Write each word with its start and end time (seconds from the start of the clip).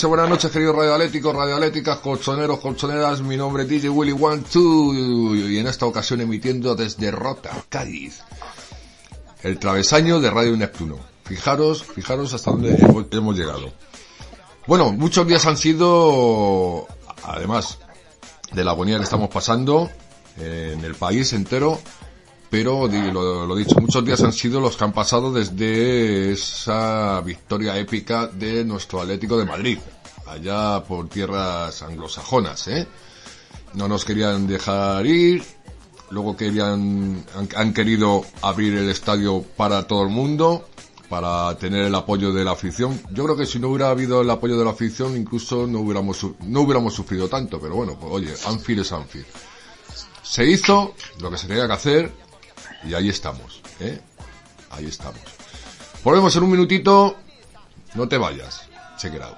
noches, 0.00 0.08
buenas 0.08 0.30
noches, 0.30 0.50
queridos 0.50 0.76
radioaléticos, 0.76 1.36
radioaléticas, 1.36 1.98
colchoneros, 1.98 2.60
colchoneras, 2.60 3.20
mi 3.20 3.36
nombre 3.36 3.64
es 3.64 3.68
DJ 3.68 3.90
Willy 3.90 4.16
One 4.18 4.42
Two 4.50 4.94
y 4.94 5.58
en 5.58 5.66
esta 5.66 5.84
ocasión 5.84 6.22
emitiendo 6.22 6.74
desde 6.74 7.10
Rota, 7.10 7.50
Cádiz, 7.68 8.22
el 9.42 9.58
travesaño 9.58 10.18
de 10.18 10.30
Radio 10.30 10.56
Neptuno. 10.56 10.98
Fijaros, 11.24 11.84
fijaros 11.84 12.32
hasta 12.32 12.50
dónde 12.50 12.78
hemos, 13.10 13.36
llegado. 13.36 13.70
Bueno, 14.66 14.90
muchos 14.90 15.26
días 15.26 15.44
han 15.44 15.58
sido, 15.58 16.86
además 17.22 17.76
de 18.52 18.64
la 18.64 18.70
agonía 18.70 18.96
que 18.96 19.04
estamos 19.04 19.28
pasando 19.28 19.90
eh, 20.38 20.76
en 20.78 20.82
el 20.82 20.94
país 20.94 21.34
entero, 21.34 21.78
pero 22.50 22.88
lo, 22.88 23.46
lo 23.46 23.54
dicho, 23.54 23.76
muchos 23.80 24.04
días 24.04 24.20
han 24.22 24.32
sido 24.32 24.60
los 24.60 24.76
que 24.76 24.84
han 24.84 24.92
pasado 24.92 25.32
desde 25.32 26.32
esa 26.32 27.20
victoria 27.20 27.78
épica 27.78 28.26
de 28.26 28.64
nuestro 28.64 29.00
Atlético 29.00 29.38
de 29.38 29.44
Madrid, 29.44 29.78
allá 30.26 30.82
por 30.82 31.08
tierras 31.08 31.80
anglosajonas, 31.82 32.68
¿eh? 32.68 32.86
No 33.74 33.86
nos 33.86 34.04
querían 34.04 34.48
dejar 34.48 35.06
ir, 35.06 35.44
luego 36.10 36.36
querían, 36.36 37.24
han, 37.36 37.48
han 37.54 37.72
querido 37.72 38.24
abrir 38.42 38.74
el 38.76 38.90
estadio 38.90 39.44
para 39.56 39.86
todo 39.86 40.02
el 40.02 40.08
mundo, 40.08 40.66
para 41.08 41.56
tener 41.56 41.86
el 41.86 41.94
apoyo 41.94 42.32
de 42.32 42.44
la 42.44 42.52
afición. 42.52 43.00
Yo 43.12 43.24
creo 43.24 43.36
que 43.36 43.46
si 43.46 43.60
no 43.60 43.68
hubiera 43.68 43.90
habido 43.90 44.22
el 44.22 44.30
apoyo 44.30 44.56
de 44.58 44.64
la 44.64 44.72
afición, 44.72 45.16
incluso 45.16 45.68
no 45.68 45.80
hubiéramos, 45.80 46.26
no 46.46 46.62
hubiéramos 46.62 46.94
sufrido 46.94 47.28
tanto, 47.28 47.60
pero 47.60 47.76
bueno, 47.76 47.96
pues 47.98 48.12
oye, 48.12 48.34
Anfield 48.46 48.80
es 48.80 48.92
Anfield. 48.92 49.26
Se 50.22 50.44
hizo 50.44 50.94
lo 51.20 51.30
que 51.30 51.36
se 51.38 51.48
tenía 51.48 51.66
que 51.66 51.72
hacer, 51.72 52.12
y 52.84 52.94
ahí 52.94 53.08
estamos, 53.08 53.62
¿eh? 53.80 54.00
Ahí 54.70 54.86
estamos. 54.86 55.20
Volvemos 56.02 56.34
en 56.36 56.42
un 56.44 56.50
minutito. 56.50 57.16
No 57.94 58.08
te 58.08 58.16
vayas. 58.16 58.68
Check 58.98 59.14
it 59.14 59.22
out. 59.22 59.36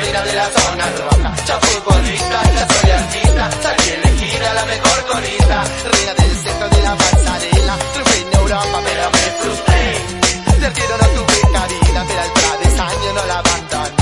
Reina 0.00 0.22
de 0.22 0.32
la 0.34 0.48
zona 0.50 0.86
roja. 0.98 1.34
Ya 1.46 1.58
futbolista, 1.60 2.38
ya 2.56 2.64
soy 2.72 2.90
artista, 2.90 3.50
salí 3.62 3.88
elegida 3.90 4.54
la 4.54 4.64
mejor 4.64 4.98
corista. 5.10 5.64
Reina 5.92 6.14
del 6.14 6.36
centro 6.36 6.68
de 6.68 6.82
la 6.82 6.94
pasarela, 6.96 7.74
triunfé 7.92 8.20
en 8.20 8.38
Europa 8.40 8.78
pero 8.86 9.04
me 9.16 9.26
frustré. 9.40 10.60
De 10.60 10.66
arquero 10.66 10.96
no 11.02 11.08
tuve 11.16 11.40
cabida, 11.52 12.04
pero 12.08 12.20
al 12.22 12.32
travesaño 12.32 13.12
no 13.14 13.26
la 13.26 13.38
abandoné. 13.38 13.97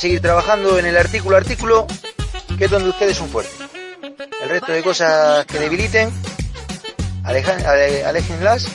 Seguir 0.00 0.20
trabajando 0.22 0.78
en 0.78 0.86
el 0.86 0.96
artículo 0.96 1.36
artículo, 1.36 1.86
que 2.56 2.64
es 2.64 2.70
donde 2.70 2.88
ustedes 2.88 3.16
son 3.16 3.28
fuertes. 3.28 3.54
El 4.42 4.48
resto 4.48 4.72
de 4.72 4.82
cosas 4.82 5.44
que 5.44 5.58
debiliten, 5.58 6.10
alejan, 7.24 7.64
ale- 7.66 8.04
aléjenlas 8.04 8.66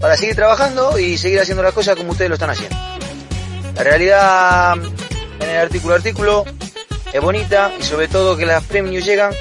para 0.00 0.16
seguir 0.16 0.34
trabajando 0.34 0.98
y 0.98 1.18
seguir 1.18 1.40
haciendo 1.40 1.62
las 1.62 1.74
cosas 1.74 1.96
como 1.96 2.12
ustedes 2.12 2.30
lo 2.30 2.34
están 2.34 2.50
haciendo. 2.50 2.76
La 3.76 3.82
realidad 3.84 4.74
en 5.40 5.50
el 5.50 5.56
artículo 5.58 5.94
artículo 5.94 6.44
es 7.12 7.20
bonita 7.20 7.70
y 7.78 7.82
sobre 7.82 8.08
todo 8.08 8.36
que 8.36 8.46
las 8.46 8.64
premios 8.64 9.04
llegan 9.04 9.34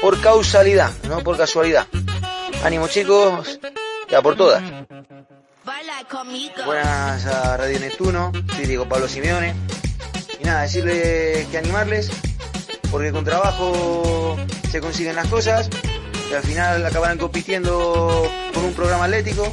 por 0.00 0.18
causalidad, 0.22 0.90
no 1.08 1.20
por 1.20 1.36
casualidad. 1.36 1.86
Ánimo 2.64 2.88
chicos, 2.88 3.60
ya 4.10 4.22
por 4.22 4.36
todas. 4.36 4.62
Buenas 6.64 7.26
a 7.26 7.56
Radio 7.58 7.78
Neptuno, 7.78 8.32
soy 8.56 8.66
Diego 8.66 8.88
Pablo 8.88 9.06
Simeone. 9.06 9.54
Nada, 10.54 10.66
decirles 10.66 11.48
que 11.48 11.58
animarles, 11.58 12.10
porque 12.92 13.10
con 13.10 13.24
trabajo 13.24 14.36
se 14.70 14.80
consiguen 14.80 15.16
las 15.16 15.26
cosas, 15.26 15.68
y 16.30 16.32
al 16.32 16.44
final 16.44 16.86
acabarán 16.86 17.18
compitiendo 17.18 18.24
con 18.54 18.64
un 18.64 18.72
programa 18.72 19.06
atlético 19.06 19.52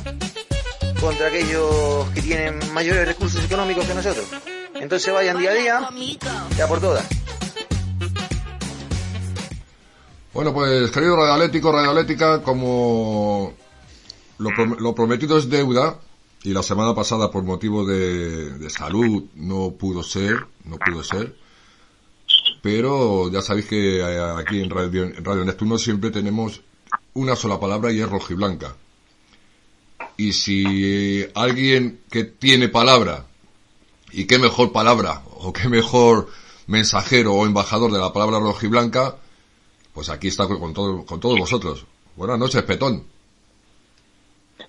contra 1.00 1.26
aquellos 1.30 2.08
que 2.14 2.22
tienen 2.22 2.60
mayores 2.76 3.08
recursos 3.08 3.44
económicos 3.44 3.84
que 3.88 3.96
nosotros. 3.96 4.26
Entonces 4.76 5.12
vayan 5.12 5.40
día 5.40 5.50
a 5.50 5.54
día, 5.56 5.90
ya 6.56 6.68
por 6.68 6.80
todas. 6.80 7.04
Bueno, 10.36 10.54
pues 10.54 10.92
querido 10.92 11.16
radioalético, 11.16 11.72
radioalética, 11.72 12.44
como 12.44 13.54
lo, 14.38 14.50
prom- 14.52 14.78
lo 14.78 14.94
prometido 14.94 15.40
es 15.40 15.50
deuda, 15.50 15.96
y 16.44 16.54
la 16.54 16.64
semana 16.64 16.96
pasada 16.96 17.30
por 17.30 17.44
motivo 17.44 17.86
de, 17.86 18.58
de 18.58 18.70
salud 18.70 19.26
no 19.36 19.72
pudo 19.72 20.04
ser, 20.04 20.46
no 20.64 20.78
pudo 20.78 21.04
ser, 21.04 21.36
pero 22.62 23.32
ya 23.32 23.42
sabéis 23.42 23.68
que 23.68 24.00
eh, 24.00 24.20
aquí 24.38 24.62
en 24.62 24.70
Radio, 24.70 25.04
en 25.04 25.24
Radio 25.24 25.46
Neptuno 25.46 25.78
siempre 25.78 26.12
tenemos 26.12 26.62
una 27.14 27.36
sola 27.36 27.60
palabra 27.60 27.92
y 27.92 28.00
es 28.00 28.10
rojiblanca. 28.10 28.76
Y 30.18 30.34
si 30.34 31.26
alguien 31.34 32.02
que 32.10 32.24
tiene 32.24 32.70
palabra, 32.70 33.26
y 34.12 34.26
qué 34.26 34.38
mejor 34.38 34.72
palabra, 34.72 35.24
o 35.38 35.54
qué 35.54 35.70
mejor 35.70 36.30
mensajero 36.68 37.34
o 37.34 37.46
embajador 37.46 37.92
de 37.92 38.00
la 38.00 38.14
palabra 38.14 38.40
rojiblanca, 38.40 39.18
pues 39.94 40.10
aquí 40.10 40.28
está 40.28 40.48
con, 40.48 40.74
todo, 40.74 41.06
con 41.06 41.20
todos 41.20 41.40
vosotros. 41.40 41.86
Buenas 42.16 42.38
noches, 42.38 42.62
Petón. 42.64 43.04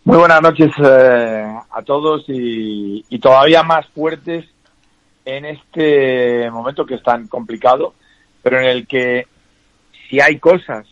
Muy 0.05 0.19
buenas 0.19 0.43
noches 0.43 0.71
eh, 0.85 1.59
a 1.71 1.83
todos 1.83 2.25
y, 2.29 3.05
y 3.09 3.19
todavía 3.19 3.63
más 3.63 3.87
fuertes 3.89 4.47
en 5.25 5.45
este 5.45 6.51
momento 6.51 6.85
que 6.85 6.97
es 6.97 7.03
tan 7.03 7.29
complicado, 7.29 7.95
pero 8.43 8.59
en 8.59 8.65
el 8.67 8.87
que 8.87 9.27
si 10.09 10.21
hay 10.21 10.39
cosas 10.39 10.87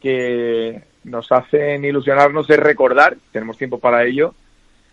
que 0.00 0.82
nos 1.04 1.30
hacen 1.32 1.84
ilusionarnos 1.84 2.48
es 2.50 2.58
recordar, 2.58 3.16
tenemos 3.32 3.56
tiempo 3.56 3.78
para 3.78 4.04
ello, 4.04 4.34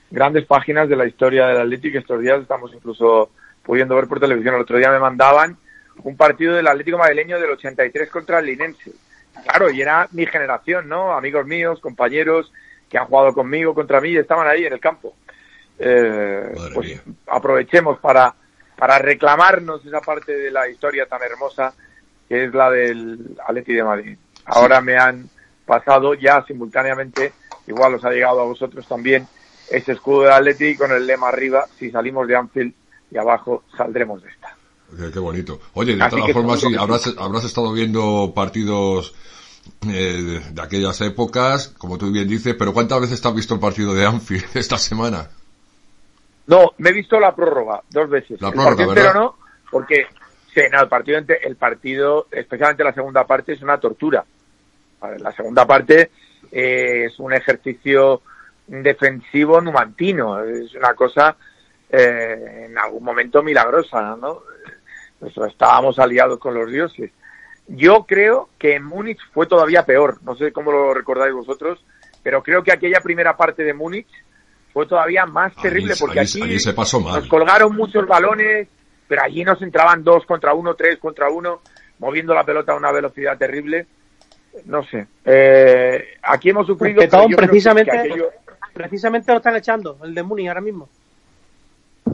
grandes 0.09 0.45
páginas 0.45 0.87
de 0.87 0.95
la 0.95 1.05
historia 1.05 1.47
del 1.47 1.57
Atlético. 1.57 1.97
Estos 1.97 2.21
días 2.21 2.41
estamos 2.41 2.73
incluso 2.73 3.31
pudiendo 3.63 3.95
ver 3.95 4.07
por 4.07 4.19
televisión. 4.19 4.55
El 4.55 4.61
otro 4.61 4.77
día 4.77 4.91
me 4.91 4.99
mandaban 4.99 5.57
un 6.03 6.15
partido 6.15 6.55
del 6.55 6.67
Atlético 6.67 6.97
madrileño 6.97 7.39
del 7.39 7.51
83 7.51 8.09
contra 8.09 8.39
el 8.39 8.45
Linense. 8.45 8.91
Claro, 9.43 9.69
y 9.69 9.81
era 9.81 10.07
mi 10.11 10.25
generación, 10.25 10.89
¿no? 10.89 11.13
Amigos 11.13 11.45
míos, 11.45 11.79
compañeros 11.79 12.51
que 12.91 12.97
han 12.97 13.05
jugado 13.05 13.33
conmigo, 13.33 13.73
contra 13.73 14.01
mí, 14.01 14.09
y 14.09 14.17
estaban 14.17 14.47
ahí 14.47 14.65
en 14.65 14.73
el 14.73 14.79
campo. 14.81 15.15
Eh, 15.79 16.51
pues 16.75 16.89
mía. 16.89 17.01
aprovechemos 17.27 17.97
para, 17.99 18.35
para 18.77 18.99
reclamarnos 18.99 19.83
esa 19.85 20.01
parte 20.01 20.35
de 20.35 20.51
la 20.51 20.69
historia 20.69 21.07
tan 21.07 21.23
hermosa 21.23 21.73
que 22.27 22.45
es 22.45 22.53
la 22.53 22.69
del 22.69 23.37
Atleti 23.47 23.73
de 23.73 23.83
Madrid. 23.83 24.17
Ahora 24.45 24.81
me 24.81 24.97
han 24.97 25.29
pasado 25.65 26.13
ya 26.13 26.43
simultáneamente, 26.45 27.33
igual 27.67 27.95
os 27.95 28.03
ha 28.05 28.11
llegado 28.11 28.41
a 28.41 28.45
vosotros 28.45 28.85
también, 28.87 29.25
ese 29.69 29.93
escudo 29.93 30.23
del 30.23 30.33
Atleti 30.33 30.75
con 30.75 30.91
el 30.91 31.07
lema 31.07 31.29
arriba, 31.29 31.65
si 31.79 31.89
salimos 31.91 32.27
de 32.27 32.35
Anfield 32.35 32.73
y 33.09 33.17
abajo 33.17 33.63
saldremos 33.75 34.21
de 34.21 34.29
esta. 34.29 34.55
Qué, 35.13 35.19
bonito. 35.19 35.59
Oye, 35.73 35.95
de 35.95 36.03
Así 36.03 36.17
todas 36.17 36.33
formas, 36.33 36.59
sí, 36.59 36.75
habrás, 36.77 37.15
habrás 37.17 37.45
estado 37.45 37.71
viendo 37.71 38.33
partidos 38.35 39.15
eh, 39.87 40.41
de 40.51 40.61
aquellas 40.61 40.99
épocas, 41.01 41.69
como 41.77 41.97
tú 41.97 42.11
bien 42.11 42.27
dices, 42.27 42.55
pero 42.57 42.73
¿cuántas 42.73 43.01
veces 43.01 43.21
te 43.21 43.27
has 43.27 43.35
visto 43.35 43.53
el 43.55 43.59
partido 43.59 43.93
de 43.93 44.05
Anfield 44.05 44.45
esta 44.55 44.77
semana? 44.77 45.29
No, 46.47 46.71
me 46.77 46.89
he 46.89 46.93
visto 46.93 47.19
la 47.19 47.35
prórroga 47.35 47.81
dos 47.89 48.09
veces. 48.09 48.41
La 48.41 48.49
el 48.49 48.53
prórroga, 48.53 48.75
partido 48.75 48.89
entero 48.91 49.13
no, 49.13 49.35
porque 49.69 50.05
sí, 50.53 50.61
no, 50.71 50.81
el 50.81 50.89
partido, 50.89 51.19
el 51.43 51.55
partido, 51.55 52.27
especialmente 52.31 52.83
la 52.83 52.93
segunda 52.93 53.25
parte, 53.25 53.53
es 53.53 53.61
una 53.61 53.79
tortura. 53.79 54.23
La 55.19 55.31
segunda 55.31 55.65
parte 55.65 56.11
eh, 56.51 57.05
es 57.05 57.19
un 57.19 57.33
ejercicio 57.33 58.21
defensivo 58.67 59.59
numantino, 59.59 60.43
es 60.43 60.73
una 60.75 60.93
cosa 60.93 61.35
eh, 61.89 62.67
en 62.67 62.77
algún 62.77 63.03
momento 63.03 63.41
milagrosa, 63.41 64.15
¿no? 64.15 64.43
Pues 65.19 65.33
estábamos 65.49 65.99
aliados 65.99 66.39
con 66.39 66.53
los 66.53 66.69
dioses. 66.69 67.11
Yo 67.75 68.05
creo 68.05 68.49
que 68.57 68.75
en 68.75 68.83
Múnich 68.83 69.19
fue 69.33 69.45
todavía 69.47 69.85
peor, 69.85 70.17
no 70.23 70.35
sé 70.35 70.51
cómo 70.51 70.71
lo 70.71 70.93
recordáis 70.93 71.33
vosotros, 71.33 71.83
pero 72.23 72.43
creo 72.43 72.63
que 72.63 72.71
aquella 72.71 72.99
primera 73.01 73.35
parte 73.37 73.63
de 73.63 73.73
Múnich 73.73 74.07
fue 74.73 74.85
todavía 74.85 75.25
más 75.25 75.51
Allí- 75.53 75.61
terrible 75.61 75.93
porque 75.99 76.19
allí- 76.19 76.41
aquí 76.41 76.49
allí 76.51 76.59
se 76.59 76.73
pasó 76.73 76.99
mal. 76.99 77.19
nos 77.19 77.27
colgaron 77.29 77.75
muchos 77.75 78.05
balones, 78.07 78.67
pero 79.07 79.21
allí 79.23 79.43
nos 79.43 79.61
entraban 79.61 80.03
dos 80.03 80.25
contra 80.25 80.53
uno, 80.53 80.73
tres 80.75 80.97
contra 80.99 81.29
uno, 81.29 81.61
moviendo 81.99 82.33
la 82.33 82.43
pelota 82.43 82.73
a 82.73 82.75
una 82.77 82.91
velocidad 82.91 83.37
terrible. 83.37 83.85
No 84.65 84.83
sé. 84.85 85.07
Eh, 85.23 86.17
aquí 86.23 86.49
hemos 86.49 86.67
sufrido. 86.67 86.99
Petón, 87.01 87.21
aquello- 87.33 88.31
precisamente 88.73 89.31
lo 89.31 89.37
están 89.37 89.55
echando, 89.55 89.97
el 90.03 90.13
de 90.13 90.23
Múnich 90.23 90.47
ahora 90.47 90.61
mismo. 90.61 90.89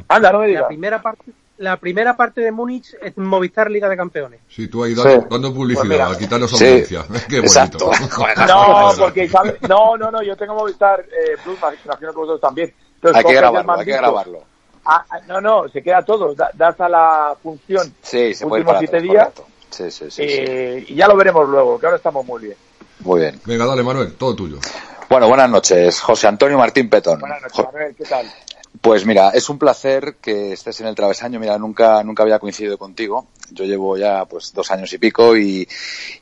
Anda, 0.08 0.32
no 0.32 0.40
me 0.40 0.48
digas. 0.48 0.62
La 0.64 0.68
primera 0.68 1.02
parte, 1.02 1.32
la 1.58 1.78
primera 1.78 2.16
parte 2.16 2.42
de 2.42 2.52
Múnich 2.52 2.96
es 3.02 3.18
Movistar 3.18 3.70
Liga 3.72 3.90
de 3.90 3.98
Campeones. 3.98 4.40
Sí, 4.50 4.68
tú 4.68 4.84
ahí 4.84 4.94
dando, 4.94 5.12
Sí. 5.22 5.28
dando 5.30 5.54
publicidad, 5.54 5.82
Pues 5.82 5.90
mira. 5.90 6.08
a 6.10 6.18
quitarnos 6.18 6.52
Sí, 6.52 6.64
audiencia. 6.66 7.06
Qué 7.30 7.40
bonito. 7.42 7.92
No, 8.48 8.92
porque 8.98 9.28
¿sabes? 9.28 9.56
no, 9.68 9.98
no, 9.98 10.12
no, 10.12 10.22
yo 10.22 10.36
tengo 10.38 10.54
Movistar 10.56 11.00
eh, 11.02 11.36
Plus, 11.44 11.58
imagino 11.58 11.98
que 12.00 12.06
vosotros 12.18 12.42
también. 12.42 12.74
Entonces, 12.96 13.18
Hay 13.18 13.24
que 13.32 13.38
grabarlo, 13.40 13.74
hay 13.74 13.86
que 13.86 13.92
grabarlo. 13.92 14.44
Ah, 14.86 15.06
ah, 15.10 15.20
no, 15.28 15.42
no, 15.42 15.68
se 15.70 15.84
queda 15.84 16.02
todo. 16.04 16.34
Da- 16.34 16.50
das 16.54 16.80
a 16.80 16.88
la 16.88 17.36
función 17.44 17.94
Sí, 18.02 18.34
se 18.34 18.46
puede 18.48 18.62
últimos 18.62 18.80
siete 18.80 19.02
días. 19.02 19.30
Sí, 19.70 19.92
sí, 19.92 20.06
sí, 20.06 20.12
sí. 20.12 20.22
eh, 20.26 20.86
y 20.88 20.96
ya 20.96 21.08
lo 21.08 21.16
veremos 21.18 21.48
luego, 21.50 21.78
que 21.78 21.86
ahora 21.88 21.98
estamos 21.98 22.26
muy 22.26 22.42
bien. 22.44 22.56
Muy 23.02 23.20
bien. 23.20 23.40
Venga, 23.46 23.66
dale, 23.66 23.84
Manuel, 23.84 24.14
todo 24.16 24.34
tuyo. 24.36 24.58
Bueno, 25.10 25.28
buenas 25.28 25.50
noches. 25.50 26.00
José 26.02 26.28
Antonio 26.28 26.58
Martín 26.58 26.90
Petón. 26.90 27.20
Buenas 27.20 27.42
noches, 27.42 27.66
Manuel, 27.66 27.96
¿qué 27.96 28.04
tal? 28.06 28.26
Pues 28.82 29.06
mira, 29.06 29.30
es 29.30 29.50
un 29.50 29.58
placer 29.58 30.16
que 30.22 30.52
estés 30.52 30.82
en 30.82 30.88
el 30.88 30.96
travesaño. 30.96 31.40
Mira, 31.40 31.58
nunca, 31.58 32.04
nunca 32.04 32.24
había 32.24 32.40
coincidido 32.40 32.78
contigo. 32.78 33.28
Yo 33.52 33.64
llevo 33.64 33.98
ya 33.98 34.26
pues 34.26 34.54
dos 34.54 34.70
años 34.72 34.92
y 34.94 34.98
pico 34.98 35.38
y, 35.38 35.68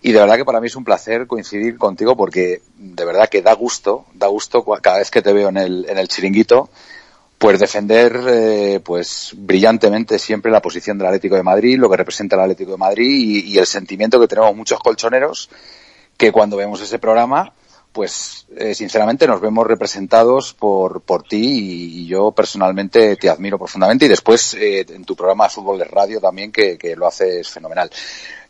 y 0.02 0.12
de 0.12 0.19
verdad 0.19 0.36
que 0.36 0.46
para 0.46 0.62
mí 0.62 0.68
es 0.68 0.75
un 0.75 0.84
placer 0.84 1.28
coincidir 1.28 1.78
contigo 1.78 2.16
porque 2.16 2.62
de 2.78 3.06
verdad 3.06 3.30
que 3.30 3.42
da 3.42 3.54
gusto, 3.54 4.06
da 4.13 4.28
gusto 4.28 4.63
cada 4.81 5.00
vez 5.00 5.10
que 5.10 5.22
te 5.22 5.34
veo 5.34 5.50
en 5.50 5.57
el, 5.57 5.86
en 5.90 5.98
el 5.98 6.07
chiringuito, 6.07 6.69
pues 7.40 7.60
defender 7.60 8.22
eh, 8.28 8.80
pues 8.84 9.34
brillantemente 9.36 10.19
siempre 10.19 10.51
la 10.51 10.62
posición 10.62 10.98
del 10.98 11.08
Atlético 11.08 11.36
de 11.36 11.44
Madrid, 11.44 11.80
lo 11.80 11.90
que 11.90 11.98
representa 11.98 12.36
el 12.36 12.44
Atlético 12.44 12.72
de 12.72 12.78
Madrid 12.78 13.44
y 13.44 13.58
el 13.58 13.66
sentimiento 13.66 14.19
que 14.19 14.28
tenemos 14.28 14.56
muchos 14.56 14.80
colchoneros 14.80 15.50
que 16.16 16.31
cuando 16.31 16.58
vemos 16.58 16.81
ese 16.81 17.00
programa, 17.00 17.54
pues 17.96 18.46
eh, 18.58 18.76
sinceramente 18.76 19.26
nos 19.26 19.40
vemos 19.40 19.66
representados 19.66 20.54
por, 20.54 21.00
por 21.00 21.24
ti 21.24 22.02
y, 22.02 22.08
yo 22.08 22.34
personalmente 22.34 23.16
te 23.16 23.30
admiro 23.30 23.58
profundamente 23.58 24.04
y 24.04 24.10
después 24.10 24.54
eh, 24.54 24.86
en 24.90 25.06
tu 25.06 25.16
programa 25.16 25.46
de 25.46 25.52
fútbol 25.52 25.80
de 25.80 25.86
radio 25.86 26.20
también 26.20 26.52
que, 26.52 26.78
que 26.78 26.98
lo 26.98 27.08
haces 27.08 27.50
fenomenal. 27.50 27.90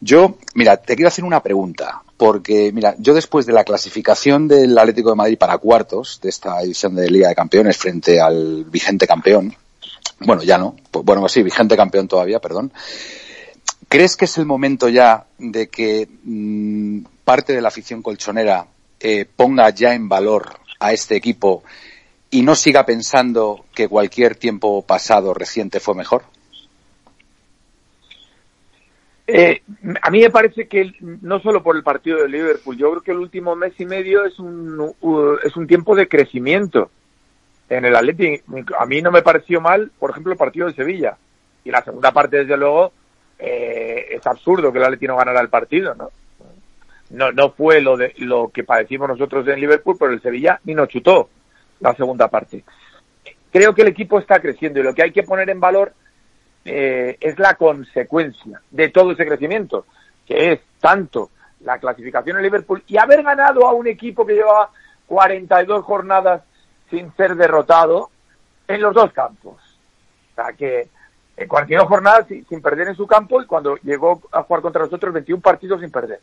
Yo, 0.02 0.40
mira, 0.56 0.78
te 0.78 0.96
quiero 0.96 1.10
hacer 1.10 1.24
una 1.24 1.44
pregunta, 1.44 2.02
porque 2.18 2.72
mira, 2.74 2.96
yo 2.98 3.14
después 3.14 3.46
de 3.46 3.54
la 3.54 3.64
clasificación 3.64 4.48
del 4.48 4.76
Atlético 4.76 5.12
de 5.12 5.16
Madrid 5.16 5.38
para 5.38 5.60
cuartos 5.60 6.20
de 6.24 6.30
esta 6.30 6.60
edición 6.64 6.96
de 6.96 7.08
Liga 7.08 7.30
de 7.30 7.36
Campeones 7.36 7.78
frente 7.78 8.20
al 8.20 8.66
vigente 8.66 9.06
campeón, 9.06 9.56
bueno, 10.22 10.42
ya 10.42 10.58
no, 10.58 10.76
pues, 10.90 11.06
bueno, 11.06 11.30
sí, 11.30 11.44
vigente 11.44 11.78
campeón 11.78 12.08
todavía, 12.08 12.40
perdón, 12.40 12.72
¿Crees 13.88 14.18
que 14.18 14.26
es 14.26 14.38
el 14.40 14.48
momento 14.48 14.90
ya 14.90 15.28
de 15.38 15.68
que 15.70 16.10
mm, 16.24 17.06
parte 17.24 17.54
de 17.54 17.62
la 17.62 17.68
afición 17.68 18.02
colchonera 18.02 18.66
eh, 19.00 19.26
ponga 19.36 19.70
ya 19.70 19.94
en 19.94 20.08
valor 20.10 20.50
a 20.80 20.94
este 20.94 21.16
equipo 21.16 21.64
y 22.30 22.42
no 22.42 22.56
siga 22.56 22.86
pensando 22.86 23.66
que 23.74 23.88
cualquier 23.88 24.36
tiempo 24.36 24.82
pasado 24.86 25.34
reciente 25.34 25.80
fue 25.80 25.96
mejor? 25.96 26.24
Eh, 29.28 29.62
a 30.04 30.12
mí 30.12 30.22
me 30.22 30.30
parece 30.30 30.68
que 30.68 30.92
no 31.02 31.40
solo 31.40 31.64
por 31.64 31.76
el 31.76 31.84
partido 31.84 32.22
de 32.22 32.30
Liverpool, 32.30 32.78
yo 32.78 32.92
creo 32.92 33.02
que 33.02 33.12
el 33.12 33.18
último 33.18 33.56
mes 33.56 33.74
y 33.80 33.86
medio 33.86 34.24
es 34.26 34.38
un, 34.40 34.80
u- 34.80 35.38
es 35.44 35.56
un 35.56 35.66
tiempo 35.66 35.96
de 35.96 36.08
crecimiento 36.08 36.92
en 37.70 37.86
el 37.86 37.96
Atleti. 37.96 38.42
A 38.78 38.86
mí 38.86 39.02
no 39.02 39.12
me 39.12 39.24
pareció 39.24 39.62
mal, 39.62 39.92
por 39.98 40.12
ejemplo, 40.12 40.32
el 40.32 40.38
partido 40.38 40.68
de 40.68 40.74
Sevilla. 40.74 41.18
Y 41.64 41.72
la 41.72 41.84
segunda 41.84 42.12
parte, 42.12 42.38
desde 42.38 42.56
luego, 42.58 42.92
eh, 43.40 44.06
es 44.12 44.28
absurdo 44.28 44.72
que 44.72 44.78
el 44.78 44.84
Atleti 44.84 45.08
no 45.08 45.18
ganara 45.18 45.42
el 45.42 45.50
partido, 45.50 45.96
¿no? 45.96 46.12
No, 47.10 47.31
no 47.31 47.52
fue 47.52 47.81
lo, 47.81 47.98
de, 47.98 48.13
lo 48.18 48.50
que 48.50 48.63
padecimos 48.63 49.07
nosotros 49.07 49.48
en 49.48 49.60
Liverpool, 49.60 49.96
pero 50.00 50.12
el 50.12 50.22
Sevilla 50.22 50.60
ni 50.63 50.74
nos 50.74 50.90
chutó 50.90 51.30
la 51.80 51.94
segunda 51.94 52.28
parte. 52.30 52.63
Creo 53.51 53.74
que 53.74 53.84
el 53.84 53.89
equipo 53.89 54.20
está 54.20 54.39
creciendo 54.39 54.80
y 54.80 54.84
lo 54.84 54.94
que 54.94 55.03
hay 55.03 55.12
que 55.12 55.24
poner 55.24 55.50
en 55.50 55.60
valor 55.60 55.94
eh, 56.65 57.18
es 57.22 57.38
la 57.38 57.53
consecuencia 57.56 58.60
de 58.72 58.89
todo 58.89 59.12
ese 59.12 59.25
crecimiento, 59.25 59.86
que 60.25 60.53
es 60.53 60.60
tanto 60.80 61.30
la 61.62 61.77
clasificación 61.77 62.38
en 62.38 62.44
Liverpool 62.44 62.84
y 62.88 62.98
haber 62.98 63.24
ganado 63.24 63.68
a 63.68 63.74
un 63.74 63.88
equipo 63.88 64.25
que 64.25 64.34
lleva 64.34 64.72
42 65.06 65.86
jornadas 65.86 66.41
sin 66.89 67.15
ser 67.15 67.36
derrotado 67.36 68.10
en 68.68 68.82
los 68.82 68.94
dos 68.94 69.12
campos. 69.13 69.56
O 70.32 70.36
sea, 70.36 70.53
que 70.53 70.89
en 71.38 71.48
42 71.48 71.88
jornadas 71.88 72.27
sin, 72.27 72.46
sin 72.48 72.62
perder 72.62 72.88
en 72.89 72.96
su 72.96 73.06
campo 73.06 73.41
y 73.41 73.46
cuando 73.46 73.75
llegó 73.77 74.22
a 74.32 74.44
jugar 74.44 74.62
contra 74.62 74.84
nosotros 74.84 75.13
21 75.13 75.41
partidos 75.41 75.82
sin 75.82 75.91
perder. 75.91 76.20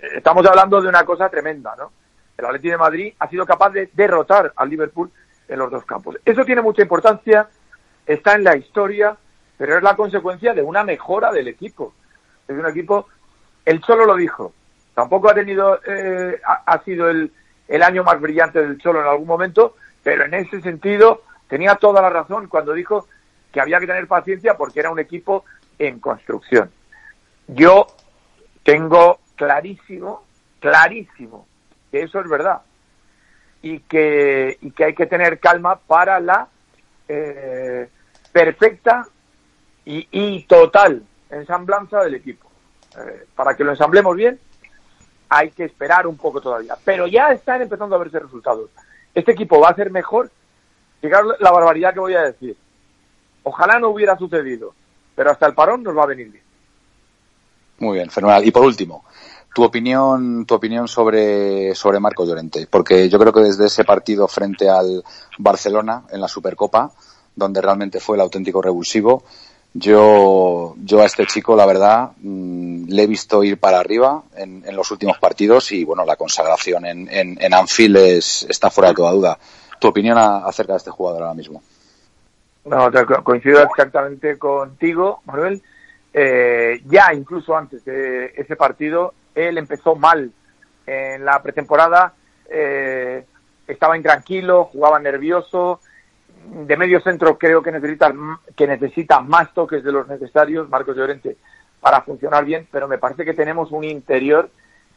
Estamos 0.00 0.46
hablando 0.46 0.80
de 0.80 0.88
una 0.88 1.04
cosa 1.04 1.28
tremenda, 1.28 1.74
¿no? 1.76 1.92
El 2.36 2.44
Atlético 2.44 2.72
de 2.72 2.78
Madrid 2.78 3.14
ha 3.18 3.28
sido 3.28 3.44
capaz 3.44 3.70
de 3.70 3.90
derrotar 3.92 4.52
al 4.54 4.70
Liverpool 4.70 5.10
en 5.48 5.58
los 5.58 5.70
dos 5.70 5.84
campos. 5.84 6.16
Eso 6.24 6.44
tiene 6.44 6.62
mucha 6.62 6.82
importancia, 6.82 7.48
está 8.06 8.34
en 8.34 8.44
la 8.44 8.56
historia, 8.56 9.16
pero 9.56 9.76
es 9.76 9.82
la 9.82 9.96
consecuencia 9.96 10.54
de 10.54 10.62
una 10.62 10.84
mejora 10.84 11.32
del 11.32 11.48
equipo. 11.48 11.94
Es 12.46 12.56
un 12.56 12.66
equipo, 12.66 13.08
él 13.64 13.82
solo 13.84 14.04
lo 14.04 14.14
dijo, 14.14 14.52
tampoco 14.94 15.30
ha 15.30 15.34
tenido, 15.34 15.80
eh, 15.84 16.40
ha, 16.46 16.62
ha 16.64 16.84
sido 16.84 17.10
el, 17.10 17.32
el 17.66 17.82
año 17.82 18.04
más 18.04 18.20
brillante 18.20 18.60
del 18.60 18.78
Cholo 18.78 19.00
en 19.00 19.08
algún 19.08 19.26
momento, 19.26 19.74
pero 20.02 20.24
en 20.24 20.34
ese 20.34 20.60
sentido 20.62 21.22
tenía 21.48 21.74
toda 21.74 22.00
la 22.00 22.10
razón 22.10 22.46
cuando 22.46 22.72
dijo 22.72 23.08
que 23.52 23.60
había 23.60 23.80
que 23.80 23.86
tener 23.86 24.06
paciencia 24.06 24.56
porque 24.56 24.80
era 24.80 24.90
un 24.90 24.98
equipo 24.98 25.44
en 25.78 25.98
construcción. 25.98 26.70
Yo 27.48 27.86
tengo 28.62 29.18
clarísimo, 29.38 30.24
clarísimo, 30.60 31.46
que 31.90 32.02
eso 32.02 32.20
es 32.20 32.28
verdad 32.28 32.60
y 33.62 33.80
que, 33.80 34.58
y 34.60 34.70
que 34.70 34.84
hay 34.84 34.94
que 34.94 35.06
tener 35.06 35.38
calma 35.40 35.76
para 35.78 36.20
la 36.20 36.48
eh, 37.08 37.88
perfecta 38.32 39.08
y, 39.84 40.06
y 40.10 40.42
total 40.44 41.02
ensamblanza 41.30 42.00
del 42.00 42.16
equipo. 42.16 42.48
Eh, 42.98 43.26
para 43.34 43.56
que 43.56 43.64
lo 43.64 43.70
ensamblemos 43.70 44.14
bien, 44.16 44.38
hay 45.28 45.50
que 45.50 45.64
esperar 45.64 46.06
un 46.06 46.16
poco 46.16 46.40
todavía. 46.40 46.76
Pero 46.84 47.06
ya 47.06 47.32
están 47.32 47.62
empezando 47.62 47.96
a 47.96 47.98
verse 47.98 48.18
resultados. 48.18 48.70
Este 49.14 49.32
equipo 49.32 49.60
va 49.60 49.70
a 49.70 49.74
ser 49.74 49.90
mejor. 49.90 50.30
Fijaros 51.00 51.36
la 51.40 51.50
barbaridad 51.50 51.94
que 51.94 52.00
voy 52.00 52.14
a 52.14 52.22
decir. 52.22 52.56
Ojalá 53.42 53.78
no 53.78 53.88
hubiera 53.88 54.16
sucedido, 54.16 54.74
pero 55.14 55.30
hasta 55.30 55.46
el 55.46 55.54
parón 55.54 55.82
nos 55.82 55.96
va 55.96 56.02
a 56.02 56.06
venir 56.06 56.30
bien. 56.30 56.44
Muy 57.80 57.96
bien, 57.98 58.10
fenomenal. 58.10 58.44
Y 58.44 58.50
por 58.50 58.64
último, 58.64 59.04
Tu 59.54 59.64
opinión, 59.64 60.44
tu 60.46 60.54
opinión 60.54 60.86
sobre, 60.88 61.74
sobre 61.74 61.98
Marco 61.98 62.24
Llorente, 62.24 62.66
porque 62.70 63.08
yo 63.08 63.18
creo 63.18 63.32
que 63.32 63.40
desde 63.40 63.66
ese 63.66 63.84
partido 63.84 64.28
frente 64.28 64.68
al 64.68 65.02
Barcelona 65.38 66.02
en 66.12 66.20
la 66.20 66.28
Supercopa, 66.28 66.92
donde 67.34 67.60
realmente 67.60 67.98
fue 67.98 68.16
el 68.16 68.20
auténtico 68.20 68.60
revulsivo, 68.62 69.22
yo, 69.74 70.74
yo 70.84 71.00
a 71.02 71.06
este 71.06 71.26
chico, 71.26 71.54
la 71.56 71.66
verdad, 71.66 72.12
mm, 72.20 72.88
le 72.88 73.02
he 73.02 73.06
visto 73.06 73.42
ir 73.42 73.58
para 73.58 73.78
arriba 73.80 74.22
en, 74.36 74.64
en 74.66 74.76
los 74.76 74.90
últimos 74.90 75.18
partidos 75.18 75.72
y, 75.72 75.84
bueno, 75.84 76.04
la 76.04 76.16
consagración 76.16 76.84
en, 76.86 77.08
en, 77.10 77.36
en 77.40 77.54
Anfield 77.54 77.96
es, 77.96 78.46
está 78.48 78.70
fuera 78.70 78.90
de 78.90 78.94
toda 78.96 79.12
duda. 79.12 79.38
¿Tu 79.80 79.88
opinión 79.88 80.18
a- 80.18 80.38
acerca 80.46 80.72
de 80.74 80.78
este 80.78 80.90
jugador 80.90 81.22
ahora 81.22 81.34
mismo? 81.34 81.62
No, 82.64 82.90
coincido 83.24 83.62
exactamente 83.62 84.38
contigo, 84.38 85.20
Manuel. 85.24 85.62
Eh, 86.20 86.80
ya 86.86 87.14
incluso 87.14 87.56
antes 87.56 87.84
de 87.84 88.32
ese 88.36 88.56
partido, 88.56 89.14
él 89.36 89.56
empezó 89.56 89.94
mal 89.94 90.32
en 90.86 91.24
la 91.24 91.40
pretemporada. 91.42 92.12
eh, 92.50 93.24
estaba 93.68 93.96
intranquilo, 93.96 94.64
jugaba 94.64 94.98
nervioso. 94.98 95.80
De 96.66 96.76
medio 96.76 96.98
centro 97.00 97.36
creo 97.38 97.62
que 97.62 97.70
necesita, 97.70 98.12
que 98.56 98.66
necesita 98.66 99.20
más 99.20 99.52
toques 99.54 99.84
de 99.84 99.92
los 99.92 100.08
necesarios, 100.08 100.68
Marcos 100.68 100.96
Llorente, 100.96 101.36
para 101.80 102.00
funcionar 102.00 102.44
bien, 102.46 102.66
pero 102.72 102.88
me 102.88 102.96
parece 102.98 103.24
que 103.24 103.34
tenemos 103.34 103.70
un 103.70 103.84
interior 103.84 104.50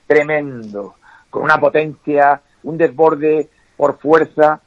tremendo, 0.07 0.95
con 1.29 1.43
una 1.43 1.59
potencia, 1.59 2.41
un 2.63 2.77
desborde 2.77 3.49
por 3.77 3.97
fuerza. 3.99 4.59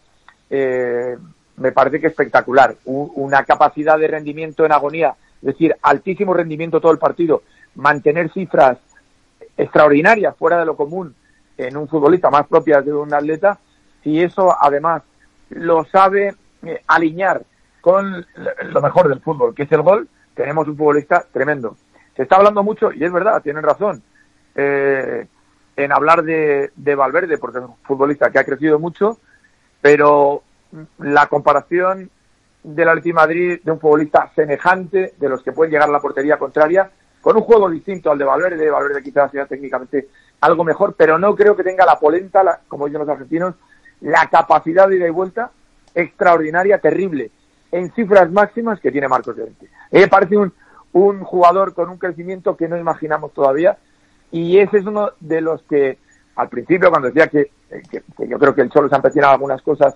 eh, 0.51 1.17
me 1.57 1.73
parece 1.73 2.01
que 2.01 2.09
espectacular. 2.09 2.77
U- 2.85 3.13
una 3.17 3.45
capacidad 3.45 3.99
de 3.99 4.07
rendimiento 4.09 4.65
en 4.67 4.73
agonía, 4.73 5.15
es 5.45 5.49
decir, 5.49 5.77
altísimo 5.83 6.33
rendimiento 6.33 6.81
todo 6.81 6.93
el 6.93 6.99
partido, 6.99 7.43
mantener 7.75 8.33
cifras 8.33 8.79
extraordinarias, 9.59 10.35
fuera 10.39 10.59
de 10.59 10.65
lo 10.65 10.75
común, 10.75 11.15
en 11.59 11.77
un 11.77 11.87
futbolista 11.87 12.31
más 12.31 12.47
propias 12.47 12.83
de 12.83 12.95
un 12.95 13.13
atleta, 13.13 13.59
y 14.03 14.23
eso 14.23 14.57
además 14.59 15.03
lo 15.51 15.85
sabe 15.85 16.35
eh, 16.63 16.81
alinear 16.87 17.43
con 17.83 18.27
lo 18.63 18.81
mejor 18.81 19.09
del 19.09 19.21
fútbol, 19.21 19.55
que 19.55 19.65
es 19.65 19.73
el 19.73 19.83
gol, 19.83 20.09
tenemos 20.35 20.67
un 20.67 20.79
futbolista 20.79 21.27
tremendo. 21.31 21.77
Se 22.17 22.23
está 22.23 22.37
hablando 22.37 22.63
mucho, 22.63 22.91
y 22.91 23.05
es 23.05 23.13
verdad, 23.13 23.43
tienen 23.43 23.63
razón, 23.63 24.03
eh, 24.55 25.27
en 25.77 25.93
hablar 25.93 26.23
de, 26.23 26.71
de 26.75 26.95
Valverde, 26.95 27.37
porque 27.37 27.59
es 27.59 27.65
un 27.65 27.77
futbolista 27.83 28.31
que 28.31 28.39
ha 28.39 28.45
crecido 28.45 28.79
mucho, 28.79 29.19
pero 29.83 30.43
la 30.99 31.27
comparación 31.27 32.11
del 32.65 32.89
Atleti 32.89 33.11
de 33.11 33.15
Madrid 33.15 33.61
de 33.63 33.71
un 33.71 33.79
futbolista 33.79 34.31
semejante 34.35 35.15
de 35.17 35.29
los 35.29 35.43
que 35.43 35.53
pueden 35.53 35.71
llegar 35.71 35.89
a 35.89 35.93
la 35.93 36.01
portería 36.01 36.39
contraria 36.39 36.91
con 37.21 37.37
un 37.37 37.43
juego 37.43 37.71
distinto 37.71 38.11
al 38.11 38.19
de 38.19 38.25
Valverde, 38.25 38.71
Valverde 38.71 39.03
quizás 39.03 39.31
sea 39.31 39.47
técnicamente 39.47 40.09
algo 40.41 40.65
mejor, 40.65 40.95
pero 40.97 41.19
no 41.19 41.35
creo 41.35 41.55
que 41.57 41.63
tenga 41.63 41.87
la 41.87 41.99
polenta, 41.99 42.43
la- 42.43 42.61
como 42.67 42.87
dicen 42.87 43.01
los 43.01 43.09
argentinos, 43.09 43.55
la 44.01 44.29
capacidad 44.31 44.89
de 44.89 44.97
ida 44.97 45.07
y 45.07 45.11
vuelta 45.11 45.51
extraordinaria, 45.95 46.79
terrible, 46.79 47.31
en 47.71 47.93
cifras 47.93 48.31
máximas 48.31 48.81
que 48.81 48.91
tiene 48.91 49.09
Marcos 49.09 49.37
Llorente. 49.37 49.69
Me 49.91 50.09
parece 50.09 50.37
un, 50.37 50.53
un 50.93 51.21
jugador 51.21 51.75
con 51.75 51.89
un 51.89 51.99
crecimiento 51.99 52.57
que 52.57 52.69
no 52.69 52.77
imaginamos 52.77 53.33
todavía 53.33 53.79
y 54.31 54.59
ese 54.59 54.79
es 54.79 54.87
uno 54.87 55.11
de 55.21 55.41
los 55.41 55.63
que 55.63 55.99
al 56.37 56.49
principio 56.49 56.91
cuando 56.91 57.09
decía 57.09 57.29
que, 57.29 57.51
yo 58.27 58.39
creo 58.39 58.55
que 58.55 58.63
el 58.63 58.71
Cholo 58.71 58.89
se 58.89 58.97
ha 58.97 59.31
algunas 59.31 59.63
cosas 59.63 59.95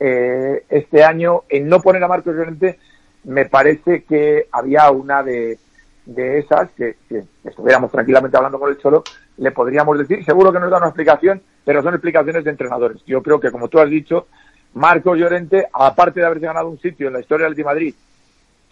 eh, 0.00 0.64
este 0.68 1.04
año 1.04 1.42
en 1.48 1.68
no 1.68 1.80
poner 1.80 2.02
a 2.02 2.08
Marcos 2.08 2.34
Llorente 2.34 2.78
me 3.24 3.46
parece 3.46 4.04
que 4.04 4.48
había 4.52 4.90
una 4.90 5.22
de, 5.22 5.58
de 6.04 6.38
esas 6.38 6.70
que, 6.72 6.96
que 7.08 7.24
estuviéramos 7.44 7.90
tranquilamente 7.90 8.36
hablando 8.36 8.58
con 8.58 8.70
el 8.70 8.78
Cholo 8.78 9.02
le 9.36 9.50
podríamos 9.50 9.98
decir, 9.98 10.24
seguro 10.24 10.52
que 10.52 10.60
nos 10.60 10.70
da 10.70 10.78
una 10.78 10.88
explicación 10.88 11.42
pero 11.64 11.82
son 11.82 11.94
explicaciones 11.94 12.44
de 12.44 12.50
entrenadores. 12.50 13.02
Yo 13.06 13.22
creo 13.22 13.40
que 13.40 13.50
como 13.50 13.68
tú 13.68 13.78
has 13.78 13.88
dicho 13.88 14.26
Marcos 14.74 15.18
Llorente 15.18 15.66
aparte 15.72 16.20
de 16.20 16.26
haberse 16.26 16.46
ganado 16.46 16.68
un 16.68 16.78
sitio 16.78 17.08
en 17.08 17.14
la 17.14 17.20
historia 17.20 17.48
del 17.48 17.64
Madrid 17.64 17.94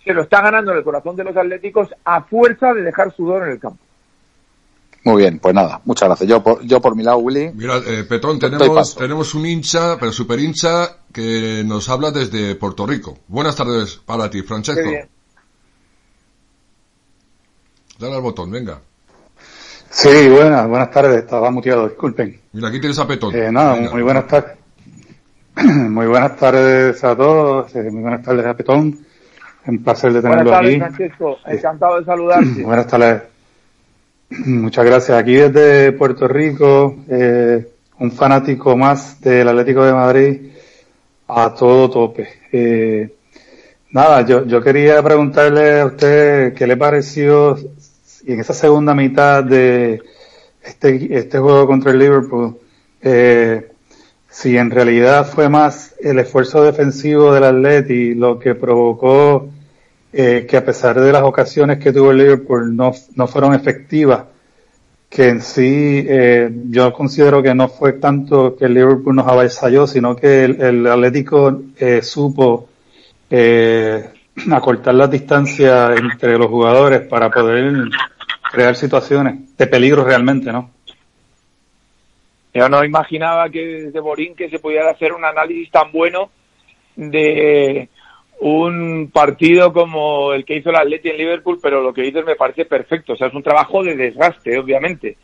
se 0.04 0.12
lo 0.12 0.22
está 0.22 0.42
ganando 0.42 0.72
en 0.72 0.78
el 0.78 0.84
corazón 0.84 1.16
de 1.16 1.24
los 1.24 1.36
atléticos 1.36 1.94
a 2.04 2.22
fuerza 2.22 2.74
de 2.74 2.82
dejar 2.82 3.12
sudor 3.12 3.44
en 3.44 3.52
el 3.52 3.60
campo 3.60 3.81
Muy 5.04 5.22
bien, 5.22 5.40
pues 5.40 5.54
nada, 5.54 5.80
muchas 5.84 6.08
gracias. 6.08 6.28
Yo 6.28 6.42
por, 6.42 6.62
yo 6.64 6.80
por 6.80 6.94
mi 6.94 7.02
lado, 7.02 7.18
Willy, 7.18 7.50
Mira, 7.54 7.78
eh, 7.78 8.04
Petón, 8.08 8.38
tenemos, 8.38 8.94
tenemos 8.94 9.34
un 9.34 9.46
hincha, 9.46 9.98
pero 9.98 10.12
super 10.12 10.38
hincha, 10.38 10.96
que 11.12 11.62
nos 11.66 11.88
habla 11.88 12.12
desde 12.12 12.54
Puerto 12.54 12.86
Rico. 12.86 13.18
Buenas 13.26 13.56
tardes 13.56 13.96
para 13.96 14.30
ti, 14.30 14.42
Francesco. 14.42 14.80
Qué 14.82 14.88
bien. 14.88 15.08
Dale 17.98 18.14
al 18.14 18.22
botón, 18.22 18.50
venga. 18.50 18.80
Sí, 19.90 20.28
buenas, 20.28 20.68
buenas 20.68 20.90
tardes, 20.90 21.22
estaba 21.22 21.50
muteado, 21.50 21.88
disculpen. 21.88 22.40
Mira, 22.52 22.68
aquí 22.68 22.80
tienes 22.80 22.98
a 22.98 23.06
Petón. 23.06 23.34
Eh, 23.34 23.50
nada, 23.50 23.74
Venga. 23.74 23.90
muy 23.90 24.02
buenas 24.02 24.26
tardes. 24.28 24.56
muy 25.64 26.06
buenas 26.06 26.36
tardes 26.36 27.02
a 27.04 27.16
todos, 27.16 27.74
eh, 27.74 27.90
muy 27.90 28.02
buenas 28.02 28.22
tardes 28.22 28.46
a 28.46 28.54
Petón. 28.54 28.98
Un 29.66 29.82
placer 29.84 30.12
de 30.12 30.20
buenas 30.20 30.38
tenerlo 30.44 30.50
tardes 30.52 30.82
aquí. 30.82 30.94
Francesco 30.94 31.38
encantado 31.46 31.98
de 31.98 32.04
saludarte 32.04 32.62
Buenas 32.64 32.86
tardes. 32.86 33.22
Muchas 34.38 34.84
gracias. 34.86 35.18
Aquí 35.18 35.34
desde 35.34 35.92
Puerto 35.92 36.26
Rico, 36.26 36.96
eh, 37.08 37.66
un 37.98 38.10
fanático 38.10 38.76
más 38.76 39.20
del 39.20 39.46
Atlético 39.46 39.84
de 39.84 39.92
Madrid 39.92 40.40
a 41.28 41.54
todo 41.54 41.90
tope. 41.90 42.28
Eh, 42.50 43.14
nada, 43.90 44.24
yo, 44.24 44.46
yo 44.46 44.62
quería 44.62 45.02
preguntarle 45.02 45.80
a 45.80 45.86
usted 45.86 46.54
qué 46.54 46.66
le 46.66 46.78
pareció 46.78 47.58
en 48.26 48.40
esa 48.40 48.54
segunda 48.54 48.94
mitad 48.94 49.44
de 49.44 50.00
este, 50.62 51.14
este 51.14 51.38
juego 51.38 51.66
contra 51.66 51.90
el 51.90 51.98
Liverpool, 51.98 52.56
eh, 53.02 53.68
si 54.30 54.56
en 54.56 54.70
realidad 54.70 55.26
fue 55.26 55.50
más 55.50 55.94
el 56.00 56.18
esfuerzo 56.18 56.62
defensivo 56.62 57.34
del 57.34 57.44
Atleti 57.44 58.14
lo 58.14 58.38
que 58.38 58.54
provocó 58.54 59.50
eh, 60.12 60.46
que 60.48 60.56
a 60.56 60.64
pesar 60.64 61.00
de 61.00 61.12
las 61.12 61.22
ocasiones 61.22 61.78
que 61.78 61.92
tuvo 61.92 62.10
el 62.10 62.18
Liverpool 62.18 62.76
no, 62.76 62.92
no 63.14 63.26
fueron 63.26 63.54
efectivas, 63.54 64.24
que 65.12 65.28
en 65.28 65.42
sí 65.42 66.06
eh, 66.08 66.48
yo 66.70 66.90
considero 66.94 67.42
que 67.42 67.54
no 67.54 67.68
fue 67.68 67.94
tanto 67.94 68.56
que 68.56 68.64
el 68.64 68.74
Liverpool 68.74 69.14
nos 69.14 69.28
avasalló, 69.28 69.86
sino 69.86 70.16
que 70.16 70.44
el, 70.44 70.86
Atlético 70.86 71.60
eh, 71.78 72.00
supo 72.00 72.68
eh, 73.28 74.08
acortar 74.50 74.94
las 74.94 75.10
distancias 75.10 76.00
entre 76.00 76.38
los 76.38 76.46
jugadores 76.46 77.00
para 77.02 77.30
poder 77.30 77.90
crear 78.50 78.74
situaciones 78.74 79.54
de 79.56 79.66
peligro 79.66 80.02
realmente, 80.02 80.50
¿no? 80.50 80.70
Yo 82.54 82.68
no 82.68 82.82
imaginaba 82.82 83.50
que 83.50 83.60
desde 83.84 84.00
Borín 84.00 84.34
que 84.34 84.48
se 84.48 84.58
pudiera 84.58 84.90
hacer 84.90 85.12
un 85.12 85.24
análisis 85.24 85.70
tan 85.70 85.92
bueno 85.92 86.30
de 86.96 87.88
un 88.44 89.08
partido 89.12 89.72
como 89.72 90.32
el 90.32 90.44
que 90.44 90.56
hizo 90.56 90.70
el 90.70 90.76
Atleti 90.76 91.10
en 91.10 91.16
Liverpool, 91.16 91.60
pero 91.62 91.80
lo 91.80 91.94
que 91.94 92.02
dices 92.02 92.24
me 92.24 92.34
parece 92.34 92.64
perfecto. 92.64 93.12
O 93.12 93.16
sea, 93.16 93.28
es 93.28 93.34
un 93.34 93.42
trabajo 93.42 93.84
de 93.84 93.94
desgaste, 93.94 94.58
obviamente. 94.58 95.16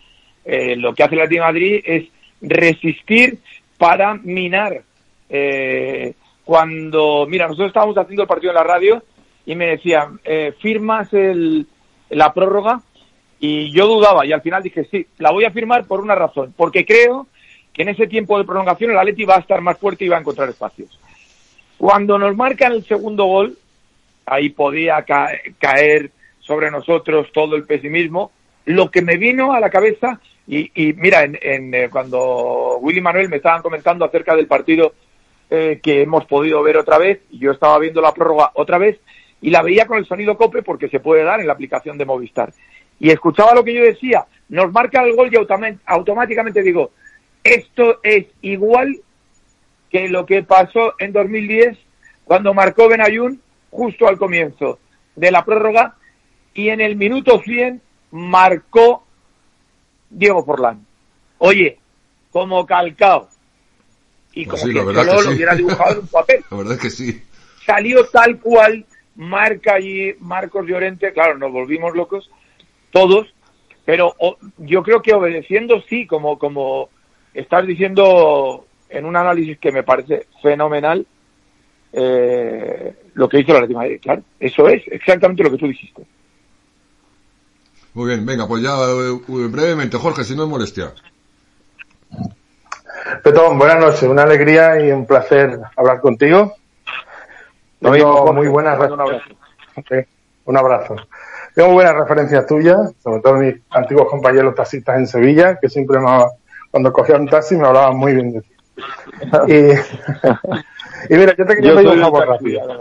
Eh, 0.44 0.76
lo 0.76 0.94
que 0.94 1.02
hace 1.02 1.16
el 1.16 1.22
Atleti 1.22 1.40
Madrid 1.40 1.82
es 1.84 2.04
resistir 2.40 3.38
para 3.76 4.14
minar. 4.14 4.82
Eh, 5.28 6.14
cuando, 6.44 7.26
mira, 7.28 7.48
nosotros 7.48 7.68
estábamos 7.68 7.98
haciendo 7.98 8.22
el 8.22 8.28
partido 8.28 8.52
en 8.52 8.56
la 8.56 8.62
radio 8.62 9.02
y 9.44 9.56
me 9.56 9.66
decían, 9.66 10.20
eh, 10.24 10.54
¿firmas 10.60 11.12
el, 11.12 11.66
la 12.10 12.32
prórroga? 12.32 12.82
Y 13.40 13.72
yo 13.72 13.88
dudaba 13.88 14.26
y 14.26 14.32
al 14.32 14.42
final 14.42 14.62
dije, 14.62 14.86
sí, 14.92 15.04
la 15.18 15.32
voy 15.32 15.44
a 15.44 15.50
firmar 15.50 15.86
por 15.86 16.00
una 16.00 16.14
razón, 16.14 16.54
porque 16.56 16.86
creo 16.86 17.26
que 17.72 17.82
en 17.82 17.88
ese 17.88 18.06
tiempo 18.06 18.38
de 18.38 18.44
prolongación 18.44 18.92
el 18.92 18.98
Atleti 18.98 19.24
va 19.24 19.36
a 19.36 19.40
estar 19.40 19.60
más 19.60 19.76
fuerte 19.76 20.04
y 20.04 20.08
va 20.08 20.18
a 20.18 20.20
encontrar 20.20 20.48
espacios. 20.48 21.00
Cuando 21.78 22.18
nos 22.18 22.36
marcan 22.36 22.72
el 22.72 22.84
segundo 22.84 23.24
gol, 23.24 23.56
ahí 24.26 24.50
podía 24.50 25.02
ca- 25.02 25.30
caer 25.58 26.10
sobre 26.40 26.70
nosotros 26.70 27.28
todo 27.32 27.56
el 27.56 27.64
pesimismo. 27.64 28.32
Lo 28.64 28.90
que 28.90 29.00
me 29.00 29.16
vino 29.16 29.52
a 29.52 29.60
la 29.60 29.70
cabeza, 29.70 30.20
y, 30.46 30.70
y 30.74 30.92
mira, 30.92 31.22
en, 31.22 31.38
en, 31.40 31.74
eh, 31.74 31.88
cuando 31.90 32.78
Willy 32.78 32.98
y 32.98 33.02
Manuel 33.02 33.28
me 33.28 33.36
estaban 33.36 33.62
comentando 33.62 34.04
acerca 34.04 34.34
del 34.34 34.46
partido 34.46 34.92
eh, 35.50 35.80
que 35.82 36.02
hemos 36.02 36.26
podido 36.26 36.62
ver 36.62 36.76
otra 36.76 36.98
vez, 36.98 37.20
yo 37.30 37.52
estaba 37.52 37.78
viendo 37.78 38.00
la 38.02 38.12
prórroga 38.12 38.50
otra 38.54 38.76
vez, 38.76 38.98
y 39.40 39.50
la 39.50 39.62
veía 39.62 39.86
con 39.86 39.98
el 39.98 40.04
sonido 40.04 40.36
cope 40.36 40.62
porque 40.62 40.88
se 40.88 41.00
puede 41.00 41.22
dar 41.22 41.40
en 41.40 41.46
la 41.46 41.52
aplicación 41.52 41.96
de 41.96 42.04
Movistar. 42.04 42.52
Y 42.98 43.10
escuchaba 43.10 43.54
lo 43.54 43.62
que 43.62 43.72
yo 43.74 43.82
decía, 43.82 44.26
nos 44.48 44.72
marca 44.72 45.02
el 45.04 45.14
gol 45.14 45.30
y 45.32 45.36
automáticamente 45.86 46.62
digo, 46.62 46.90
esto 47.44 48.00
es 48.02 48.26
igual 48.42 48.98
que 49.90 50.08
lo 50.08 50.26
que 50.26 50.42
pasó 50.42 50.94
en 50.98 51.12
2010 51.12 51.78
cuando 52.24 52.52
marcó 52.54 52.88
Benayoun 52.88 53.40
justo 53.70 54.06
al 54.08 54.18
comienzo 54.18 54.78
de 55.16 55.30
la 55.30 55.44
prórroga 55.44 55.96
y 56.54 56.68
en 56.68 56.80
el 56.80 56.96
minuto 56.96 57.40
100 57.40 57.80
marcó 58.10 59.04
Diego 60.10 60.44
Forlán. 60.44 60.84
Oye, 61.38 61.78
como 62.30 62.66
calcao. 62.66 63.28
Y 64.32 64.44
Pues 64.46 64.60
como 64.62 64.72
sí, 64.72 64.78
la 64.94 65.04
que 65.04 65.12
lo 65.12 65.22
sí. 65.22 65.28
hubiera 65.28 65.54
dibujado 65.54 65.92
en 65.92 65.98
un 66.00 66.06
papel. 66.08 66.44
La 66.50 66.56
verdad 66.56 66.74
es 66.74 66.80
que 66.80 66.90
sí. 66.90 67.22
Salió 67.64 68.06
tal 68.08 68.38
cual, 68.40 68.84
marca 69.16 69.74
allí 69.74 70.14
Marcos 70.20 70.66
Llorente, 70.66 71.12
claro, 71.12 71.36
nos 71.38 71.52
volvimos 71.52 71.94
locos 71.94 72.30
todos, 72.92 73.26
Pero 73.84 74.14
o- 74.18 74.36
yo 74.58 74.82
creo 74.82 75.00
que 75.02 75.14
obedeciendo 75.14 75.80
sí, 75.88 76.06
como, 76.06 76.38
como 76.38 76.88
estás 77.34 77.66
diciendo 77.66 78.66
en 78.88 79.04
un 79.04 79.16
análisis 79.16 79.58
que 79.58 79.72
me 79.72 79.82
parece 79.82 80.26
fenomenal, 80.42 81.06
eh, 81.92 82.94
lo 83.14 83.28
que 83.28 83.40
hizo 83.40 83.52
la 83.52 83.66
de 83.66 83.74
Madrid, 83.74 84.00
claro. 84.00 84.22
Eso 84.38 84.68
es 84.68 84.82
exactamente 84.88 85.42
lo 85.42 85.50
que 85.50 85.58
tú 85.58 85.66
dijiste. 85.66 86.02
Muy 87.94 88.08
bien, 88.08 88.24
venga, 88.24 88.46
pues 88.46 88.62
ya 88.62 88.74
eh, 88.74 89.48
brevemente, 89.48 89.96
Jorge, 89.96 90.24
si 90.24 90.36
no 90.36 90.44
es 90.44 90.48
molestia. 90.48 90.92
Petón, 93.22 93.58
buenas 93.58 93.80
noches, 93.80 94.02
una 94.02 94.22
alegría 94.22 94.84
y 94.84 94.92
un 94.92 95.06
placer 95.06 95.58
hablar 95.76 96.00
contigo. 96.00 96.54
Mismo, 97.80 98.16
Jorge, 98.16 98.32
muy 98.34 98.48
buenas 98.48 98.78
un 98.78 99.00
abrazo. 99.00 99.30
Un 100.44 100.56
abrazo. 100.56 100.96
Tengo 101.54 101.68
muy 101.68 101.76
buenas 101.76 101.96
referencias 101.96 102.46
tuyas, 102.46 102.92
sobre 103.02 103.20
todo 103.20 103.34
mis 103.34 103.54
antiguos 103.70 104.08
compañeros 104.08 104.54
taxistas 104.54 104.96
en 104.98 105.06
Sevilla, 105.06 105.58
que 105.60 105.68
siempre 105.68 105.98
me, 105.98 106.24
cuando 106.70 106.92
cogía 106.92 107.16
un 107.16 107.28
taxi 107.28 107.56
me 107.56 107.66
hablaban 107.66 107.96
muy 107.96 108.14
bien 108.14 108.32
de 108.32 108.42
ti. 108.42 108.57
Y, 109.46 109.54
y 111.14 111.16
mira, 111.16 111.34
yo 111.36 111.46
te 111.46 111.56
quería 111.56 111.74
pedir 111.74 111.88
soy 111.88 111.98
un 111.98 111.98
un 111.98 112.00
favor 112.00 112.26
taxi, 112.26 112.56
rápido. 112.56 112.78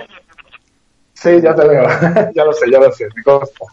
Sí, 1.14 1.42
ya 1.42 1.56
te 1.56 1.68
veo. 1.68 1.88
ya 2.36 2.46
lo 2.46 2.54
sé, 2.54 2.72
ya 2.72 2.80
lo 2.80 2.92
sé, 2.92 3.08
me 3.16 3.24
consta. 3.24 3.66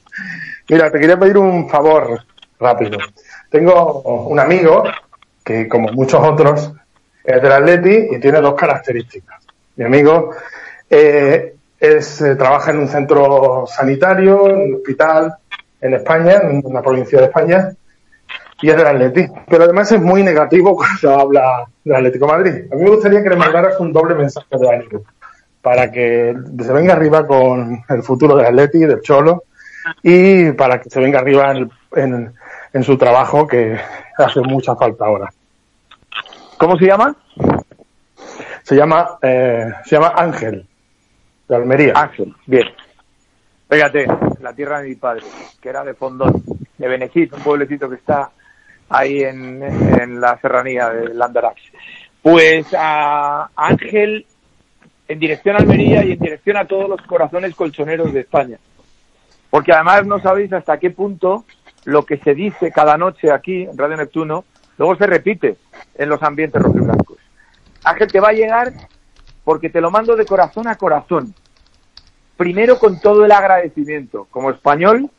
Mira, 0.68 0.90
te 0.90 0.98
quería 0.98 1.18
pedir 1.18 1.36
un 1.36 1.68
favor 1.68 2.20
rápido. 2.58 2.98
Tengo 3.50 4.00
un 4.02 4.40
amigo 4.40 4.84
que, 5.44 5.68
como 5.68 5.88
muchos 5.92 6.26
otros, 6.26 6.72
es 7.22 7.42
del 7.42 7.52
Atleti 7.52 8.16
y 8.16 8.18
tiene 8.18 8.40
dos 8.40 8.54
características. 8.54 9.42
Mi 9.76 9.84
amigo 9.84 10.30
eh, 10.88 11.54
es, 11.78 12.20
eh, 12.22 12.36
trabaja 12.36 12.70
en 12.70 12.78
un 12.78 12.88
centro 12.88 13.64
sanitario, 13.66 14.48
en 14.48 14.56
un 14.56 14.74
hospital 14.76 15.34
en 15.80 15.94
España, 15.94 16.40
en 16.42 16.62
una 16.64 16.80
provincia 16.80 17.18
de 17.18 17.26
España, 17.26 17.70
y 18.62 18.70
es 18.70 18.76
del 18.76 18.86
Atleti. 18.86 19.26
Pero 19.48 19.64
además 19.64 19.90
es 19.92 20.00
muy 20.00 20.22
negativo 20.22 20.76
cuando 20.76 21.20
habla 21.20 21.64
del 21.84 21.96
Atlético 21.96 22.26
de 22.26 22.32
Madrid. 22.32 22.64
A 22.72 22.76
mí 22.76 22.82
me 22.82 22.90
gustaría 22.90 23.22
que 23.22 23.28
le 23.30 23.36
mandaras 23.36 23.78
un 23.80 23.92
doble 23.92 24.14
mensaje 24.14 24.46
de 24.58 24.68
ánimo 24.70 25.02
para 25.62 25.90
que 25.90 26.34
se 26.62 26.72
venga 26.72 26.92
arriba 26.94 27.26
con 27.26 27.82
el 27.88 28.02
futuro 28.02 28.36
del 28.36 28.46
Atleti, 28.46 28.80
del 28.80 29.00
Cholo, 29.00 29.44
y 30.02 30.52
para 30.52 30.80
que 30.80 30.90
se 30.90 31.00
venga 31.00 31.18
arriba 31.20 31.52
en, 31.52 31.70
en- 31.96 32.32
en 32.72 32.82
su 32.82 32.98
trabajo 32.98 33.46
que 33.46 33.78
hace 34.18 34.40
mucha 34.40 34.74
falta 34.76 35.04
ahora. 35.06 35.32
¿Cómo 36.58 36.76
se 36.76 36.86
llama? 36.86 37.14
Se 38.62 38.74
llama, 38.74 39.18
eh, 39.22 39.72
se 39.84 39.96
llama 39.96 40.12
Ángel, 40.16 40.66
de 41.48 41.54
Almería. 41.56 41.92
Ángel, 41.94 42.34
bien. 42.46 42.66
Fíjate, 43.70 44.06
la 44.40 44.52
tierra 44.54 44.80
de 44.80 44.88
mi 44.88 44.94
padre, 44.96 45.22
que 45.60 45.68
era 45.68 45.84
de 45.84 45.94
Fondón, 45.94 46.42
de 46.78 46.88
Benejit, 46.88 47.32
un 47.32 47.40
pueblecito 47.42 47.88
que 47.88 47.96
está 47.96 48.30
ahí 48.96 49.22
en, 49.22 49.62
en 49.62 50.20
la 50.20 50.38
serranía 50.40 50.90
de 50.90 51.14
Landarax. 51.14 51.60
Pues 52.22 52.66
a 52.76 53.50
Ángel, 53.54 54.26
en 55.08 55.18
dirección 55.18 55.56
a 55.56 55.58
Almería 55.58 56.04
y 56.04 56.12
en 56.12 56.18
dirección 56.18 56.56
a 56.56 56.66
todos 56.66 56.88
los 56.88 57.02
corazones 57.02 57.54
colchoneros 57.54 58.12
de 58.12 58.20
España. 58.20 58.58
Porque 59.50 59.72
además 59.72 60.06
no 60.06 60.20
sabéis 60.20 60.52
hasta 60.52 60.78
qué 60.78 60.90
punto 60.90 61.44
lo 61.84 62.04
que 62.04 62.16
se 62.18 62.34
dice 62.34 62.72
cada 62.72 62.96
noche 62.96 63.30
aquí 63.30 63.62
en 63.62 63.76
Radio 63.76 63.96
Neptuno, 63.96 64.44
luego 64.78 64.96
se 64.96 65.06
repite 65.06 65.56
en 65.96 66.08
los 66.08 66.22
ambientes 66.22 66.60
rojiblancos. 66.62 67.18
Ángel 67.84 68.10
te 68.10 68.20
va 68.20 68.28
a 68.30 68.32
llegar 68.32 68.72
porque 69.44 69.68
te 69.68 69.80
lo 69.80 69.90
mando 69.90 70.16
de 70.16 70.24
corazón 70.24 70.66
a 70.66 70.76
corazón 70.76 71.34
primero 72.36 72.78
con 72.78 73.00
todo 73.00 73.24
el 73.24 73.32
agradecimiento 73.32 74.26
como 74.30 74.50
español, 74.50 75.10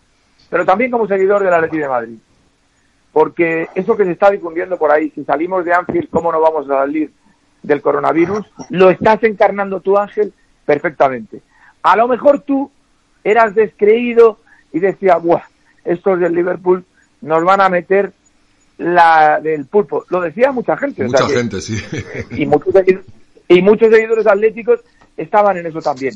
pero 0.49 0.65
también 0.65 0.91
como 0.91 1.07
seguidor 1.07 1.43
del 1.43 1.53
Atleti 1.53 1.77
de 1.77 1.87
Madrid. 1.87 2.17
Porque 3.15 3.69
eso 3.75 3.95
que 3.95 4.03
se 4.03 4.11
está 4.11 4.29
difundiendo 4.29 4.77
por 4.77 4.91
ahí, 4.91 5.09
si 5.15 5.23
salimos 5.23 5.63
de 5.63 5.73
Anfield, 5.73 6.09
¿cómo 6.09 6.33
no 6.33 6.41
vamos 6.41 6.69
a 6.69 6.79
salir 6.79 7.11
del 7.63 7.81
coronavirus? 7.81 8.45
Lo 8.71 8.89
estás 8.89 9.23
encarnando 9.23 9.79
tú, 9.79 9.97
Ángel, 9.97 10.33
perfectamente. 10.65 11.39
A 11.81 11.95
lo 11.95 12.09
mejor 12.09 12.41
tú 12.41 12.69
eras 13.23 13.55
descreído 13.55 14.37
y 14.73 14.81
decías, 14.81 15.23
¡buah! 15.23 15.43
Estos 15.85 16.19
del 16.19 16.33
Liverpool 16.33 16.83
nos 17.21 17.41
van 17.45 17.61
a 17.61 17.69
meter 17.69 18.11
la 18.79 19.39
del 19.39 19.65
pulpo. 19.65 20.03
Lo 20.09 20.19
decía 20.19 20.51
mucha 20.51 20.75
gente. 20.75 21.05
o 21.05 21.09
sea 21.09 21.21
Mucha 21.21 21.31
que- 21.33 21.39
gente, 21.39 21.61
sí. 21.61 21.77
y 22.31 22.45
muchos, 22.45 22.73
y 23.47 23.61
muchos 23.61 23.91
seguidores 23.93 24.27
atléticos 24.27 24.81
estaban 25.15 25.55
en 25.55 25.67
eso 25.67 25.79
también. 25.81 26.15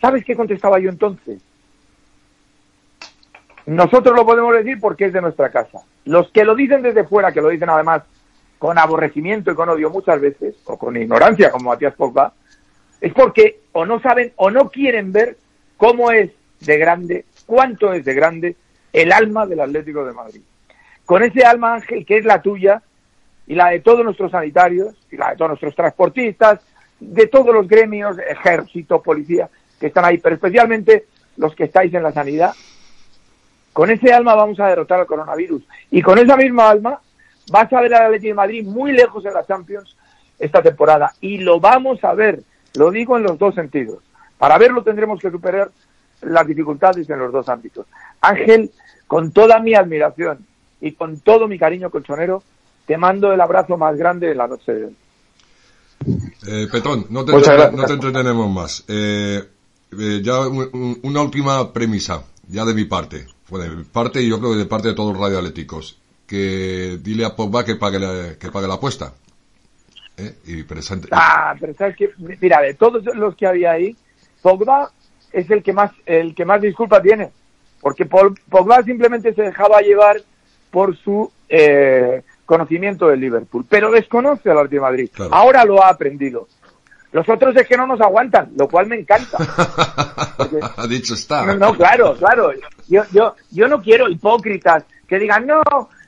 ¿Sabes 0.00 0.24
qué 0.24 0.34
contestaba 0.34 0.78
yo 0.78 0.88
entonces? 0.88 1.38
Nosotros 3.70 4.16
lo 4.16 4.26
podemos 4.26 4.52
decir 4.52 4.80
porque 4.80 5.04
es 5.04 5.12
de 5.12 5.20
nuestra 5.20 5.48
casa. 5.50 5.78
Los 6.04 6.28
que 6.32 6.44
lo 6.44 6.56
dicen 6.56 6.82
desde 6.82 7.04
fuera, 7.04 7.30
que 7.30 7.40
lo 7.40 7.50
dicen 7.50 7.70
además 7.70 8.02
con 8.58 8.76
aborrecimiento 8.76 9.52
y 9.52 9.54
con 9.54 9.68
odio 9.68 9.90
muchas 9.90 10.20
veces, 10.20 10.56
o 10.64 10.76
con 10.76 10.96
ignorancia, 10.96 11.52
como 11.52 11.70
Matías 11.70 11.94
Pogba, 11.94 12.32
es 13.00 13.14
porque 13.14 13.60
o 13.70 13.86
no 13.86 14.00
saben 14.00 14.32
o 14.34 14.50
no 14.50 14.70
quieren 14.70 15.12
ver 15.12 15.36
cómo 15.76 16.10
es 16.10 16.32
de 16.58 16.78
grande, 16.78 17.24
cuánto 17.46 17.92
es 17.92 18.04
de 18.04 18.12
grande 18.12 18.56
el 18.92 19.12
alma 19.12 19.46
del 19.46 19.60
Atlético 19.60 20.04
de 20.04 20.14
Madrid. 20.14 20.42
Con 21.06 21.22
ese 21.22 21.44
alma, 21.44 21.74
Ángel, 21.74 22.04
que 22.04 22.18
es 22.18 22.24
la 22.24 22.42
tuya, 22.42 22.82
y 23.46 23.54
la 23.54 23.68
de 23.68 23.78
todos 23.78 24.04
nuestros 24.04 24.32
sanitarios, 24.32 24.96
y 25.12 25.16
la 25.16 25.30
de 25.30 25.36
todos 25.36 25.50
nuestros 25.50 25.76
transportistas, 25.76 26.58
de 26.98 27.28
todos 27.28 27.54
los 27.54 27.68
gremios, 27.68 28.18
ejército, 28.18 29.00
policía, 29.00 29.48
que 29.78 29.86
están 29.86 30.06
ahí, 30.06 30.18
pero 30.18 30.34
especialmente 30.34 31.06
los 31.36 31.54
que 31.54 31.64
estáis 31.64 31.94
en 31.94 32.02
la 32.02 32.10
sanidad. 32.10 32.52
Con 33.72 33.90
ese 33.90 34.12
alma 34.12 34.34
vamos 34.34 34.58
a 34.60 34.66
derrotar 34.66 35.00
al 35.00 35.06
coronavirus. 35.06 35.62
Y 35.90 36.02
con 36.02 36.18
esa 36.18 36.36
misma 36.36 36.70
alma 36.70 37.00
vas 37.50 37.72
a 37.72 37.80
ver 37.80 37.94
al 37.94 38.06
Atlético 38.06 38.28
de 38.28 38.34
Madrid 38.34 38.64
muy 38.66 38.92
lejos 38.92 39.24
en 39.24 39.34
la 39.34 39.46
Champions 39.46 39.96
esta 40.38 40.62
temporada. 40.62 41.12
Y 41.20 41.38
lo 41.38 41.60
vamos 41.60 42.02
a 42.04 42.14
ver, 42.14 42.42
lo 42.74 42.90
digo 42.90 43.16
en 43.16 43.22
los 43.24 43.38
dos 43.38 43.54
sentidos. 43.54 43.98
Para 44.38 44.58
verlo 44.58 44.82
tendremos 44.82 45.20
que 45.20 45.30
superar 45.30 45.70
las 46.22 46.46
dificultades 46.46 47.08
en 47.10 47.18
los 47.18 47.32
dos 47.32 47.48
ámbitos. 47.48 47.86
Ángel, 48.20 48.70
con 49.06 49.32
toda 49.32 49.58
mi 49.60 49.74
admiración 49.74 50.46
y 50.80 50.92
con 50.92 51.20
todo 51.20 51.46
mi 51.48 51.58
cariño 51.58 51.90
colchonero, 51.90 52.42
te 52.86 52.96
mando 52.96 53.32
el 53.32 53.40
abrazo 53.40 53.76
más 53.76 53.96
grande 53.96 54.28
de 54.28 54.34
la 54.34 54.48
noche 54.48 54.72
de 54.72 54.84
hoy. 54.86 54.96
Eh, 56.46 56.66
Petón, 56.72 57.06
no 57.10 57.24
te, 57.24 57.32
no 57.76 57.82
entretenemos 57.94 58.50
más. 58.50 58.84
Eh, 58.88 59.42
eh, 59.98 60.20
ya 60.22 60.40
un- 60.48 60.70
un- 60.72 61.00
una 61.02 61.20
última 61.22 61.72
premisa, 61.72 62.22
ya 62.48 62.64
de 62.64 62.74
mi 62.74 62.84
parte. 62.84 63.26
Bueno, 63.50 63.76
de 63.76 63.84
parte 63.84 64.22
y 64.22 64.28
yo 64.28 64.38
creo 64.38 64.52
que 64.52 64.58
de 64.58 64.66
parte 64.66 64.88
de 64.88 64.94
todos 64.94 65.12
los 65.12 65.20
radioatléticos. 65.22 65.98
Que 66.26 66.98
dile 67.02 67.24
a 67.24 67.34
Pogba 67.34 67.64
que 67.64 67.74
pague 67.74 67.98
la, 67.98 68.36
que 68.38 68.50
pague 68.50 68.68
la 68.68 68.74
apuesta. 68.74 69.12
¿Eh? 70.16 70.34
Y 70.46 70.62
presente. 70.62 71.08
Ah, 71.10 71.54
pero 71.58 71.74
sabes 71.74 71.96
que, 71.96 72.10
mira, 72.40 72.60
de 72.60 72.74
todos 72.74 73.04
los 73.16 73.34
que 73.34 73.46
había 73.46 73.72
ahí, 73.72 73.96
Pogba 74.42 74.92
es 75.32 75.50
el 75.50 75.62
que 75.62 75.72
más, 75.72 75.90
el 76.06 76.34
que 76.34 76.44
más 76.44 76.60
disculpa 76.60 77.02
tiene, 77.02 77.30
porque 77.80 78.06
Pogba 78.06 78.82
simplemente 78.82 79.34
se 79.34 79.42
dejaba 79.42 79.80
llevar 79.80 80.22
por 80.70 80.96
su 80.96 81.30
eh, 81.48 82.22
conocimiento 82.44 83.08
del 83.08 83.20
Liverpool, 83.20 83.64
pero 83.68 83.90
desconoce 83.90 84.50
al 84.50 84.68
de 84.68 84.80
Madrid. 84.80 85.10
Claro. 85.12 85.34
Ahora 85.34 85.64
lo 85.64 85.82
ha 85.82 85.88
aprendido. 85.88 86.48
Los 87.12 87.28
otros 87.28 87.56
es 87.56 87.66
que 87.66 87.76
no 87.76 87.86
nos 87.86 88.00
aguantan, 88.00 88.52
lo 88.56 88.68
cual 88.68 88.86
me 88.86 88.96
encanta. 89.00 89.36
ha 90.76 90.86
dicho 90.88 91.14
está. 91.14 91.44
No, 91.46 91.54
no, 91.54 91.74
claro, 91.74 92.14
claro. 92.16 92.52
Yo, 92.88 93.02
yo, 93.12 93.34
yo 93.50 93.68
no 93.68 93.80
quiero 93.80 94.08
hipócritas 94.08 94.84
que 95.08 95.18
digan, 95.18 95.46
no, 95.46 95.60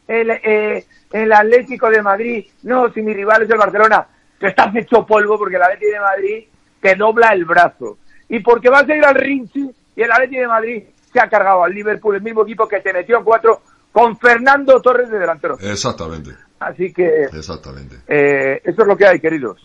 el, 0.07 0.31
eh, 0.31 0.85
el 1.11 1.33
Atlético 1.33 1.91
de 1.91 2.03
Madrid, 2.03 2.47
no, 2.63 2.93
si 2.93 3.03
mi 3.03 3.13
rival 3.15 3.43
es 3.43 3.51
el 3.51 3.59
Barcelona. 3.59 4.07
Tú 4.39 4.47
estás 4.47 4.75
hecho 4.77 5.05
polvo 5.07 5.39
porque 5.39 5.57
el 5.57 5.63
Atlético 5.63 5.93
de 5.93 6.01
Madrid 6.01 6.45
te 6.81 6.95
dobla 6.95 7.31
el 7.31 7.45
brazo. 7.45 7.99
Y 8.29 8.41
porque 8.41 8.71
vas 8.71 8.89
a 8.89 8.95
ir 8.97 9.05
al 9.05 9.15
Rinchi 9.15 9.71
y 9.97 10.03
el 10.03 10.11
Atlético 10.11 10.41
de 10.43 10.49
Madrid 10.49 10.83
se 11.13 11.21
ha 11.21 11.29
cargado 11.29 11.65
al 11.65 11.73
Liverpool, 11.75 12.17
el 12.17 12.23
mismo 12.23 12.43
equipo 12.43 12.67
que 12.67 12.81
te 12.81 12.93
metió 12.93 13.19
en 13.19 13.25
cuatro 13.25 13.61
con 13.91 14.17
Fernando 14.19 14.81
Torres 14.81 15.11
de 15.11 15.19
delantero. 15.19 15.59
Exactamente, 15.61 16.31
Así 16.61 16.93
que 16.93 17.25
exactamente. 17.25 17.97
eh, 18.07 18.63
eso 18.65 18.83
es 18.83 18.89
lo 18.89 18.97
que 18.97 19.07
hay, 19.07 19.21
queridos. 19.21 19.61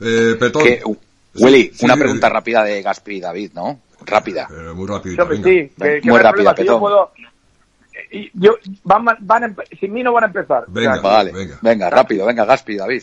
Eh, 0.00 0.36
Petón. 0.38 0.62
Que, 0.62 0.82
Willy, 1.36 1.70
Sí, 1.74 1.84
una 1.84 1.94
sí, 1.94 2.00
pregunta 2.00 2.28
rápida 2.28 2.64
de 2.64 2.82
Gaspi 2.82 3.16
y 3.16 3.20
David, 3.20 3.52
¿no? 3.54 3.78
Rápida. 4.04 4.48
eh, 4.50 4.72
muy 4.74 4.86
rápido. 4.88 5.16
Yo, 5.16 5.26
venga. 5.26 5.44
sí, 5.44 5.72
que, 5.78 6.00
que 6.00 6.10
Muy 6.10 6.20
yo 6.20 6.54
Petón. 6.54 6.80
puedo... 6.80 7.12
eh, 8.10 8.30
Yo, 8.34 8.56
van, 8.84 9.04
van 9.20 9.44
a 9.44 9.54
sin 9.78 9.92
mí 9.92 10.02
no 10.02 10.12
van 10.12 10.24
a 10.24 10.26
empezar. 10.28 10.64
Venga. 10.68 10.92
O 10.98 11.00
sea, 11.00 11.10
Vale, 11.10 11.32
venga. 11.32 11.58
venga. 11.60 11.90
rápido, 11.90 12.26
venga, 12.26 12.44
Gaspi 12.44 12.72
y 12.72 12.76
David. 12.76 13.02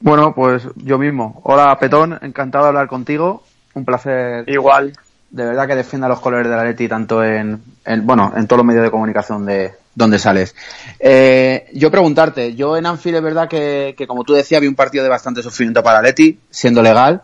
Bueno, 0.00 0.34
pues 0.34 0.62
yo 0.76 0.98
mismo. 0.98 1.40
Hola, 1.44 1.76
Petón, 1.78 2.18
encantado 2.22 2.64
de 2.64 2.68
hablar 2.68 2.88
contigo. 2.88 3.42
Un 3.74 3.84
placer, 3.84 4.48
Igual. 4.48 4.92
de 5.30 5.44
verdad, 5.44 5.66
que 5.66 5.74
defienda 5.76 6.08
los 6.08 6.20
colores 6.20 6.48
de 6.48 6.56
la 6.56 6.64
Leti 6.64 6.88
tanto 6.88 7.22
en, 7.22 7.60
en, 7.84 8.06
bueno, 8.06 8.32
en 8.36 8.46
todos 8.46 8.58
los 8.58 8.66
medios 8.66 8.84
de 8.84 8.90
comunicación 8.90 9.44
de 9.44 9.72
donde 9.98 10.18
sales. 10.18 10.54
Eh, 11.00 11.66
yo 11.74 11.90
preguntarte, 11.90 12.54
yo 12.54 12.76
en 12.76 12.86
Anfield 12.86 13.16
es 13.16 13.22
verdad 13.22 13.48
que, 13.48 13.94
que, 13.98 14.06
como 14.06 14.22
tú 14.24 14.32
decías, 14.32 14.60
vi 14.60 14.68
un 14.68 14.76
partido 14.76 15.02
de 15.02 15.10
bastante 15.10 15.42
sufrimiento 15.42 15.82
para 15.82 16.00
Leti, 16.00 16.38
siendo 16.50 16.82
legal, 16.82 17.22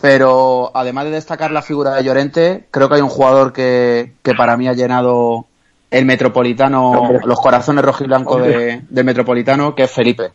pero 0.00 0.72
además 0.74 1.04
de 1.04 1.12
destacar 1.12 1.52
la 1.52 1.62
figura 1.62 1.94
de 1.94 2.02
Llorente, 2.04 2.66
creo 2.72 2.88
que 2.88 2.96
hay 2.96 3.00
un 3.00 3.08
jugador 3.08 3.52
que, 3.52 4.14
que 4.22 4.34
para 4.34 4.56
mí 4.56 4.66
ha 4.68 4.72
llenado 4.72 5.46
el 5.92 6.04
metropolitano, 6.04 6.90
Hombre. 6.90 7.20
los 7.24 7.40
corazones 7.40 7.84
rojo 7.84 8.02
y 8.02 8.06
blanco 8.08 8.34
Hombre. 8.34 8.56
de- 8.56 8.82
del 8.88 9.04
metropolitano, 9.04 9.74
que 9.74 9.84
es 9.84 9.90
Felipe. 9.90 10.32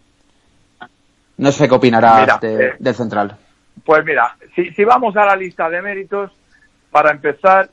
No 1.37 1.51
sé 1.51 1.67
qué 1.67 1.75
opinarás 1.75 2.21
Mira, 2.21 2.37
de- 2.41 2.65
eh, 2.69 2.73
del 2.79 2.95
central. 2.95 3.37
Pues 3.85 4.03
mira, 4.05 4.35
si, 4.55 4.71
si 4.71 4.83
vamos 4.85 5.15
a 5.17 5.25
la 5.25 5.35
lista 5.35 5.69
de 5.69 5.81
méritos, 5.81 6.31
para 6.91 7.11
empezar, 7.11 7.69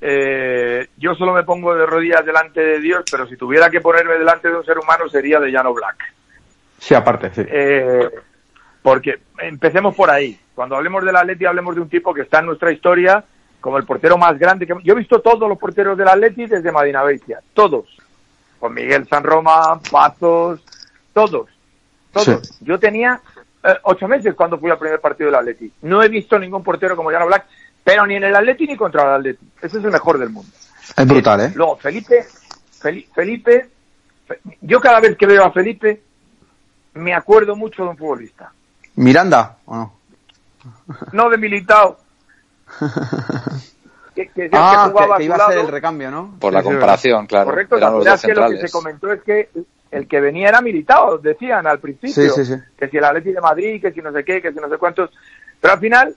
eh, 0.00 0.88
yo 0.96 1.14
solo 1.14 1.32
me 1.32 1.44
pongo 1.44 1.74
de 1.74 1.86
rodillas 1.86 2.24
delante 2.24 2.60
de 2.60 2.80
Dios, 2.80 3.04
pero 3.10 3.26
si 3.26 3.36
tuviera 3.36 3.70
que 3.70 3.80
ponerme 3.80 4.14
delante 4.14 4.48
de 4.48 4.56
un 4.56 4.64
ser 4.64 4.78
humano 4.78 5.08
sería 5.08 5.38
de 5.38 5.50
Llano 5.50 5.74
Black. 5.74 6.14
Sí, 6.78 6.94
aparte, 6.94 7.30
sí. 7.34 7.42
Eh, 7.46 8.08
porque 8.82 9.20
empecemos 9.38 9.94
por 9.94 10.10
ahí. 10.10 10.38
Cuando 10.54 10.76
hablemos 10.76 11.04
del 11.04 11.16
Atleti, 11.16 11.44
hablemos 11.44 11.74
de 11.74 11.82
un 11.82 11.88
tipo 11.88 12.14
que 12.14 12.22
está 12.22 12.38
en 12.40 12.46
nuestra 12.46 12.72
historia 12.72 13.24
como 13.60 13.76
el 13.76 13.84
portero 13.84 14.16
más 14.16 14.38
grande. 14.38 14.66
que 14.66 14.74
Yo 14.82 14.94
he 14.94 14.98
visto 14.98 15.20
todos 15.20 15.48
los 15.48 15.58
porteros 15.58 15.96
del 15.96 16.08
Atleti 16.08 16.46
desde 16.46 16.72
Madina 16.72 17.02
Beitia, 17.02 17.40
todos. 17.52 17.86
Con 18.58 18.74
Miguel 18.74 19.06
San 19.08 19.22
Roma, 19.22 19.78
Pazos, 19.90 20.64
todos. 21.12 21.48
Todos. 22.12 22.58
Yo 22.60 22.78
tenía 22.78 23.20
eh, 23.62 23.74
ocho 23.84 24.08
meses 24.08 24.34
cuando 24.34 24.58
fui 24.58 24.70
al 24.70 24.78
primer 24.78 25.00
partido 25.00 25.26
del 25.26 25.38
Atleti. 25.38 25.72
No 25.82 26.02
he 26.02 26.08
visto 26.08 26.38
ningún 26.38 26.62
portero 26.62 26.96
como 26.96 27.10
Llano 27.10 27.26
Black, 27.26 27.46
pero 27.84 28.06
ni 28.06 28.16
en 28.16 28.24
el 28.24 28.34
Atleti 28.36 28.66
ni 28.66 28.76
contra 28.76 29.02
el 29.02 29.08
Atleti. 29.20 29.46
Ese 29.62 29.78
es 29.78 29.84
el 29.84 29.90
mejor 29.90 30.18
del 30.18 30.30
mundo. 30.30 30.50
Es 30.96 31.06
brutal, 31.06 31.40
¿eh? 31.40 31.52
Luego, 31.54 31.76
Felipe, 31.76 32.26
Feli- 32.80 33.06
Felipe, 33.14 33.68
Fe- 34.26 34.40
yo 34.62 34.80
cada 34.80 35.00
vez 35.00 35.16
que 35.16 35.26
veo 35.26 35.44
a 35.44 35.52
Felipe 35.52 36.02
me 36.94 37.14
acuerdo 37.14 37.54
mucho 37.56 37.84
de 37.84 37.90
un 37.90 37.96
futbolista. 37.96 38.52
¿Miranda 38.96 39.56
o 39.66 39.76
no? 39.76 39.94
No 41.12 41.30
de 41.30 41.38
Militao. 41.38 41.98
que, 44.14 44.28
que 44.28 44.50
Ah, 44.52 44.84
que 44.84 44.90
jugaba 44.92 45.16
que, 45.16 45.18
que 45.18 45.22
a 45.22 45.26
iba 45.26 45.36
su 45.36 45.42
a 45.42 45.46
ser 45.48 45.58
el 45.58 45.68
recambio, 45.68 46.10
¿no? 46.10 46.34
Por 46.38 46.52
Sí, 46.52 46.56
la 46.56 46.62
sí, 46.62 46.68
comparación, 46.68 47.26
claro. 47.26 47.50
Correcto, 47.50 47.76
la 47.76 48.18
que 48.18 48.34
lo 48.34 48.48
que 48.50 48.58
se 48.66 48.70
comentó 48.70 49.12
es 49.12 49.22
que 49.22 49.50
el 49.90 50.06
que 50.06 50.20
venía 50.20 50.48
era 50.48 50.60
Militao, 50.60 51.18
decían 51.18 51.66
al 51.66 51.80
principio. 51.80 52.32
Sí, 52.32 52.44
sí, 52.44 52.54
sí. 52.54 52.60
Que 52.78 52.88
si 52.88 52.96
el 52.96 53.04
Atleti 53.04 53.32
de 53.32 53.40
Madrid, 53.40 53.80
que 53.80 53.92
si 53.92 54.00
no 54.00 54.12
sé 54.12 54.24
qué, 54.24 54.40
que 54.40 54.52
si 54.52 54.58
no 54.58 54.68
sé 54.68 54.76
cuántos. 54.78 55.10
Pero 55.60 55.74
al 55.74 55.80
final, 55.80 56.16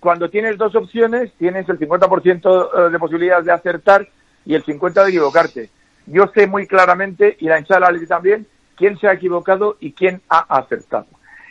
cuando 0.00 0.28
tienes 0.30 0.58
dos 0.58 0.74
opciones, 0.74 1.32
tienes 1.38 1.68
el 1.68 1.78
50% 1.78 2.90
de 2.90 2.98
posibilidades 2.98 3.46
de 3.46 3.52
acertar 3.52 4.08
y 4.44 4.54
el 4.54 4.64
50% 4.64 5.04
de 5.04 5.08
equivocarte. 5.08 5.70
Yo 6.06 6.26
sé 6.34 6.46
muy 6.46 6.66
claramente, 6.66 7.36
y 7.40 7.46
la 7.46 7.58
hinchada 7.58 7.80
del 7.80 7.88
Atleti 7.88 8.06
también, 8.06 8.46
quién 8.76 8.98
se 8.98 9.08
ha 9.08 9.12
equivocado 9.12 9.76
y 9.80 9.92
quién 9.92 10.20
ha 10.28 10.40
acertado. 10.58 11.06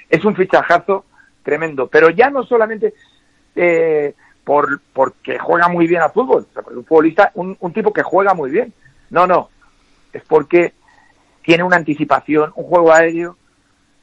Es 0.09 0.23
un 0.25 0.35
fichajazo 0.35 1.05
tremendo, 1.41 1.87
pero 1.87 2.09
ya 2.09 2.29
no 2.29 2.43
solamente 2.43 2.93
eh, 3.55 4.13
por 4.43 4.81
porque 4.93 5.39
juega 5.39 5.67
muy 5.67 5.87
bien 5.87 6.01
al 6.01 6.11
fútbol, 6.11 6.47
un 6.71 6.85
futbolista, 6.85 7.31
un, 7.35 7.57
un 7.59 7.73
tipo 7.73 7.91
que 7.91 8.03
juega 8.03 8.33
muy 8.33 8.51
bien. 8.51 8.73
No, 9.09 9.25
no, 9.25 9.49
es 10.11 10.23
porque 10.23 10.73
tiene 11.43 11.63
una 11.63 11.77
anticipación, 11.77 12.51
un 12.55 12.65
juego 12.65 12.93
aéreo 12.93 13.37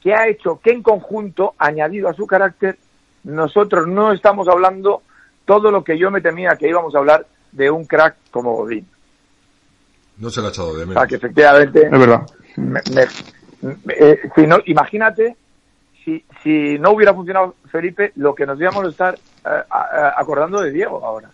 que 0.01 0.13
ha 0.13 0.27
hecho 0.27 0.59
que 0.59 0.71
en 0.71 0.81
conjunto, 0.81 1.53
añadido 1.57 2.09
a 2.09 2.13
su 2.13 2.25
carácter, 2.25 2.77
nosotros 3.23 3.87
no 3.87 4.11
estamos 4.11 4.47
hablando 4.47 5.01
todo 5.45 5.71
lo 5.71 5.83
que 5.83 5.97
yo 5.97 6.11
me 6.11 6.21
temía 6.21 6.55
que 6.57 6.69
íbamos 6.69 6.93
a 6.95 6.99
hablar 6.99 7.25
de 7.51 7.69
un 7.69 7.85
crack 7.85 8.15
como 8.31 8.55
Godín. 8.55 8.87
No 10.17 10.29
se 10.29 10.39
ha 10.41 10.47
echado 10.49 10.75
de 10.75 10.83
O 10.83 10.87
menos. 10.87 11.01
sea, 11.01 11.07
que 11.07 11.15
efectivamente, 11.15 11.85
Es 11.85 11.91
verdad. 11.91 12.21
me- 12.57 12.81
me- 12.93 13.75
me- 13.85 13.93
eh, 13.93 14.19
si 14.35 14.45
no, 14.47 14.57
imagínate 14.65 15.35
si, 16.05 16.23
si 16.43 16.77
no 16.79 16.91
hubiera 16.91 17.13
funcionado 17.13 17.55
Felipe, 17.71 18.11
lo 18.15 18.33
que 18.35 18.45
nos 18.45 18.59
íbamos 18.59 18.85
a 18.85 18.89
estar 18.89 19.15
eh, 19.15 19.63
a- 19.69 20.13
acordando 20.17 20.61
de 20.61 20.71
Diego 20.71 21.03
ahora. 21.05 21.29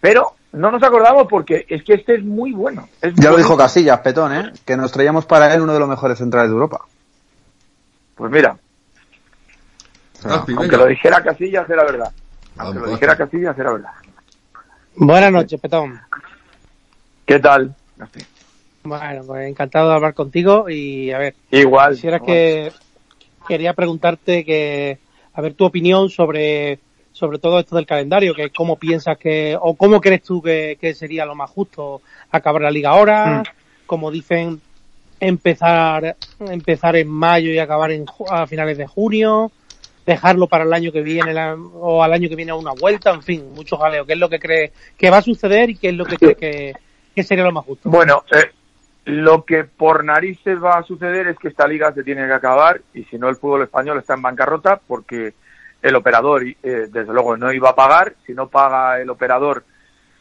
Pero 0.00 0.32
no 0.52 0.70
nos 0.70 0.82
acordamos 0.82 1.26
porque 1.28 1.64
es 1.68 1.84
que 1.84 1.94
este 1.94 2.16
es 2.16 2.24
muy 2.24 2.52
bueno. 2.52 2.88
Es 3.00 3.14
Ya 3.14 3.30
lo 3.30 3.36
dijo 3.36 3.56
Casillas, 3.56 4.00
Petón, 4.00 4.32
¿eh? 4.34 4.52
Que 4.64 4.76
nos 4.76 4.90
traíamos 4.92 5.26
para 5.26 5.52
él 5.54 5.60
uno 5.60 5.72
de 5.74 5.78
los 5.80 5.88
mejores 5.88 6.18
centrales 6.18 6.50
de 6.50 6.54
Europa. 6.54 6.80
Pues 8.16 8.30
mira, 8.32 8.56
Gaspi, 10.22 10.54
aunque 10.56 10.76
lo 10.76 10.86
dijera 10.86 11.22
Casillas 11.22 11.68
era 11.68 11.84
verdad. 11.84 12.12
Aunque 12.58 12.78
Vamos, 12.78 12.88
lo 12.88 12.94
dijera 12.94 13.16
Casillas 13.16 13.58
era 13.58 13.72
verdad. 13.72 13.90
Buenas 14.96 15.32
noches, 15.32 15.60
Petón. 15.60 16.00
¿Qué 17.24 17.38
tal? 17.38 17.74
Bueno, 18.82 19.22
pues 19.26 19.48
encantado 19.48 19.88
de 19.90 19.94
hablar 19.94 20.14
contigo 20.14 20.68
y 20.68 21.10
a 21.12 21.18
ver, 21.18 21.34
Igual. 21.50 21.94
quisiera 21.94 22.16
igual. 22.16 22.26
que 22.28 22.72
quería 23.46 23.74
preguntarte 23.74 24.44
que 24.44 24.98
a 25.34 25.40
ver 25.40 25.54
tu 25.54 25.64
opinión 25.64 26.08
sobre 26.10 26.78
sobre 27.12 27.38
todo 27.38 27.58
esto 27.58 27.76
del 27.76 27.86
calendario, 27.86 28.34
que 28.34 28.50
cómo 28.50 28.76
piensas 28.76 29.18
que 29.18 29.56
o 29.60 29.74
cómo 29.76 30.00
crees 30.00 30.22
tú 30.22 30.40
que, 30.40 30.78
que 30.80 30.94
sería 30.94 31.26
lo 31.26 31.34
más 31.34 31.50
justo 31.50 32.00
acabar 32.30 32.62
la 32.62 32.70
liga 32.70 32.90
ahora, 32.90 33.42
como 33.84 34.10
dicen 34.10 34.60
empezar 35.18 36.16
empezar 36.40 36.96
en 36.96 37.08
mayo 37.08 37.50
y 37.50 37.58
acabar 37.58 37.90
en 37.90 38.06
ju- 38.06 38.26
a 38.30 38.46
finales 38.46 38.78
de 38.78 38.86
junio, 38.86 39.52
dejarlo 40.06 40.46
para 40.46 40.64
el 40.64 40.72
año 40.72 40.92
que 40.92 41.02
viene 41.02 41.32
la- 41.32 41.54
o 41.54 42.02
al 42.02 42.12
año 42.12 42.28
que 42.28 42.36
viene 42.36 42.52
a 42.52 42.56
una 42.56 42.72
vuelta, 42.72 43.10
en 43.10 43.22
fin, 43.22 43.52
mucho 43.54 43.76
jaleo. 43.76 44.06
¿Qué 44.06 44.14
es 44.14 44.18
lo 44.18 44.28
que 44.28 44.38
crees 44.38 44.72
que 44.96 45.10
va 45.10 45.18
a 45.18 45.22
suceder 45.22 45.70
y 45.70 45.76
qué 45.76 45.90
es 45.90 45.94
lo 45.94 46.04
que 46.04 46.16
crees 46.16 46.76
que, 47.14 47.22
sería 47.22 47.44
lo 47.44 47.52
más 47.52 47.64
justo? 47.64 47.90
Bueno, 47.90 48.24
eh, 48.32 48.50
lo 49.04 49.44
que 49.44 49.64
por 49.64 50.04
narices 50.04 50.62
va 50.62 50.78
a 50.78 50.82
suceder 50.82 51.28
es 51.28 51.38
que 51.38 51.48
esta 51.48 51.68
liga 51.68 51.92
se 51.92 52.02
tiene 52.02 52.26
que 52.26 52.32
acabar 52.32 52.80
y 52.94 53.04
si 53.04 53.18
no 53.18 53.28
el 53.28 53.36
fútbol 53.36 53.62
español 53.62 53.98
está 53.98 54.14
en 54.14 54.22
bancarrota 54.22 54.80
porque 54.86 55.34
el 55.82 55.94
operador, 55.94 56.44
eh, 56.44 56.56
desde 56.62 57.12
luego, 57.12 57.36
no 57.36 57.52
iba 57.52 57.70
a 57.70 57.74
pagar. 57.74 58.14
Si 58.26 58.34
no 58.34 58.48
paga 58.48 59.00
el 59.00 59.08
operador 59.10 59.64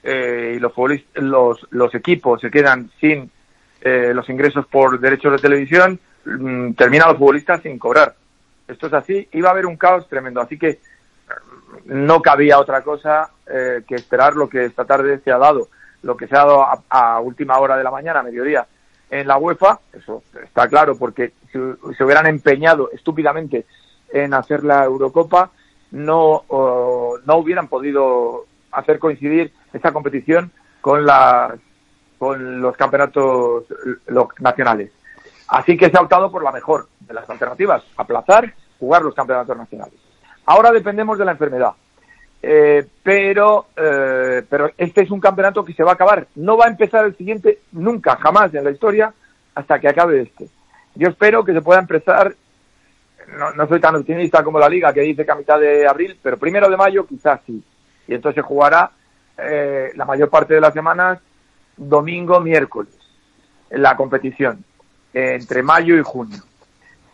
eh, 0.03 0.53
y 0.55 0.59
los, 0.59 0.73
los, 1.15 1.67
los 1.71 1.95
equipos 1.95 2.41
se 2.41 2.49
quedan 2.49 2.89
sin 2.99 3.29
eh, 3.81 4.11
los 4.13 4.29
ingresos 4.29 4.65
por 4.67 4.99
derechos 4.99 5.33
de 5.33 5.39
televisión, 5.39 5.99
mm, 6.25 6.73
terminan 6.73 7.09
los 7.09 7.17
futbolistas 7.17 7.61
sin 7.61 7.77
cobrar. 7.77 8.15
Esto 8.69 8.88
es 8.88 8.93
así. 8.93 9.27
Iba 9.34 9.49
a 9.49 9.51
haber 9.51 9.65
un 9.65 9.75
caos 9.75 10.08
tremendo. 10.08 10.39
Así 10.39 10.58
que 10.58 10.79
no 11.86 12.21
cabía 12.21 12.60
otra 12.60 12.82
cosa 12.82 13.32
eh, 13.47 13.84
que 13.88 13.95
esperar 13.95 14.36
lo 14.36 14.47
que 14.47 14.65
esta 14.65 14.86
tarde 14.86 15.19
se 15.19 15.32
ha 15.32 15.38
dado, 15.38 15.67
lo 16.03 16.15
que 16.15 16.27
se 16.27 16.36
ha 16.36 16.39
dado 16.39 16.65
a, 16.89 17.19
última 17.19 17.58
hora 17.60 17.77
de 17.77 17.84
la 17.84 17.91
mañana, 17.91 18.23
mediodía, 18.23 18.67
en 19.10 19.27
la 19.27 19.38
UEFA, 19.38 19.79
eso 19.93 20.23
está 20.43 20.67
claro, 20.67 20.97
porque 20.97 21.34
si 21.51 21.60
se 21.97 22.03
hubieran 22.03 22.27
empeñado 22.27 22.91
estúpidamente 22.91 23.65
en 24.12 24.34
hacer 24.34 24.63
la 24.63 24.86
Eurocopa, 24.86 25.51
no, 25.91 26.43
no 27.25 27.38
hubieran 27.38 27.67
podido 27.67 28.45
hacer 28.71 28.99
coincidir 28.99 29.51
esta 29.73 29.91
competición 29.91 30.51
con 30.82 31.05
con 32.19 32.62
los 32.62 32.75
campeonatos 32.75 33.63
nacionales. 34.39 34.91
Así 35.47 35.77
que 35.77 35.89
se 35.89 35.97
ha 35.97 36.01
optado 36.01 36.29
por 36.29 36.43
la 36.43 36.51
mejor 36.51 36.88
de 37.10 37.15
las 37.15 37.30
alternativas, 37.30 37.84
aplazar, 37.98 38.54
jugar 38.80 39.02
los 39.02 39.15
campeonatos 39.15 39.58
nacionales. 39.58 40.00
Ahora 40.45 40.72
dependemos 40.72 41.17
de 41.17 41.26
la 41.26 41.32
enfermedad. 41.32 41.72
Eh, 42.41 42.86
pero, 43.04 43.67
eh, 43.76 44.43
pero 44.50 44.72
este 44.78 45.02
es 45.02 45.12
un 45.12 45.19
campeonato 45.19 45.65
que 45.65 45.74
se 45.74 45.84
va 45.84 45.91
a 45.91 45.93
acabar. 45.95 46.28
No 46.36 46.56
va 46.56 46.65
a 46.65 46.69
empezar 46.69 47.04
el 47.04 47.17
siguiente 47.17 47.60
nunca, 47.74 48.15
jamás 48.15 48.54
en 48.54 48.63
la 48.63 48.72
historia, 48.72 49.13
hasta 49.56 49.80
que 49.80 49.89
acabe 49.89 50.22
este. 50.22 50.48
Yo 50.95 51.10
espero 51.10 51.43
que 51.43 51.54
se 51.54 51.62
pueda 51.62 51.80
empezar, 51.80 52.34
no, 53.38 53.52
no 53.52 53.67
soy 53.67 53.82
tan 53.82 53.95
optimista 53.95 54.43
como 54.43 54.60
la 54.60 54.69
liga 54.69 54.93
que 54.93 55.02
dice 55.02 55.26
que 55.26 55.32
a 55.32 55.36
mitad 55.36 55.60
de 55.60 55.86
abril, 55.88 56.17
pero 56.22 56.38
primero 56.38 56.69
de 56.69 56.78
mayo 56.78 57.06
quizás 57.06 57.41
sí. 57.45 57.62
Y 58.08 58.13
entonces 58.13 58.43
jugará 58.43 58.91
eh, 59.38 59.91
la 59.95 60.06
mayor 60.06 60.30
parte 60.30 60.54
de 60.54 60.62
las 60.62 60.74
semanas 60.74 61.19
domingo, 61.76 62.39
miércoles, 62.39 62.93
la 63.69 63.95
competición, 63.95 64.63
entre 65.13 65.63
mayo 65.63 65.98
y 65.98 66.04
junio. 66.04 66.39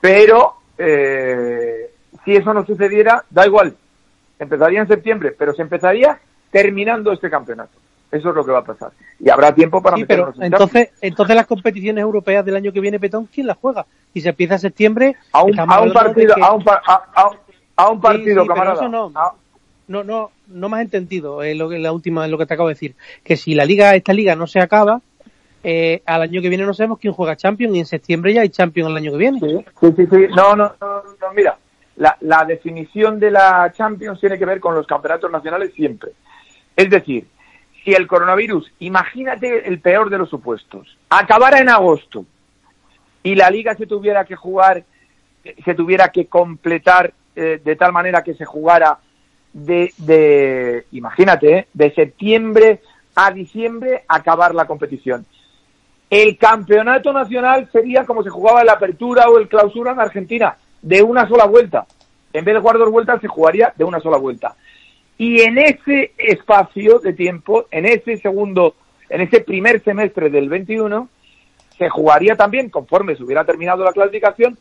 Pero 0.06 0.54
eh, 0.78 1.90
si 2.24 2.36
eso 2.36 2.54
no 2.54 2.64
sucediera, 2.66 3.24
da 3.30 3.46
igual, 3.48 3.76
empezaría 4.38 4.82
en 4.82 4.88
septiembre, 4.88 5.34
pero 5.38 5.54
se 5.54 5.64
empezaría 5.64 6.20
terminando 6.52 7.12
este 7.12 7.30
campeonato. 7.30 7.72
Eso 8.12 8.30
es 8.30 8.36
lo 8.36 8.46
que 8.46 8.52
va 8.52 8.60
a 8.60 8.64
pasar. 8.64 8.92
Y 9.20 9.30
habrá 9.30 9.54
tiempo 9.54 9.82
para 9.82 9.98
Sí, 9.98 10.06
pero 10.06 10.32
entonces, 10.40 10.92
entonces 11.02 11.36
las 11.36 11.48
competiciones 11.48 12.02
europeas 12.04 12.46
del 12.46 12.56
año 12.56 12.72
que 12.72 12.80
viene, 12.80 13.00
Petón, 13.00 13.28
¿quién 13.34 13.48
las 13.48 13.58
juega? 13.58 13.86
Y 14.14 14.22
se 14.22 14.30
empieza 14.30 14.54
en 14.54 14.60
septiembre. 14.60 15.16
a 15.34 15.44
un, 15.44 15.60
a 15.60 15.82
un 15.82 15.92
partido, 15.92 16.36
que- 16.36 16.42
a 16.42 16.52
un, 16.54 16.64
a, 16.70 17.02
a 17.76 17.90
un- 17.90 17.98
Sí, 17.98 18.02
partido, 18.02 18.26
sí, 18.26 18.34
pero 18.34 18.46
camarada. 18.48 18.76
eso 18.76 18.88
no. 18.90 19.12
No, 19.88 20.04
no, 20.04 20.32
no 20.48 20.70
me 20.70 20.78
has 20.78 20.84
entendido 20.84 21.44
eh, 21.44 21.54
lo 21.56 21.68
que 21.70 21.78
la 21.78 21.92
última, 21.92 22.28
lo 22.28 22.38
que 22.38 22.46
te 22.46 22.54
acabo 22.54 22.70
de 22.70 22.76
decir. 22.76 22.96
Que 23.24 23.36
si 23.38 23.54
la 23.54 23.66
liga, 23.66 23.94
esta 23.96 24.14
liga 24.14 24.36
no 24.36 24.48
se 24.48 24.60
acaba, 24.60 25.02
eh, 25.68 26.04
al 26.06 26.22
año 26.22 26.44
que 26.44 26.50
viene 26.50 26.64
no 26.64 26.76
sabemos 26.76 27.00
quién 27.00 27.12
juega 27.12 27.36
Champions 27.36 27.76
y 27.76 27.80
en 27.80 27.88
septiembre 27.88 28.36
ya 28.36 28.42
hay 28.42 28.50
Champions 28.50 28.92
el 28.92 28.98
año 28.98 29.12
que 29.14 29.18
viene. 29.18 29.40
Sí, 29.40 29.66
sí, 29.96 30.06
sí. 30.06 30.28
No, 30.36 30.56
no, 30.56 30.72
no, 30.80 31.34
mira, 31.36 31.58
la, 31.96 32.16
la 32.22 32.46
definición 32.46 33.20
de 33.20 33.32
la 33.32 33.74
Champions 33.76 34.20
tiene 34.20 34.38
que 34.38 34.46
ver 34.46 34.60
con 34.60 34.76
los 34.76 34.86
campeonatos 34.86 35.32
nacionales 35.32 35.74
siempre. 35.74 36.12
Es 36.76 36.88
decir, 36.92 37.26
si 37.84 37.94
el 37.94 38.06
coronavirus, 38.06 38.72
imagínate 38.78 39.68
el 39.68 39.80
peor 39.80 40.12
de 40.12 40.20
los 40.20 40.30
supuestos, 40.30 41.00
acabara 41.10 41.58
en 41.58 41.70
agosto 41.70 42.28
y 43.24 43.34
la 43.34 43.50
liga 43.50 43.74
se 43.74 43.88
tuviera 43.88 44.24
que 44.24 44.36
jugar, 44.36 44.84
se 45.64 45.74
tuviera 45.74 46.10
que 46.10 46.28
completar 46.28 47.12
eh, 47.36 47.60
de 47.66 47.76
tal 47.76 47.92
manera 47.92 48.24
que 48.24 48.36
se 48.36 48.46
jugara 48.46 49.00
de, 49.52 49.92
de 49.98 50.86
imagínate, 50.92 51.58
eh, 51.58 51.68
de 51.74 51.92
septiembre 51.92 52.82
a 53.16 53.32
diciembre 53.32 54.04
acabar 54.08 54.54
la 54.54 54.68
competición. 54.68 55.26
El 56.10 56.38
campeonato 56.38 57.12
nacional 57.12 57.68
sería 57.72 58.06
como 58.06 58.24
se 58.24 58.30
jugaba 58.30 58.64
la 58.64 58.74
apertura 58.74 59.28
o 59.28 59.38
el 59.38 59.48
clausura 59.48 59.92
en 59.92 60.00
Argentina, 60.00 60.56
de 60.82 61.02
una 61.02 61.28
sola 61.28 61.46
vuelta. 61.46 61.86
En 62.32 62.46
vez 62.46 62.56
de 62.56 62.62
jugar 62.62 62.78
dos 62.78 62.92
vueltas, 62.92 63.22
se 63.22 63.28
jugaría 63.28 63.74
de 63.76 63.84
una 63.84 64.00
sola 64.00 64.18
vuelta. 64.18 64.56
Y 65.18 65.42
en 65.42 65.58
ese 65.58 66.14
espacio 66.18 67.00
de 67.00 67.14
tiempo, 67.14 67.66
en 67.72 67.86
ese 67.86 68.18
segundo, 68.18 68.76
en 69.10 69.22
ese 69.22 69.42
primer 69.42 69.82
semestre 69.84 70.30
del 70.30 70.50
21, 70.50 71.10
se 71.78 71.90
jugaría 71.90 72.36
también, 72.36 72.70
conforme 72.70 73.16
se 73.16 73.24
hubiera 73.24 73.46
terminado 73.46 73.84
la 73.84 73.94
clasificación, 73.94 74.58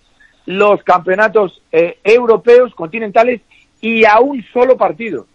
los 0.47 0.83
campeonatos 0.83 1.63
eh, 1.73 1.99
europeos, 2.05 2.75
continentales 2.75 3.41
y 3.81 4.05
a 4.05 4.21
un 4.21 4.43
solo 4.53 4.77
partido. 4.77 5.27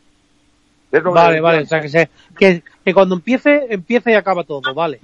Vale, 0.92 1.40
vale, 1.40 1.62
o 1.64 1.66
sea 1.66 1.82
que, 1.82 1.90
se, 1.90 2.10
que, 2.38 2.64
que 2.84 2.94
cuando 2.94 3.16
empiece, 3.16 3.68
empieza 3.70 4.12
y 4.12 4.16
acaba 4.16 4.44
todo, 4.44 4.74
vale. 4.74 5.00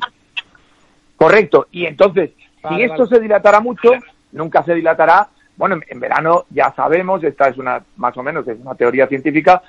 Correcto. 1.18 1.68
Y 1.72 1.86
entonces, 1.86 2.32
Vale, 2.62 2.78
si 2.78 2.84
esto 2.84 3.04
vale. 3.04 3.10
se 3.16 3.20
dilatará 3.20 3.60
mucho, 3.60 3.92
nunca 4.32 4.64
se 4.64 4.74
dilatará. 4.76 5.30
Bueno, 5.58 5.76
en, 5.76 5.84
en 5.88 6.00
verano 6.00 6.46
ya 6.50 6.74
sabemos, 6.76 7.24
esta 7.24 7.48
es 7.48 7.58
una, 7.58 7.84
más 7.98 8.16
o 8.18 8.24
menos, 8.24 8.48
es 8.48 8.60
una 8.60 8.76
teoría 8.76 9.08
científica, 9.08 9.62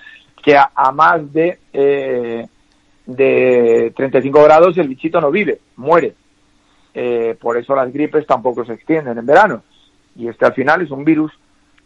que 0.43 0.57
a, 0.57 0.71
a 0.75 0.93
más 0.93 1.33
de, 1.33 1.59
eh, 1.73 2.47
de 3.07 3.93
35 3.97 4.43
grados 4.43 4.77
el 4.79 4.89
bichito 4.89 5.21
no 5.21 5.31
vive, 5.31 5.61
muere. 5.77 6.15
Eh, 6.95 7.37
por 7.41 7.57
eso 7.57 7.75
las 7.77 7.93
gripes 7.93 8.27
tampoco 8.27 8.65
se 8.65 8.73
extienden 8.73 9.19
en 9.19 9.27
verano. 9.27 9.63
Y 10.17 10.29
este 10.29 10.47
al 10.47 10.55
final 10.55 10.81
es 10.83 10.91
un 10.91 11.05
virus, 11.05 11.31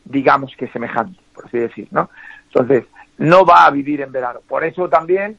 digamos 0.04 0.54
que 0.56 0.68
semejante, 0.68 1.18
por 1.34 1.46
así 1.46 1.58
decir, 1.58 1.88
¿no? 1.90 2.08
Entonces, 2.46 2.84
no 3.18 3.44
va 3.44 3.66
a 3.66 3.70
vivir 3.70 4.00
en 4.00 4.12
verano. 4.12 4.40
Por 4.48 4.64
eso 4.64 4.88
también 4.88 5.36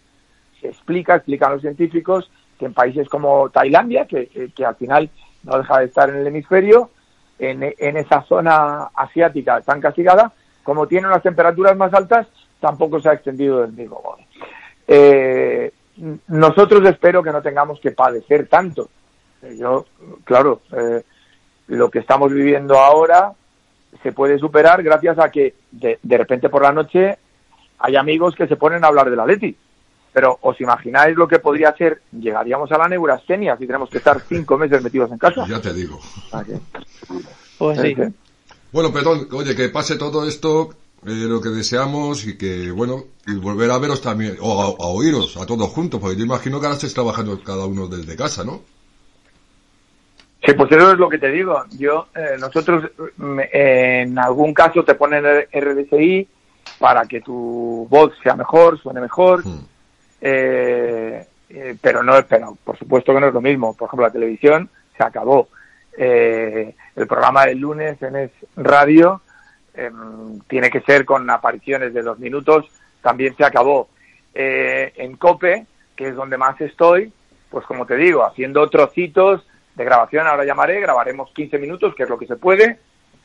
se 0.59 0.67
explica, 0.67 1.15
explican 1.15 1.53
los 1.53 1.61
científicos, 1.61 2.29
en 2.65 2.73
países 2.73 3.07
como 3.09 3.49
Tailandia, 3.49 4.05
que, 4.05 4.51
que- 4.55 4.65
al 4.65 4.75
final 4.75 5.09
no 5.43 5.57
deja 5.57 5.79
de 5.79 5.85
estar 5.85 6.09
en 6.09 6.17
el 6.17 6.27
hemisferio, 6.27 6.89
en, 7.39 7.63
en 7.63 7.97
esa 7.97 8.21
zona 8.23 8.89
asiática 8.95 9.61
tan 9.61 9.81
castigada, 9.81 10.31
como 10.63 10.87
tienen 10.87 11.09
las 11.09 11.23
temperaturas 11.23 11.75
más 11.75 11.93
altas, 11.93 12.27
tampoco 12.59 12.99
se 12.99 13.09
ha 13.09 13.13
extendido 13.13 13.61
del 13.61 13.71
mismo 13.71 13.99
modo. 14.03 14.19
Eh, 14.87 15.71
nosotros 16.27 16.87
espero 16.87 17.23
que 17.23 17.31
no 17.31 17.41
tengamos 17.41 17.79
que 17.79 17.91
padecer 17.91 18.47
tanto. 18.47 18.89
Yo, 19.57 19.85
claro, 20.23 20.61
eh, 20.71 21.01
lo 21.67 21.89
que 21.89 21.99
estamos 21.99 22.31
viviendo 22.31 22.77
ahora 22.77 23.31
se 24.03 24.11
puede 24.11 24.37
superar 24.37 24.83
gracias 24.83 25.17
a 25.19 25.29
que 25.29 25.55
de, 25.71 25.97
de 26.01 26.17
repente 26.17 26.49
por 26.49 26.61
la 26.61 26.71
noche 26.71 27.17
hay 27.79 27.95
amigos 27.95 28.35
que 28.35 28.47
se 28.47 28.55
ponen 28.55 28.83
a 28.83 28.87
hablar 28.87 29.09
de 29.09 29.15
la 29.15 29.25
Leti. 29.25 29.55
Pero 30.13 30.37
os 30.41 30.59
imagináis 30.59 31.15
lo 31.15 31.27
que 31.27 31.39
podría 31.39 31.73
ser, 31.75 32.01
llegaríamos 32.11 32.71
a 32.71 32.77
la 32.77 32.89
neurastenia 32.89 33.55
si 33.57 33.65
tenemos 33.65 33.89
que 33.89 33.99
estar 33.99 34.19
cinco 34.21 34.57
meses 34.57 34.83
metidos 34.83 35.11
en 35.11 35.17
casa. 35.17 35.45
Ya 35.47 35.61
te 35.61 35.73
digo. 35.73 35.99
Pues 37.57 37.79
sí. 37.79 37.95
¿Eh? 37.97 38.11
Bueno, 38.73 38.91
perdón, 38.91 39.27
oye, 39.31 39.55
que 39.55 39.69
pase 39.69 39.97
todo 39.97 40.27
esto, 40.27 40.69
eh, 41.05 41.11
lo 41.27 41.41
que 41.41 41.49
deseamos 41.49 42.25
y 42.27 42.37
que, 42.37 42.71
bueno, 42.71 43.05
y 43.25 43.35
volver 43.35 43.71
a 43.71 43.77
veros 43.77 44.01
también, 44.01 44.37
o 44.41 44.61
a, 44.61 44.65
a 44.83 44.87
oíros 44.87 45.37
a 45.37 45.45
todos 45.45 45.69
juntos, 45.69 45.99
porque 45.99 46.17
yo 46.17 46.25
imagino 46.25 46.59
que 46.59 46.65
ahora 46.65 46.75
estáis 46.75 46.93
trabajando 46.93 47.41
cada 47.41 47.65
uno 47.65 47.87
desde 47.87 48.15
casa, 48.15 48.43
¿no? 48.43 48.61
Sí, 50.45 50.53
pues 50.53 50.71
eso 50.71 50.91
es 50.91 50.97
lo 50.97 51.07
que 51.07 51.19
te 51.19 51.29
digo. 51.29 51.63
Yo, 51.77 52.07
eh, 52.15 52.35
nosotros 52.39 52.89
eh, 53.53 54.01
en 54.01 54.17
algún 54.17 54.53
caso 54.53 54.83
te 54.83 54.95
ponen 54.95 55.23
el 55.25 55.47
RDSI 55.53 56.27
para 56.79 57.05
que 57.05 57.21
tu 57.21 57.87
voz 57.89 58.11
sea 58.23 58.35
mejor, 58.35 58.81
suene 58.81 59.01
mejor, 59.01 59.45
Hmm. 59.45 59.70
Eh, 60.21 61.25
eh, 61.49 61.75
pero 61.81 62.03
no, 62.03 62.13
pero 62.27 62.57
por 62.63 62.77
supuesto 62.77 63.13
que 63.13 63.19
no 63.19 63.27
es 63.27 63.33
lo 63.33 63.41
mismo. 63.41 63.75
Por 63.75 63.87
ejemplo, 63.87 64.05
la 64.07 64.13
televisión 64.13 64.69
se 64.95 65.03
acabó. 65.03 65.49
Eh, 65.97 66.73
el 66.95 67.07
programa 67.07 67.45
del 67.45 67.57
lunes 67.59 68.01
en 68.01 68.15
Es 68.15 68.31
Radio 68.55 69.21
em, 69.73 70.39
tiene 70.47 70.69
que 70.69 70.81
ser 70.81 71.03
con 71.05 71.29
apariciones 71.29 71.93
de 71.93 72.01
dos 72.01 72.19
minutos, 72.19 72.65
también 73.01 73.35
se 73.35 73.43
acabó. 73.43 73.89
Eh, 74.33 74.93
en 74.95 75.17
COPE, 75.17 75.65
que 75.95 76.07
es 76.09 76.15
donde 76.15 76.37
más 76.37 76.59
estoy, 76.61 77.11
pues 77.49 77.65
como 77.65 77.85
te 77.85 77.97
digo, 77.97 78.25
haciendo 78.25 78.65
trocitos 78.69 79.45
de 79.75 79.83
grabación, 79.83 80.27
ahora 80.27 80.45
llamaré, 80.45 80.79
grabaremos 80.79 81.31
15 81.33 81.57
minutos, 81.57 81.93
que 81.95 82.03
es 82.03 82.09
lo 82.09 82.17
que 82.17 82.27
se 82.27 82.37
puede, 82.37 82.79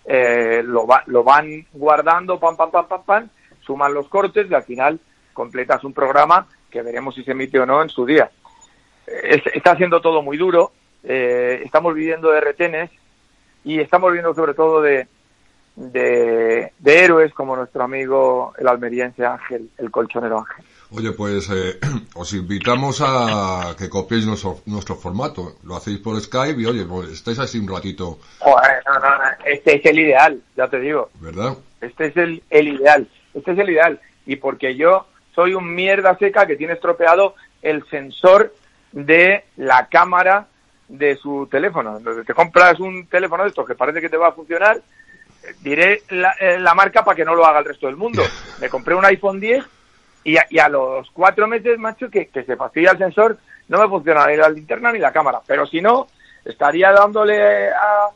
eh, 0.05 0.63
lo, 0.65 0.87
va- 0.87 1.05
lo 1.07 1.23
van 1.23 1.65
guardando, 1.73 2.39
pam, 2.41 2.57
pam, 2.57 2.71
pam, 2.73 2.87
pam, 2.89 3.03
pam, 3.05 3.29
suman 3.61 3.95
los 3.95 4.09
cortes 4.09 4.49
y 4.51 4.55
al 4.55 4.63
final 4.65 4.99
completas 5.33 5.85
un 5.85 5.93
programa 5.93 6.47
que 6.77 6.83
veremos 6.83 7.15
si 7.15 7.25
se 7.25 7.31
emite 7.33 7.59
o 7.59 7.65
no 7.65 7.83
en 7.83 7.89
su 7.89 8.05
día. 8.05 8.31
Es- 9.07 9.47
está 9.55 9.75
siendo 9.77 10.01
todo 10.03 10.21
muy 10.21 10.37
duro, 10.37 10.73
eh, 11.05 11.63
estamos 11.65 11.95
viviendo 11.95 12.31
de 12.31 12.41
retenes 12.43 12.91
y 13.65 13.81
estamos 13.81 14.11
viviendo 14.11 14.35
sobre 14.35 14.53
todo 14.53 14.83
de, 14.83 15.07
de, 15.77 16.73
de 16.79 16.99
héroes 17.05 17.33
como 17.33 17.57
nuestro 17.57 17.83
amigo 17.83 18.53
el 18.59 18.69
almeriense 18.69 19.25
Ángel, 19.25 19.71
el 19.79 19.91
colchonero 19.91 20.41
Ángel. 20.41 20.65
Oye, 20.91 21.13
pues 21.13 21.49
eh, 21.51 21.79
os 22.15 22.33
invitamos 22.35 23.03
a 23.05 23.75
que 23.79 23.89
copiéis 23.89 24.27
nuestro, 24.27 24.59
nuestro 24.67 24.97
formato. 24.97 25.55
Lo 25.65 25.77
hacéis 25.77 25.99
por 25.99 26.21
Skype 26.21 26.61
y, 26.61 26.67
oye, 26.67 26.85
pues 26.85 27.09
estáis 27.11 27.39
así 27.39 27.59
un 27.59 27.69
ratito, 27.69 28.19
Joder, 28.41 28.83
no, 28.87 28.95
no, 28.99 29.01
no, 29.17 29.25
este 29.47 29.77
es 29.79 29.87
el 29.87 29.99
ideal, 29.99 30.41
ya 30.57 30.69
te 30.69 30.79
digo. 30.81 31.09
¿verdad? 31.21 31.57
Este 31.81 32.07
es 32.09 32.17
el, 32.19 32.43
el 32.51 32.69
ideal. 32.69 33.09
Este 33.33 33.53
es 33.53 33.59
el 33.59 33.71
ideal. 33.71 34.01
Y 34.27 34.37
porque 34.37 34.77
yo 34.77 35.07
soy 35.37 35.55
un 35.55 35.73
mierda 35.73 36.19
seca 36.19 36.47
que 36.47 36.57
tiene 36.57 36.73
estropeado 36.73 37.37
el 37.63 37.87
sensor 37.89 38.53
de 38.91 39.45
la 39.57 39.87
cámara 39.89 40.47
de 40.89 41.15
su 41.17 41.47
teléfono. 41.51 41.99
Entonces, 41.99 42.27
te 42.27 42.35
compras 42.35 42.81
un 42.81 43.07
teléfono 43.07 43.43
de 43.45 43.51
estos 43.51 43.67
que 43.67 43.75
parece 43.77 44.01
que 44.01 44.09
te 44.09 44.17
va 44.17 44.29
a 44.29 44.33
funcionar, 44.33 44.81
diré 45.61 46.03
la, 46.11 46.33
eh, 46.41 46.59
la 46.59 46.75
marca 46.75 47.05
para 47.05 47.15
que 47.15 47.25
no 47.25 47.35
lo 47.35 47.45
haga 47.47 47.59
el 47.61 47.67
resto 47.67 47.87
del 47.87 47.97
mundo. 47.97 48.23
Me 48.61 48.69
compré 48.69 48.95
un 48.95 49.05
iPhone 49.05 49.39
10 49.39 49.65
y 50.25 50.39
a, 50.39 50.47
y 50.51 50.59
a 50.59 50.69
los 50.69 51.09
cuatro 51.13 51.47
meses, 51.47 51.79
macho, 51.79 52.09
que, 52.11 52.29
que 52.29 52.43
se 52.45 52.57
fastidia 52.57 52.93
el 52.93 52.99
sensor, 52.99 53.37
no 53.69 53.79
me 53.81 53.89
funciona 53.89 54.27
ni 54.27 54.37
la 54.37 54.49
linterna 54.49 54.91
ni 54.91 54.99
la 54.99 55.13
cámara. 55.13 55.41
Pero 55.47 55.67
si 55.67 55.81
no, 55.81 56.09
estaría 56.45 56.91
dándole 56.93 57.69
a, 57.69 58.09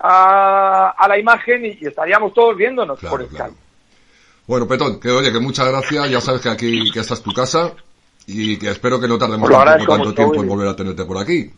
a, 0.00 0.94
a 0.96 1.08
la 1.08 1.18
imagen 1.18 1.64
y, 1.66 1.78
y 1.80 1.86
estaríamos 1.86 2.32
todos 2.34 2.56
viéndonos 2.56 2.98
Claro, 2.98 3.16
por 3.16 3.24
Skype. 3.26 3.36
claro. 3.36 3.54
Bueno, 4.46 4.68
Petón, 4.68 5.00
que 5.00 5.10
oye, 5.10 5.32
que 5.32 5.40
muchas 5.40 5.68
gracias, 5.68 6.10
ya 6.10 6.20
sabes 6.20 6.40
que 6.40 6.48
aquí, 6.48 6.90
que 6.92 7.00
esta 7.00 7.14
es 7.14 7.22
tu 7.22 7.32
casa 7.32 7.72
y 8.26 8.58
que 8.58 8.70
espero 8.70 9.00
que 9.00 9.08
no 9.08 9.18
tardemos 9.18 9.48
tampoco 9.48 9.60
agradezco 9.60 9.94
tanto 9.94 10.14
tiempo 10.14 10.42
en 10.42 10.48
volver 10.48 10.68
a 10.68 10.76
tenerte 10.76 11.04
por 11.04 11.18
aquí. 11.18 11.50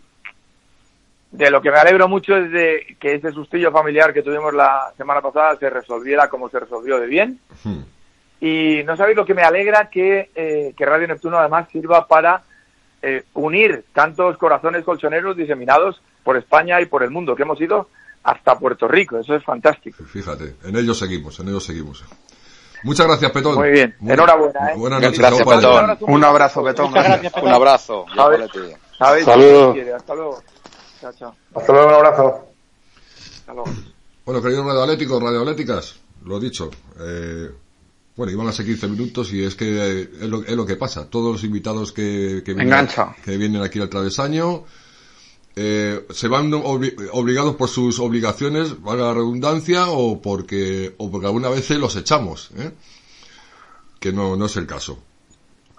De 1.31 1.51
lo 1.51 1.61
que 1.61 1.71
me 1.71 1.79
alegro 1.79 2.09
mucho 2.09 2.37
es 2.37 2.51
de 2.51 2.97
que 2.99 3.15
ese 3.15 3.33
sustillo 3.33 3.71
familiar 3.71 4.15
que 4.15 4.23
tuvimos 4.23 4.55
la 4.55 4.93
semana 4.97 5.21
pasada 5.21 5.57
se 5.57 5.69
resolviera 5.69 6.29
como 6.29 6.49
se 6.49 6.61
resolvió 6.61 6.99
de 6.99 7.07
bien. 7.07 7.39
Hmm. 7.63 7.83
Y 8.41 8.83
no 8.85 8.97
sabéis 8.97 9.17
lo 9.17 9.27
que 9.27 9.35
me 9.35 9.43
alegra 9.43 9.91
que, 9.91 10.31
eh, 10.35 10.73
que 10.75 10.87
Radio 10.87 11.09
Neptuno 11.09 11.39
además 11.39 11.69
sirva 11.71 12.07
para 12.07 12.43
eh, 13.03 13.25
unir 13.35 13.85
tantos 13.93 14.39
corazones 14.39 14.85
colchoneros 14.85 15.37
diseminados 15.37 16.01
por 16.25 16.37
España 16.39 16.81
y 16.81 16.87
por 16.87 17.03
el 17.03 17.11
mundo, 17.11 17.37
que 17.37 17.43
hemos 17.43 17.61
ido 17.61 17.91
hasta 18.23 18.59
Puerto 18.59 18.89
Rico. 18.89 19.19
Eso 19.19 19.35
es 19.35 19.45
fantástico. 19.45 20.03
Fíjate, 20.05 20.55
en 20.65 20.77
ello 20.77 20.95
seguimos, 20.95 21.39
en 21.41 21.49
ello 21.49 21.61
seguimos. 21.61 22.05
Muchas 22.83 23.07
gracias, 23.07 23.31
Petón. 23.33 23.55
Muy 23.57 23.71
bien. 23.71 23.95
Enhorabuena, 24.01 24.73
¿eh? 24.73 24.75
Buenas 24.77 25.01
noches, 25.03 25.19
Gracias, 25.19 25.45
chao, 25.45 25.61
padre. 25.61 25.95
Petón. 25.95 26.15
Un 26.15 26.25
abrazo, 26.25 26.65
Petón. 26.65 26.93
Gracias, 26.93 27.33
Un 27.43 27.49
abrazo. 27.49 28.07
Saludos. 28.15 29.77
Hasta 29.97 30.15
luego. 30.15 30.43
Chao, 31.01 31.13
chao. 31.13 31.35
Hasta 31.55 31.73
luego, 31.73 31.89
un 31.89 31.95
abrazo. 31.95 32.45
Hasta 33.41 33.55
luego. 33.55 33.71
Bueno, 34.25 34.43
queridos 34.43 34.67
radioatléticos, 34.67 35.23
radioatléticas, 35.23 35.97
lo 36.25 36.39
dicho, 36.39 36.71
eh, 37.01 37.51
bueno, 38.15 38.33
iban 38.33 38.49
a 38.49 38.53
ser 38.53 38.67
15 38.67 38.89
minutos 38.89 39.33
y 39.33 39.43
es 39.43 39.55
que 39.55 39.65
eh, 39.69 40.11
es, 40.21 40.29
lo, 40.29 40.45
es 40.45 40.55
lo 40.55 40.67
que 40.67 40.77
pasa. 40.77 41.09
Todos 41.09 41.33
los 41.33 41.45
invitados 41.45 41.93
que, 41.93 42.43
que, 42.45 42.53
vienen, 42.53 42.67
Engancha. 42.67 43.17
que 43.25 43.37
vienen 43.39 43.63
aquí 43.63 43.81
al 43.81 43.89
travesaño 43.89 44.65
eh, 45.61 46.07
se 46.11 46.29
van 46.29 46.53
obli- 46.53 46.95
obligados 47.13 47.57
por 47.57 47.69
sus 47.69 47.99
obligaciones, 47.99 48.81
valga 48.81 49.07
la 49.07 49.15
redundancia, 49.15 49.89
o 49.89 50.23
porque, 50.23 50.95
o 50.99 51.11
porque 51.11 51.27
alguna 51.27 51.49
vez 51.49 51.69
los 51.71 51.97
echamos, 51.97 52.51
¿eh? 52.57 52.71
que 53.99 54.13
no, 54.13 54.37
no 54.37 54.47
es 54.47 54.57
el 54.57 54.67
caso. 54.67 54.99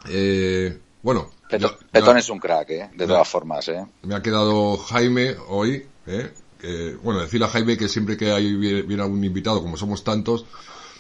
Eh, 0.10 0.78
bueno, 1.02 1.30
Petón, 1.50 1.72
ya- 1.72 1.78
ya- 1.80 1.88
Petón 1.92 2.18
es 2.18 2.30
un 2.30 2.40
crack, 2.40 2.70
¿eh? 2.72 2.90
De 2.94 3.08
todas 3.08 3.28
formas, 3.28 3.68
¿eh? 3.70 3.86
me 4.04 4.16
ha 4.16 4.22
quedado 4.22 4.78
Jaime 4.78 5.36
hoy, 5.48 5.86
¿eh? 6.08 6.34
Que, 6.60 6.98
bueno, 7.02 7.22
decirle 7.22 7.46
a 7.46 7.50
Jaime 7.50 7.78
que 7.78 7.88
siempre 7.88 8.18
que 8.18 8.32
hay, 8.32 8.54
viene, 8.56 8.82
viene 8.82 9.04
algún 9.04 9.24
invitado, 9.24 9.62
como 9.62 9.78
somos 9.78 10.04
tantos, 10.04 10.46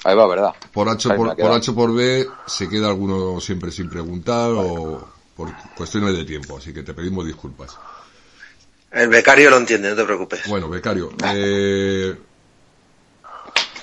Ahí 0.06 0.16
va, 0.16 0.26
¿verdad? 0.28 0.56
por 0.72 0.88
H 0.88 1.10
por, 1.10 1.36
por. 1.36 1.52
H 1.52 1.74
por 1.74 1.94
B 1.94 2.26
se 2.48 2.70
queda 2.70 2.88
alguno 2.88 3.42
siempre 3.42 3.70
sin 3.72 3.90
preguntar 3.90 4.52
o 4.56 5.06
por 5.36 5.50
cuestiones 5.76 6.16
de 6.16 6.24
tiempo, 6.24 6.58
así 6.58 6.74
que 6.74 6.84
te 6.84 6.94
pedimos 6.94 7.26
disculpas. 7.26 7.78
El 8.92 9.10
becario 9.10 9.50
lo 9.50 9.58
entiende, 9.58 9.90
no 9.90 9.96
te 9.96 10.04
preocupes. 10.04 10.48
Bueno, 10.48 10.68
becario, 10.70 11.12
eh, 11.34 12.16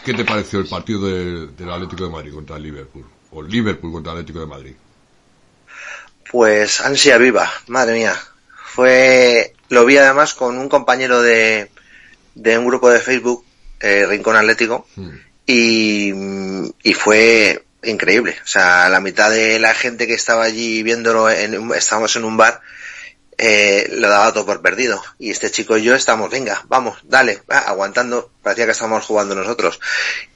¿qué 0.04 0.14
te 0.14 0.24
pareció 0.24 0.58
el 0.58 0.66
partido 0.66 1.06
de- 1.06 1.46
del 1.48 1.70
Atlético 1.70 2.04
de 2.04 2.10
Madrid 2.10 2.34
contra 2.34 2.56
el 2.56 2.62
Liverpool? 2.64 3.06
O 3.30 3.42
Liverpool 3.42 3.92
contra 3.92 4.12
el 4.12 4.18
Atlético 4.18 4.40
de 4.40 4.46
Madrid. 4.46 4.74
Pues 6.30 6.80
ansia 6.80 7.18
viva, 7.18 7.50
madre 7.68 7.94
mía. 7.94 8.16
Fue, 8.64 9.54
lo 9.68 9.84
vi 9.84 9.96
además 9.96 10.34
con 10.34 10.58
un 10.58 10.68
compañero 10.68 11.22
de, 11.22 11.70
de 12.34 12.58
un 12.58 12.66
grupo 12.66 12.90
de 12.90 12.98
Facebook, 13.00 13.44
eh, 13.80 14.06
Rincón 14.08 14.36
Atlético, 14.36 14.86
y, 15.46 16.10
y 16.82 16.94
fue 16.94 17.64
increíble. 17.84 18.36
O 18.42 18.46
sea, 18.46 18.88
la 18.88 19.00
mitad 19.00 19.30
de 19.30 19.58
la 19.60 19.72
gente 19.74 20.06
que 20.08 20.14
estaba 20.14 20.42
allí 20.44 20.82
viéndolo, 20.82 21.30
en, 21.30 21.70
estábamos 21.74 22.16
en 22.16 22.24
un 22.24 22.36
bar, 22.36 22.60
eh, 23.38 23.88
lo 23.92 24.08
daba 24.08 24.32
todo 24.32 24.46
por 24.46 24.62
perdido. 24.62 25.02
Y 25.18 25.30
este 25.30 25.50
chico 25.50 25.76
y 25.76 25.82
yo 25.82 25.94
estamos, 25.94 26.30
venga, 26.30 26.64
vamos, 26.68 26.98
dale, 27.04 27.42
aguantando. 27.48 28.30
Parecía 28.42 28.66
que 28.66 28.72
estábamos 28.72 29.04
jugando 29.04 29.34
nosotros. 29.34 29.80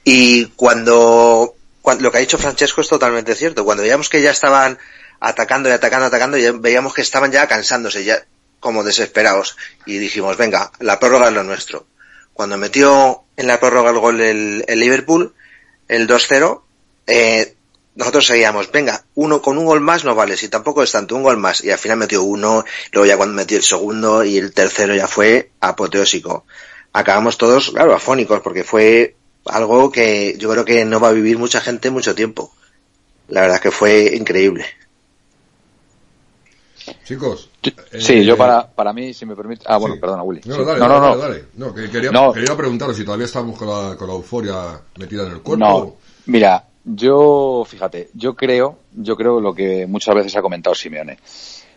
Y 0.03 0.47
cuando, 0.55 1.55
cuando, 1.81 2.03
lo 2.03 2.11
que 2.11 2.17
ha 2.17 2.21
dicho 2.21 2.37
Francesco 2.37 2.81
es 2.81 2.87
totalmente 2.87 3.35
cierto. 3.35 3.65
Cuando 3.65 3.83
veíamos 3.83 4.09
que 4.09 4.21
ya 4.21 4.31
estaban 4.31 4.77
atacando 5.19 5.69
y 5.69 5.71
atacando, 5.71 6.07
atacando, 6.07 6.37
ya 6.37 6.51
veíamos 6.51 6.93
que 6.93 7.01
estaban 7.01 7.31
ya 7.31 7.47
cansándose, 7.47 8.03
ya 8.03 8.25
como 8.59 8.83
desesperados. 8.83 9.57
Y 9.85 9.97
dijimos, 9.97 10.37
venga, 10.37 10.71
la 10.79 10.99
prórroga 10.99 11.27
es 11.27 11.33
lo 11.33 11.43
nuestro. 11.43 11.87
Cuando 12.33 12.57
metió 12.57 13.23
en 13.35 13.47
la 13.47 13.59
prórroga 13.59 13.91
el 13.91 13.99
gol 13.99 14.21
el, 14.21 14.63
el 14.67 14.79
Liverpool, 14.79 15.33
el 15.87 16.07
2-0, 16.07 16.61
eh, 17.07 17.55
nosotros 17.95 18.25
seguíamos, 18.25 18.71
venga, 18.71 19.03
uno 19.15 19.41
con 19.41 19.57
un 19.57 19.65
gol 19.65 19.81
más 19.81 20.05
no 20.05 20.15
vale, 20.15 20.37
si 20.37 20.47
tampoco 20.47 20.81
es 20.83 20.91
tanto, 20.91 21.15
un 21.15 21.23
gol 21.23 21.37
más. 21.37 21.63
Y 21.63 21.71
al 21.71 21.77
final 21.77 21.97
metió 21.97 22.23
uno, 22.23 22.63
luego 22.93 23.05
ya 23.05 23.17
cuando 23.17 23.35
metió 23.35 23.57
el 23.57 23.63
segundo 23.63 24.23
y 24.23 24.37
el 24.37 24.53
tercero 24.53 24.95
ya 24.95 25.07
fue 25.07 25.51
apoteósico. 25.59 26.45
Acabamos 26.93 27.37
todos, 27.37 27.71
claro, 27.71 27.93
afónicos, 27.93 28.41
porque 28.41 28.63
fue 28.63 29.15
algo 29.45 29.91
que 29.91 30.35
yo 30.37 30.49
creo 30.51 30.63
que 30.65 30.85
no 30.85 30.99
va 30.99 31.09
a 31.09 31.13
vivir 31.13 31.37
mucha 31.37 31.59
gente 31.61 31.89
mucho 31.89 32.15
tiempo. 32.15 32.53
La 33.27 33.41
verdad 33.41 33.59
que 33.61 33.71
fue 33.71 34.13
increíble. 34.15 34.65
Chicos. 37.05 37.49
Sí, 37.99 38.13
eh, 38.13 38.25
yo 38.25 38.35
para, 38.37 38.67
para 38.67 38.91
mí, 38.91 39.13
si 39.13 39.25
me 39.25 39.35
permite. 39.35 39.63
Ah, 39.67 39.77
bueno, 39.77 39.97
perdona, 39.99 40.23
Willy. 40.23 40.41
No, 40.45 40.55
Sí. 40.55 40.63
dale, 40.65 40.79
no, 40.79 40.87
dale, 40.87 40.99
no, 40.99 40.99
no. 40.99 41.17
dale, 41.17 41.33
dale. 41.33 41.45
No, 41.55 41.73
que 41.73 41.89
quería, 41.89 42.11
No. 42.11 42.33
quería 42.33 42.55
preguntaros 42.57 42.95
si 42.97 43.05
todavía 43.05 43.25
estamos 43.25 43.57
con 43.57 43.67
la, 43.69 43.95
con 43.95 44.07
la 44.07 44.13
euforia 44.15 44.81
metida 44.97 45.25
en 45.27 45.33
el 45.33 45.41
cuerpo. 45.41 45.63
No, 45.65 45.95
mira, 46.25 46.65
yo, 46.83 47.63
fíjate, 47.67 48.09
yo 48.13 48.35
creo, 48.35 48.79
yo 48.93 49.15
creo 49.15 49.39
lo 49.39 49.53
que 49.53 49.85
muchas 49.87 50.15
veces 50.15 50.35
ha 50.35 50.41
comentado 50.41 50.75
Simeone. 50.75 51.17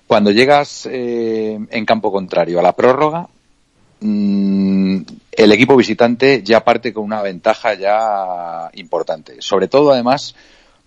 Cuando 0.06 0.30
llegas 0.30 0.86
eh, 0.90 1.58
en 1.70 1.86
campo 1.86 2.12
contrario 2.12 2.58
a 2.58 2.62
la 2.62 2.74
prórroga, 2.74 3.28
mm, 4.00 4.98
el 5.32 5.52
equipo 5.52 5.76
visitante 5.76 6.42
ya 6.42 6.64
parte 6.64 6.92
con 6.92 7.04
una 7.04 7.22
ventaja 7.22 7.74
ya 7.74 8.70
importante. 8.74 9.36
Sobre 9.40 9.68
todo, 9.68 9.92
además, 9.92 10.34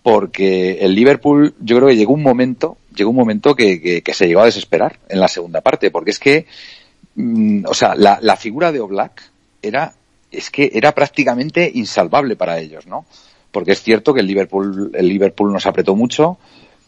porque 0.04 0.80
el 0.82 0.96
Liverpool, 0.96 1.54
yo 1.60 1.78
creo 1.78 1.90
que 1.90 1.98
llegó 1.98 2.14
un 2.14 2.24
momento, 2.24 2.78
llegó 2.96 3.10
un 3.10 3.16
momento 3.16 3.56
que, 3.56 4.04
se 4.14 4.28
llegó 4.28 4.42
a 4.42 4.46
desesperar 4.46 5.00
en 5.10 5.20
la 5.20 5.28
segunda 5.28 5.62
parte, 5.62 5.92
porque 5.92 6.12
es 6.12 6.20
que, 6.20 6.46
mm, 7.16 7.66
o 7.68 7.74
sea, 7.74 7.96
la, 7.96 8.20
la 8.22 8.36
figura 8.36 8.72
de 8.72 8.80
Oblak 8.80 9.22
era, 9.62 9.94
es 10.32 10.50
que 10.50 10.72
era 10.74 10.94
prácticamente 10.94 11.72
insalvable 11.74 12.36
para 12.36 12.60
ellos, 12.60 12.88
¿no? 12.88 13.06
Porque 13.52 13.72
es 13.72 13.82
cierto 13.82 14.14
que 14.14 14.20
el 14.22 14.28
Liverpool, 14.28 14.92
el 14.94 15.08
Liverpool 15.08 15.52
nos 15.54 15.66
apretó 15.66 15.96
mucho, 15.96 16.38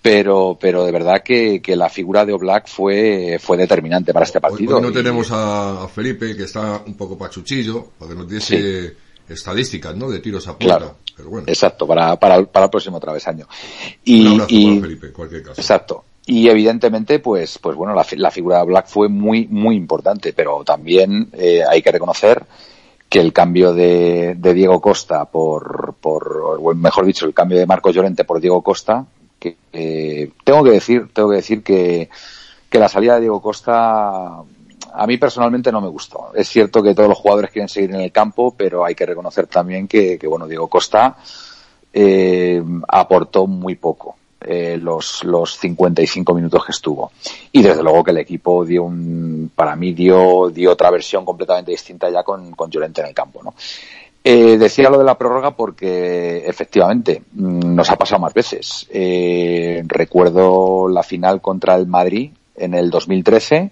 pero, 0.02 0.58
pero 0.60 0.86
de 0.86 0.92
verdad 0.92 1.22
que, 1.24 1.62
que 1.62 1.76
la 1.76 1.90
figura 1.90 2.26
de 2.26 2.34
Oblak 2.34 2.68
fue, 2.68 3.38
fue 3.42 3.58
determinante 3.58 4.14
para 4.14 4.26
este 4.26 4.40
partido. 4.40 4.78
hoy 4.78 4.82
no 4.84 4.92
tenemos 4.92 5.32
a, 5.32 5.84
a 5.84 5.88
Felipe, 5.88 6.36
que 6.36 6.44
está 6.44 6.82
un 6.86 6.96
poco 6.96 7.18
pachuchillo, 7.18 7.88
para 7.98 8.12
que 8.12 8.18
nos 8.18 8.30
diese 8.30 8.96
estadísticas, 9.28 9.96
¿no? 9.96 10.10
De 10.10 10.20
tiros 10.20 10.48
a 10.48 10.58
puerta. 10.58 10.78
Claro. 10.78 10.96
Pero 11.16 11.30
bueno, 11.30 11.46
Exacto, 11.48 11.86
para, 11.86 12.16
para, 12.18 12.44
para 12.46 12.66
el 12.66 12.72
próximo 12.72 13.00
travesaño. 13.00 13.46
Y, 14.06 14.22
un 14.22 14.34
abrazo 14.34 14.48
y- 14.50 14.66
para 14.76 14.82
Felipe, 14.88 15.08
en 15.08 15.14
cualquier 15.14 15.44
caso. 15.44 15.62
Exacto. 15.62 16.04
Y 16.26 16.48
evidentemente, 16.48 17.20
pues, 17.20 17.58
pues 17.58 17.76
bueno, 17.76 17.94
la, 17.96 18.06
la 18.12 18.32
figura 18.32 18.60
de 18.60 18.66
Black 18.66 18.88
fue 18.88 19.10
muy, 19.10 19.48
muy 19.48 19.76
importante, 19.76 20.32
pero 20.32 20.64
también 20.64 21.30
eh, 21.34 21.64
hay 21.68 21.82
que 21.82 21.92
reconocer 21.92 22.44
que 23.10 23.20
el 23.20 23.34
cambio 23.34 23.74
de, 23.74 24.38
Diego 24.40 24.80
Costa 24.80 25.26
por, 25.26 25.96
por, 26.00 26.58
o 26.60 26.74
mejor 26.76 27.06
dicho, 27.06 27.26
el 27.26 27.34
cambio 27.34 27.58
de 27.58 27.66
Marco 27.66 27.90
Llorente 27.90 28.24
por 28.24 28.40
Diego 28.40 28.62
Costa, 28.62 29.06
que 29.40 29.58
eh, 29.74 30.32
tengo 30.44 30.64
que 30.64 30.72
decir, 30.72 31.10
tengo 31.12 31.30
que 31.30 31.38
decir 31.38 31.64
que, 31.64 32.10
que 32.70 32.80
la 32.80 32.88
salida 32.88 33.16
de 33.16 33.22
Diego 33.22 33.42
Costa 33.42 34.44
a 34.92 35.08
mí 35.08 35.18
personalmente 35.18 35.72
no 35.72 35.82
me 35.82 35.88
gustó. 35.88 36.32
Es 36.36 36.50
cierto 36.50 36.84
que 36.84 36.94
todos 36.94 37.10
los 37.10 37.18
jugadores 37.18 37.52
quieren 37.52 37.70
seguir 37.70 37.92
en 37.92 38.02
el 38.02 38.12
campo, 38.12 38.54
pero 38.56 38.86
hay 38.86 38.94
que 38.94 39.06
reconocer 39.06 39.48
también 39.48 39.88
que, 39.88 40.20
que 40.20 40.28
bueno, 40.28 40.48
Diego 40.48 40.68
Costa 40.68 41.18
eh, 41.92 42.62
aportó 42.88 43.48
muy 43.48 43.76
poco 43.76 44.19
eh, 44.42 44.78
los, 44.82 45.24
los 45.24 45.58
55 45.58 46.34
minutos 46.34 46.66
que 46.66 46.72
estuvo. 46.72 47.12
Y 47.52 47.62
desde 47.62 47.84
luego 47.84 48.04
que 48.04 48.12
el 48.12 48.18
equipo 48.18 48.64
dio 48.64 48.84
un, 48.84 49.52
para 49.54 49.76
mí 49.76 49.94
dio, 49.94 50.50
dio 50.50 50.72
otra 50.72 50.90
versión 50.92 51.26
completamente 51.26 51.72
distinta 51.72 52.10
ya 52.10 52.24
con, 52.24 52.52
con 52.52 52.70
Llorente 52.70 53.02
en 53.02 53.08
el 53.08 53.14
campo, 53.14 53.42
¿no? 53.44 53.54
Eh, 54.24 54.58
decía 54.58 54.90
lo 54.90 54.98
de 54.98 55.06
la 55.06 55.18
prórroga 55.18 55.52
porque 55.52 56.44
efectivamente 56.46 57.24
mm, 57.34 57.76
nos 57.76 57.90
ha 57.90 57.96
pasado 57.96 58.22
más 58.22 58.34
veces. 58.34 58.88
Eh, 58.90 59.82
recuerdo 59.86 60.88
la 60.88 61.04
final 61.04 61.42
contra 61.42 61.76
el 61.76 61.88
Madrid 61.88 62.32
en 62.56 62.74
el 62.74 62.90
2013, 62.90 63.72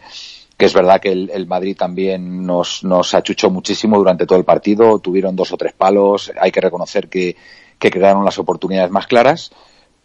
que 0.57 0.65
es 0.65 0.73
verdad 0.73 1.01
que 1.01 1.11
el, 1.11 1.29
el 1.33 1.47
Madrid 1.47 1.75
también 1.77 2.45
nos, 2.45 2.83
nos 2.83 3.13
achuchó 3.13 3.49
muchísimo 3.49 3.97
durante 3.97 4.25
todo 4.25 4.39
el 4.39 4.45
partido, 4.45 4.99
tuvieron 4.99 5.35
dos 5.35 5.51
o 5.51 5.57
tres 5.57 5.73
palos, 5.73 6.31
hay 6.39 6.51
que 6.51 6.61
reconocer 6.61 7.09
que, 7.09 7.35
que 7.77 7.91
crearon 7.91 8.25
las 8.25 8.39
oportunidades 8.39 8.89
más 8.89 9.05
claras, 9.05 9.51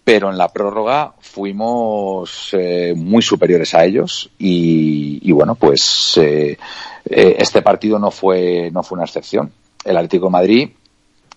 pero 0.04 0.30
en 0.30 0.38
la 0.38 0.48
prórroga 0.48 1.14
fuimos 1.20 2.50
eh, 2.52 2.92
muy 2.96 3.22
superiores 3.22 3.74
a 3.74 3.84
ellos 3.84 4.30
y, 4.38 5.20
y 5.22 5.32
bueno, 5.32 5.54
pues 5.54 6.18
eh, 6.20 6.58
eh, 7.04 7.36
este 7.38 7.62
partido 7.62 7.98
no 7.98 8.10
fue, 8.10 8.70
no 8.72 8.82
fue 8.82 8.96
una 8.96 9.04
excepción. 9.04 9.52
El 9.84 9.96
Atlético 9.96 10.30
Madrid 10.30 10.70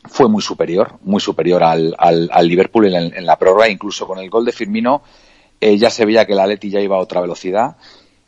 fue 0.06 0.30
muy 0.30 0.42
superior, 0.42 0.94
muy 1.04 1.20
superior 1.20 1.64
al, 1.64 1.96
al, 1.98 2.30
al 2.32 2.48
Liverpool 2.48 2.94
en, 2.94 3.16
en, 3.16 3.26
la 3.26 3.38
prórroga, 3.38 3.70
incluso 3.70 4.08
con 4.08 4.20
el 4.20 4.30
gol 4.30 4.46
de 4.46 4.52
Firmino 4.52 5.02
eh, 5.62 5.78
ya 5.78 5.90
se 5.90 6.06
veía 6.06 6.26
que 6.26 6.34
el 6.34 6.40
Atleti 6.40 6.70
ya 6.70 6.82
iba 6.82 6.96
a 6.96 7.00
otra 7.00 7.22
velocidad 7.22 7.78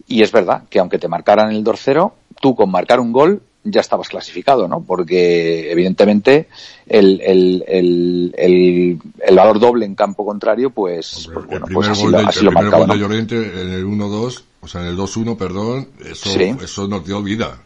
y 0.07 0.21
es 0.23 0.31
verdad 0.31 0.63
que 0.69 0.79
aunque 0.79 0.99
te 0.99 1.07
marcaran 1.07 1.51
el 1.51 1.63
2-0, 1.63 2.11
tú 2.41 2.55
con 2.55 2.71
marcar 2.71 2.99
un 2.99 3.11
gol 3.11 3.41
ya 3.63 3.81
estabas 3.81 4.07
clasificado, 4.07 4.67
¿no? 4.67 4.81
Porque 4.81 5.71
evidentemente 5.71 6.47
el, 6.87 7.19
el, 7.21 7.65
el, 7.67 8.35
el, 8.37 8.99
el 9.27 9.35
valor 9.35 9.59
doble 9.59 9.85
en 9.85 9.95
campo 9.95 10.25
contrario, 10.25 10.69
pues, 10.71 11.29
pues 11.33 11.45
bueno, 11.47 11.65
el 11.67 11.73
pues 11.73 11.87
así 11.89 12.03
gol, 12.03 12.11
lo, 12.13 12.17
de, 12.19 12.23
así 12.25 12.39
el 12.39 12.45
lo 12.45 12.51
primer 12.51 12.63
marcaba, 12.71 12.85
gol 12.85 12.89
de 12.89 12.95
¿no? 12.95 13.01
Llorente 13.09 13.61
en 13.61 13.69
el 13.73 13.85
1-2, 13.85 14.43
o 14.61 14.67
sea, 14.67 14.81
en 14.81 14.87
el 14.87 14.97
2-1, 14.97 15.37
perdón, 15.37 15.89
eso, 16.05 16.29
Sí. 16.29 16.55
eso 16.63 16.87
nos 16.87 17.05
dio 17.05 17.21
vida. 17.21 17.59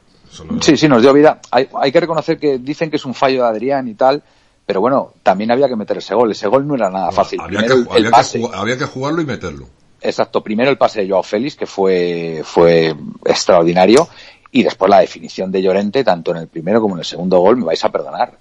Sí, 0.61 0.77
sí, 0.77 0.87
nos 0.87 1.01
dio 1.01 1.11
vida. 1.13 1.39
Hay, 1.51 1.67
hay 1.73 1.91
que 1.91 1.99
reconocer 1.99 2.39
que 2.39 2.57
dicen 2.57 2.89
que 2.89 2.95
es 2.95 3.05
un 3.05 3.13
fallo 3.13 3.43
de 3.43 3.49
Adrián 3.49 3.87
y 3.87 3.95
tal, 3.95 4.23
pero 4.65 4.79
bueno, 4.79 5.13
también 5.23 5.51
había 5.51 5.67
que 5.67 5.75
meter 5.75 5.97
ese 5.97 6.15
gol. 6.15 6.31
Ese 6.31 6.47
gol 6.47 6.65
no 6.65 6.75
era 6.75 6.89
nada 6.89 7.11
fácil. 7.11 7.39
había, 7.41 7.59
Primero 7.59 7.75
que, 7.75 7.81
el, 7.81 7.87
había, 7.97 8.05
que 8.05 8.11
pase. 8.11 8.39
jugar- 8.39 8.59
había 8.59 8.77
que 8.77 8.85
jugarlo 8.85 9.21
y 9.21 9.25
meterlo. 9.25 9.67
Exacto, 9.99 10.41
primero 10.41 10.71
el 10.71 10.77
pase 10.77 11.01
de 11.01 11.09
Joao 11.09 11.21
Félix, 11.21 11.55
que 11.57 11.65
fue, 11.67 12.41
fue 12.45 12.95
extraordinario, 13.25 14.07
y 14.51 14.63
después 14.63 14.89
la 14.89 14.99
definición 14.99 15.51
de 15.51 15.61
Llorente, 15.61 16.03
tanto 16.03 16.31
en 16.31 16.37
el 16.37 16.47
primero 16.47 16.81
como 16.81 16.95
en 16.95 16.99
el 16.99 17.05
segundo 17.05 17.39
gol, 17.39 17.57
me 17.57 17.65
vais 17.65 17.83
a 17.85 17.89
perdonar, 17.91 18.33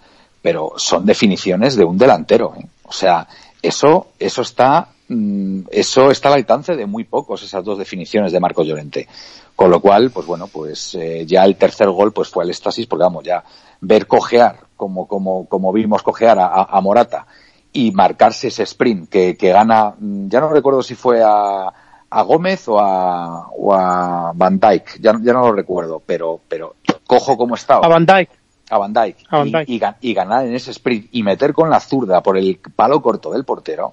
pero 0.43 0.73
son 0.77 1.05
definiciones 1.05 1.77
de 1.77 1.85
un 1.85 1.99
delantero. 1.99 2.55
¿eh? 2.59 2.67
O 2.91 2.93
sea, 2.93 3.29
eso, 3.63 4.09
eso 4.19 4.43
está, 4.43 4.89
mm, 5.09 5.61
eso 5.71 6.11
está 6.11 6.29
al 6.29 6.35
alcance 6.35 6.75
de 6.75 6.87
muy 6.87 7.05
pocos, 7.05 7.41
esas 7.45 7.65
dos 7.65 7.79
definiciones 7.79 8.33
de 8.33 8.41
Marco 8.41 8.65
Llorente. 8.65 9.07
Con 9.55 9.71
lo 9.71 9.81
cual, 9.81 10.11
pues 10.11 10.27
bueno, 10.27 10.49
pues 10.49 10.97
eh, 10.97 11.25
ya 11.25 11.45
el 11.45 11.55
tercer 11.55 11.89
gol 11.91 12.13
pues 12.13 12.29
fue 12.29 12.43
el 12.43 12.51
éxtasis, 12.51 12.87
porque 12.89 13.05
vamos, 13.05 13.23
ya 13.23 13.45
ver 13.81 14.09
cojear, 14.09 14.57
como, 14.77 15.07
como, 15.07 15.47
como 15.47 15.73
vimos 15.73 16.03
cojear 16.03 16.39
a, 16.41 16.47
a- 16.65 16.81
Morata, 16.81 17.27
y 17.73 17.93
marcarse 17.93 18.49
ese 18.49 18.65
sprint 18.65 19.09
que, 19.09 19.37
que 19.37 19.53
gana, 19.53 19.95
mm, 19.97 20.29
ya 20.29 20.41
no 20.41 20.49
recuerdo 20.49 20.83
si 20.83 20.97
fue 20.97 21.23
a, 21.23 21.73
a 22.11 22.23
Gómez 22.23 22.67
o 22.67 22.81
a, 22.81 23.49
o 23.57 23.73
a 23.73 24.33
Van 24.35 24.59
Dijk, 24.59 24.99
ya, 25.01 25.13
ya 25.23 25.33
no 25.33 25.43
lo 25.43 25.53
recuerdo, 25.53 26.03
pero, 26.05 26.41
pero 26.49 26.75
cojo 27.07 27.37
como 27.37 27.55
estaba. 27.55 27.87
A 27.87 27.89
Van 27.89 28.05
Dijk. 28.05 28.40
A 28.71 28.79
Van 28.79 28.93
Dijk. 28.93 29.17
A 29.29 29.39
Van 29.39 29.49
Y- 29.49 29.53
Dijk. 29.53 29.69
Y, 29.69 29.79
ga- 29.81 29.97
y 30.01 30.15
ganar 30.15 30.47
en 30.47 30.55
ese 30.55 30.71
sprint 30.71 31.09
y 31.13 31.23
meter 31.23 31.53
con 31.53 31.69
la 31.69 31.81
zurda 31.81 32.23
por 32.23 32.39
el 32.39 32.59
palo 32.75 33.03
corto 33.03 33.33
del 33.33 33.45
portero. 33.45 33.87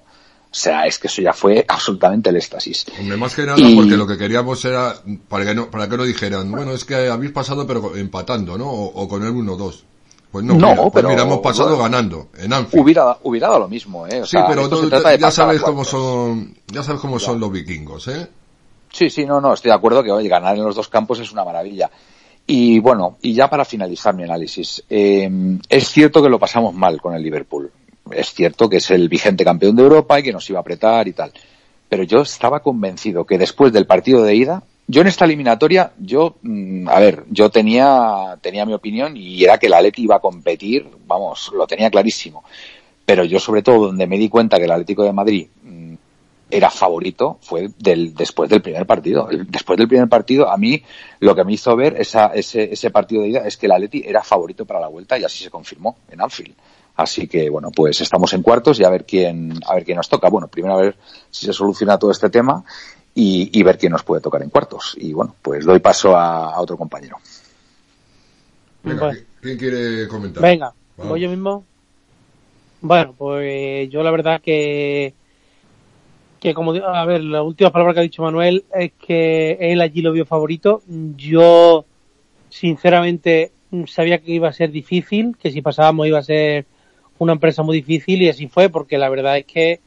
O 0.50 0.54
sea, 0.54 0.86
es 0.86 0.98
que 0.98 1.08
eso 1.08 1.20
ya 1.20 1.34
fue 1.34 1.64
absolutamente 1.68 2.30
el 2.30 2.36
éxtasis. 2.36 2.86
Hombre, 2.98 3.16
más 3.18 3.34
que 3.34 3.42
nada 3.44 3.58
Y- 3.60 3.76
porque 3.76 3.96
lo 3.98 4.06
que 4.06 4.16
queríamos 4.16 4.64
era, 4.64 4.94
para 5.28 5.44
que 5.44 5.54
no, 5.54 5.70
para 5.70 5.88
que 5.88 5.96
no 5.98 6.04
dijeran, 6.04 6.50
bueno, 6.50 6.72
es 6.72 6.84
que 6.86 7.08
habéis 7.08 7.32
pasado 7.32 7.66
pero 7.66 7.94
empatando, 7.96 8.56
¿no? 8.56 8.66
O, 8.70 9.02
o 9.02 9.08
con 9.08 9.22
el 9.24 9.32
1-2. 9.32 9.84
Pues 10.32 10.44
no, 10.44 10.54
No, 10.54 10.68
mira, 10.70 10.76
pues 10.76 10.90
pero- 10.94 11.08
mira, 11.10 11.22
hemos 11.22 11.38
pasado 11.38 11.70
bueno, 11.76 11.82
ganando, 11.84 12.28
en 12.38 12.52
Anfield. 12.52 12.82
Hubiera, 12.84 13.18
hubiera 13.22 13.48
dado 13.48 13.60
lo 13.60 13.68
mismo, 13.68 14.06
¿eh? 14.06 14.20
O 14.22 14.24
Sí, 14.26 14.32
sea, 14.32 14.46
pero 14.46 14.62
esto 14.62 14.76
tú- 14.76 14.82
se 14.84 14.88
trata 14.90 15.08
de 15.10 15.18
ya 15.18 15.30
sabes 15.30 15.60
cómo 15.62 15.84
son, 15.84 16.54
ya 16.66 16.82
sabes 16.82 17.00
cómo 17.00 17.18
son 17.18 17.40
los 17.40 17.50
vikingos, 17.50 18.08
¿eh? 18.08 18.28
Sí, 18.92 19.10
sí, 19.10 19.26
no, 19.26 19.40
no, 19.40 19.52
estoy 19.54 19.70
de 19.70 19.74
acuerdo 19.76 20.02
que 20.02 20.10
oye, 20.10 20.28
ganar 20.28 20.56
en 20.56 20.64
los 20.64 20.74
dos 20.76 20.88
campos 20.88 21.18
es 21.20 21.30
una 21.32 21.44
maravilla. 21.44 21.90
Y 22.50 22.78
bueno, 22.78 23.18
y 23.20 23.34
ya 23.34 23.50
para 23.50 23.66
finalizar 23.66 24.14
mi 24.14 24.22
análisis, 24.24 24.82
eh, 24.88 25.30
es 25.68 25.88
cierto 25.90 26.22
que 26.22 26.30
lo 26.30 26.38
pasamos 26.38 26.74
mal 26.74 26.98
con 26.98 27.14
el 27.14 27.22
Liverpool. 27.22 27.70
Es 28.10 28.32
cierto 28.32 28.70
que 28.70 28.78
es 28.78 28.90
el 28.90 29.10
vigente 29.10 29.44
campeón 29.44 29.76
de 29.76 29.82
Europa 29.82 30.18
y 30.18 30.22
que 30.22 30.32
nos 30.32 30.48
iba 30.48 30.58
a 30.58 30.62
apretar 30.62 31.06
y 31.08 31.12
tal. 31.12 31.30
Pero 31.90 32.04
yo 32.04 32.22
estaba 32.22 32.60
convencido 32.60 33.26
que 33.26 33.36
después 33.36 33.70
del 33.70 33.86
partido 33.86 34.22
de 34.22 34.34
ida 34.34 34.62
Yo 34.86 35.02
en 35.02 35.08
esta 35.08 35.26
eliminatoria, 35.26 35.92
yo, 35.98 36.36
mm, 36.40 36.88
a 36.88 36.98
ver, 36.98 37.24
yo 37.28 37.50
tenía, 37.50 38.38
tenía 38.40 38.64
mi 38.64 38.72
opinión 38.72 39.14
y 39.14 39.44
era 39.44 39.58
que 39.58 39.66
el 39.66 39.74
Atleti 39.74 40.04
iba 40.04 40.16
a 40.16 40.20
competir, 40.20 40.88
vamos, 41.06 41.52
lo 41.54 41.66
tenía 41.66 41.90
clarísimo. 41.90 42.44
Pero 43.04 43.24
yo 43.24 43.38
sobre 43.38 43.60
todo 43.60 43.88
donde 43.88 44.06
me 44.06 44.16
di 44.16 44.30
cuenta 44.30 44.56
que 44.56 44.64
el 44.64 44.70
Atlético 44.70 45.04
de 45.04 45.12
Madrid 45.12 45.48
era 46.50 46.70
favorito 46.70 47.38
fue 47.42 47.68
del, 47.78 48.14
después 48.14 48.48
del 48.48 48.62
primer 48.62 48.86
partido. 48.86 49.28
Después 49.48 49.76
del 49.78 49.88
primer 49.88 50.08
partido, 50.08 50.50
a 50.50 50.56
mí 50.56 50.82
lo 51.20 51.34
que 51.34 51.44
me 51.44 51.52
hizo 51.52 51.76
ver 51.76 52.00
esa, 52.00 52.28
ese, 52.28 52.72
ese 52.72 52.90
partido 52.90 53.22
de 53.22 53.28
ida 53.28 53.46
es 53.46 53.56
que 53.56 53.66
el 53.66 53.72
Atleti 53.72 54.02
era 54.06 54.22
favorito 54.22 54.64
para 54.64 54.80
la 54.80 54.88
vuelta 54.88 55.18
y 55.18 55.24
así 55.24 55.44
se 55.44 55.50
confirmó 55.50 55.98
en 56.10 56.20
Anfield. 56.22 56.54
Así 56.96 57.28
que 57.28 57.48
bueno, 57.50 57.70
pues 57.70 58.00
estamos 58.00 58.32
en 58.32 58.42
cuartos 58.42 58.80
y 58.80 58.84
a 58.84 58.88
ver 58.90 59.04
quién, 59.04 59.52
a 59.66 59.74
ver 59.74 59.84
quién 59.84 59.96
nos 59.98 60.08
toca. 60.08 60.28
Bueno, 60.30 60.48
primero 60.48 60.74
a 60.74 60.80
ver 60.82 60.96
si 61.30 61.46
se 61.46 61.52
soluciona 61.52 61.98
todo 61.98 62.10
este 62.10 62.30
tema 62.30 62.64
y, 63.14 63.50
y 63.52 63.62
ver 63.62 63.78
quién 63.78 63.92
nos 63.92 64.02
puede 64.02 64.20
tocar 64.22 64.42
en 64.42 64.50
cuartos. 64.50 64.96
Y 64.98 65.12
bueno, 65.12 65.34
pues 65.42 65.64
doy 65.64 65.78
paso 65.80 66.16
a, 66.16 66.54
a 66.54 66.60
otro 66.60 66.76
compañero. 66.76 67.18
Venga, 68.82 69.00
Bueno. 69.00 69.18
¿qui- 69.18 69.24
¿quién 69.42 69.58
quiere 69.58 70.08
comentar? 70.08 70.42
Venga, 70.42 70.72
Vamos. 70.96 71.10
voy 71.10 71.20
yo 71.20 71.28
mismo. 71.30 71.64
Bueno, 72.80 73.14
pues 73.18 73.90
yo 73.90 74.02
la 74.02 74.10
verdad 74.10 74.40
que 74.40 75.12
que 76.40 76.54
como 76.54 76.72
a 76.72 77.04
ver, 77.04 77.22
la 77.22 77.42
última 77.42 77.70
palabra 77.70 77.94
que 77.94 78.00
ha 78.00 78.04
dicho 78.04 78.22
Manuel 78.22 78.64
es 78.74 78.92
que 78.92 79.56
él 79.60 79.80
allí 79.80 80.02
lo 80.02 80.12
vio 80.12 80.24
favorito. 80.24 80.82
Yo 81.16 81.84
sinceramente 82.48 83.52
sabía 83.86 84.18
que 84.18 84.32
iba 84.32 84.48
a 84.48 84.52
ser 84.52 84.70
difícil, 84.70 85.36
que 85.40 85.50
si 85.50 85.62
pasábamos 85.62 86.06
iba 86.06 86.18
a 86.18 86.22
ser 86.22 86.66
una 87.18 87.32
empresa 87.32 87.62
muy 87.62 87.76
difícil 87.78 88.22
y 88.22 88.28
así 88.28 88.46
fue, 88.46 88.68
porque 88.68 88.98
la 88.98 89.08
verdad 89.08 89.38
es 89.38 89.44
que 89.46 89.80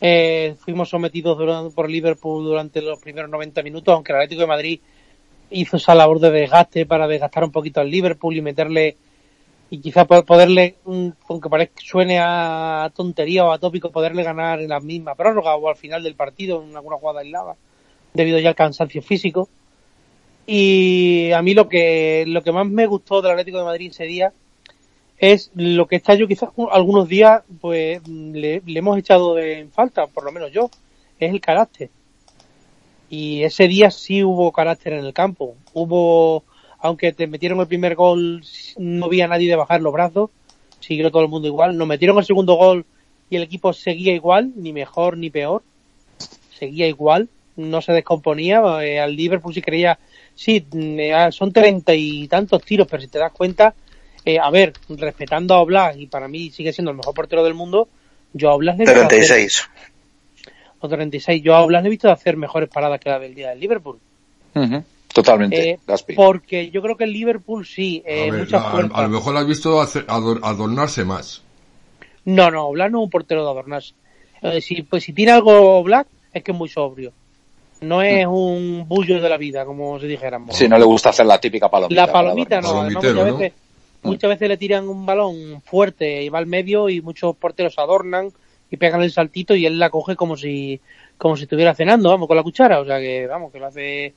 eh, 0.00 0.54
fuimos 0.60 0.88
sometidos 0.90 1.36
durante- 1.38 1.74
por 1.74 1.90
Liverpool 1.90 2.44
durante 2.44 2.82
los 2.82 2.98
primeros 2.98 3.30
90 3.30 3.62
minutos, 3.62 3.94
aunque 3.94 4.12
el 4.12 4.18
Atlético 4.18 4.42
de 4.42 4.46
Madrid 4.46 4.80
hizo 5.50 5.78
esa 5.78 5.94
labor 5.94 6.20
de 6.20 6.30
desgaste 6.30 6.86
para 6.86 7.08
desgastar 7.08 7.44
un 7.44 7.50
poquito 7.50 7.80
al 7.80 7.90
Liverpool 7.90 8.36
y 8.36 8.42
meterle 8.42 8.96
y 9.70 9.78
quizá 9.80 10.04
po- 10.04 10.24
poderle, 10.24 10.76
aunque 11.28 11.48
parezca 11.48 11.80
suene 11.84 12.18
a 12.20 12.90
tontería 12.94 13.44
o 13.44 13.52
a 13.52 13.58
tópico, 13.58 13.90
poderle 13.90 14.22
ganar 14.24 14.60
en 14.60 14.68
la 14.68 14.80
misma 14.80 15.14
prórroga 15.14 15.54
o 15.56 15.68
al 15.68 15.76
final 15.76 16.02
del 16.02 16.16
partido 16.16 16.62
en 16.62 16.76
alguna 16.76 16.96
jugada 16.96 17.20
aislada, 17.20 17.56
debido 18.12 18.38
ya 18.38 18.50
al 18.50 18.54
cansancio 18.56 19.00
físico. 19.02 19.48
Y 20.46 21.30
a 21.32 21.42
mí 21.42 21.54
lo 21.54 21.68
que, 21.68 22.24
lo 22.26 22.42
que 22.42 22.52
más 22.52 22.66
me 22.66 22.86
gustó 22.86 23.22
del 23.22 23.32
Atlético 23.32 23.58
de 23.58 23.64
Madrid 23.64 23.90
ese 23.90 24.04
día 24.04 24.32
es 25.18 25.50
lo 25.54 25.86
que 25.86 25.96
está 25.96 26.14
yo 26.14 26.26
quizás 26.26 26.48
algunos 26.72 27.06
días 27.08 27.42
pues 27.60 28.06
le, 28.08 28.62
le 28.64 28.78
hemos 28.78 28.98
echado 28.98 29.34
de 29.34 29.60
en 29.60 29.70
falta, 29.70 30.06
por 30.06 30.24
lo 30.24 30.32
menos 30.32 30.50
yo, 30.50 30.70
es 31.20 31.30
el 31.30 31.40
carácter. 31.40 31.90
Y 33.08 33.42
ese 33.42 33.68
día 33.68 33.90
sí 33.90 34.22
hubo 34.24 34.52
carácter 34.52 34.94
en 34.94 35.04
el 35.04 35.12
campo. 35.12 35.56
Hubo, 35.74 36.44
aunque 36.80 37.12
te 37.12 37.26
metieron 37.26 37.60
el 37.60 37.66
primer 37.66 37.94
gol, 37.94 38.42
no 38.78 39.06
había 39.06 39.28
nadie 39.28 39.48
de 39.48 39.56
bajar 39.56 39.80
los 39.82 39.92
brazos, 39.92 40.30
siguió 40.80 41.10
todo 41.10 41.22
el 41.22 41.28
mundo 41.28 41.48
igual. 41.48 41.76
Nos 41.76 41.86
metieron 41.86 42.18
el 42.18 42.24
segundo 42.24 42.54
gol 42.54 42.84
y 43.28 43.36
el 43.36 43.42
equipo 43.42 43.72
seguía 43.72 44.14
igual, 44.14 44.52
ni 44.56 44.72
mejor 44.72 45.16
ni 45.16 45.30
peor. 45.30 45.62
Seguía 46.58 46.86
igual, 46.86 47.28
no 47.56 47.80
se 47.82 47.92
descomponía. 47.92 48.62
Eh, 48.82 48.98
al 49.00 49.14
Liverpool 49.14 49.54
si 49.54 49.62
creía, 49.62 49.98
sí, 50.34 50.64
mm, 50.72 50.98
eh, 51.00 51.32
son 51.32 51.52
treinta 51.52 51.94
y 51.94 52.26
tantos 52.28 52.62
tiros, 52.62 52.86
pero 52.88 53.02
si 53.02 53.08
te 53.08 53.18
das 53.18 53.32
cuenta, 53.32 53.74
eh, 54.24 54.38
a 54.38 54.50
ver, 54.50 54.72
respetando 54.88 55.54
a 55.54 55.60
Oblak, 55.60 55.96
y 55.96 56.06
para 56.06 56.28
mí 56.28 56.50
sigue 56.50 56.72
siendo 56.72 56.90
el 56.90 56.96
mejor 56.96 57.14
portero 57.14 57.44
del 57.44 57.54
mundo, 57.54 57.88
yo 58.32 58.50
a 58.50 58.54
Oblak 58.54 58.78
le 58.78 58.84
he 58.84 58.86
visto 58.86 59.00
hacer- 59.06 59.08
36. 59.08 59.68
o 60.80 60.88
36, 60.88 61.42
yo 61.42 61.54
a 61.54 61.62
Oblak 61.62 61.82
le 61.82 61.88
he 61.88 61.90
visto 61.90 62.10
hacer 62.10 62.36
mejores 62.36 62.68
paradas 62.68 63.00
que 63.00 63.10
la 63.10 63.18
del 63.18 63.34
día 63.34 63.50
del 63.50 63.60
Liverpool. 63.60 63.98
Totalmente, 65.12 65.70
Eh, 65.70 65.78
porque 66.14 66.70
yo 66.70 66.82
creo 66.82 66.96
que 66.96 67.04
el 67.04 67.12
Liverpool 67.12 67.66
sí, 67.66 68.02
eh, 68.06 68.28
A 68.28 68.32
ver, 68.32 68.40
mucha 68.42 68.58
la- 68.58 68.68
a, 68.94 69.00
a 69.00 69.02
lo 69.02 69.08
mejor 69.08 69.32
lo 69.32 69.40
has 69.40 69.46
visto 69.46 69.80
hacer- 69.80 70.06
ador- 70.06 70.40
adornarse 70.42 71.04
más. 71.04 71.42
No, 72.24 72.50
no, 72.50 72.70
Black 72.70 72.92
no 72.92 72.98
es 73.00 73.04
un 73.04 73.10
portero 73.10 73.44
de 73.44 73.50
adornarse. 73.50 73.94
Eh, 74.42 74.60
si, 74.60 74.82
pues 74.82 75.02
si 75.04 75.12
tiene 75.12 75.32
algo 75.32 75.82
Black, 75.82 76.06
es 76.32 76.42
que 76.44 76.52
es 76.52 76.56
muy 76.56 76.68
sobrio. 76.68 77.12
No 77.80 78.02
es 78.02 78.26
un 78.26 78.84
bullo 78.86 79.20
de 79.20 79.28
la 79.28 79.36
vida, 79.38 79.64
como 79.64 79.98
si 79.98 80.06
dijéramos. 80.06 80.54
Si 80.54 80.68
no 80.68 80.78
le 80.78 80.84
gusta 80.84 81.08
hacer 81.08 81.26
la 81.26 81.40
típica 81.40 81.68
palomita. 81.68 82.06
la 82.06 82.12
palomita 82.12 82.60
no, 82.60 82.68
además 82.82 83.02
Palomitero, 83.02 83.14
muchas 83.14 83.26
¿no? 83.32 83.38
veces, 83.38 83.58
muchas 84.02 84.30
veces 84.30 84.48
le 84.48 84.56
tiran 84.58 84.88
un 84.88 85.06
balón 85.06 85.62
fuerte 85.64 86.22
y 86.22 86.28
va 86.28 86.38
al 86.38 86.46
medio 86.46 86.88
y 86.88 87.00
muchos 87.00 87.34
porteros 87.36 87.78
adornan 87.78 88.30
y 88.70 88.76
pegan 88.76 89.02
el 89.02 89.10
saltito 89.10 89.56
y 89.56 89.66
él 89.66 89.78
la 89.78 89.90
coge 89.90 90.14
como 90.14 90.36
si 90.36 90.78
como 91.18 91.36
si 91.36 91.42
estuviera 91.44 91.74
cenando, 91.74 92.10
vamos, 92.10 92.28
con 92.28 92.36
la 92.36 92.42
cuchara, 92.42 92.80
o 92.80 92.84
sea 92.84 92.98
que 92.98 93.26
vamos, 93.26 93.50
que 93.52 93.58
lo 93.58 93.66
hace 93.66 94.14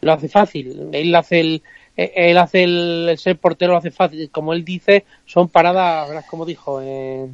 lo 0.00 0.12
hace 0.12 0.28
fácil. 0.28 0.88
Él 0.92 1.14
hace 1.14 1.40
el 1.40 1.62
eh, 1.96 2.12
él 2.14 2.38
hace 2.38 2.64
el, 2.64 3.06
el 3.10 3.18
ser 3.18 3.38
portero 3.38 3.72
lo 3.72 3.78
hace 3.78 3.90
fácil, 3.90 4.30
como 4.30 4.52
él 4.52 4.64
dice, 4.64 5.04
son 5.24 5.48
paradas, 5.48 6.24
como 6.26 6.44
dijo, 6.44 6.80
eh, 6.82 7.26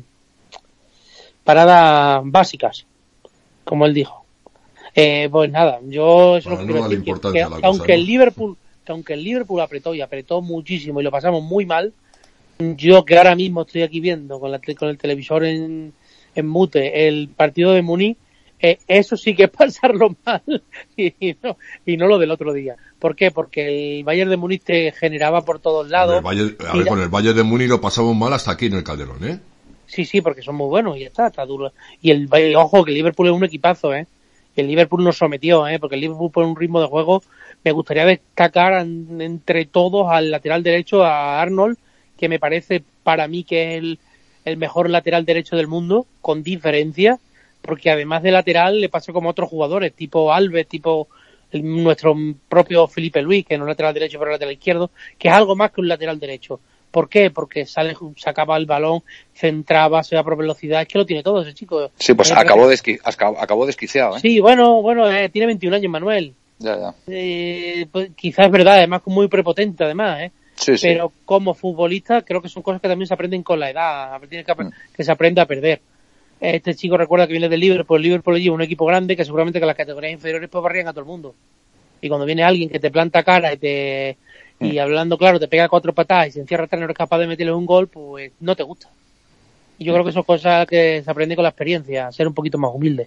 paradas 1.45 2.23
básicas, 2.25 2.87
como 3.65 3.87
él 3.87 3.95
dijo. 3.95 4.25
Eh, 4.95 5.29
pues 5.31 5.51
nada, 5.51 5.81
yo 5.87 6.37
eso 6.37 6.53
es 6.53 6.61
lo 6.61 6.67
Para 6.67 6.67
que 6.67 6.73
no 6.75 6.89
decir, 6.89 7.05
que- 7.05 7.33
que 7.33 7.45
cosa, 7.45 7.67
aunque 7.67 7.95
el. 7.95 8.05
Liverpool 8.05 8.57
que 8.85 8.91
aunque 8.91 9.15
el 9.15 9.23
Liverpool 9.23 9.61
apretó 9.61 9.95
y 9.95 10.01
apretó 10.01 10.43
muchísimo 10.43 11.01
y 11.01 11.05
lo 11.05 11.13
pasamos 11.13 11.41
muy 11.43 11.65
mal, 11.65 11.93
yo 12.59 13.05
que 13.05 13.17
ahora 13.17 13.37
mismo 13.37 13.63
estoy 13.63 13.83
aquí 13.83 14.01
viendo 14.01 14.41
con, 14.41 14.51
la, 14.51 14.61
con 14.77 14.89
el 14.89 14.99
televisor 14.99 15.45
en, 15.45 15.93
en 16.35 16.49
mute 16.49 17.07
el 17.07 17.29
partido 17.29 17.73
de 17.73 17.83
Muni, 17.83 18.17
eh, 18.63 18.79
eso 18.87 19.17
sí 19.17 19.35
que 19.35 19.45
es 19.45 19.51
pasarlo 19.59 20.17
mal 20.25 20.63
y, 20.97 21.07
y 21.19 21.37
no, 21.43 21.57
y 21.85 21.97
no 21.97 22.07
lo 22.07 22.19
del 22.19 22.31
otro 22.31 22.53
día. 22.53 22.77
¿Por 22.99 23.17
qué? 23.17 23.33
Porque 23.33 23.99
el 23.99 24.05
Bayern 24.05 24.31
de 24.31 24.37
Múnich 24.37 24.63
te 24.63 24.93
generaba 24.93 25.45
por 25.45 25.59
todos 25.59 25.91
lados. 25.91 26.23
El 26.31 26.57
a 26.67 26.73
ver, 26.73 26.87
con 26.87 27.01
el 27.01 27.09
Valle 27.09 27.35
de 27.35 27.43
Muni 27.43 27.67
lo 27.67 27.81
pasamos 27.81 28.17
mal 28.17 28.33
hasta 28.33 28.53
aquí 28.53 28.67
en 28.67 28.75
el 28.75 28.85
Calderón, 28.85 29.25
¿eh? 29.29 29.41
Sí, 29.87 30.05
sí, 30.05 30.21
porque 30.21 30.43
son 30.43 30.55
muy 30.55 30.69
buenos 30.69 30.97
y 30.97 31.01
ya 31.01 31.07
está, 31.09 31.27
está 31.27 31.45
duro. 31.45 31.73
Y 32.01 32.13
el 32.13 32.57
ojo 32.57 32.85
que 32.85 32.93
el 32.93 32.97
Liverpool 32.97 33.27
es 33.27 33.33
un 33.33 33.45
equipazo, 33.45 33.93
¿eh? 33.93 34.07
El 34.55 34.69
Liverpool 34.69 35.03
nos 35.03 35.17
sometió, 35.17 35.67
¿eh? 35.67 35.79
Porque 35.81 35.97
el 35.97 36.03
Liverpool 36.03 36.31
por 36.31 36.45
un 36.45 36.57
ritmo 36.57 36.81
de 36.81 36.87
juego 36.87 37.23
me 37.65 37.73
gustaría 37.73 38.07
destacar 38.07 38.87
entre 38.87 39.67
todos 39.67 40.07
al 40.11 40.31
lateral 40.31 40.63
derecho 40.63 41.05
a 41.05 41.41
Arnold, 41.41 41.79
que 42.17 42.29
me 42.29 42.39
parece 42.39 42.85
para 43.03 43.27
mí 43.27 43.45
que 43.45 43.73
es 43.73 43.79
el, 43.79 43.99
el 44.45 44.57
mejor 44.57 44.89
lateral 44.91 45.25
derecho 45.25 45.57
del 45.57 45.67
mundo, 45.67 46.07
con 46.21 46.43
diferencia, 46.43 47.19
porque 47.63 47.91
además 47.91 48.23
de 48.23 48.31
lateral 48.33 48.81
le 48.81 48.89
pasa 48.89 49.13
como 49.13 49.29
a 49.29 49.33
otros 49.33 49.49
jugadores, 49.49 49.93
tipo 49.95 50.33
Alves, 50.33 50.67
tipo 50.67 51.09
el- 51.51 51.63
nuestro 51.83 52.15
propio 52.49 52.87
Felipe 52.89 53.23
Luis, 53.23 53.47
que 53.47 53.57
no 53.57 53.65
es 53.65 53.69
lateral 53.69 53.95
derecho 53.95 54.19
pero 54.19 54.33
lateral 54.33 54.53
izquierdo, 54.55 54.91
que 55.19 55.29
es 55.29 55.35
algo 55.35 55.57
más 55.57 55.71
que 55.71 55.81
un 55.81 55.89
lateral 55.89 56.19
derecho. 56.19 56.61
¿Por 56.91 57.09
qué? 57.09 57.31
Porque 57.31 57.65
sale, 57.65 57.97
sacaba 58.17 58.57
el 58.59 58.67
balón, 58.67 59.03
centraba, 59.33 60.03
se 60.03 60.15
va 60.15 60.23
por 60.23 60.37
velocidad, 60.37 60.83
es 60.83 60.89
que 60.89 60.99
lo 60.99 61.07
tiene 61.07 61.23
todo 61.23 61.41
ese 61.43 61.55
chico. 61.55 61.91
Sí, 61.99 62.13
pues 62.15 62.31
acabó, 62.33 62.71
desqui- 62.71 63.01
acabó, 63.03 63.41
acabó 63.41 63.65
desquiciado, 63.67 64.17
¿eh? 64.17 64.21
Sí, 64.21 64.41
bueno, 64.41 64.83
bueno, 64.83 65.11
eh, 65.11 65.29
tiene 65.31 65.47
21 65.47 65.75
años 65.77 65.91
Manuel. 65.91 66.35
Ya, 66.59 66.79
ya. 66.79 66.95
Eh, 67.07 67.87
pues, 67.91 68.11
quizás 68.15 68.47
es 68.47 68.53
verdad, 68.53 68.75
además 68.75 69.01
muy 69.07 69.29
prepotente 69.29 69.85
además, 69.85 70.21
¿eh? 70.21 70.33
Sí, 70.55 70.77
sí. 70.77 70.87
Pero 70.89 71.13
como 71.25 71.55
futbolista 71.55 72.23
creo 72.23 72.43
que 72.43 72.49
son 72.51 72.63
cosas 72.63 72.81
que 72.81 72.89
también 72.89 73.07
se 73.09 73.15
aprenden 73.15 73.43
con 73.43 73.59
la 73.59 73.71
edad, 73.71 74.21
tiene 74.29 74.45
que, 74.45 74.53
ap- 74.53 74.73
que 74.95 75.03
se 75.03 75.11
aprende 75.11 75.41
a 75.41 75.47
perder. 75.47 75.81
Este 76.43 76.75
chico 76.75 76.97
recuerda 76.97 77.29
que 77.29 77.35
viene 77.35 77.49
del 77.49 77.61
Liverpool, 77.61 78.03
Liverpool 78.03 78.35
allí 78.35 78.49
es 78.49 78.53
un 78.53 78.63
equipo 78.63 78.85
grande 78.85 79.17
que 79.17 79.25
seguramente 79.25 79.61
que 79.61 79.67
las 79.67 79.77
categorías 79.77 80.13
inferiores 80.13 80.51
pues 80.51 80.61
barrían 80.61 80.89
a 80.89 80.91
todo 80.93 81.03
el 81.03 81.07
mundo. 81.07 81.37
Y 82.01 82.09
cuando 82.09 82.27
viene 82.27 82.43
alguien 82.43 82.69
que 82.69 82.81
te 82.81 82.91
planta 82.91 83.23
cara 83.23 83.53
y 83.53 83.59
te 83.59 84.17
y 84.59 84.79
hablando 84.79 85.17
claro 85.17 85.39
te 85.39 85.47
pega 85.47 85.69
cuatro 85.69 85.93
patadas 85.93 86.27
y 86.27 86.31
se 86.33 86.41
encierra 86.41 86.65
atrás 86.65 86.81
no 86.81 86.87
eres 86.87 86.97
capaz 86.97 87.19
de 87.19 87.29
meterle 87.29 87.53
un 87.53 87.65
gol, 87.65 87.87
pues 87.87 88.33
no 88.41 88.57
te 88.57 88.65
gusta. 88.65 88.89
Y 89.79 89.85
yo 89.85 89.93
creo 89.93 90.05
que 90.05 90.11
son 90.11 90.25
cosas 90.25 90.67
que 90.67 91.01
se 91.05 91.09
aprenden 91.09 91.37
con 91.37 91.45
la 91.45 91.51
experiencia, 91.51 92.11
ser 92.11 92.27
un 92.27 92.35
poquito 92.35 92.59
más 92.59 92.73
humilde. 92.75 93.07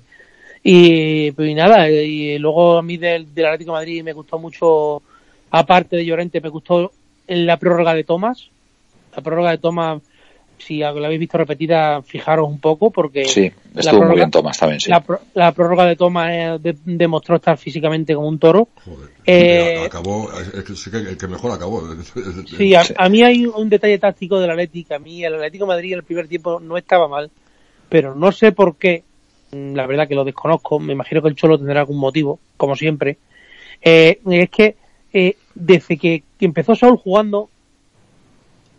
Y, 0.63 1.31
pues, 1.31 1.49
y 1.49 1.55
nada, 1.55 1.89
y 1.89 2.39
luego 2.39 2.77
a 2.77 2.81
mí 2.81 2.95
del, 2.95 3.35
del 3.35 3.45
Atlético 3.47 3.73
de 3.73 3.79
Madrid 3.79 4.01
me 4.01 4.13
gustó 4.13 4.39
mucho, 4.39 5.03
aparte 5.51 5.97
de 5.97 6.05
Llorente, 6.05 6.39
me 6.39 6.47
gustó 6.47 6.89
la 7.27 7.57
prórroga 7.57 7.93
de 7.93 8.05
Tomás. 8.05 8.49
La 9.13 9.21
prórroga 9.21 9.51
de 9.51 9.57
Tomás, 9.57 10.01
si 10.57 10.79
la 10.79 10.89
habéis 10.89 11.19
visto 11.19 11.37
repetida, 11.37 12.01
fijaros 12.01 12.47
un 12.49 12.59
poco, 12.59 12.91
porque 12.91 13.25
Sí, 13.25 13.51
la 13.73 13.81
estuvo 13.81 13.99
muy 14.01 14.07
prórroga- 14.07 14.15
bien 14.15 14.31
Tomás 14.31 14.57
también, 14.59 14.79
sí. 14.79 14.89
la, 14.89 14.99
pro- 15.01 15.21
la 15.33 15.51
prórroga 15.51 15.85
de 15.85 15.95
Tomás 15.95 16.31
eh, 16.31 16.57
de- 16.61 16.77
demostró 16.85 17.35
estar 17.35 17.57
físicamente 17.57 18.15
como 18.15 18.27
un 18.27 18.39
toro. 18.39 18.69
Eh, 19.25 19.83
Acabó, 19.85 20.29
es 20.33 20.49
que 20.49 20.91
que 20.91 20.97
el 20.97 21.17
que 21.17 21.27
mejor 21.27 21.51
acabó. 21.51 21.81
Sí, 22.57 22.75
a, 22.75 22.83
a 22.97 23.09
mí 23.09 23.23
hay 23.23 23.45
un 23.45 23.69
detalle 23.69 23.97
táctico 23.97 24.39
del 24.39 24.51
Atlético. 24.51 24.93
A 24.95 24.99
mí 24.99 25.23
el 25.23 25.33
Atlético 25.35 25.65
de 25.65 25.69
Madrid 25.69 25.93
en 25.93 25.99
el 25.99 26.03
primer 26.03 26.27
tiempo 26.27 26.59
no 26.59 26.77
estaba 26.77 27.07
mal, 27.07 27.29
pero 27.89 28.13
no 28.15 28.31
sé 28.31 28.51
por 28.51 28.77
qué. 28.77 29.03
mm, 29.51 29.73
La 29.75 29.87
verdad 29.87 30.07
que 30.07 30.15
lo 30.15 30.23
desconozco. 30.23 30.79
Me 30.79 30.93
imagino 30.93 31.21
que 31.21 31.29
el 31.29 31.35
Cholo 31.35 31.57
tendrá 31.57 31.79
algún 31.81 31.97
motivo, 31.97 32.39
como 32.57 32.75
siempre. 32.75 33.17
Eh, 33.81 34.19
es 34.29 34.49
que 34.49 34.75
eh, 35.11 35.35
desde 35.55 35.97
que 35.97 36.23
empezó 36.39 36.75
Saúl 36.75 36.97
jugando, 36.97 37.49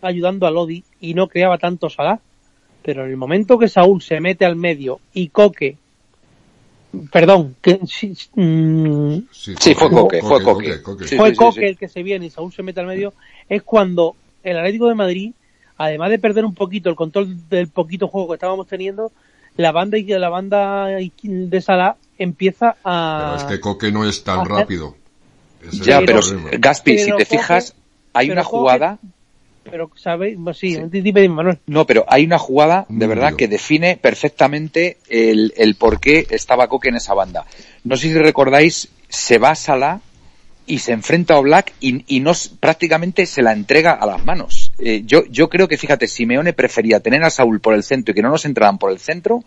ayudando 0.02 0.46
a 0.46 0.50
Lodi 0.50 0.84
y 1.00 1.14
no 1.14 1.28
creaba 1.28 1.58
tanto 1.58 1.88
Salah, 1.90 2.20
pero 2.82 3.04
en 3.04 3.10
el 3.10 3.16
momento 3.16 3.58
que 3.58 3.68
Saúl 3.68 4.00
se 4.02 4.20
mete 4.20 4.44
al 4.44 4.56
medio 4.56 5.00
y 5.12 5.28
Coque 5.28 5.76
Perdón, 7.12 7.56
que, 7.60 7.80
sí, 7.86 8.14
mm, 8.34 9.18
Sí, 9.30 9.74
fue 9.74 9.90
Coque, 9.90 10.22
fue 10.22 10.42
Coque. 10.42 10.78
Fue 10.78 11.06
sí, 11.06 11.18
sí, 11.18 11.34
Coque 11.34 11.60
sí. 11.60 11.66
el 11.66 11.76
que 11.76 11.88
se 11.88 12.02
viene 12.02 12.26
y 12.26 12.30
Saúl 12.30 12.52
se 12.54 12.62
mete 12.62 12.80
al 12.80 12.86
medio, 12.86 13.12
es 13.48 13.62
cuando 13.62 14.16
el 14.42 14.56
Atlético 14.56 14.88
de 14.88 14.94
Madrid, 14.94 15.32
además 15.76 16.08
de 16.10 16.18
perder 16.18 16.44
un 16.46 16.54
poquito 16.54 16.88
el 16.88 16.96
control 16.96 17.48
del 17.50 17.68
poquito 17.68 18.08
juego 18.08 18.28
que 18.28 18.34
estábamos 18.34 18.66
teniendo, 18.66 19.12
la 19.56 19.72
banda 19.72 19.98
y 19.98 20.04
la 20.04 20.28
banda 20.30 20.86
de 20.86 21.60
Salah 21.60 21.96
empieza 22.18 22.76
a 22.84 23.34
Pero 23.36 23.36
es 23.48 23.54
que 23.56 23.60
Coque 23.60 23.92
no 23.92 24.08
es 24.08 24.22
tan 24.24 24.40
hacer- 24.40 24.52
rápido. 24.52 24.94
Ese 25.66 25.84
Ya, 25.84 25.98
es 25.98 26.04
pero. 26.06 26.20
Gaspi, 26.58 26.98
si 26.98 27.06
te 27.06 27.12
Coque- 27.12 27.24
fijas, 27.26 27.74
hay 28.14 28.30
una 28.30 28.42
Coque- 28.42 28.56
jugada 28.58 28.98
pero 29.70 29.90
sabéis, 29.96 30.38
sí, 30.54 30.76
dime, 30.90 31.20
dime, 31.20 31.28
Manuel. 31.28 31.58
No, 31.66 31.86
pero 31.86 32.04
hay 32.08 32.24
una 32.24 32.38
jugada 32.38 32.86
de 32.88 33.06
verdad 33.06 33.34
que 33.36 33.48
define 33.48 33.96
perfectamente 33.96 34.98
el, 35.08 35.52
el 35.56 35.74
por 35.76 36.00
qué 36.00 36.26
estaba 36.30 36.68
Coque 36.68 36.88
en 36.88 36.96
esa 36.96 37.14
banda. 37.14 37.44
No 37.84 37.96
sé 37.96 38.08
si 38.08 38.14
recordáis, 38.14 38.88
se 39.08 39.38
va 39.38 39.50
a 39.50 39.54
Salah 39.54 40.00
y 40.66 40.78
se 40.80 40.92
enfrenta 40.92 41.36
a 41.36 41.40
Black 41.40 41.72
y, 41.80 42.04
y 42.16 42.20
no 42.20 42.32
s- 42.32 42.50
prácticamente 42.58 43.24
se 43.26 43.42
la 43.42 43.52
entrega 43.52 43.92
a 43.92 44.04
las 44.06 44.24
manos. 44.24 44.72
Eh, 44.78 45.02
yo, 45.06 45.24
yo 45.26 45.48
creo 45.48 45.68
que, 45.68 45.76
fíjate, 45.78 46.08
Simeone 46.08 46.52
prefería 46.52 46.98
tener 47.00 47.22
a 47.22 47.30
Saúl 47.30 47.60
por 47.60 47.74
el 47.74 47.82
centro 47.84 48.12
y 48.12 48.14
que 48.16 48.22
no 48.22 48.30
nos 48.30 48.44
entraran 48.44 48.78
por 48.78 48.90
el 48.90 48.98
centro 48.98 49.44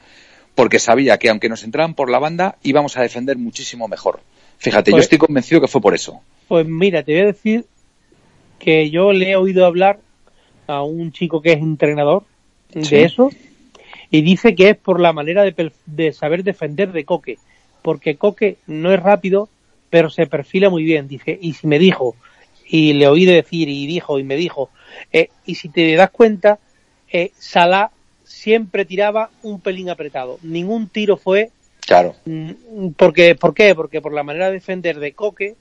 porque 0.55 0.79
sabía 0.79 1.17
que 1.17 1.29
aunque 1.29 1.49
nos 1.49 1.63
entraran 1.63 1.93
por 1.93 2.09
la 2.09 2.19
banda 2.19 2.57
íbamos 2.63 2.95
a 2.97 3.01
defender 3.01 3.37
muchísimo 3.37 3.87
mejor. 3.87 4.21
Fíjate, 4.57 4.91
yo 4.91 4.95
Pues- 4.95 5.05
estoy 5.05 5.17
convencido 5.17 5.59
que 5.61 5.67
fue 5.67 5.81
por 5.81 5.93
eso. 5.93 6.21
Pues 6.47 6.65
mira, 6.65 7.03
te 7.03 7.11
voy 7.13 7.21
a 7.21 7.25
decir 7.27 7.65
que 8.57 8.89
yo 8.89 9.13
le 9.13 9.31
he 9.31 9.35
oído 9.35 9.65
hablar 9.65 9.99
a 10.69 10.83
un 10.83 11.11
chico 11.11 11.41
que 11.41 11.53
es 11.53 11.59
entrenador 11.59 12.23
Sí. 12.71 12.81
de 12.95 13.03
eso 13.05 13.29
y 14.11 14.21
dice 14.21 14.53
que 14.53 14.69
es 14.69 14.77
por 14.77 14.99
la 14.99 15.11
manera 15.13 15.41
de, 15.43 15.71
de 15.87 16.13
saber 16.13 16.43
defender 16.43 16.91
de 16.91 17.03
Coque, 17.03 17.37
porque 17.81 18.15
Coque 18.15 18.57
no 18.67 18.93
es 18.93 18.99
rápido, 19.01 19.49
pero 19.89 20.09
se 20.11 20.27
perfila 20.27 20.69
muy 20.69 20.83
bien, 20.83 21.07
dice, 21.07 21.37
y 21.41 21.53
si 21.53 21.65
me 21.65 21.79
dijo, 21.79 22.15
y 22.67 22.93
le 22.93 23.07
oí 23.07 23.25
decir, 23.25 23.67
y 23.69 23.87
dijo, 23.87 24.19
y 24.19 24.23
me 24.23 24.35
dijo, 24.35 24.69
eh, 25.11 25.29
y 25.47 25.55
si 25.55 25.69
te 25.69 25.95
das 25.95 26.11
cuenta, 26.11 26.59
eh, 27.11 27.31
Salah 27.39 27.89
siempre 28.23 28.85
tiraba 28.85 29.31
un 29.41 29.59
pelín 29.61 29.89
apretado, 29.89 30.37
ningún 30.43 30.87
tiro 30.89 31.17
fue, 31.17 31.49
Claro. 31.87 32.15
mm, 32.25 32.89
porque, 32.95 33.33
¿por 33.33 33.55
qué? 33.55 33.73
Porque 33.73 33.99
por 34.01 34.13
la 34.13 34.21
manera 34.23 34.47
de 34.47 34.53
defender 34.53 34.99
de 34.99 35.13
Coque, 35.13 35.55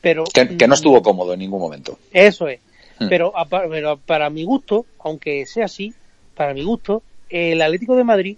pero... 0.00 0.22
que, 0.32 0.56
que 0.56 0.68
no 0.68 0.74
mm, 0.74 0.78
estuvo 0.78 1.02
cómodo 1.02 1.32
en 1.32 1.40
ningún 1.40 1.60
momento. 1.60 1.98
eso 2.12 2.46
es. 2.46 2.60
Hmm. 2.98 3.08
Pero, 3.08 3.32
pero 3.50 3.96
para 3.98 4.30
mi 4.30 4.44
gusto, 4.44 4.86
aunque 5.00 5.46
sea 5.46 5.66
así, 5.66 5.94
para 6.34 6.54
mi 6.54 6.62
gusto, 6.62 7.02
el 7.28 7.60
Atlético 7.62 7.96
de 7.96 8.04
Madrid, 8.04 8.36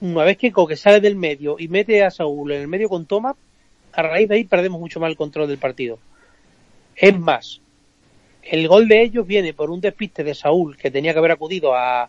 una 0.00 0.24
vez 0.24 0.36
que 0.36 0.52
Coque 0.52 0.76
sale 0.76 1.00
del 1.00 1.16
medio 1.16 1.56
y 1.58 1.68
mete 1.68 2.02
a 2.04 2.10
Saúl 2.10 2.52
en 2.52 2.62
el 2.62 2.68
medio 2.68 2.88
con 2.88 3.06
Thomas, 3.06 3.36
a 3.92 4.02
raíz 4.02 4.28
de 4.28 4.36
ahí 4.36 4.44
perdemos 4.44 4.80
mucho 4.80 5.00
más 5.00 5.10
el 5.10 5.16
control 5.16 5.48
del 5.48 5.58
partido. 5.58 5.98
Es 6.96 7.18
más, 7.18 7.60
el 8.42 8.68
gol 8.68 8.88
de 8.88 9.02
ellos 9.02 9.26
viene 9.26 9.52
por 9.52 9.70
un 9.70 9.80
despiste 9.80 10.24
de 10.24 10.34
Saúl 10.34 10.76
que 10.76 10.90
tenía 10.90 11.12
que 11.12 11.18
haber 11.18 11.32
acudido 11.32 11.74
a, 11.74 12.08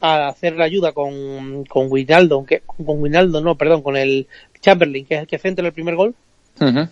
a 0.00 0.28
hacer 0.28 0.56
la 0.56 0.64
ayuda 0.64 0.92
con, 0.92 1.64
con 1.64 1.90
Wijnaldum, 1.90 2.46
que, 2.46 2.60
con 2.60 3.00
Wijnaldum, 3.00 3.42
no, 3.42 3.56
perdón, 3.56 3.82
con 3.82 3.96
el 3.96 4.26
Chamberlain, 4.60 5.06
que 5.06 5.14
es 5.14 5.20
el 5.20 5.26
que 5.26 5.38
centra 5.38 5.66
el 5.66 5.72
primer 5.72 5.96
gol. 5.96 6.14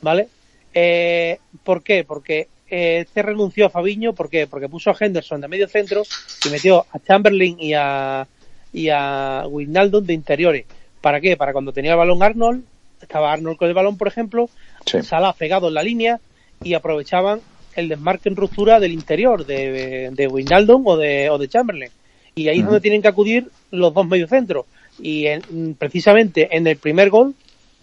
¿vale? 0.03 0.29
Eh, 0.73 1.39
¿Por 1.65 1.83
qué? 1.83 2.05
Porque 2.05 2.49
eh, 2.71 3.07
se 3.13 3.23
renunció 3.23 3.67
a 3.67 3.71
Fabiño, 3.71 4.13
¿por 4.13 4.29
qué? 4.31 4.47
Porque 4.47 4.69
puso 4.69 4.91
a 4.91 4.97
Henderson 4.99 5.41
de 5.41 5.49
medio 5.49 5.69
centro 5.69 6.03
y 6.45 6.49
metió 6.51 6.85
a 6.93 6.99
Chamberlain 6.99 7.57
y 7.61 7.75
a, 7.75 8.27
y 8.73 8.89
a 8.91 9.45
Wijnaldum 9.49 10.05
de 10.05 10.13
interiores. 10.15 10.65
¿Para 11.01 11.21
qué? 11.21 11.37
Para 11.37 11.53
cuando 11.53 11.73
tenía 11.73 11.93
el 11.93 11.99
balón 11.99 12.23
Arnold, 12.23 12.65
estaba 13.01 13.33
Arnold 13.33 13.57
con 13.59 13.69
el 13.69 13.75
balón, 13.75 13.97
por 13.97 14.09
ejemplo, 14.09 14.49
Sí. 14.85 15.03
Salah 15.03 15.33
pegado 15.33 15.69
en 15.69 15.75
la 15.75 15.83
línea 15.83 16.21
y 16.63 16.75
aprovechaban 16.75 17.41
el 17.75 17.89
desmarque 17.89 18.29
en 18.29 18.37
ruptura 18.37 18.79
del 18.81 18.93
interior 18.93 19.45
de, 19.45 20.11
de 20.13 20.27
Wijnaldum 20.29 20.87
o 20.87 20.97
de, 20.97 21.29
o 21.31 21.39
de 21.39 21.49
Chamberlain. 21.49 21.91
Y 22.37 22.49
ahí 22.49 22.59
es 22.59 22.65
donde 22.65 22.81
tienen 22.81 23.03
que 23.03 23.09
acudir 23.09 23.49
los 23.71 23.93
dos 23.93 24.07
mediocentros. 24.07 24.67
Y 24.99 25.27
en- 25.27 25.75
precisamente 25.79 26.49
en 26.57 26.67
el 26.67 26.77
primer 26.77 27.11
gol, 27.11 27.35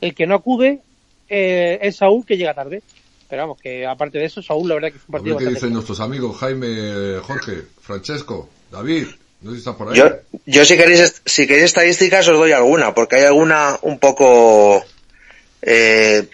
el 0.02 0.16
que 0.16 0.26
no 0.26 0.36
acude 0.36 0.80
eh, 1.30 1.78
es 1.82 1.98
Saúl 1.98 2.26
que 2.26 2.38
llega 2.38 2.54
tarde. 2.54 2.82
Pero 3.34 3.48
vamos, 3.48 3.60
que 3.60 3.84
aparte 3.84 4.20
de 4.20 4.26
eso, 4.26 4.44
Saúl 4.44 4.70
la 4.70 4.76
verdad 4.76 4.92
que 4.92 5.00
fue 5.00 5.08
un 5.10 5.16
A 5.16 5.24
ver 5.24 5.34
partido 5.34 5.50
qué 5.50 5.56
dicen 5.56 5.74
nuestros 5.74 6.00
amigos 6.00 6.38
Jaime, 6.38 7.20
Jorge, 7.24 7.64
Francesco, 7.82 8.48
David. 8.70 9.08
No 9.42 9.50
sé 9.50 9.56
si 9.56 9.58
está 9.58 9.76
por 9.76 9.90
ahí. 9.90 9.98
Yo, 9.98 10.08
yo 10.46 10.64
si 10.64 10.78
queréis, 10.78 11.20
si 11.26 11.48
queréis 11.48 11.66
estadísticas 11.66 12.28
os 12.28 12.38
doy 12.38 12.52
alguna, 12.52 12.94
porque 12.94 13.16
hay 13.16 13.24
alguna 13.24 13.80
un 13.82 13.98
poco 13.98 14.86
eh, 15.64 16.30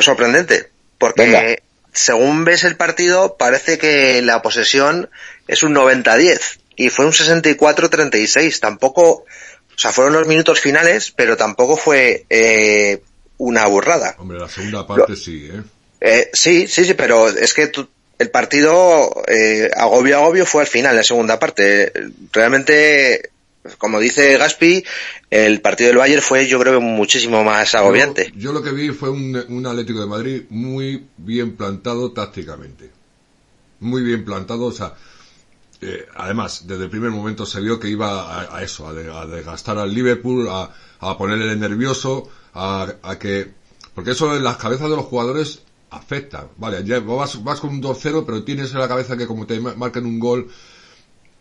sorprendente. 0.00 0.68
Porque 0.98 1.22
Venga. 1.22 1.56
según 1.92 2.44
ves 2.44 2.64
el 2.64 2.76
partido, 2.76 3.36
parece 3.36 3.78
que 3.78 4.20
la 4.20 4.42
posesión 4.42 5.08
es 5.46 5.62
un 5.62 5.76
90-10 5.76 6.40
y 6.74 6.90
fue 6.90 7.06
un 7.06 7.12
64-36. 7.12 8.58
Tampoco, 8.58 9.10
o 9.10 9.24
sea, 9.76 9.92
fueron 9.92 10.14
los 10.14 10.26
minutos 10.26 10.58
finales, 10.58 11.12
pero 11.12 11.36
tampoco 11.36 11.76
fue 11.76 12.26
eh, 12.30 13.00
una 13.38 13.64
burrada. 13.68 14.16
Hombre, 14.18 14.40
la 14.40 14.48
segunda 14.48 14.84
parte 14.84 15.14
sí, 15.14 15.48
¿eh? 15.52 15.62
Eh, 16.00 16.28
sí, 16.32 16.66
sí, 16.68 16.84
sí, 16.84 16.94
pero 16.94 17.28
es 17.28 17.54
que 17.54 17.66
tú- 17.68 17.88
el 18.18 18.30
partido 18.30 19.10
eh, 19.28 19.70
agobio 19.76 20.16
agobio 20.16 20.46
fue 20.46 20.62
al 20.62 20.66
final, 20.68 20.96
la 20.96 21.02
segunda 21.02 21.38
parte. 21.38 21.92
Realmente, 22.32 23.30
como 23.78 23.98
dice 24.00 24.36
Gaspi, 24.38 24.84
el 25.30 25.60
partido 25.60 25.88
del 25.88 25.98
Bayern 25.98 26.22
fue 26.22 26.46
yo 26.46 26.58
creo 26.58 26.80
muchísimo 26.80 27.44
más 27.44 27.74
agobiante. 27.74 28.32
Yo, 28.34 28.40
yo 28.40 28.52
lo 28.52 28.62
que 28.62 28.70
vi 28.70 28.90
fue 28.90 29.10
un, 29.10 29.36
un 29.48 29.66
Atlético 29.66 30.00
de 30.00 30.06
Madrid 30.06 30.42
muy 30.50 31.04
bien 31.18 31.56
plantado 31.56 32.12
tácticamente. 32.12 32.90
Muy 33.80 34.02
bien 34.02 34.24
plantado, 34.24 34.64
o 34.64 34.72
sea, 34.72 34.94
eh, 35.82 36.06
además, 36.14 36.66
desde 36.66 36.84
el 36.84 36.90
primer 36.90 37.10
momento 37.10 37.44
se 37.44 37.60
vio 37.60 37.78
que 37.78 37.88
iba 37.88 38.22
a, 38.40 38.56
a 38.56 38.62
eso, 38.62 38.88
a, 38.88 38.94
de- 38.94 39.12
a 39.12 39.26
desgastar 39.26 39.76
al 39.76 39.92
Liverpool, 39.94 40.48
a, 40.48 40.70
a 41.00 41.18
ponerle 41.18 41.54
nervioso, 41.56 42.30
a, 42.54 42.94
a 43.02 43.18
que... 43.18 43.48
Porque 43.94 44.12
eso 44.12 44.34
en 44.34 44.42
las 44.44 44.56
cabezas 44.56 44.88
de 44.88 44.96
los 44.96 45.04
jugadores 45.04 45.60
afecta. 45.90 46.48
Vale, 46.58 46.82
vas, 47.00 47.36
con 47.60 47.70
un 47.70 47.80
2-0, 47.82 48.24
pero 48.26 48.44
tienes 48.44 48.72
en 48.72 48.80
la 48.80 48.88
cabeza 48.88 49.16
que 49.16 49.26
como 49.26 49.46
te 49.46 49.60
ma- 49.60 49.74
marcan 49.74 50.06
un 50.06 50.18
gol, 50.18 50.48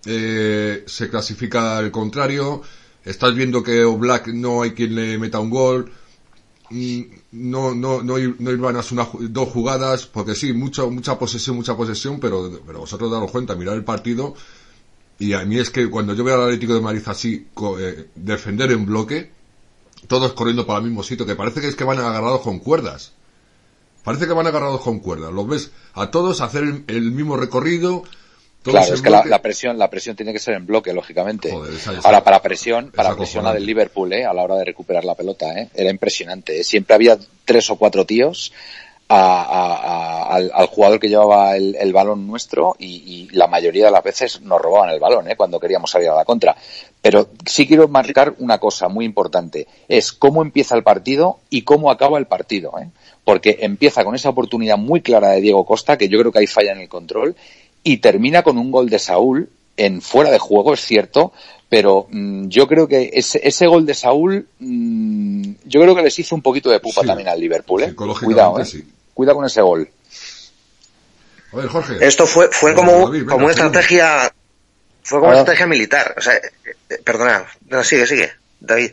eh, 0.06 0.84
se 0.88 1.10
clasifica 1.10 1.78
al 1.78 1.92
contrario. 1.92 2.62
Estás 3.04 3.36
viendo 3.36 3.64
que 3.64 3.84
Oblak 3.84 4.28
no 4.28 4.62
hay 4.64 4.72
quien 4.72 4.96
le 4.96 5.18
meta 5.18 5.40
un 5.40 5.50
gol. 5.50 5.92
Mm, 6.70 7.02
No, 7.32 7.76
no, 7.76 8.02
no, 8.02 8.18
ir- 8.18 8.38
no 8.40 8.52
irvanas 8.52 8.92
una, 8.92 9.08
dos 9.30 9.50
jugadas, 9.50 10.08
porque 10.08 10.36
sí, 10.36 10.54
mucho, 10.54 10.90
mucha 10.90 11.20
posesión, 11.20 11.56
mucha 11.58 11.76
posesión, 11.78 12.20
pero, 12.20 12.62
pero 12.66 12.80
vosotros 12.80 13.12
daros 13.12 13.30
cuenta, 13.32 13.56
mirar 13.56 13.76
el 13.76 13.84
partido, 13.84 14.36
y 15.20 15.34
a 15.34 15.44
mí 15.46 15.58
es 15.60 15.70
que 15.70 15.90
cuando 15.90 16.14
yo 16.14 16.24
veo 16.24 16.36
al 16.36 16.44
Atlético 16.44 16.74
de 16.74 16.82
Madrid 16.82 17.02
así, 17.08 17.48
eh, 17.80 18.10
defender 18.16 18.72
en 18.72 18.86
bloque, 18.86 19.32
todos 20.08 20.34
corriendo 20.34 20.66
para 20.66 20.80
el 20.80 20.86
mismo 20.86 21.04
sitio, 21.04 21.26
que 21.26 21.36
parece 21.36 21.62
que 21.62 21.68
es 21.68 21.76
que 21.76 21.84
van 21.84 22.00
agarrados 22.00 22.42
con 22.42 22.60
cuerdas. 22.60 23.14
Parece 24.06 24.28
que 24.28 24.34
van 24.34 24.48
agarrados 24.48 24.80
con 24.82 25.00
cuerdas. 25.00 25.34
Los 25.34 25.48
ves 25.48 25.72
a 25.96 26.10
todos 26.12 26.40
hacer 26.40 26.64
el, 26.64 26.84
el 26.88 27.12
mismo 27.12 27.36
recorrido. 27.36 28.04
Todos 28.62 28.78
Claro, 28.80 28.94
es 28.96 29.02
que 29.02 29.10
la, 29.12 29.42
presión, 29.42 29.78
la 29.78 29.90
presión 29.90 30.16
tiene 30.16 30.32
que 30.34 30.40
ser 30.40 30.54
en 30.56 30.66
bloque, 30.66 30.94
lógicamente. 30.94 31.52
Joder, 31.52 31.74
esa- 31.74 31.92
esa- 31.94 32.08
Ahora, 32.08 32.24
para 32.24 32.42
presión, 32.42 32.92
para 32.96 33.16
presión 33.16 33.44
la 33.44 33.54
del 33.54 33.66
Liverpool, 33.66 34.12
¿eh? 34.14 34.26
a 34.26 34.34
la 34.34 34.42
hora 34.44 34.56
de 34.56 34.66
recuperar 34.66 35.04
la 35.06 35.14
pelota, 35.16 35.54
¿eh? 35.60 35.70
era 35.76 35.90
impresionante. 35.92 36.60
¿eh? 36.60 36.64
Siempre 36.64 36.96
había 36.96 37.18
tres 37.46 37.70
o 37.70 37.76
cuatro 37.76 38.06
tíos 38.06 38.54
a- 39.08 39.44
a- 39.44 39.76
a- 39.76 40.36
al, 40.36 40.52
al 40.52 40.66
jugador 40.66 41.00
que 41.00 41.10
llevaba 41.10 41.56
el, 41.56 41.76
el 41.76 41.94
balón 41.94 42.26
nuestro 42.26 42.76
y, 42.80 42.88
y 43.06 43.30
la 43.36 43.46
mayoría 43.46 43.86
de 43.86 43.92
las 43.92 44.04
veces 44.04 44.42
nos 44.42 44.60
robaban 44.60 44.90
el 44.90 45.00
balón 45.00 45.30
¿eh? 45.30 45.36
cuando 45.36 45.60
queríamos 45.60 45.92
salir 45.92 46.10
a 46.10 46.16
la 46.16 46.26
contra. 46.26 46.56
Pero 47.04 47.30
sí 47.46 47.68
quiero 47.68 47.88
marcar 47.88 48.34
una 48.40 48.58
cosa 48.58 48.88
muy 48.88 49.06
importante, 49.06 49.68
es 49.88 50.12
cómo 50.12 50.42
empieza 50.42 50.76
el 50.76 50.82
partido 50.82 51.38
y 51.52 51.62
cómo 51.62 51.92
acaba 51.92 52.18
el 52.18 52.26
partido. 52.26 52.74
¿eh? 52.80 52.90
Porque 53.26 53.58
empieza 53.62 54.06
con 54.06 54.16
esa 54.16 54.30
oportunidad 54.30 54.78
muy 54.78 55.02
clara 55.02 55.32
de 55.32 55.42
Diego 55.42 55.66
Costa, 55.66 55.98
que 55.98 56.08
yo 56.08 56.18
creo 56.20 56.32
que 56.32 56.40
ahí 56.40 56.48
falla 56.48 56.72
en 56.72 56.80
el 56.80 56.88
control, 56.88 57.36
y 57.84 57.98
termina 57.98 58.42
con 58.44 58.58
un 58.58 58.72
gol 58.72 58.90
de 58.90 59.00
Saúl 59.00 59.50
en 59.78 60.02
fuera 60.02 60.32
de 60.32 60.40
juego, 60.40 60.74
es 60.74 60.80
cierto, 60.86 61.34
pero 61.68 62.08
mm, 62.10 62.48
yo 62.48 62.68
creo 62.68 62.88
que 62.88 63.10
ese, 63.14 63.42
ese 63.46 63.68
gol 63.68 63.86
de 63.86 63.94
Saúl, 63.94 64.48
mm, 64.60 65.44
yo 65.66 65.82
creo 65.82 65.94
que 65.96 66.04
les 66.04 66.18
hizo 66.20 66.34
un 66.36 66.42
poquito 66.42 66.70
de 66.70 66.80
pupa 66.80 67.02
Sí. 67.02 67.08
también 67.08 67.28
al 67.28 67.40
Liverpool, 67.42 67.84
¿eh? 67.84 67.94
Cuidado, 67.96 68.60
¿eh? 68.60 68.66
sí. 68.66 68.84
Cuidado 69.14 69.38
con 69.38 69.46
ese 69.46 69.62
gol. 69.62 69.90
A 71.52 71.56
ver, 71.58 71.68
Jorge. 71.68 72.06
Esto 72.06 72.26
fue, 72.28 72.48
fue 72.52 72.74
como, 72.76 72.92
David, 72.92 73.20
venga, 73.22 73.32
como 73.34 73.46
una 73.46 73.54
estrategia, 73.54 74.32
fue 75.04 75.20
como 75.20 75.30
una 75.32 75.40
Ahora- 75.40 75.40
estrategia 75.40 75.68
militar. 75.68 76.16
O 76.18 76.22
sea, 76.22 76.36
eh, 76.36 76.42
eh, 76.90 76.98
perdona, 77.04 77.46
no, 77.70 77.84
sigue, 77.84 78.06
sigue, 78.08 78.30
David. 78.60 78.92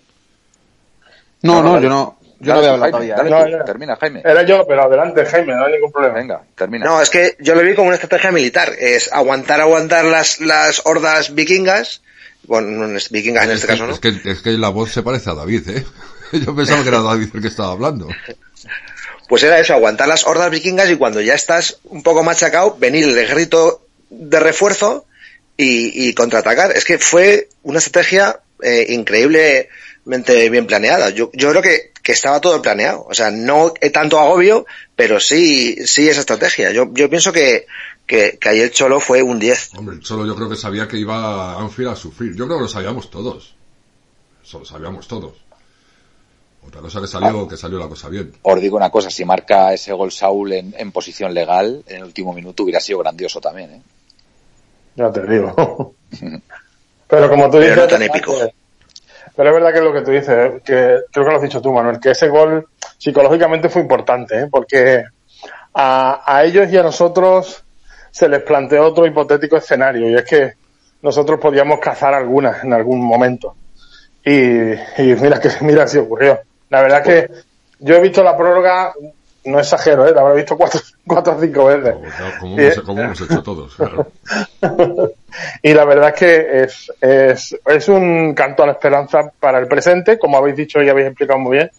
No, 1.43 1.63
No, 1.63 1.81
yo 1.81 1.89
no, 1.89 2.19
yo 2.43 2.55
no 2.55 2.61
Dale 2.61 2.61
voy 2.61 2.65
a 2.65 2.69
tú, 2.69 2.73
hablar 2.73 2.81
Jaime, 2.81 2.91
todavía. 2.91 3.15
dale 3.17 3.31
¿eh? 3.31 3.53
tú, 3.53 3.59
No, 3.59 3.65
termina, 3.65 3.97
Jaime. 3.97 4.23
Era 4.25 4.43
yo, 4.43 4.67
pero 4.67 4.83
adelante, 4.83 5.25
Jaime, 5.27 5.55
no 5.55 5.65
hay 5.65 5.73
ningún 5.73 5.93
problema. 5.93 6.15
Venga, 6.15 6.43
termina. 6.57 6.85
No, 6.85 7.01
es 7.01 7.09
que 7.11 7.37
yo 7.39 7.55
lo 7.55 7.63
vi 7.63 7.75
como 7.75 7.87
una 7.89 7.95
estrategia 7.97 8.33
militar. 8.33 8.73
Es 8.79 9.13
aguantar, 9.13 9.61
aguantar 9.61 10.05
las, 10.05 10.41
las 10.41 10.83
hordas 10.85 11.35
vikingas. 11.35 12.03
Bueno, 12.45 12.69
no 12.89 12.97
es 12.97 13.11
vikingas 13.11 13.45
en 13.45 13.51
es, 13.53 13.57
este 13.57 13.69
que, 13.69 13.73
caso, 13.75 13.87
¿no? 13.87 13.95
es, 13.95 14.01
que, 14.01 14.31
es 14.31 14.43
que 14.43 14.51
la 14.53 14.71
voz 14.71 14.91
se 14.91 15.03
parece 15.03 15.31
a 15.31 15.35
David, 15.35 15.69
¿eh? 15.71 15.85
Yo 16.33 16.55
pensaba 16.57 16.83
que 16.83 16.89
era 16.89 17.01
David 17.01 17.29
el 17.33 17.41
que 17.43 17.49
estaba 17.49 17.71
hablando. 17.73 18.09
Pues 19.29 19.43
era 19.45 19.61
eso, 19.61 19.73
aguantar 19.75 20.09
las 20.09 20.27
hordas 20.27 20.51
vikingas 20.51 20.91
y 20.91 20.97
cuando 20.97 21.21
ya 21.21 21.35
estás 21.35 21.79
un 21.85 22.03
poco 22.03 22.23
machacado, 22.25 22.77
venir 22.79 23.05
el 23.05 23.17
ejército 23.17 23.87
de 24.11 24.41
refuerzo 24.41 25.07
y, 25.57 26.09
y 26.09 26.15
contraatacar. 26.15 26.73
Es 26.73 26.85
que 26.85 26.99
fue 26.99 27.49
una 27.63 27.79
estrategia 27.79 28.41
eh, 28.63 28.87
increíblemente 28.89 30.51
bien 30.51 30.67
planeada. 30.67 31.11
Yo, 31.11 31.31
yo 31.33 31.51
creo 31.51 31.63
que, 31.63 31.92
que 32.03 32.13
estaba 32.13 32.41
todo 32.41 32.61
planeado. 32.61 33.07
O 33.09 33.15
sea, 33.15 33.31
no 33.31 33.73
tanto 33.93 34.19
agobio, 34.19 34.67
pero 34.97 35.21
sí, 35.21 35.77
sí 35.87 36.09
esa 36.09 36.21
estrategia. 36.21 36.73
Yo, 36.73 36.93
yo 36.93 37.09
pienso 37.09 37.33
que, 37.33 37.67
que, 38.07 38.39
que 38.41 38.49
ahí 38.49 38.61
el 38.61 38.73
Cholo 38.73 39.01
fue 39.01 39.23
un 39.23 39.39
10. 39.39 39.75
Hombre, 39.77 39.97
el 39.97 40.03
Cholo 40.03 40.27
yo 40.27 40.35
creo 40.35 40.49
que 40.49 40.57
sabía 40.57 40.89
que 40.89 40.99
iba 40.99 41.53
a 41.53 41.61
Anfield 41.61 41.91
a 41.91 41.97
sufrir. 41.97 42.35
Yo 42.35 42.47
creo 42.47 42.59
que 42.59 42.65
lo 42.65 42.69
sabíamos 42.69 43.11
todos. 43.11 43.55
Eso 44.45 44.59
lo 44.59 44.65
sabíamos 44.65 45.07
todos. 45.07 45.35
Otra 46.67 46.81
cosa 46.81 47.01
que 47.01 47.09
salió, 47.09 47.49
que 47.49 47.57
salió 47.57 47.79
la 47.79 47.89
cosa 47.89 48.09
bien. 48.09 48.33
Os 48.43 48.61
digo 48.61 48.77
una 48.77 48.91
cosa, 48.91 49.11
si 49.11 49.25
marca 49.25 49.73
ese 49.73 49.93
gol 49.93 50.13
Saúl 50.13 50.53
en, 50.53 50.75
en 50.79 50.93
posición 50.93 51.35
legal, 51.35 51.83
en 51.89 51.97
el 51.97 52.05
último 52.05 52.33
minuto 52.33 52.63
hubiera 52.63 52.81
sido 52.81 53.01
grandioso 53.01 53.41
también, 53.41 53.71
¿eh? 53.73 53.83
Ya 54.95 55.11
te 55.11 55.27
digo. 55.27 55.95
Pero 57.09 57.29
como 57.29 57.47
tú 57.47 57.59
Pero 57.59 57.63
dices... 57.63 57.77
no 57.77 57.87
tan 57.87 58.03
épico. 58.03 58.35
Pero 59.35 59.49
es 59.49 59.55
verdad 59.55 59.73
que 59.73 59.79
es 59.79 59.85
lo 59.85 59.93
que 59.93 60.03
tú 60.03 60.11
dices, 60.11 60.63
que 60.63 61.01
creo 61.11 61.25
que 61.25 61.31
lo 61.31 61.37
has 61.37 61.43
dicho 61.43 61.63
tú, 61.63 61.73
Manuel, 61.73 61.99
que 62.01 62.11
ese 62.11 62.29
gol 62.29 62.69
psicológicamente 62.99 63.69
fue 63.69 63.83
importante, 63.83 64.43
¿eh? 64.43 64.49
porque 64.51 65.05
a, 65.75 66.23
a 66.25 66.45
ellos 66.45 66.71
y 66.71 66.77
a 66.77 66.83
nosotros 66.83 67.65
se 68.11 68.29
les 68.29 68.43
planteó 68.43 68.87
otro 68.87 69.07
hipotético 69.07 69.57
escenario, 69.57 70.09
y 70.11 70.15
es 70.15 70.25
que 70.25 70.53
nosotros 71.01 71.41
podíamos 71.41 71.81
cazar 71.81 72.15
algunas 72.15 72.63
en 72.63 72.73
algún 72.73 73.01
momento. 73.01 73.57
Y, 74.25 74.73
y 74.73 75.17
mira 75.21 75.41
que 75.41 75.51
mira 75.63 75.87
si 75.89 75.99
ocurrió. 75.99 76.41
La 76.71 76.83
verdad 76.83 77.03
que 77.03 77.29
yo 77.81 77.97
he 77.97 78.01
visto 78.01 78.23
la 78.23 78.37
prórroga, 78.37 78.93
no 79.45 79.59
exagero, 79.59 80.07
¿eh? 80.07 80.13
la 80.15 80.21
habré 80.23 80.37
visto 80.37 80.57
cuatro, 80.57 80.81
cuatro 81.07 81.37
o 81.37 81.41
cinco 81.41 81.65
veces. 81.67 81.95
Como 82.41 82.61
Y- 82.61 82.65
hemos, 82.65 82.81
como 82.81 83.01
hemos 83.03 83.21
hecho 83.21 83.43
todos. 83.43 83.75
claro. 83.75 84.07
y 85.63 85.75
la 85.75 85.85
verdad 85.85 86.09
es 86.11 86.15
que 86.15 86.63
es, 86.63 86.93
es, 87.01 87.57
es 87.67 87.89
un 87.89 88.35
canto 88.35 88.63
a 88.63 88.67
la 88.67 88.73
esperanza 88.73 89.31
para 89.41 89.59
el 89.59 89.67
presente, 89.67 90.19
como 90.19 90.37
habéis 90.37 90.57
dicho 90.57 90.83
y 90.83 90.89
habéis 90.89 91.09
explicado 91.09 91.39
muy 91.39 91.57
bien, 91.59 91.71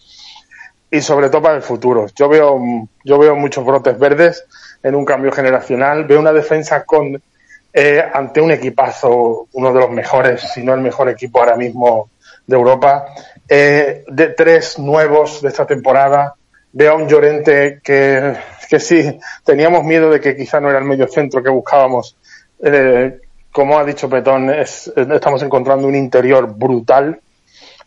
y 0.92 1.02
sobre 1.02 1.30
todo 1.30 1.42
para 1.42 1.56
el 1.56 1.62
futuro. 1.64 2.08
Yo 2.16 2.30
veo, 2.30 2.60
yo 3.04 3.18
veo 3.18 3.36
muchos 3.36 3.66
brotes 3.66 3.98
verdes 3.98 4.46
en 4.84 4.96
un 4.96 5.06
cambio 5.06 5.32
generacional, 5.32 6.06
veo 6.06 6.20
una 6.20 6.34
defensa 6.34 6.84
con 6.84 7.22
eh, 7.74 8.04
ante 8.14 8.42
un 8.42 8.52
equipazo, 8.52 9.48
uno 9.54 9.74
de 9.74 9.80
los 9.80 9.90
mejores, 9.90 10.42
si 10.54 10.62
no 10.64 10.74
el 10.74 10.82
mejor 10.82 11.10
equipo 11.10 11.40
ahora 11.40 11.56
mismo 11.56 12.10
de 12.46 12.56
Europa, 12.56 13.06
eh, 13.50 14.04
de 14.08 14.28
tres 14.28 14.78
nuevos 14.78 15.42
de 15.42 15.48
esta 15.50 15.66
temporada. 15.66 16.36
Veo 16.74 16.92
a 16.94 16.96
un 16.96 17.08
Llorente 17.08 17.80
que, 17.84 18.34
que 18.70 18.80
sí, 18.80 19.18
teníamos 19.46 19.84
miedo 19.84 20.10
de 20.10 20.20
que 20.20 20.36
quizá 20.36 20.60
no 20.60 20.70
era 20.70 20.80
el 20.80 20.86
medio 20.86 21.08
centro 21.08 21.42
que 21.44 21.50
buscábamos. 21.50 22.16
Eh, 22.64 23.20
como 23.52 23.78
ha 23.78 23.84
dicho 23.86 24.10
Petón, 24.10 24.50
es- 24.50 24.92
estamos 24.96 25.44
encontrando 25.44 25.88
un 25.88 25.96
interior 25.96 26.52
brutal, 26.56 27.20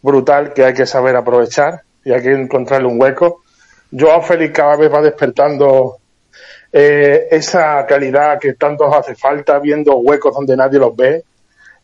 brutal 0.00 0.52
que 0.54 0.64
hay 0.64 0.72
que 0.74 0.86
saber 0.86 1.16
aprovechar 1.16 1.82
y 2.04 2.12
hay 2.12 2.22
que 2.22 2.32
encontrarle 2.32 2.86
un 2.86 3.00
hueco. 3.00 3.42
Joao 3.90 4.22
Félix 4.22 4.52
cada 4.54 4.76
vez 4.76 4.92
va 4.92 5.02
despertando 5.02 5.96
eh, 6.72 7.28
esa 7.30 7.84
calidad 7.86 8.38
que 8.38 8.54
tanto 8.54 8.84
hace 8.94 9.14
falta, 9.14 9.58
viendo 9.58 9.96
huecos 9.96 10.34
donde 10.34 10.56
nadie 10.56 10.78
los 10.78 10.94
ve. 10.94 11.24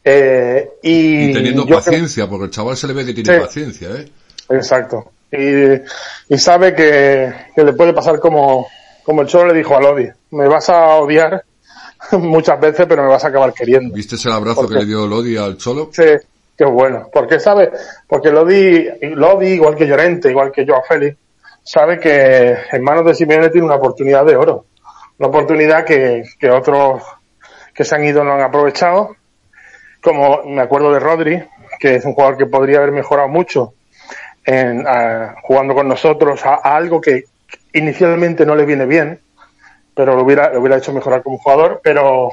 Eh, 0.05 0.71
y, 0.83 1.31
Y 1.31 1.33
teniendo 1.33 1.65
creo- 1.65 1.79
paciencia, 1.79 2.29
porque 2.29 2.45
el 2.47 2.51
chaval 2.51 2.77
se 2.77 2.87
le 2.89 2.93
ve 2.93 3.07
que 3.07 3.15
tiene 3.15 3.35
Sí. 3.35 3.41
paciencia, 3.41 3.89
¿eh? 3.91 4.09
Exacto. 4.51 5.11
Y, 5.33 6.35
y 6.35 6.39
sabe 6.39 6.75
que, 6.75 7.33
que 7.57 7.65
le 7.65 7.73
puede 7.73 7.95
pasar 7.95 8.21
como, 8.21 8.69
como 9.03 9.23
el 9.23 9.29
Cholo 9.29 9.53
le 9.53 9.59
dijo 9.59 9.75
a 9.75 9.81
Lodi. 9.81 10.09
Me 10.33 10.47
vas 10.47 10.69
a 10.69 10.97
odiar 10.97 11.43
muchas 12.13 12.61
veces, 12.61 12.87
pero 12.87 13.03
me 13.03 13.09
vas 13.09 13.25
a 13.25 13.29
acabar 13.29 13.55
queriendo. 13.55 13.95
¿Viste 13.95 14.17
el 14.23 14.33
abrazo 14.33 14.63
¿Por 14.63 14.71
que 14.71 14.81
le 14.81 14.87
dio 14.87 15.07
Lodi 15.07 15.39
al 15.39 15.57
Cholo? 15.57 15.89
Sí, 15.91 16.05
qué 16.57 16.65
bueno. 16.67 17.09
Porque 17.11 17.41
sabe, 17.41 17.71
porque 18.07 18.31
Lodi, 18.31 18.87
Lodi, 19.15 19.49
igual 19.49 19.75
que 19.75 19.87
Llorente, 19.87 20.31
igual 20.31 20.53
que 20.53 20.67
Joao 20.67 20.83
Félix, 20.87 21.17
sabe 21.63 21.99
que 21.99 22.57
en 22.71 22.83
manos 22.83 23.07
de 23.07 23.15
Simeone 23.15 23.49
tiene 23.49 23.67
una 23.67 23.77
oportunidad 23.77 24.27
de 24.27 24.37
oro. 24.37 24.67
Una 25.19 25.29
oportunidad 25.29 25.85
que, 25.85 26.25
que 26.39 26.51
otros 26.51 27.03
que 27.75 27.85
se 27.85 27.95
han 27.95 28.05
ido 28.05 28.23
no 28.23 28.35
han 28.35 28.43
aprovechado. 28.43 29.17
Como 30.03 30.43
me 30.45 30.61
acuerdo 30.61 30.93
de 30.93 31.01
Rodri, 31.01 31.43
que 31.79 31.95
es 31.95 32.05
un 32.05 32.13
jugador 32.13 32.37
que 32.37 32.47
podría 32.47 32.79
haber 32.79 32.93
mejorado 32.93 33.29
mucho 33.29 33.73
en, 34.45 34.87
a- 34.87 35.35
jugando 35.43 35.75
con 35.75 35.89
nosotros 35.89 36.45
a, 36.47 36.55
algo 36.55 37.01
que 37.01 37.25
inicialmente 37.73 38.45
no 38.47 38.55
le 38.55 38.65
viene 38.65 38.87
bien, 38.87 39.21
pero 39.95 40.15
lo 40.17 40.23
hubiera, 40.23 40.53
lo 40.53 40.61
hubiera 40.61 40.79
hecho 40.79 40.93
mejorar 40.93 41.23
como 41.23 41.39
jugador, 41.39 41.81
pero 41.83 42.31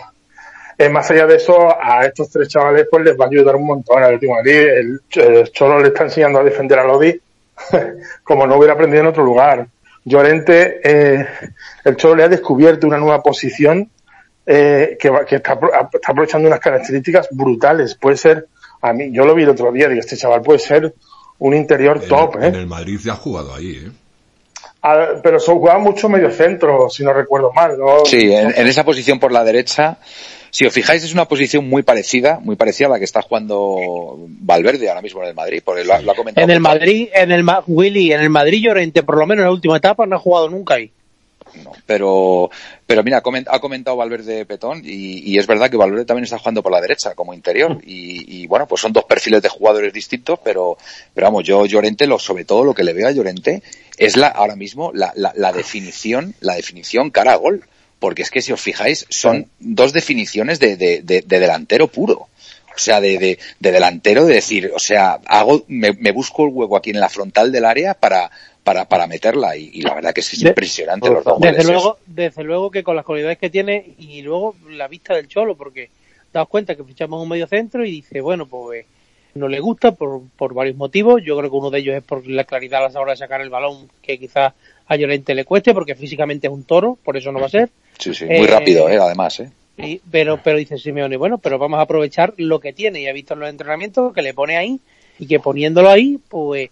eh, 0.77 0.89
más 0.89 1.09
allá 1.11 1.25
de 1.27 1.35
eso, 1.35 1.75
a 1.81 2.05
estos 2.05 2.29
tres 2.29 2.47
chavales 2.47 2.87
pues 2.89 3.03
les 3.03 3.19
va 3.19 3.25
a 3.25 3.27
ayudar 3.27 3.55
un 3.55 3.65
montón 3.67 4.01
Atlético 4.01 4.33
de 4.35 4.37
Madrid. 4.37 4.59
El, 4.59 5.01
el 5.39 5.51
Cholo 5.51 5.79
le 5.79 5.89
está 5.89 6.03
enseñando 6.03 6.39
a 6.39 6.43
defender 6.43 6.79
a 6.79 6.85
Lodi 6.85 7.19
como 8.23 8.47
no 8.47 8.57
hubiera 8.57 8.73
aprendido 8.73 9.01
en 9.01 9.07
otro 9.07 9.23
lugar. 9.23 9.67
Llorente, 10.05 10.79
eh, 10.83 11.27
el 11.83 11.95
Cholo 11.97 12.15
le 12.15 12.23
ha 12.23 12.29
descubierto 12.29 12.87
una 12.87 12.97
nueva 12.97 13.21
posición 13.21 13.89
eh, 14.45 14.97
que, 14.99 15.09
va- 15.09 15.25
que 15.25 15.35
está, 15.35 15.53
está 15.93 16.11
aprovechando 16.11 16.47
unas 16.47 16.59
características 16.61 17.27
brutales. 17.31 17.95
Puede 17.95 18.15
ser, 18.17 18.47
a 18.81 18.93
mí, 18.93 19.11
yo 19.11 19.25
lo 19.25 19.35
vi 19.35 19.43
el 19.43 19.49
otro 19.49 19.71
día, 19.73 19.87
digo, 19.89 19.99
este 19.99 20.15
chaval 20.17 20.41
puede 20.41 20.59
ser 20.59 20.93
un 21.39 21.53
interior 21.55 21.99
top, 22.01 22.35
En 22.41 22.55
¿eh? 22.55 22.59
el 22.59 22.67
Madrid 22.67 22.99
ya 23.03 23.13
ha 23.13 23.15
jugado 23.15 23.53
ahí, 23.55 23.71
¿eh? 23.85 23.91
Ah, 24.81 25.07
pero 25.21 25.39
son, 25.39 25.55
jugaba 25.59 25.79
mucho 25.79 26.07
medio 26.07 26.31
centro, 26.31 26.89
si 26.89 27.03
no 27.03 27.11
recuerdo 27.11 27.51
mal, 27.51 27.77
¿no? 27.77 28.05
Sí, 28.05 28.31
en, 28.31 28.53
en 28.55 28.67
esa 28.67 28.85
posición 28.85 29.19
por 29.19 29.31
la 29.33 29.43
derecha, 29.43 29.97
si 30.51 30.65
os 30.65 30.73
fijáis, 30.73 31.03
es 31.03 31.13
una 31.13 31.25
posición 31.25 31.67
muy 31.67 31.83
parecida, 31.83 32.39
muy 32.41 32.55
parecida 32.55 32.87
a 32.87 32.91
la 32.91 32.97
que 32.99 33.03
está 33.05 33.21
jugando 33.21 34.17
Valverde 34.27 34.87
ahora 34.87 35.01
mismo 35.01 35.21
en 35.21 35.29
el 35.29 35.35
Madrid, 35.35 35.61
porque 35.65 35.83
lo, 35.83 36.01
lo 36.01 36.11
ha 36.11 36.15
comentado. 36.15 36.45
En 36.45 36.51
el. 36.51 36.59
Madrid, 36.61 37.09
en 37.13 37.31
el 37.33 37.43
Ma- 37.43 37.61
Willy, 37.67 38.13
en 38.13 38.21
el 38.21 38.29
Madrid 38.29 38.61
Llorente, 38.63 39.03
por 39.03 39.17
lo 39.17 39.27
menos 39.27 39.41
en 39.43 39.47
la 39.47 39.51
última 39.53 39.75
etapa, 39.77 40.05
no 40.05 40.15
ha 40.15 40.19
jugado 40.19 40.49
nunca 40.49 40.75
ahí. 40.75 40.91
Pero, 41.85 42.49
pero 42.85 43.03
mira, 43.03 43.17
ha 43.47 43.59
comentado 43.59 43.97
Valverde 43.97 44.45
Petón 44.45 44.81
y, 44.83 45.19
y 45.31 45.37
es 45.37 45.47
verdad 45.47 45.69
que 45.69 45.77
Valverde 45.77 46.05
también 46.05 46.23
está 46.25 46.37
jugando 46.39 46.61
por 46.63 46.71
la 46.71 46.81
derecha 46.81 47.15
como 47.15 47.33
interior 47.33 47.79
y, 47.85 48.41
y, 48.43 48.47
bueno, 48.47 48.67
pues 48.67 48.81
son 48.81 48.93
dos 48.93 49.05
perfiles 49.05 49.41
de 49.41 49.49
jugadores 49.49 49.93
distintos, 49.93 50.39
pero, 50.43 50.77
pero 51.13 51.27
vamos, 51.27 51.43
yo 51.43 51.65
Llorente, 51.65 52.07
lo, 52.07 52.19
sobre 52.19 52.45
todo 52.45 52.63
lo 52.63 52.73
que 52.73 52.83
le 52.83 52.93
veo 52.93 53.07
a 53.07 53.11
Llorente 53.11 53.63
es 53.97 54.15
la, 54.17 54.27
ahora 54.27 54.55
mismo 54.55 54.91
la, 54.93 55.11
la, 55.15 55.33
la 55.35 55.51
definición, 55.51 56.35
la 56.39 56.55
definición 56.55 57.09
cara 57.11 57.33
a 57.33 57.37
gol. 57.37 57.63
Porque 57.99 58.21
es 58.21 58.31
que 58.31 58.41
si 58.41 58.53
os 58.53 58.61
fijáis, 58.61 59.05
son 59.09 59.47
dos 59.59 59.91
definiciones 59.91 60.57
de, 60.61 60.77
de, 60.77 61.01
de- 61.01 61.21
de 61.21 61.39
delantero 61.41 61.89
puro. 61.89 62.29
O 62.73 62.77
sea, 62.81 63.01
de, 63.01 63.17
de, 63.17 63.39
de 63.59 63.71
delantero, 63.73 64.25
de 64.25 64.35
decir, 64.35 64.71
o 64.73 64.79
sea, 64.79 65.19
hago, 65.25 65.65
me, 65.67 65.91
me 65.91 66.13
busco 66.13 66.45
el 66.45 66.53
hueco 66.53 66.77
aquí 66.77 66.91
en 66.91 67.01
la 67.01 67.09
frontal 67.09 67.51
del 67.51 67.65
área 67.65 67.93
para, 67.93 68.31
para, 68.69 68.85
para 68.85 69.07
meterla. 69.07 69.57
Y, 69.57 69.71
y 69.73 69.81
la 69.81 69.95
verdad 69.95 70.13
que 70.13 70.21
es, 70.21 70.39
De- 70.39 70.49
impresionante 70.49 71.09
los 71.09 71.23
dos 71.23 71.39
Desde 71.39 71.63
luego, 71.63 71.97
desde 72.05 72.43
luego 72.43 72.69
que 72.69 72.83
con 72.83 72.95
las 72.95 73.03
cualidades 73.03 73.39
que 73.39 73.49
tiene 73.49 73.95
y 73.97 74.21
luego 74.21 74.55
la 74.69 74.87
vista 74.87 75.15
del 75.15 75.27
Cholo, 75.27 75.55
porque 75.55 75.89
daos 76.31 76.47
cuenta 76.47 76.75
que 76.75 76.83
fichamos 76.83 77.19
un 77.19 77.29
medio 77.29 77.47
centro 77.47 77.83
y 77.83 77.89
dice, 77.89 78.21
bueno, 78.21 78.45
pues 78.45 78.85
no 79.33 79.47
le 79.47 79.59
gusta 79.59 79.93
por, 79.93 80.21
por 80.37 80.53
varios 80.53 80.75
motivos. 80.75 81.23
Yo 81.23 81.35
creo 81.35 81.49
que 81.49 81.55
uno 81.57 81.71
de 81.71 81.79
ellos 81.79 81.95
es 81.95 82.03
por 82.03 82.27
la 82.27 82.43
claridad 82.43 82.85
a 82.85 82.89
la 82.89 82.99
hora 83.01 83.13
de 83.13 83.17
sacar 83.17 83.41
el 83.41 83.49
balón, 83.49 83.89
que 84.03 84.19
quizás 84.19 84.53
a 84.85 84.95
Llorente 84.95 85.33
le 85.33 85.45
cueste, 85.45 85.73
porque 85.73 85.95
físicamente 85.95 86.45
es 86.45 86.53
un 86.53 86.63
toro, 86.63 86.95
por 87.03 87.17
eso 87.17 87.31
no 87.31 87.39
va 87.39 87.47
a 87.47 87.49
ser. 87.49 87.69
Sí, 87.97 88.13
sí, 88.13 88.25
muy 88.25 88.45
Eh, 88.45 88.47
rápido, 88.47 88.87
eh, 88.87 88.97
además, 88.97 89.39
eh. 89.39 89.49
Y- 89.77 89.99
pero, 90.11 90.39
pero 90.43 90.59
dice 90.59 90.77
Simeone, 90.77 91.17
bueno, 91.17 91.39
pero 91.39 91.57
vamos 91.57 91.79
a 91.79 91.83
aprovechar 91.83 92.35
lo 92.37 92.59
que 92.59 92.71
tiene 92.73 93.01
y 93.01 93.07
ha 93.07 93.13
visto 93.13 93.33
en 93.33 93.39
los 93.39 93.49
entrenamientos 93.49 94.13
que 94.13 94.21
le 94.21 94.35
pone 94.35 94.57
ahí 94.57 94.79
y 95.17 95.25
que 95.25 95.39
poniéndolo 95.39 95.89
ahí, 95.89 96.19
pues 96.29 96.69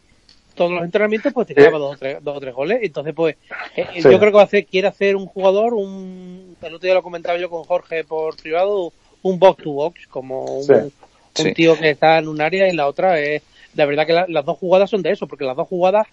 todos 0.57 0.71
los 0.71 0.83
entrenamientos 0.83 1.31
pues 1.33 1.47
te 1.47 1.55
clava 1.55 1.77
dos 1.77 1.95
o 1.95 1.97
tres, 1.97 2.17
dos 2.21 2.35
o 2.37 2.39
tres 2.39 2.53
goles. 2.53 2.79
Entonces, 2.81 3.13
pues 3.15 3.37
eh, 3.75 3.87
Sí. 3.93 4.01
yo 4.11 4.19
creo 4.19 4.31
que 4.31 4.35
va 4.37 4.41
a 4.41 4.45
hacer, 4.45 4.65
quiere 4.65 4.87
hacer 4.87 5.15
un 5.15 5.27
jugador, 5.27 5.73
un, 5.73 6.57
el 6.61 6.73
otro 6.73 6.85
día 6.85 6.93
lo 6.93 7.03
comentaba 7.03 7.37
yo 7.37 7.49
con 7.49 7.63
Jorge 7.63 8.03
por 8.03 8.35
privado, 8.35 8.91
un 9.21 9.39
box 9.39 9.63
to 9.63 9.71
box, 9.71 10.07
como 10.07 10.57
un, 10.57 10.63
Sí. 10.63 10.73
un 10.73 10.91
Sí. 11.35 11.53
tío 11.53 11.77
que 11.77 11.91
está 11.91 12.17
en 12.17 12.27
un 12.27 12.41
área 12.41 12.67
y 12.67 12.71
en 12.71 12.77
la 12.77 12.87
otra 12.87 13.19
es, 13.19 13.43
la 13.75 13.85
verdad 13.85 14.05
que 14.07 14.13
la- 14.13 14.25
las 14.27 14.43
dos 14.45 14.57
jugadas 14.57 14.89
son 14.89 15.01
de 15.03 15.11
eso, 15.11 15.27
porque 15.27 15.45
las 15.45 15.55
dos 15.55 15.67
jugadas, 15.67 16.07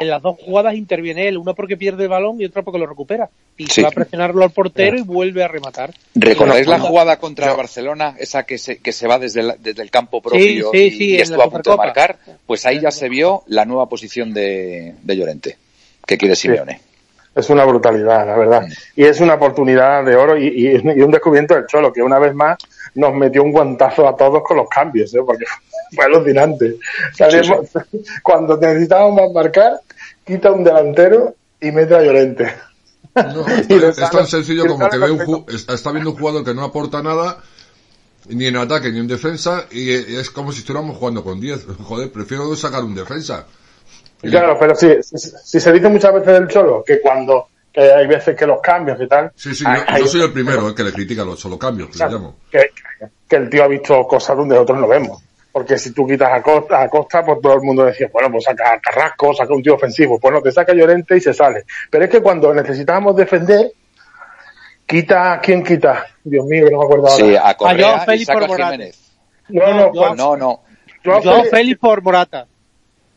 en 0.00 0.08
las 0.08 0.22
dos 0.22 0.36
jugadas 0.40 0.74
interviene 0.74 1.28
él, 1.28 1.38
una 1.38 1.54
porque 1.54 1.76
pierde 1.76 2.04
el 2.04 2.08
balón 2.08 2.40
y 2.40 2.44
otra 2.44 2.62
porque 2.62 2.78
lo 2.78 2.86
recupera. 2.86 3.28
Y 3.56 3.66
Sí. 3.66 3.72
se 3.74 3.82
va 3.82 3.88
a 3.88 3.92
presionarlo 3.92 4.42
al 4.42 4.50
portero 4.50 4.98
y 4.98 5.02
vuelve 5.02 5.44
a 5.44 5.48
rematar. 5.48 5.94
¿Recordáis 6.14 6.66
la 6.66 6.80
jugada 6.80 7.18
contra 7.18 7.52
Barcelona? 7.54 8.16
Esa 8.18 8.44
que 8.44 8.58
se, 8.58 8.78
que 8.78 8.92
se 8.92 9.06
va 9.06 9.18
desde 9.18 9.40
el, 9.40 9.52
desde 9.60 9.82
el 9.82 9.90
campo 9.90 10.20
propio 10.20 10.70
sí, 10.72 10.78
y, 10.78 10.90
sí, 10.90 11.04
y 11.10 11.16
estuvo 11.16 11.42
a 11.42 11.50
punto 11.50 11.70
de 11.72 11.76
marcar. 11.76 12.18
Pues 12.46 12.64
ahí 12.66 12.80
ya 12.80 12.90
se 12.90 13.08
vio 13.08 13.42
la 13.46 13.64
nueva 13.64 13.88
posición 13.88 14.32
de, 14.32 14.94
de 15.02 15.16
Llorente, 15.16 15.56
que 16.06 16.16
quiere 16.18 16.34
Simeone. 16.36 16.80
Es 17.34 17.48
una 17.48 17.64
brutalidad, 17.64 18.26
la 18.26 18.36
verdad. 18.36 18.62
Y 18.94 19.04
es 19.04 19.20
una 19.20 19.34
oportunidad 19.34 20.04
de 20.04 20.14
oro 20.16 20.36
y, 20.36 20.48
y- 20.48 20.76
y 20.76 21.00
un 21.02 21.10
descubrimiento 21.10 21.54
del 21.54 21.66
Cholo, 21.66 21.90
que 21.92 22.02
una 22.02 22.18
vez 22.18 22.34
más 22.34 22.58
nos 22.94 23.14
metió 23.14 23.42
un 23.42 23.52
guantazo 23.52 24.06
a 24.06 24.14
todos 24.16 24.42
con 24.42 24.58
los 24.58 24.68
cambios, 24.68 25.14
¿eh? 25.14 25.20
porque 25.24 25.44
fue 25.94 26.04
alucinante. 26.04 26.76
Cuando 28.22 28.56
necesitábamos 28.58 29.22
más 29.22 29.32
marcar, 29.32 29.80
quita 30.26 30.52
un 30.52 30.62
delantero 30.64 31.34
y 31.60 31.70
mete 31.70 31.94
a 31.94 32.02
Llorente. 32.02 32.52
No, 33.14 33.44
lo 33.68 33.88
es 33.88 33.96
tan 34.10 34.26
sencillo 34.26 34.66
como 34.66 34.88
que 34.88 34.98
ve 34.98 35.10
un 35.10 35.44
está, 35.48 35.90
viendo 35.92 36.10
un 36.10 36.16
jugador 36.16 36.44
que 36.44 36.54
no 36.54 36.64
aporta 36.64 37.02
nada, 37.02 37.38
ni 38.28 38.46
en 38.46 38.56
ataque 38.56 38.90
ni 38.92 38.98
en 39.00 39.08
defensa, 39.08 39.66
y 39.70 39.90
es 39.90 40.30
como 40.30 40.52
si 40.52 40.60
estuviéramos 40.60 40.96
jugando 40.96 41.22
con 41.24 41.40
10. 41.40 41.66
Joder, 41.82 42.10
prefiero 42.12 42.54
sacar 42.56 42.84
un 42.84 42.94
defensa. 42.94 43.46
Claro, 44.30 44.56
pero 44.58 44.74
sí, 44.74 44.88
si, 45.02 45.18
si 45.18 45.60
se 45.60 45.72
dice 45.72 45.88
muchas 45.88 46.12
veces 46.14 46.32
del 46.32 46.48
Cholo 46.48 46.82
que 46.86 47.00
cuando 47.00 47.48
que 47.72 47.80
hay 47.90 48.06
veces 48.06 48.36
que 48.36 48.46
los 48.46 48.60
cambios 48.60 49.00
y 49.00 49.06
tal, 49.08 49.32
Sí, 49.34 49.54
sí, 49.54 49.64
hay- 49.66 49.78
yo, 49.78 49.84
hay- 49.88 50.02
yo 50.02 50.06
soy 50.08 50.22
el 50.22 50.32
primero 50.32 50.68
eh, 50.68 50.74
que 50.74 50.84
le 50.84 50.92
critica 50.92 51.24
los 51.24 51.40
solo 51.40 51.58
cambios, 51.58 51.88
que 51.88 51.94
le 51.98 52.04
Exacto. 52.04 52.16
llamo. 52.18 52.36
que, 52.50 52.70
que 53.28 53.36
el 53.36 53.48
tío 53.48 53.64
ha 53.64 53.68
visto 53.68 54.06
cosas 54.06 54.36
donde 54.36 54.54
nosotros 54.54 54.78
no 54.78 54.88
vemos. 54.88 55.22
Porque 55.50 55.76
si 55.78 55.92
tú 55.92 56.06
quitas 56.06 56.30
a 56.32 56.42
Costa, 56.42 56.82
a 56.82 56.88
Costa, 56.88 57.22
pues 57.24 57.38
todo 57.42 57.54
el 57.54 57.60
mundo 57.62 57.84
decía, 57.84 58.08
bueno, 58.12 58.30
pues 58.30 58.44
saca 58.44 58.72
a 58.74 58.80
Carrasco, 58.80 59.34
saca 59.34 59.52
un 59.54 59.62
tío 59.62 59.74
ofensivo. 59.74 60.18
Pues 60.18 60.32
no, 60.32 60.40
te 60.40 60.50
saca 60.52 60.72
Llorente 60.74 61.16
y 61.16 61.20
se 61.20 61.32
sale. 61.34 61.64
Pero 61.90 62.04
es 62.04 62.10
que 62.10 62.20
cuando 62.22 62.52
necesitábamos 62.54 63.14
defender, 63.16 63.70
quita, 64.86 65.40
¿quién 65.42 65.62
quita? 65.62 66.06
Dios 66.24 66.44
mío, 66.46 66.66
que 66.66 66.70
no 66.72 66.78
me 66.78 66.84
acuerdo 66.84 67.08
ahora. 67.08 67.24
Sí, 67.24 67.36
a 67.36 67.54
Correa 67.54 67.86
Joao 67.88 68.02
y 68.02 68.06
Félix 68.06 68.26
saca 68.26 68.38
por 68.38 68.44
a 68.44 68.48
Morata. 68.48 68.72
Jiménez. 68.72 68.98
No, 69.48 69.66
no, 69.66 69.76
No, 69.86 69.92
pues, 69.92 70.16
No, 70.16 70.36
no. 70.36 70.60
Joao 71.04 71.22
Joao 71.22 71.36
Félix- 71.42 71.50
Félix 71.50 71.78
por 71.80 72.02
Morata. 72.02 72.46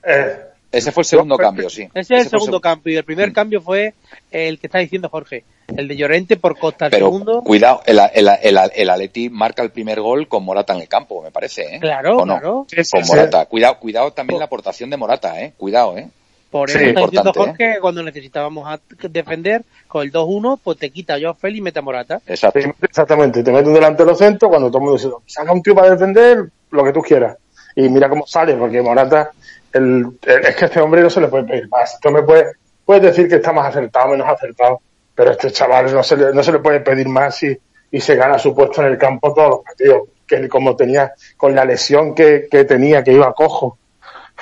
eh, 0.03 0.39
Ese 0.77 0.91
fue 0.91 1.01
el 1.01 1.05
segundo 1.05 1.37
cambio, 1.37 1.69
sí. 1.69 1.83
Ese 1.93 1.99
es 1.99 2.09
el 2.11 2.17
Ese 2.17 2.29
segundo 2.31 2.59
cambio 2.61 2.93
y 2.93 2.97
el 2.97 3.03
primer 3.03 3.31
cambio 3.33 3.61
fue 3.61 3.93
el 4.31 4.59
que 4.59 4.67
está 4.67 4.79
diciendo 4.79 5.09
Jorge, 5.09 5.43
el 5.75 5.87
de 5.87 5.95
Llorente 5.95 6.37
por 6.37 6.57
Costa. 6.57 6.85
El 6.85 6.91
Pero 6.91 7.05
segundo, 7.07 7.41
cuidado, 7.43 7.81
el, 7.85 7.99
el, 8.13 8.27
el, 8.43 8.57
el 8.75 8.89
Atleti 8.89 9.29
marca 9.29 9.63
el 9.63 9.71
primer 9.71 10.01
gol 10.01 10.27
con 10.27 10.43
Morata 10.43 10.73
en 10.73 10.81
el 10.81 10.87
campo, 10.87 11.21
me 11.21 11.31
parece, 11.31 11.75
¿eh? 11.75 11.79
claro, 11.79 12.17
¿O 12.17 12.25
no? 12.25 12.33
claro. 12.33 12.65
sí, 12.69 12.83
sí, 12.83 12.91
Con 12.91 13.03
sí. 13.05 13.11
Morata. 13.11 13.45
Cuidado, 13.45 13.79
cuidado 13.79 14.11
también 14.11 14.39
la 14.39 14.45
aportación 14.45 14.89
de 14.89 14.97
Morata, 14.97 15.41
¿eh? 15.41 15.53
Cuidado, 15.57 15.97
¿eh? 15.97 16.09
Por 16.51 16.69
Sí, 16.69 16.77
eso 16.77 16.85
está 16.87 17.01
diciendo 17.01 17.29
importante, 17.31 17.65
Jorge 17.65 17.79
cuando 17.81 18.03
necesitábamos 18.03 18.65
a- 18.67 18.79
defender 19.09 19.63
con 19.87 20.03
el 20.03 20.11
2-1, 20.11 20.59
pues 20.63 20.77
te 20.77 20.89
quita 20.89 21.15
a 21.15 21.19
Joao 21.19 21.33
Félix 21.33 21.59
y 21.59 21.61
mete 21.61 21.79
a 21.79 21.81
Morata. 21.81 22.21
Exacto. 22.27 22.59
te- 22.59 22.73
exactamente, 22.85 23.43
te 23.43 23.51
mete 23.51 23.67
un 23.67 23.73
delantero 23.73 24.15
centro 24.15 24.47
cuando 24.49 24.69
todo 24.69 24.77
el 24.77 24.83
mundo 24.85 24.97
dice, 24.97 25.09
saca 25.25 25.51
un 25.51 25.61
tío 25.61 25.75
para 25.75 25.89
defender, 25.89 26.45
lo 26.71 26.83
que 26.83 26.93
tú 26.93 27.01
quieras. 27.01 27.37
Y 27.75 27.89
mira 27.89 28.07
cómo 28.07 28.25
sale, 28.25 28.55
porque 28.55 28.81
Morata, 28.81 29.31
el, 29.75 30.17
es 30.25 30.55
que 30.55 30.65
a 30.65 30.67
este 30.67 30.79
hombre 30.79 31.01
no 31.01 31.09
se 31.09 31.21
le 31.21 31.27
puede 31.27 31.43
pedir 31.43 31.67
más. 31.69 31.99
Tú 31.99 32.09
me 32.09 32.23
puedes, 32.23 32.55
puedes 32.85 33.03
decir 33.03 33.27
que 33.27 33.35
está 33.35 33.51
más 33.51 33.67
acertado, 33.67 34.09
menos 34.09 34.27
acertado, 34.27 34.81
pero 35.13 35.31
a 35.31 35.33
este 35.33 35.51
chaval 35.51 35.93
no 35.93 36.01
se 36.01 36.15
le, 36.15 36.33
no 36.33 36.41
se 36.41 36.51
le 36.51 36.59
puede 36.59 36.79
pedir 36.79 37.07
más 37.09 37.43
y, 37.43 37.57
y 37.91 37.99
se 37.99 38.15
gana 38.15 38.39
su 38.39 38.55
puesto 38.55 38.81
en 38.81 38.87
el 38.87 38.97
campo 38.97 39.33
todos 39.33 39.49
los 39.49 39.59
partidos. 39.61 40.09
Que 40.25 40.49
como 40.49 40.75
tenía, 40.75 41.13
con 41.37 41.53
la 41.53 41.65
lesión 41.65 42.15
que, 42.15 42.47
que 42.49 42.63
tenía, 42.63 43.03
que 43.03 43.11
iba 43.11 43.31
cojo, 43.33 43.77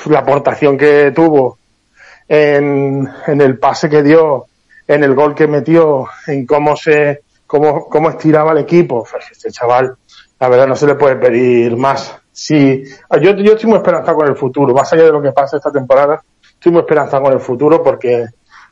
la 0.06 0.20
aportación 0.20 0.78
que 0.78 1.12
tuvo 1.12 1.58
en, 2.28 3.10
en 3.28 3.42
el 3.42 3.60
pase 3.60 3.90
que 3.90 4.02
dio, 4.02 4.46
en 4.88 5.04
el 5.04 5.14
gol 5.14 5.36
que 5.36 5.48
metió, 5.48 6.06
en 6.28 6.46
cómo 6.46 6.78
se, 6.78 7.24
cómo, 7.46 7.90
cómo 7.90 8.10
estiraba 8.10 8.52
el 8.54 8.60
equipo. 8.60 9.06
Pues 9.10 9.26
este 9.32 9.52
chaval, 9.52 9.96
la 10.40 10.48
verdad, 10.48 10.68
no 10.68 10.76
se 10.76 10.88
le 10.88 10.96
puede 10.96 11.18
pedir 11.18 11.76
más. 11.76 12.16
Sí, 12.36 12.84
yo, 13.22 13.32
yo 13.36 13.54
estoy 13.54 13.70
muy 13.70 13.78
esperanzado 13.78 14.18
con 14.18 14.28
el 14.28 14.36
futuro, 14.36 14.74
más 14.74 14.92
allá 14.92 15.04
de 15.04 15.12
lo 15.12 15.22
que 15.22 15.32
pasa 15.32 15.58
esta 15.58 15.72
temporada, 15.72 16.22
estoy 16.42 16.72
muy 16.72 16.82
esperanzado 16.82 17.24
con 17.24 17.34
el 17.34 17.40
futuro 17.40 17.84
porque 17.84 18.26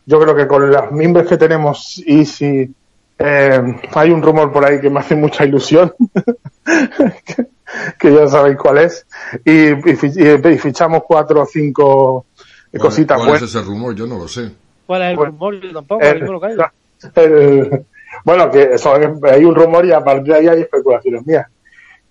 yo 0.06 0.20
creo 0.20 0.36
que 0.36 0.48
con 0.48 0.72
las 0.72 0.92
mimbres 0.92 1.28
que 1.28 1.38
tenemos 1.38 2.02
y 2.06 2.26
si 2.26 2.74
eh, 3.20 3.62
hay 3.94 4.10
un 4.10 4.22
rumor 4.24 4.52
por 4.52 4.66
ahí 4.66 4.82
que 4.82 4.90
me 4.90 5.00
hace 5.00 5.16
mucha 5.16 5.46
ilusión, 5.46 5.94
que, 6.66 7.48
que 8.00 8.14
ya 8.14 8.28
sabéis 8.28 8.58
cuál 8.58 8.80
es, 8.80 9.06
y, 9.46 9.70
y 9.70 10.50
y- 10.54 10.58
fichamos 10.58 11.04
cuatro 11.08 11.42
o 11.42 11.46
cinco 11.46 12.26
¿Cuál, 12.72 12.82
cositas 12.82 13.18
cuál 13.18 13.30
buenas. 13.30 13.44
es 13.44 13.56
ese 13.56 13.64
rumor? 13.64 13.94
Yo 13.94 14.08
no 14.08 14.18
lo 14.18 14.28
sé. 14.28 14.50
¿Cuál 14.88 15.04
es 15.04 15.10
el 15.12 15.16
Bueno, 15.18 15.32
rumor? 15.34 15.62
Yo 15.62 15.72
tampoco, 15.74 16.04
El- 16.04 16.20
lo 16.20 16.40
caigo. 16.40 16.64
el- 17.16 17.86
bueno, 18.26 18.50
que 18.52 18.74
eso, 18.74 18.94
hay 19.24 19.46
un 19.46 19.56
rumor 19.56 19.86
y 19.86 19.92
a 19.92 20.04
partir 20.04 20.34
de 20.34 20.40
ahí 20.40 20.48
hay 20.48 20.62
especulaciones 20.62 21.26
mías. 21.26 21.46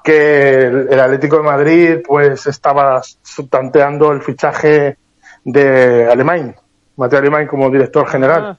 Que 0.03 0.55
el, 0.66 0.98
Atlético 1.01 1.36
de 1.38 1.42
Madrid 1.42 1.96
pues 2.07 2.46
estaba 2.46 3.03
tanteando 3.51 4.12
el 4.12 4.22
fichaje 4.22 4.96
de 5.44 6.09
Alemán, 6.11 6.57
Mateo 6.96 7.18
Alemán 7.18 7.46
como 7.46 7.70
director 7.70 8.09
general. 8.09 8.44
Ah, 8.44 8.57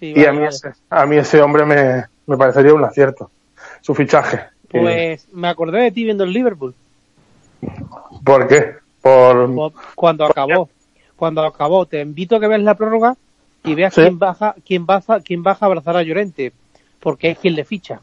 sí, 0.00 0.06
y 0.06 0.14
vale, 0.14 0.28
a 0.28 0.32
mí, 0.32 0.38
vale. 0.38 0.48
ese, 0.50 0.72
a 0.90 1.06
mí 1.06 1.16
ese 1.16 1.40
hombre 1.40 1.64
me, 1.64 2.04
me 2.26 2.36
parecería 2.36 2.74
un 2.74 2.84
acierto, 2.84 3.30
su 3.80 3.94
fichaje. 3.94 4.40
Pues 4.68 5.28
me 5.32 5.48
acordé 5.48 5.82
de 5.82 5.92
ti 5.92 6.02
viendo 6.04 6.24
el 6.24 6.32
Liverpool. 6.32 6.74
¿Por 8.24 8.48
qué? 8.48 8.76
Por, 9.00 9.54
Cu- 9.54 9.72
Cuando 9.94 10.24
acabó. 10.24 10.68
Cuando 11.16 11.42
acabó. 11.44 11.86
Te 11.86 12.00
invito 12.00 12.36
a 12.36 12.40
que 12.40 12.48
veas 12.48 12.62
la 12.62 12.74
prórroga 12.74 13.16
y 13.64 13.74
veas 13.74 13.94
Sí. 13.94 14.00
quién 14.02 14.18
baja, 14.18 14.54
quién 14.66 14.86
baja, 14.86 15.20
quién 15.20 15.42
baja 15.42 15.66
a 15.66 15.68
abrazar 15.68 15.96
a 15.96 16.02
Llorente. 16.02 16.52
Porque 17.00 17.30
es 17.30 17.38
quien 17.38 17.54
le 17.54 17.64
ficha. 17.64 18.00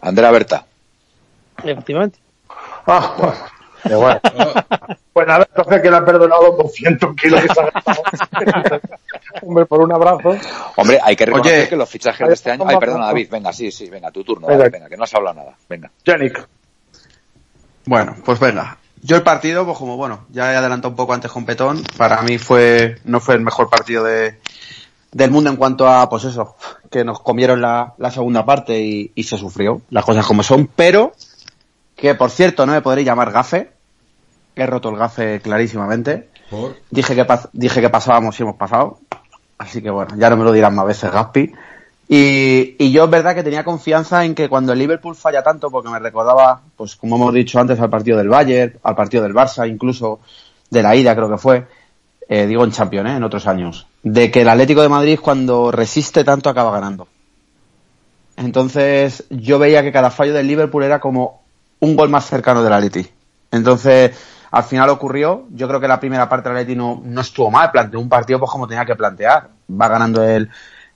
Andrea 0.00 0.30
Berta. 0.30 0.66
Efectivamente. 1.64 2.18
Ah, 2.86 3.14
bueno. 3.18 3.36
Bueno. 3.84 4.20
Pues 5.12 5.26
nada, 5.26 5.46
entonces 5.48 5.80
que 5.80 5.90
le 5.90 5.96
ha 5.96 6.04
perdonado 6.04 6.48
los 6.48 6.58
200 6.58 7.16
kilos 7.16 7.40
que 7.40 7.48
se 7.54 7.60
ha 7.60 7.70
gastado. 7.70 8.02
Hombre, 9.42 9.64
por 9.64 9.80
un 9.80 9.92
abrazo. 9.92 10.36
Hombre, 10.76 10.98
hay 11.02 11.16
que 11.16 11.24
reconocer 11.24 11.60
Oye. 11.60 11.68
que 11.68 11.76
los 11.76 11.88
fichajes 11.88 12.26
de 12.28 12.34
este 12.34 12.50
año... 12.50 12.64
Ay, 12.66 12.76
perdona, 12.78 13.06
David, 13.06 13.28
venga, 13.30 13.52
sí, 13.52 13.70
sí, 13.70 13.88
venga, 13.88 14.10
tu 14.10 14.24
turno, 14.24 14.46
Venga. 14.46 14.58
dale, 14.58 14.70
venga, 14.70 14.88
que 14.88 14.96
no 14.96 15.04
has 15.04 15.14
hablado 15.14 15.36
nada, 15.36 15.56
venga. 15.68 15.90
Yannick. 16.04 16.46
Bueno, 17.86 18.16
pues 18.24 18.38
venga. 18.40 18.76
Yo 19.02 19.16
el 19.16 19.22
partido, 19.22 19.64
pues 19.64 19.78
como 19.78 19.96
bueno, 19.96 20.26
ya 20.30 20.52
he 20.52 20.56
adelantado 20.56 20.90
un 20.90 20.96
poco 20.96 21.14
antes 21.14 21.30
con 21.30 21.46
Petón, 21.46 21.82
para 21.96 22.20
mí 22.22 22.38
fue, 22.38 22.96
no 23.04 23.20
fue 23.20 23.36
el 23.36 23.40
mejor 23.40 23.70
partido 23.70 24.02
de, 24.04 24.38
del 25.12 25.30
mundo 25.30 25.48
en 25.48 25.56
cuanto 25.56 25.88
a, 25.88 26.08
pues 26.10 26.24
eso, 26.24 26.56
que 26.90 27.04
nos 27.04 27.20
comieron 27.20 27.60
la, 27.62 27.94
la 27.98 28.10
segunda 28.10 28.44
parte 28.44 28.80
y, 28.80 29.12
y 29.14 29.22
se 29.22 29.38
sufrió, 29.38 29.80
las 29.90 30.04
cosas 30.04 30.26
como 30.26 30.42
son, 30.42 30.66
pero 30.66 31.12
que 31.96 32.14
por 32.14 32.30
cierto 32.30 32.66
no 32.66 32.72
me 32.72 32.82
podréis 32.82 33.06
llamar 33.06 33.32
gafe, 33.32 33.70
he 34.54 34.66
roto 34.66 34.90
el 34.90 34.96
gafe 34.96 35.40
clarísimamente. 35.40 36.28
¿Por? 36.50 36.76
Dije 36.90 37.14
que, 37.14 37.26
dije 37.52 37.80
que 37.80 37.88
pasábamos 37.88 38.38
y 38.38 38.42
hemos 38.42 38.56
pasado. 38.56 38.98
Así 39.58 39.82
que 39.82 39.90
bueno, 39.90 40.14
ya 40.16 40.30
no 40.30 40.36
me 40.36 40.44
lo 40.44 40.52
dirán 40.52 40.74
más 40.74 40.86
veces 40.86 41.10
Gaspi. 41.10 41.52
Y, 42.08 42.76
y 42.78 42.92
yo 42.92 43.04
es 43.04 43.10
verdad 43.10 43.34
que 43.34 43.42
tenía 43.42 43.64
confianza 43.64 44.24
en 44.24 44.34
que 44.34 44.48
cuando 44.48 44.72
el 44.72 44.78
Liverpool 44.78 45.16
falla 45.16 45.42
tanto, 45.42 45.70
porque 45.70 45.88
me 45.88 45.98
recordaba, 45.98 46.60
pues 46.76 46.94
como 46.94 47.16
hemos 47.16 47.34
dicho 47.34 47.58
antes, 47.58 47.80
al 47.80 47.90
partido 47.90 48.18
del 48.18 48.28
Bayern, 48.28 48.78
al 48.84 48.94
partido 48.94 49.24
del 49.24 49.34
Barça, 49.34 49.68
incluso 49.68 50.20
de 50.70 50.82
la 50.82 50.94
ida 50.94 51.16
creo 51.16 51.28
que 51.28 51.38
fue, 51.38 51.66
eh, 52.28 52.46
digo 52.46 52.62
en 52.62 52.70
Champions, 52.70 53.10
¿eh? 53.10 53.16
en 53.16 53.24
otros 53.24 53.46
años, 53.48 53.88
de 54.04 54.30
que 54.30 54.42
el 54.42 54.48
Atlético 54.48 54.82
de 54.82 54.88
Madrid 54.88 55.18
cuando 55.20 55.72
resiste 55.72 56.22
tanto 56.22 56.48
acaba 56.48 56.70
ganando. 56.70 57.08
Entonces 58.36 59.24
yo 59.30 59.58
veía 59.58 59.82
que 59.82 59.92
cada 59.92 60.10
fallo 60.10 60.34
del 60.34 60.46
Liverpool 60.46 60.84
era 60.84 61.00
como 61.00 61.45
un 61.80 61.96
gol 61.96 62.08
más 62.08 62.26
cercano 62.26 62.62
del 62.62 62.72
Atleti. 62.72 63.06
Entonces 63.50 64.12
al 64.50 64.64
final 64.64 64.88
ocurrió, 64.90 65.44
yo 65.50 65.68
creo 65.68 65.80
que 65.80 65.88
la 65.88 66.00
primera 66.00 66.28
parte 66.28 66.48
del 66.48 66.58
Atleti 66.58 66.76
no, 66.76 67.02
no 67.04 67.20
estuvo 67.20 67.50
mal, 67.50 67.70
planteó 67.70 68.00
un 68.00 68.08
partido 68.08 68.38
pues 68.38 68.50
como 68.50 68.66
tenía 68.66 68.84
que 68.84 68.94
plantear. 68.96 69.48
Va 69.70 69.88
ganando 69.88 70.22
el, 70.22 70.48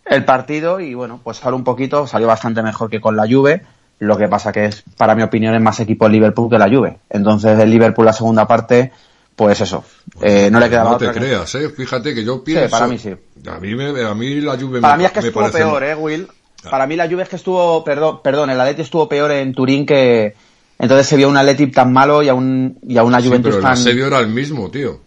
el 0.07 0.24
partido 0.24 0.81
y 0.81 0.95
bueno, 0.95 1.20
pues 1.22 1.45
ahora 1.45 1.57
un 1.57 1.64
poquito, 1.64 2.07
salió 2.07 2.26
bastante 2.26 2.62
mejor 2.62 2.89
que 2.91 3.01
con 3.01 3.16
la 3.16 3.26
Juve. 3.28 3.62
Lo 3.99 4.16
que 4.16 4.28
pasa 4.28 4.51
que 4.51 4.64
es, 4.66 4.83
para 4.97 5.14
mi 5.14 5.22
opinión, 5.22 5.55
es 5.55 5.61
más 5.61 5.78
equipo 5.81 6.07
el 6.07 6.12
Liverpool 6.12 6.49
que 6.49 6.59
la 6.59 6.70
Juve. 6.70 6.99
Entonces 7.11 7.59
el 7.59 7.70
Liverpool 7.70 8.07
la 8.07 8.14
segunda 8.14 8.47
parte, 8.47 8.93
pues 9.37 9.61
eso, 9.61 9.85
eh, 10.22 10.49
no 10.51 10.59
le 10.59 10.70
quedaba 10.70 10.93
No 10.93 10.97
te 10.97 11.07
que- 11.09 11.12
creas, 11.18 11.55
eh. 11.57 11.68
Fíjate 11.68 12.14
que 12.14 12.24
yo 12.24 12.43
pienso... 12.43 12.70
para 12.70 12.87
mí 12.87 12.99
sí. 12.99 13.14
A 13.47 13.59
mí, 13.59 13.74
me, 13.74 14.03
a 14.03 14.14
mí 14.14 14.41
la 14.41 14.57
Juve 14.59 14.81
Para 14.81 14.95
me, 14.95 15.01
mí 15.01 15.05
es 15.05 15.12
que 15.12 15.18
estuvo 15.20 15.41
parece- 15.43 15.59
peor, 15.59 15.83
eh, 15.85 15.95
Will. 15.95 16.28
Para 16.70 16.87
mí 16.87 16.97
la 16.97 17.09
Juve 17.09 17.24
es 17.24 17.28
que 17.28 17.37
estuvo, 17.37 17.85
perdón, 17.85 18.20
perdón, 18.22 18.49
el 18.51 18.59
Atleti 18.61 18.83
estuvo 18.83 19.07
peor 19.09 19.33
en 19.33 19.53
Turín 19.53 19.85
que 19.85 20.35
entonces 20.81 21.07
se 21.07 21.16
vio 21.16 21.28
un 21.28 21.37
Atleti 21.37 21.68
tan 21.68 21.93
malo 21.93 22.22
y 22.22 22.28
a 22.28 22.35
un 22.35 22.78
y 22.83 22.97
a 22.99 23.05
una 23.05 23.20
Sí, 23.20 23.28
Juventus 23.28 23.51
pero 23.51 23.57
el 23.59 23.62
tan 23.62 23.72
asedio 23.72 24.07
era 24.07 24.18
el 24.18 24.28
mismo, 24.28 24.70
tío. 24.70 25.01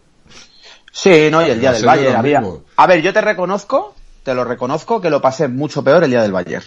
Sí, 0.91 1.30
no, 1.32 1.45
y 1.45 1.49
el 1.49 1.59
día 1.59 1.71
El 1.71 1.76
del 1.78 1.86
Bayern 1.86 2.15
había. 2.15 2.39
mismo. 2.39 2.61
A 2.78 2.88
ver, 2.88 3.01
yo 3.01 3.11
te 3.11 3.21
reconozco, 3.21 3.95
te 4.24 4.34
lo 4.36 4.43
reconozco 4.45 5.01
que 5.01 5.09
lo 5.09 5.21
pasé 5.21 5.47
mucho 5.47 5.84
peor 5.84 6.03
el 6.03 6.11
día 6.11 6.21
del 6.21 6.32
Bayern. 6.32 6.63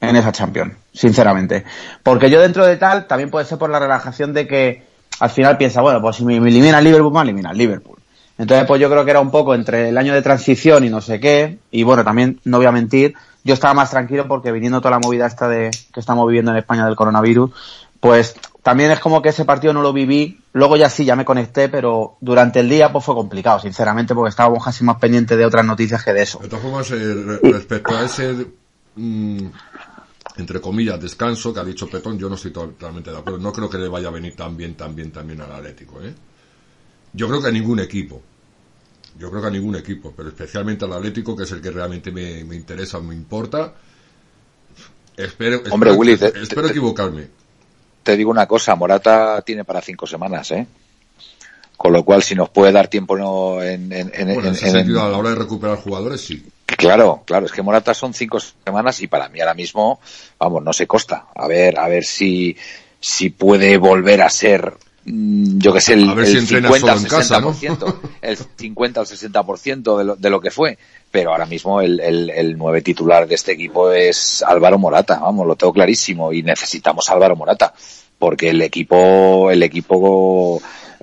En 0.00 0.16
esa 0.16 0.32
Champions, 0.32 0.74
sinceramente. 0.92 1.64
Porque 2.02 2.28
yo 2.28 2.40
dentro 2.40 2.66
de 2.66 2.76
tal, 2.76 3.06
también 3.06 3.30
puede 3.30 3.46
ser 3.46 3.56
por 3.56 3.70
la 3.70 3.78
relajación 3.78 4.34
de 4.34 4.46
que 4.46 4.82
al 5.20 5.30
final 5.30 5.56
piensa, 5.56 5.80
bueno, 5.80 6.02
pues 6.02 6.16
si 6.16 6.24
me 6.24 6.38
me 6.40 6.50
elimina 6.50 6.78
el 6.78 6.84
Liverpool, 6.84 7.12
me 7.14 7.22
elimina 7.22 7.52
el 7.52 7.56
Liverpool. 7.58 7.96
Entonces, 8.38 8.66
pues 8.66 8.80
yo 8.80 8.90
creo 8.90 9.04
que 9.04 9.12
era 9.12 9.20
un 9.20 9.30
poco 9.30 9.54
entre 9.54 9.88
el 9.88 9.96
año 9.96 10.12
de 10.12 10.20
transición 10.20 10.84
y 10.84 10.90
no 10.90 11.00
sé 11.00 11.20
qué. 11.20 11.58
Y 11.70 11.84
bueno, 11.84 12.04
también, 12.04 12.40
no 12.44 12.58
voy 12.58 12.66
a 12.66 12.72
mentir, 12.72 13.14
yo 13.44 13.54
estaba 13.54 13.72
más 13.72 13.90
tranquilo 13.90 14.26
porque 14.28 14.52
viniendo 14.52 14.80
toda 14.80 14.90
la 14.90 14.98
movida 14.98 15.26
esta 15.26 15.48
de 15.48 15.70
que 15.70 16.00
estamos 16.00 16.26
viviendo 16.26 16.50
en 16.50 16.58
España 16.58 16.84
del 16.84 16.96
coronavirus, 16.96 17.50
pues 18.06 18.36
también 18.62 18.90
es 18.92 19.00
como 19.00 19.20
que 19.20 19.30
ese 19.30 19.44
partido 19.44 19.72
no 19.72 19.82
lo 19.82 19.92
viví. 19.92 20.40
Luego 20.52 20.76
ya 20.76 20.88
sí, 20.88 21.04
ya 21.04 21.16
me 21.16 21.24
conecté, 21.24 21.68
pero 21.68 22.16
durante 22.20 22.60
el 22.60 22.68
día 22.68 22.92
pues 22.92 23.04
fue 23.04 23.14
complicado, 23.16 23.58
sinceramente, 23.60 24.14
porque 24.14 24.30
estábamos 24.30 24.64
casi 24.64 24.84
más 24.84 24.98
pendientes 24.98 25.36
de 25.36 25.44
otras 25.44 25.64
noticias 25.64 26.04
que 26.04 26.12
de 26.12 26.22
eso. 26.22 26.38
De 26.38 26.48
todas 26.48 26.62
formas, 26.64 26.90
eh, 26.92 27.14
re- 27.14 27.40
respecto 27.52 27.96
a 27.96 28.04
ese 28.04 28.46
mm, 28.94 29.46
entre 30.36 30.60
comillas, 30.60 31.00
descanso 31.00 31.52
que 31.52 31.60
ha 31.60 31.64
dicho 31.64 31.88
Petón, 31.88 32.18
yo 32.18 32.28
no 32.28 32.34
estoy 32.36 32.52
totalmente 32.52 33.10
de 33.10 33.18
acuerdo. 33.18 33.38
No 33.38 33.52
creo 33.52 33.68
que 33.70 33.78
le 33.78 33.88
vaya 33.88 34.08
a 34.08 34.12
venir 34.12 34.36
tan 34.36 34.56
bien, 34.56 34.74
tan 34.76 34.94
bien, 34.94 35.10
tan 35.10 35.26
bien 35.26 35.40
al 35.40 35.50
Atlético, 35.52 36.00
¿eh? 36.02 36.14
Yo 37.12 37.26
creo 37.28 37.40
que 37.42 37.48
a 37.48 37.52
ningún 37.52 37.80
equipo. 37.80 38.22
Yo 39.18 39.30
creo 39.30 39.40
que 39.42 39.48
a 39.48 39.50
ningún 39.50 39.74
equipo, 39.76 40.12
pero 40.16 40.28
especialmente 40.28 40.84
al 40.84 40.92
Atlético, 40.92 41.34
que 41.34 41.44
es 41.44 41.50
el 41.52 41.60
que 41.62 41.70
realmente 41.70 42.12
me, 42.12 42.44
me 42.44 42.54
interesa, 42.54 43.00
me 43.00 43.14
importa. 43.14 43.72
Espero, 45.16 45.62
Hombre, 45.70 45.90
espero, 45.90 45.94
Willy, 45.94 46.16
te- 46.18 46.42
espero 46.42 46.66
te- 46.66 46.72
equivocarme. 46.72 47.28
Te 48.06 48.16
digo 48.16 48.30
una 48.30 48.46
cosa, 48.46 48.76
Morata 48.76 49.42
tiene 49.42 49.64
para 49.64 49.80
cinco 49.82 50.06
semanas, 50.06 50.52
¿eh? 50.52 50.64
Con 51.76 51.92
lo 51.92 52.04
cual, 52.04 52.22
si 52.22 52.36
nos 52.36 52.48
puede 52.50 52.70
dar 52.70 52.86
tiempo 52.86 53.16
no, 53.18 53.60
en, 53.60 53.92
en- 53.92 54.12
en- 54.14 54.32
Bueno, 54.32 54.50
en 54.50 54.54
ese 54.54 54.66
en- 54.66 54.72
sentido, 54.74 55.02
a 55.02 55.08
la 55.08 55.18
hora 55.18 55.30
de 55.30 55.34
recuperar 55.34 55.76
jugadores, 55.78 56.20
sí. 56.20 56.46
Claro, 56.66 57.24
claro, 57.26 57.46
es 57.46 57.52
que 57.52 57.62
Morata 57.62 57.94
son 57.94 58.14
cinco 58.14 58.38
semanas 58.38 59.02
y 59.02 59.08
para 59.08 59.28
mí 59.28 59.40
ahora 59.40 59.54
mismo, 59.54 59.98
vamos, 60.38 60.62
no 60.62 60.72
se 60.72 60.86
costa. 60.86 61.26
A 61.34 61.48
ver, 61.48 61.80
a 61.80 61.88
ver 61.88 62.04
si, 62.04 62.56
si 63.00 63.30
puede 63.30 63.76
volver 63.76 64.22
a 64.22 64.30
ser, 64.30 64.72
yo 65.06 65.72
que 65.72 65.80
sé, 65.80 65.94
el, 65.94 66.08
A 66.08 66.14
ver 66.14 66.26
si 66.26 66.32
el 66.32 66.38
entrena 66.38 66.68
50 66.72 66.92
al 66.92 66.98
solo 66.98 67.06
en 67.06 67.18
casa, 67.20 67.40
¿no? 67.40 67.54
60%, 67.54 67.94
el 68.22 68.36
50 68.36 69.00
al 69.00 69.06
60% 69.06 69.98
de 69.98 70.04
lo, 70.04 70.16
de 70.16 70.30
lo 70.30 70.40
que 70.40 70.50
fue. 70.50 70.76
Pero 71.10 71.30
ahora 71.30 71.46
mismo 71.46 71.80
el, 71.80 72.00
el, 72.00 72.30
el 72.30 72.58
nueve 72.58 72.82
titular 72.82 73.26
de 73.28 73.36
este 73.36 73.52
equipo 73.52 73.90
es 73.92 74.42
Álvaro 74.42 74.78
Morata, 74.78 75.18
vamos, 75.20 75.46
lo 75.46 75.54
tengo 75.56 75.72
clarísimo 75.72 76.32
y 76.32 76.42
necesitamos 76.42 77.08
a 77.08 77.12
Álvaro 77.14 77.36
Morata 77.36 77.72
porque 78.18 78.50
el 78.50 78.62
equipo, 78.62 79.50
el 79.50 79.62
equipo, 79.62 80.60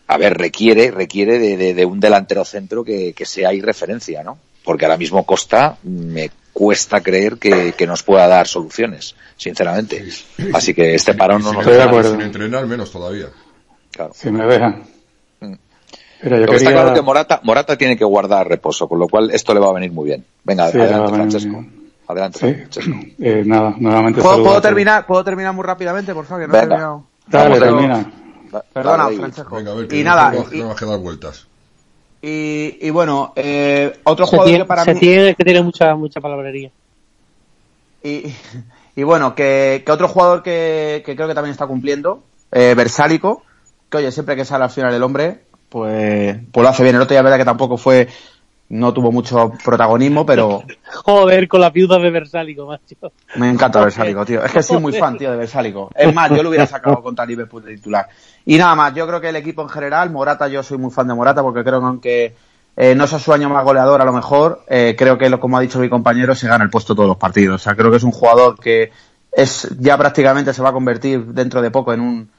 a 0.08 0.18
ver, 0.18 0.38
requiere, 0.38 0.92
requiere 0.92 1.40
de, 1.40 1.58
de- 1.58 1.74
de 1.74 1.86
un 1.86 2.00
delantero 2.00 2.44
centro 2.44 2.84
que, 2.84 3.14
que 3.14 3.26
sea 3.26 3.52
referencia, 3.62 4.24
¿no? 4.24 4.38
Porque 4.64 4.86
ahora 4.86 4.98
mismo 4.98 5.26
Costa 5.26 5.78
me 5.84 6.32
cuesta 6.52 7.02
creer 7.02 7.38
que, 7.38 7.74
que 7.78 7.88
nos 7.88 8.04
pueda 8.04 8.28
dar 8.28 8.48
soluciones, 8.48 9.16
sinceramente. 9.38 10.04
Así 10.54 10.74
que 10.74 10.96
este 10.96 11.14
parón 11.14 11.42
no 11.44 11.50
Si 11.52 11.56
nos 11.56 11.66
sin 12.12 12.22
entrenar, 12.22 12.66
menos 12.68 12.92
todavía. 12.92 13.28
Claro. 13.94 14.12
Si 14.16 14.30
me 14.32 14.46
dejan. 14.46 14.84
Mm. 15.40 15.54
Mira, 16.24 16.38
yo 16.38 16.46
Lo 16.46 16.52
que 16.52 16.56
está 16.58 16.70
quería... 16.70 16.72
claro 16.72 16.88
es 16.90 16.94
que 16.96 17.02
Morata, 17.02 17.40
Morata 17.44 17.78
tiene 17.78 17.98
que 17.98 18.04
guardar 18.06 18.48
reposo, 18.48 18.88
con 18.88 19.00
lo 19.00 19.08
cual 19.08 19.30
esto 19.32 19.54
le 19.54 19.60
va 19.60 19.70
a 19.70 19.74
venir 19.74 19.92
muy 19.92 20.06
bien. 20.06 20.26
Venga, 20.44 20.70
Sí, 20.72 20.80
a 20.80 20.84
adelante, 20.84 21.14
Francesco. 21.14 21.50
bien. 21.52 21.92
Adelante, 22.08 22.40
Sí. 22.40 22.54
Francesco. 22.54 22.92
Eh, 23.20 23.44
nada, 23.46 23.76
nuevamente 23.78 24.22
¿Puedo, 24.22 24.44
puedo 24.44 24.58
a 24.58 24.62
terminar, 24.62 25.06
¿Puedo 25.06 25.24
terminar 25.24 25.54
muy 25.54 25.64
rápidamente, 25.64 26.14
por 26.14 26.26
favor? 26.26 26.44
Que 26.46 26.48
no 26.48 26.54
he 26.58 26.62
Venga. 26.62 26.70
terminado. 26.70 27.04
Dale, 27.28 27.60
termina. 27.60 28.12
Perdona, 28.74 29.04
dale. 29.06 29.16
Francesco. 29.18 29.56
Venga, 29.56 29.72
a 29.72 29.76
ver, 29.76 29.88
que 29.88 30.00
y 30.00 30.04
no 30.04 30.10
nada, 30.10 30.32
tengo- 30.32 30.48
y, 30.54 30.60
no 30.60 30.70
me 30.70 30.76
que 30.76 30.86
dar 30.86 31.00
vueltas. 31.00 31.48
y, 32.22 32.78
y 32.82 32.90
bueno, 32.90 33.34
eh, 33.36 34.00
otro 34.04 34.26
Se 34.26 34.30
jugador 34.32 34.50
tiene, 34.50 34.64
que 34.64 34.68
para 34.68 34.84
se 34.86 34.94
mí... 34.94 35.00
tiene 35.00 35.36
que 35.36 35.44
tiene 35.44 35.62
mucha, 35.62 35.96
mucha 35.96 36.20
palabrería. 36.22 36.72
Y, 38.04 38.34
y 38.96 39.04
bueno, 39.04 39.34
que, 39.36 39.84
que 39.86 39.92
otro 39.92 40.08
jugador 40.08 40.44
que, 40.44 41.04
que 41.06 41.16
creo 41.16 41.28
que 41.28 41.34
también 41.34 41.52
está 41.54 41.66
cumpliendo, 41.68 42.24
eh, 42.52 42.74
Versálico, 42.76 43.44
que 43.94 44.04
oye, 44.04 44.12
siempre 44.12 44.36
que 44.36 44.46
sale 44.46 44.64
al 44.66 44.70
final 44.70 44.94
el 44.94 45.04
hombre, 45.04 45.42
pues, 45.70 46.38
pues 46.52 46.64
lo 46.64 46.70
hace 46.70 46.84
bien. 46.84 46.96
El 46.96 47.02
otro 47.02 47.14
día, 47.14 47.22
verdad 47.22 47.38
que 47.38 47.46
tampoco 47.46 47.78
fue, 47.78 48.08
no 48.70 48.94
tuvo 48.94 49.12
mucho 49.12 49.52
protagonismo, 49.64 50.26
pero 50.26 50.64
Joder, 51.06 51.48
con 51.48 51.62
la 51.62 51.70
viuda 51.70 51.98
de 52.00 52.10
Versálico, 52.12 52.66
macho. 52.66 52.96
me 53.38 53.50
encanta 53.50 53.82
Versálico, 53.84 54.26
tío. 54.26 54.44
Es 54.44 54.52
que 54.52 54.62
soy 54.64 54.80
muy 54.80 54.94
fan, 54.94 55.18
tío, 55.18 55.32
de 55.32 55.38
Versálico. 55.38 55.90
Es 55.96 56.14
más, 56.14 56.30
yo 56.30 56.44
lo 56.44 56.50
hubiera 56.50 56.66
sacado 56.68 57.02
contra 57.04 57.26
Liverpool 57.26 57.64
de 57.64 57.76
titular. 57.76 58.08
Y 58.46 58.58
nada 58.58 58.76
más, 58.76 58.94
yo 58.94 59.08
creo 59.08 59.22
que 59.22 59.30
el 59.30 59.36
equipo 59.36 59.62
en 59.62 59.70
general, 59.70 60.10
Morata, 60.12 60.48
yo 60.48 60.62
soy 60.64 60.78
muy 60.78 60.92
fan 60.92 61.08
de 61.08 61.14
Morata 61.14 61.42
porque 61.42 61.64
creo 61.64 61.80
que 61.80 61.86
aunque 61.86 62.36
eh, 62.76 62.96
no 62.96 63.08
sea 63.08 63.20
su 63.20 63.32
año 63.34 63.50
más 63.50 63.64
goleador 63.64 64.02
a 64.02 64.06
lo 64.06 64.14
mejor, 64.14 64.64
eh, 64.68 64.96
creo 64.98 65.18
que, 65.18 65.30
lo- 65.30 65.40
como 65.40 65.58
ha 65.58 65.62
dicho 65.62 65.80
mi 65.80 65.90
compañero, 65.90 66.36
se 66.36 66.48
gana 66.48 66.64
el 66.64 66.70
puesto 66.70 66.94
todos 66.96 67.08
los 67.08 67.18
partidos. 67.18 67.56
O 67.62 67.64
sea, 67.64 67.76
creo 67.76 67.90
que 67.92 67.98
es 67.98 68.04
un 68.04 68.12
jugador 68.12 68.60
que 68.60 68.92
es 69.32 69.68
ya 69.80 69.98
prácticamente 69.98 70.54
se 70.54 70.62
va 70.62 70.70
a 70.70 70.74
convertir 70.74 71.26
dentro 71.26 71.62
de 71.62 71.72
poco 71.72 71.94
en 71.94 72.02
un, 72.02 72.30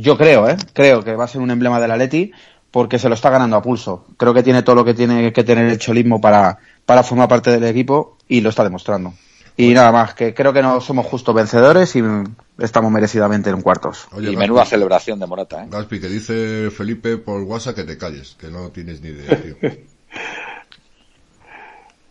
yo 0.00 0.16
creo, 0.16 0.48
¿eh? 0.48 0.56
Creo 0.72 1.02
que 1.02 1.14
va 1.14 1.24
a 1.24 1.28
ser 1.28 1.40
un 1.40 1.50
emblema 1.50 1.80
del 1.80 1.90
Atleti 1.90 2.32
porque 2.70 2.98
se 2.98 3.08
lo 3.08 3.14
está 3.14 3.30
ganando 3.30 3.56
a 3.56 3.62
pulso. 3.62 4.06
Creo 4.16 4.32
que 4.32 4.42
tiene 4.42 4.62
todo 4.62 4.76
lo 4.76 4.84
que 4.84 4.94
tiene 4.94 5.32
que 5.32 5.44
tener 5.44 5.66
el 5.66 5.78
cholismo 5.78 6.20
para, 6.20 6.58
para 6.86 7.02
formar 7.02 7.28
parte 7.28 7.50
del 7.50 7.64
equipo 7.64 8.16
y 8.28 8.40
lo 8.40 8.50
está 8.50 8.62
demostrando. 8.64 9.12
Y 9.56 9.74
nada 9.74 9.92
más, 9.92 10.14
que 10.14 10.32
creo 10.32 10.52
que 10.52 10.62
no 10.62 10.80
somos 10.80 11.04
justos 11.06 11.34
vencedores 11.34 11.94
y 11.94 12.02
estamos 12.58 12.90
merecidamente 12.90 13.50
en 13.50 13.60
cuartos. 13.60 14.08
Oye, 14.12 14.22
Y 14.22 14.24
Gaspi, 14.26 14.38
menuda 14.38 14.64
celebración 14.64 15.18
de 15.20 15.26
Morata, 15.26 15.64
¿eh? 15.64 15.66
Gaspi, 15.70 16.00
que 16.00 16.08
dice 16.08 16.70
Felipe 16.70 17.18
por 17.18 17.42
WhatsApp 17.42 17.74
que 17.74 17.84
te 17.84 17.98
calles, 17.98 18.36
que 18.40 18.48
no 18.48 18.70
tienes 18.70 19.02
ni 19.02 19.08
idea, 19.10 19.42
tío. 19.42 19.56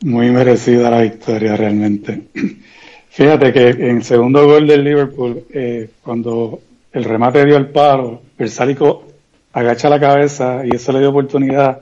Muy 0.02 0.30
merecida 0.30 0.92
la 0.92 1.02
victoria 1.02 1.56
realmente. 1.56 2.28
Fíjate 3.10 3.52
que 3.52 3.70
en 3.70 3.98
el 3.98 4.04
segundo 4.04 4.46
gol 4.46 4.68
del 4.68 4.84
Liverpool, 4.84 5.44
eh, 5.52 5.90
cuando 6.04 6.62
el 6.94 7.04
remate 7.04 7.46
dio 7.46 7.58
el 7.58 7.70
palo, 7.70 8.22
el 8.38 8.50
sálico 8.50 9.06
agacha 9.54 9.90
la 9.90 10.00
cabeza 10.00 10.62
y 10.66 10.76
eso 10.76 10.92
le 10.92 11.00
dio 11.00 11.10
oportunidad 11.10 11.82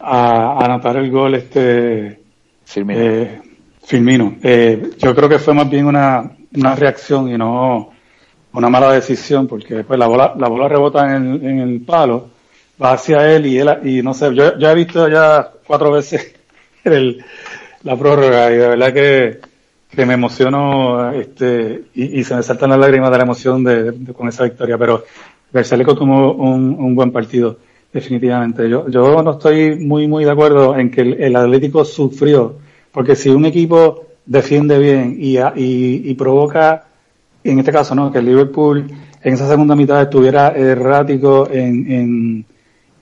a, 0.00 0.52
a 0.52 0.64
anotar 0.64 0.96
el 0.96 1.10
gol 1.10 1.34
este 1.34 2.20
Firmino. 2.64 3.00
eh, 3.00 3.40
Firmino. 3.84 4.36
Eh, 4.42 4.90
yo 4.98 5.14
creo 5.14 5.28
que 5.28 5.38
fue 5.38 5.54
más 5.54 5.68
bien 5.68 5.86
una, 5.86 6.30
una 6.54 6.74
reacción 6.74 7.28
y 7.30 7.36
no 7.36 7.90
una 8.54 8.68
mala 8.68 8.92
decisión, 8.92 9.46
porque 9.46 9.76
después 9.76 9.98
la 9.98 10.06
bola, 10.06 10.34
la 10.36 10.48
bola 10.48 10.68
rebota 10.68 11.16
en 11.16 11.26
el, 11.34 11.46
en 11.46 11.58
el 11.60 11.80
palo, 11.80 12.28
va 12.82 12.92
hacia 12.92 13.34
él 13.34 13.46
y 13.46 13.58
él, 13.58 13.70
y 13.84 14.02
no 14.02 14.12
sé, 14.12 14.34
yo, 14.34 14.58
yo 14.58 14.68
he 14.70 14.74
visto 14.74 15.08
ya 15.08 15.50
cuatro 15.66 15.90
veces 15.90 16.34
el, 16.84 17.24
la 17.82 17.96
prórroga 17.96 18.50
y 18.52 18.56
de 18.56 18.68
verdad 18.68 18.92
que, 18.92 19.40
que 19.94 20.06
me 20.06 20.14
emociono 20.14 21.10
este, 21.12 21.84
y, 21.94 22.24
se 22.24 22.34
me 22.34 22.42
saltan 22.42 22.70
las 22.70 22.78
lágrimas 22.78 23.10
de 23.10 23.16
la 23.18 23.24
emoción 23.24 23.62
de, 23.64 24.12
con 24.14 24.28
esa 24.28 24.44
victoria, 24.44 24.78
pero 24.78 25.04
Bersálico 25.52 25.94
tuvo 25.94 26.32
un, 26.34 26.74
un 26.78 26.94
buen 26.94 27.12
partido, 27.12 27.58
definitivamente. 27.92 28.68
Yo, 28.70 28.88
yo 28.88 29.22
no 29.22 29.32
estoy 29.32 29.76
muy, 29.78 30.06
muy 30.08 30.24
de 30.24 30.30
acuerdo 30.30 30.76
en 30.78 30.90
que 30.90 31.02
el, 31.02 31.22
el 31.22 31.36
Atlético 31.36 31.84
sufrió, 31.84 32.56
porque 32.90 33.14
si 33.16 33.28
un 33.28 33.44
equipo 33.44 34.04
defiende 34.24 34.78
bien 34.78 35.16
y, 35.18 35.36
a- 35.36 35.52
y, 35.54 36.02
y 36.10 36.14
provoca, 36.14 36.86
en 37.44 37.58
este 37.58 37.72
caso, 37.72 37.94
¿no? 37.94 38.10
Que 38.10 38.18
el 38.18 38.26
Liverpool 38.26 38.90
en 39.22 39.34
esa 39.34 39.48
segunda 39.48 39.76
mitad 39.76 40.00
estuviera 40.02 40.48
errático 40.50 41.48
en, 41.50 42.46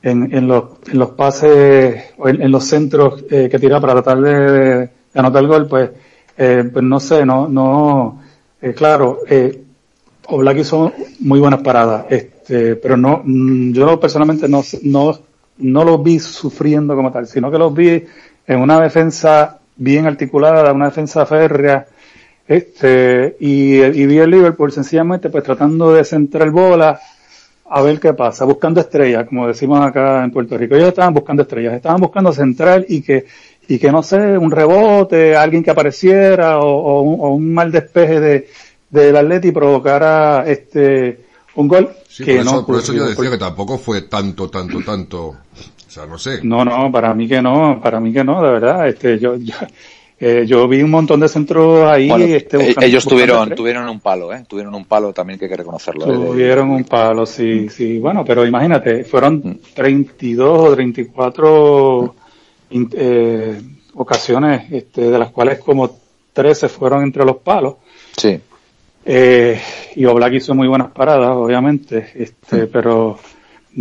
en, 0.03 0.33
en, 0.35 0.49
los, 0.49 0.65
en 0.91 0.99
los 0.99 1.11
pases 1.11 2.05
en 2.25 2.51
los 2.51 2.65
centros 2.65 3.25
eh, 3.31 3.49
que 3.51 3.59
tira 3.59 3.81
para 3.81 3.93
tratar 3.95 4.21
de, 4.21 4.33
de 4.81 4.91
anotar 5.15 5.43
el 5.43 5.49
gol, 5.49 5.67
pues, 5.69 5.91
eh, 6.43 6.71
pues 6.73 6.83
no 6.83 6.99
sé, 6.99 7.27
no, 7.27 7.47
no, 7.49 8.19
eh, 8.63 8.73
claro, 8.73 9.19
eh, 9.29 9.63
Oblak 10.29 10.57
hizo 10.57 10.91
muy 11.19 11.39
buenas 11.39 11.61
paradas, 11.61 12.07
este, 12.09 12.77
pero 12.77 12.97
no, 12.97 13.21
mm, 13.23 13.73
yo 13.73 14.01
personalmente 14.01 14.49
no, 14.49 14.63
no, 14.85 15.19
no 15.59 15.85
los 15.85 16.03
vi 16.03 16.19
sufriendo 16.19 16.97
como 16.97 17.13
tal, 17.13 17.27
sino 17.27 17.51
que 17.51 17.59
los 17.59 17.75
vi 17.75 18.07
en 18.47 18.59
una 18.59 18.81
defensa 18.81 19.59
bien 19.77 20.07
articulada, 20.07 20.73
una 20.73 20.87
defensa 20.87 21.27
férrea, 21.27 21.87
este, 22.49 23.37
y, 23.41 24.07
vi 24.07 24.17
el 24.17 24.31
Liverpool 24.31 24.73
sencillamente 24.73 25.29
pues 25.29 25.45
tratando 25.45 25.93
de 25.93 26.05
centrar 26.05 26.51
bola 26.51 26.99
a 27.67 27.83
ver 27.83 28.01
qué 28.01 28.15
pasa, 28.15 28.47
buscando 28.47 28.81
estrellas, 28.81 29.27
como 29.29 29.47
decimos 29.47 29.79
acá 29.85 30.25
en 30.25 30.31
Puerto 30.33 30.57
Rico. 30.57 30.75
Ellos 30.75 30.89
estaban 30.89 31.13
buscando 31.13 31.43
estrellas, 31.43 31.75
estaban 31.75 32.01
buscando 32.01 32.33
central 32.33 32.87
y 32.89 33.03
que, 33.03 33.27
y 33.71 33.79
que 33.79 33.91
no 33.93 34.03
sé, 34.03 34.37
un 34.37 34.51
rebote, 34.51 35.37
alguien 35.37 35.63
que 35.63 35.71
apareciera 35.71 36.59
o, 36.59 36.67
o 36.67 37.03
un, 37.03 37.21
o 37.21 37.29
un 37.35 37.55
mal 37.55 37.71
despeje 37.71 38.19
de, 38.21 38.49
del 38.91 39.17
Atleti 39.17 39.53
provocara 39.53 40.45
este, 40.47 41.21
un 41.55 41.69
gol 41.69 41.89
Sí, 42.09 42.25
que 42.25 42.37
por, 42.37 42.45
no 42.45 42.51
eso, 42.51 42.67
por 42.67 42.79
eso 42.81 42.93
yo 42.93 43.07
decía 43.07 43.31
que 43.31 43.39
tampoco 43.39 43.79
fue 43.79 44.03
tanto, 44.03 44.51
tanto, 44.51 44.81
tanto. 44.85 45.27
O 45.29 45.37
sea, 45.93 46.05
no 46.07 46.19
sé. 46.19 46.41
No, 46.43 46.65
no, 46.65 46.91
para 46.91 47.15
mí 47.15 47.29
que 47.29 47.41
no, 47.41 47.81
para 47.81 48.01
mí 48.01 48.13
que 48.13 48.25
no, 48.25 48.43
de 48.43 48.51
verdad. 48.51 48.89
Este, 48.89 49.19
yo, 49.21 49.37
yo, 49.37 49.55
eh, 50.19 50.45
yo 50.47 50.67
vi 50.69 50.83
un 50.83 50.91
montón 50.91 51.21
de 51.21 51.29
centros 51.29 51.85
ahí. 51.89 52.09
Bueno, 52.09 52.25
este, 52.25 52.57
eh, 52.57 52.67
buscando- 52.67 52.87
ellos 52.87 53.05
tuvieron, 53.07 53.55
tuvieron 53.55 53.89
un 53.89 54.01
palo, 54.01 54.33
¿eh? 54.35 54.45
Tuvieron 54.49 54.75
un 54.75 54.85
palo 54.85 55.13
también 55.13 55.39
que 55.39 55.45
hay 55.47 55.51
que 55.53 55.57
reconocerlo. 55.59 56.07
¿eh? 56.07 56.19
De- 56.19 56.27
Tuvieron 56.27 56.71
un 56.71 56.83
palo, 56.85 57.25
sí, 57.25 57.69
sí. 57.69 57.99
Bueno, 58.01 58.25
pero 58.25 58.45
imagínate, 58.45 59.03
Mm. 59.03 59.05
fueron 59.05 59.61
32 59.75 60.59
o 60.71 60.75
34 60.75 62.03
in- 62.03 62.20
eh, 62.71 63.61
ocasiones, 63.95 64.71
este, 64.73 65.11
de 65.11 65.19
las 65.19 65.31
cuales 65.31 65.59
como 65.59 65.99
13 66.33 66.69
fueron 66.69 67.03
entre 67.03 67.25
los 67.25 67.39
palos. 67.39 67.75
Sí. 68.17 68.39
Eh, 69.05 69.61
y 69.97 70.05
Oblak 70.05 70.35
hizo 70.35 70.55
muy 70.55 70.69
buenas 70.69 70.91
paradas, 70.93 71.31
obviamente, 71.35 72.13
Mm. 72.15 72.23
este, 72.23 72.67
pero 72.67 73.19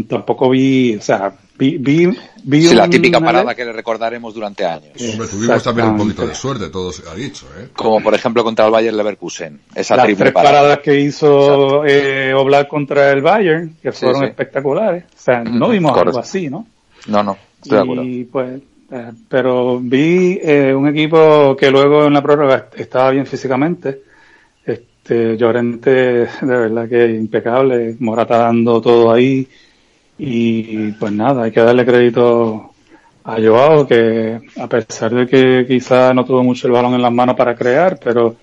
tampoco 0.07 0.49
vi, 0.49 0.95
o 0.95 1.01
sea, 1.01 1.33
vi, 1.57 1.77
vi, 1.77 2.07
vi 2.43 2.61
Sí, 2.61 2.73
la 2.75 2.87
típica 2.89 3.19
parada 3.19 3.53
que 3.53 3.65
le 3.65 3.73
recordaremos 3.73 4.33
durante 4.33 4.65
años. 4.65 4.93
Hombre, 5.11 5.27
tuvimos 5.27 5.61
también 5.63 5.87
un 5.89 5.97
poquito 5.97 6.25
de 6.25 6.33
suerte, 6.35 6.69
todo 6.69 6.91
se 6.93 7.07
ha 7.09 7.13
dicho, 7.15 7.47
¿eh? 7.59 7.67
Como 7.75 8.01
por 8.01 8.13
ejemplo 8.13 8.43
contra 8.43 8.65
el 8.65 8.71
Bayern 8.71 8.95
Leverkusen. 8.95 9.59
Esa 9.75 9.95
las 9.97 10.05
triple 10.05 10.25
tres 10.25 10.33
parada. 10.33 10.57
paradas 10.59 10.79
que 10.79 10.99
hizo 10.99 11.83
eh, 11.85 12.33
Oblak 12.33 12.67
contra 12.69 13.11
el 13.11 13.21
Bayern, 13.21 13.75
que 13.81 13.91
Sí, 13.91 14.05
fueron 14.05 14.21
sí. 14.21 14.27
espectaculares. 14.27 15.03
O 15.03 15.21
sea, 15.21 15.43
no 15.43 15.65
Ujú, 15.65 15.73
vimos 15.73 15.91
correcto. 15.91 16.09
algo 16.11 16.19
así, 16.19 16.49
¿no? 16.49 16.65
No, 17.07 17.23
no, 17.23 17.37
estoy 17.61 17.77
de 17.77 17.83
acuerdo. 17.83 18.03
Y 18.03 18.23
pues, 18.25 18.61
eh, 18.91 19.11
pero 19.27 19.79
vi 19.79 20.39
eh, 20.41 20.73
un 20.73 20.87
equipo 20.87 21.55
que 21.55 21.69
luego 21.69 22.05
en 22.05 22.13
la 22.13 22.21
prórroga 22.21 22.69
estaba 22.75 23.11
bien 23.11 23.25
físicamente. 23.25 24.01
Este, 24.65 25.37
Llorente, 25.37 25.91
de 25.91 26.27
verdad 26.41 26.89
que 26.89 27.07
impecable, 27.07 27.95
Morata 27.99 28.37
dando 28.39 28.81
todo 28.81 29.11
ahí 29.11 29.47
y 30.17 30.91
pues 30.93 31.11
nada, 31.11 31.43
hay 31.43 31.51
que 31.51 31.61
darle 31.61 31.85
crédito 31.85 32.71
a 33.23 33.35
Joao 33.41 33.87
que 33.87 34.39
a 34.57 34.67
pesar 34.67 35.13
de 35.13 35.27
que 35.27 35.65
quizá 35.67 36.13
no 36.13 36.25
tuvo 36.25 36.43
mucho 36.43 36.67
el 36.67 36.73
balón 36.73 36.93
en 36.95 37.01
las 37.01 37.11
manos 37.11 37.35
para 37.35 37.55
crear, 37.55 37.99
pero 38.03 38.35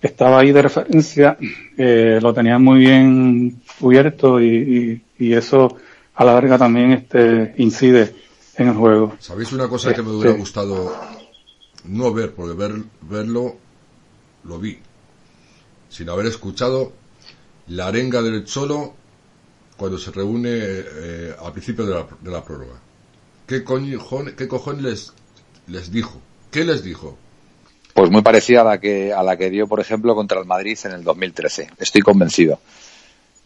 estaba 0.00 0.40
ahí 0.40 0.52
de 0.52 0.62
referencia, 0.62 1.36
eh, 1.76 2.18
lo 2.22 2.34
tenía 2.34 2.58
muy 2.58 2.80
bien 2.80 3.62
cubierto 3.80 4.40
y, 4.40 5.02
y, 5.18 5.26
y 5.26 5.32
eso 5.32 5.76
a 6.14 6.24
la 6.24 6.34
larga 6.34 6.58
también 6.58 6.92
este 6.92 7.54
incide 7.56 8.23
en 8.56 8.68
el 8.68 8.74
juego. 8.74 9.16
¿Sabéis 9.20 9.52
una 9.52 9.68
cosa 9.68 9.92
que 9.94 10.02
me 10.02 10.10
hubiera 10.10 10.32
gustado 10.36 10.94
no 11.84 12.12
ver? 12.12 12.34
Porque 12.34 12.54
ver, 12.54 12.72
verlo 13.02 13.56
lo 14.44 14.58
vi. 14.58 14.78
Sin 15.88 16.08
haber 16.08 16.26
escuchado 16.26 16.92
la 17.68 17.86
arenga 17.88 18.20
del 18.22 18.44
Cholo 18.44 18.94
cuando 19.76 19.98
se 19.98 20.10
reúne 20.10 20.50
eh, 20.52 21.34
al 21.42 21.52
principio 21.52 21.84
de 21.86 21.94
la, 21.94 22.06
de 22.20 22.30
la 22.30 22.44
prórroga. 22.44 22.74
¿Qué, 23.46 23.64
coño- 23.64 24.00
qué 24.36 24.48
cojones 24.48 24.82
les, 24.82 25.12
les 25.66 25.90
dijo? 25.90 26.20
¿Qué 26.50 26.64
les 26.64 26.82
dijo? 26.82 27.16
Pues 27.92 28.10
muy 28.10 28.22
parecida 28.22 28.62
a 28.62 28.64
la 28.64 28.80
que 28.80 29.12
a 29.12 29.22
la 29.22 29.36
que 29.36 29.50
dio, 29.50 29.66
por 29.68 29.78
ejemplo, 29.80 30.14
contra 30.14 30.40
el 30.40 30.46
Madrid 30.46 30.78
en 30.84 30.92
el 30.92 31.04
2013. 31.04 31.70
Estoy 31.78 32.02
convencido. 32.02 32.58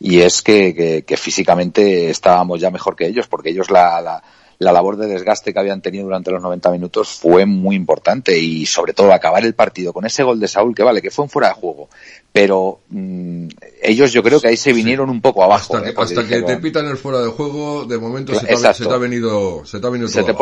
Y 0.01 0.21
es 0.21 0.43
que, 0.43 0.75
que- 0.75 1.03
que 1.03 1.17
físicamente 1.17 2.09
estábamos 2.11 2.61
ya 2.61 2.71
mejor 2.71 2.95
que 2.97 3.07
ellos, 3.07 3.27
porque 3.27 3.51
ellos 3.51 3.71
la, 3.71 4.01
la, 4.01 4.23
la 4.59 4.73
labor 4.73 4.97
de 4.97 5.07
desgaste 5.07 5.53
que 5.53 5.59
habían 5.59 5.81
tenido 5.81 6.05
durante 6.05 6.33
los 6.33 6.43
90 6.43 6.71
minutos 6.73 7.11
fue 7.11 7.47
muy 7.47 7.77
importante 7.77 8.37
y 8.37 8.67
sobre 8.67 8.93
todo 8.93 9.13
acabar 9.13 9.45
el 9.45 9.55
partido 9.55 9.93
con 9.93 10.05
ese 10.05 10.25
gol 10.25 10.41
de 10.41 10.49
Saúl, 10.49 10.75
que 10.75 10.83
vale, 10.83 11.01
que 11.01 11.13
fue 11.13 11.25
un 11.25 11.29
fuera 11.29 11.49
de 11.49 11.55
juego. 11.55 11.89
Pero 12.33 12.81
mm, 12.89 13.47
ellos 13.83 14.13
yo 14.13 14.23
creo 14.23 14.41
que 14.41 14.49
ahí 14.49 14.57
se 14.57 14.73
vinieron 14.73 15.11
un 15.11 15.21
poco 15.21 15.45
abajo. 15.45 15.77
Hasta, 15.77 15.89
¿eh? 15.89 15.95
que, 15.95 16.01
hasta 16.01 16.27
que 16.27 16.43
te 16.43 16.57
pitan 16.57 16.87
el 16.87 16.97
fuera 16.97 17.21
de 17.21 17.29
juego, 17.29 17.85
de 17.85 17.99
momento 17.99 18.35
se 18.35 18.47
te, 18.47 18.57
se 18.57 18.87
te 18.87 18.93
ha 18.93 18.99
venido, 18.99 19.65
se 19.65 19.79
te 19.79 19.87
ha 19.87 19.91
venido 19.91 20.09
se 20.09 20.25
te, 20.25 20.35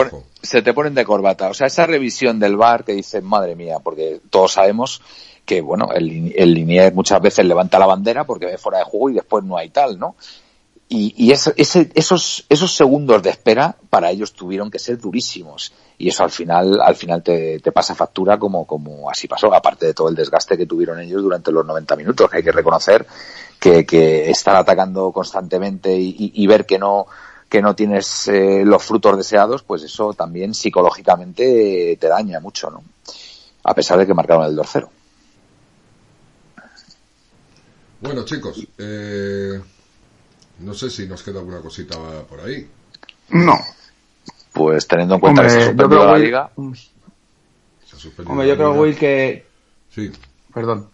se 0.42 0.62
te 0.62 0.72
ponen 0.72 0.94
de 0.94 1.04
corbata. 1.04 1.50
O 1.50 1.54
sea, 1.54 1.66
esa 1.66 1.86
revisión 1.86 2.38
del 2.38 2.56
bar 2.56 2.84
que 2.84 2.94
dicen, 2.94 3.22
madre 3.24 3.54
mía, 3.54 3.80
porque 3.84 4.20
todos 4.30 4.52
sabemos 4.52 5.02
que, 5.44 5.60
bueno, 5.60 5.90
el, 5.94 6.32
el 6.34 6.54
linier 6.54 6.94
muchas 6.94 7.20
veces 7.20 7.44
levanta 7.44 7.78
la 7.78 7.86
bandera 7.86 8.24
porque 8.24 8.46
ve 8.46 8.56
fuera 8.56 8.78
de 8.78 8.84
juego 8.84 9.10
y 9.10 9.14
después 9.14 9.44
no 9.44 9.58
hay 9.58 9.68
tal, 9.68 9.98
¿no? 9.98 10.16
Y, 10.88 11.14
y 11.16 11.32
ese- 11.56 11.90
esos, 11.94 12.44
esos 12.48 12.72
segundos 12.74 13.20
de 13.22 13.30
espera 13.30 13.76
para 13.90 14.10
ellos 14.10 14.32
tuvieron 14.32 14.70
que 14.70 14.78
ser 14.78 14.98
durísimos. 14.98 15.72
Y 15.98 16.08
eso 16.08 16.22
al 16.22 16.30
final, 16.30 16.80
al 16.80 16.94
final 16.94 17.22
te, 17.22 17.58
pasa 17.72 17.94
factura 17.94 18.38
como, 18.38 18.66
como 18.66 19.10
así 19.10 19.26
pasó, 19.26 19.52
aparte 19.52 19.86
de 19.86 19.94
todo 19.94 20.08
el 20.08 20.14
desgaste 20.14 20.56
que 20.56 20.66
tuvieron 20.66 21.00
ellos 21.00 21.22
durante 21.22 21.50
los 21.50 21.66
90 21.66 21.96
minutos, 21.96 22.30
que 22.30 22.36
hay 22.36 22.42
que 22.44 22.52
reconocer 22.52 23.04
que, 23.58 23.84
que 23.84 24.30
estar 24.30 24.54
atacando 24.54 25.10
constantemente 25.10 25.92
y, 25.96 26.14
y- 26.18 26.46
ver 26.46 26.66
que 26.66 26.78
no, 26.78 27.06
que 27.48 27.62
no 27.62 27.74
tienes 27.74 28.28
eh, 28.28 28.62
los 28.64 28.84
frutos 28.84 29.16
deseados, 29.16 29.62
pues 29.64 29.82
eso 29.82 30.12
también 30.12 30.54
psicológicamente 30.54 31.96
te 31.98 32.08
daña 32.08 32.38
mucho, 32.38 32.70
¿no? 32.70 32.84
A 33.64 33.74
pesar 33.74 33.98
de 33.98 34.06
que 34.06 34.14
marcaron 34.14 34.44
el 34.44 34.54
2-0. 34.56 34.88
Bueno, 38.00 38.24
chicos, 38.24 38.66
eh, 38.78 39.60
no 40.60 40.74
sé 40.74 40.90
si 40.90 41.06
nos 41.06 41.22
queda 41.22 41.40
alguna 41.40 41.60
cosita 41.60 41.96
por 42.28 42.40
ahí. 42.40 42.68
No. 43.30 43.54
Pues 44.52 44.86
teniendo 44.88 45.14
en 45.16 45.20
cuenta 45.20 45.42
Hombre, 45.42 45.54
que 45.54 45.60
se 45.64 45.68
ha 45.70 45.72
yo 45.72 45.76
suspendido 45.76 45.88
creo, 46.00 46.06
la 46.06 46.12
Will- 46.12 46.22
liga, 46.24 46.50
Se 47.84 47.96
ha 47.96 47.98
suspendido 47.98 48.30
Hombre, 48.32 48.46
la 48.46 48.52
yo 48.52 48.56
creo, 48.56 48.70
liga. 48.70 48.80
Will, 48.82 48.96
que... 48.96 49.46
Sí. 49.90 50.12
Perdón. 50.54 50.88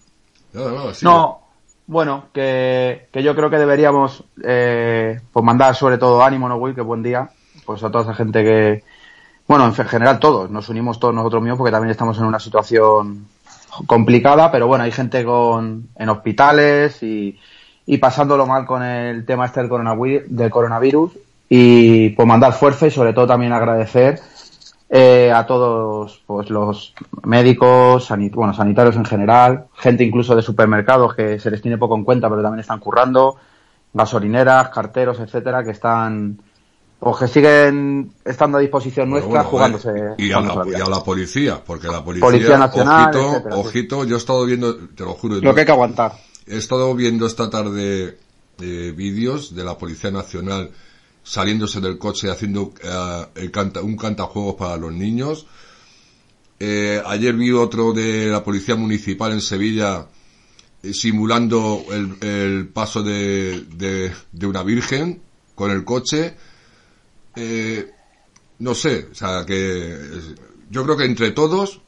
Nada, 0.52 0.72
nada, 0.72 0.94
sí. 0.94 1.04
No, 1.04 1.40
bueno, 1.86 2.26
que, 2.32 3.08
que 3.12 3.22
yo 3.22 3.34
creo 3.36 3.50
que 3.50 3.58
deberíamos 3.58 4.24
eh, 4.44 5.20
pues 5.32 5.44
mandar 5.44 5.74
sobre 5.76 5.98
todo 5.98 6.22
ánimo, 6.22 6.48
¿no, 6.48 6.56
Will? 6.56 6.74
Que 6.74 6.80
buen 6.80 7.02
día. 7.02 7.30
Pues 7.64 7.82
a 7.84 7.90
toda 7.90 8.02
esa 8.04 8.14
gente 8.14 8.42
que, 8.42 8.82
bueno, 9.46 9.66
en 9.66 9.74
general 9.74 10.18
todos, 10.18 10.50
nos 10.50 10.68
unimos 10.68 10.98
todos 10.98 11.14
nosotros 11.14 11.42
mismos 11.42 11.58
porque 11.58 11.70
también 11.70 11.90
estamos 11.92 12.18
en 12.18 12.24
una 12.24 12.40
situación 12.40 13.26
complicada, 13.86 14.50
pero 14.50 14.66
bueno, 14.66 14.82
hay 14.84 14.90
gente 14.92 15.24
con, 15.24 15.88
en 15.94 16.08
hospitales 16.08 17.02
y, 17.02 17.38
y 17.86 17.98
pasándolo 17.98 18.46
mal 18.46 18.64
con 18.66 18.82
el 18.82 19.24
tema 19.24 19.46
este 19.46 19.60
del 19.60 19.68
coronavirus, 19.68 20.22
del 20.28 20.50
coronavirus 20.50 21.12
y 21.48 22.10
pues 22.10 22.28
mandar 22.28 22.52
fuerza 22.52 22.86
y 22.86 22.90
sobre 22.90 23.12
todo 23.12 23.26
también 23.26 23.52
agradecer 23.52 24.20
eh, 24.88 25.32
a 25.34 25.46
todos 25.46 26.22
pues 26.26 26.50
los 26.50 26.94
médicos, 27.24 28.04
sanit 28.04 28.34
bueno, 28.34 28.54
sanitarios 28.54 28.96
en 28.96 29.04
general, 29.04 29.66
gente 29.74 30.04
incluso 30.04 30.36
de 30.36 30.42
supermercados 30.42 31.14
que 31.14 31.38
se 31.38 31.50
les 31.50 31.62
tiene 31.62 31.78
poco 31.78 31.96
en 31.96 32.04
cuenta 32.04 32.28
pero 32.28 32.42
también 32.42 32.60
están 32.60 32.78
currando, 32.78 33.36
gasolineras, 33.92 34.68
carteros, 34.68 35.18
etcétera, 35.18 35.64
que 35.64 35.70
están 35.70 36.38
o 37.04 37.18
que 37.18 37.26
siguen 37.26 38.12
estando 38.24 38.58
a 38.58 38.60
disposición 38.60 39.10
nuestra 39.10 39.42
bueno, 39.42 39.48
jugándose, 39.48 39.90
y, 40.18 40.30
a 40.30 40.40
la 40.40 40.54
la, 40.54 40.62
y 40.66 40.68
vida. 40.70 40.84
a 40.84 40.88
la 40.88 41.00
policía, 41.02 41.60
porque 41.66 41.88
la 41.88 42.04
policía, 42.04 42.26
Policía 42.28 42.58
Nacional, 42.58 43.08
ojito, 43.08 43.28
etcétera, 43.28 43.54
sí. 43.56 43.60
ojito, 43.60 44.04
yo 44.04 44.14
he 44.14 44.18
estado 44.18 44.44
viendo, 44.44 44.76
te 44.76 45.02
lo 45.02 45.14
juro, 45.14 45.34
Lo 45.40 45.52
que 45.52 45.60
hay 45.60 45.66
que 45.66 45.72
aguantar. 45.72 46.12
He 46.52 46.58
estado 46.58 46.94
viendo 46.94 47.26
esta 47.26 47.48
tarde 47.48 48.18
eh, 48.60 48.92
vídeos 48.94 49.54
de 49.54 49.64
la 49.64 49.78
Policía 49.78 50.10
Nacional 50.10 50.70
saliéndose 51.22 51.80
del 51.80 51.96
coche 51.98 52.30
haciendo 52.30 52.74
eh, 52.82 53.50
canta, 53.50 53.80
un 53.80 53.96
cantajuegos 53.96 54.56
para 54.56 54.76
los 54.76 54.92
niños. 54.92 55.46
Eh, 56.60 57.02
ayer 57.06 57.34
vi 57.34 57.52
otro 57.52 57.92
de 57.92 58.26
la 58.26 58.44
Policía 58.44 58.76
Municipal 58.76 59.32
en 59.32 59.40
Sevilla 59.40 60.06
eh, 60.82 60.92
simulando 60.92 61.84
el, 61.90 62.18
el 62.20 62.68
paso 62.68 63.02
de, 63.02 63.64
de, 63.74 64.12
de 64.30 64.46
una 64.46 64.62
virgen 64.62 65.22
con 65.54 65.70
el 65.70 65.84
coche. 65.84 66.36
Eh, 67.34 67.90
no 68.58 68.74
sé, 68.74 69.08
o 69.10 69.14
sea, 69.14 69.46
que 69.46 69.96
yo 70.70 70.84
creo 70.84 70.96
que 70.98 71.06
entre 71.06 71.30
todos, 71.30 71.80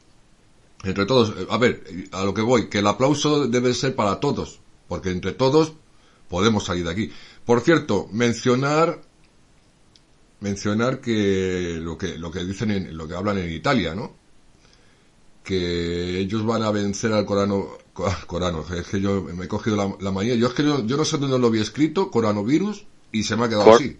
entre 0.85 1.05
todos, 1.05 1.29
eh, 1.37 1.47
a 1.49 1.57
ver, 1.57 1.83
a 2.11 2.23
lo 2.23 2.33
que 2.33 2.41
voy, 2.41 2.69
que 2.69 2.79
el 2.79 2.87
aplauso 2.87 3.47
debe 3.47 3.73
ser 3.73 3.95
para 3.95 4.19
todos, 4.19 4.59
porque 4.87 5.09
entre 5.09 5.33
todos 5.33 5.73
podemos 6.29 6.65
salir 6.65 6.85
de 6.85 6.91
aquí. 6.91 7.11
Por 7.45 7.61
cierto, 7.61 8.07
mencionar, 8.11 9.01
mencionar 10.39 11.01
que 11.01 11.77
lo 11.81 11.97
que, 11.97 12.17
lo 12.17 12.31
que 12.31 12.43
dicen 12.43 12.71
en, 12.71 12.97
lo 12.97 13.07
que 13.07 13.15
hablan 13.15 13.37
en 13.37 13.51
Italia, 13.51 13.95
¿no? 13.95 14.15
Que 15.43 16.19
ellos 16.19 16.45
van 16.45 16.63
a 16.63 16.71
vencer 16.71 17.13
al 17.13 17.25
Corano, 17.25 17.67
co- 17.93 18.11
Corano, 18.27 18.65
es 18.75 18.87
que 18.87 18.99
yo 19.01 19.21
me 19.21 19.45
he 19.45 19.47
cogido 19.47 19.75
la, 19.77 19.95
la 19.99 20.11
manía, 20.11 20.35
yo 20.35 20.47
es 20.47 20.53
que 20.53 20.63
yo, 20.63 20.85
yo 20.85 20.97
no 20.97 21.05
sé 21.05 21.17
dónde 21.17 21.37
lo 21.39 21.47
había 21.47 21.61
escrito, 21.61 22.09
coronavirus, 22.11 22.85
y 23.11 23.23
se 23.23 23.35
me 23.35 23.45
ha 23.45 23.49
quedado 23.49 23.65
Cor- 23.65 23.75
así. 23.75 23.97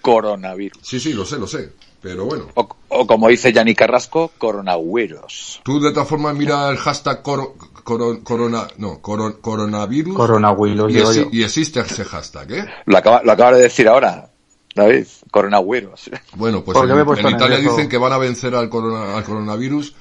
coronavirus. 0.00 0.78
Sí, 0.82 1.00
sí, 1.00 1.12
lo 1.12 1.24
sé, 1.26 1.38
lo 1.38 1.46
sé, 1.46 1.72
pero 2.06 2.24
bueno. 2.24 2.46
O, 2.54 2.68
o 2.88 3.04
como 3.04 3.26
dice 3.26 3.52
Yanni 3.52 3.74
Carrasco, 3.74 4.30
coronavirus. 4.38 5.60
Tú 5.64 5.80
de 5.80 5.90
todas 5.90 6.08
formas 6.08 6.36
mira 6.36 6.70
el 6.70 6.76
hashtag 6.76 7.20
coro- 7.20 7.56
coro- 7.82 8.22
corona, 8.22 8.68
no, 8.78 9.00
coro- 9.02 9.40
coronavirus. 9.40 10.14
Coronavirus, 10.16 10.92
y, 11.32 11.38
y 11.38 11.42
existe 11.42 11.80
ese 11.80 12.04
hashtag, 12.04 12.52
¿eh? 12.52 12.64
Lo 12.84 12.96
acaba, 12.96 13.22
lo 13.24 13.32
acaba 13.32 13.56
de 13.56 13.62
decir 13.64 13.88
ahora, 13.88 14.30
David, 14.72 15.04
coronavirus. 15.32 16.10
Bueno, 16.36 16.62
pues 16.62 16.78
¿Por 16.78 16.86
qué 16.86 16.92
en, 16.92 17.26
en 17.26 17.34
Italia 17.34 17.56
nervioso? 17.56 17.74
dicen 17.76 17.88
que 17.88 17.98
van 17.98 18.12
a 18.12 18.18
vencer 18.18 18.54
al, 18.54 18.70
corona- 18.70 19.16
al 19.16 19.24
coronavirus 19.24 19.92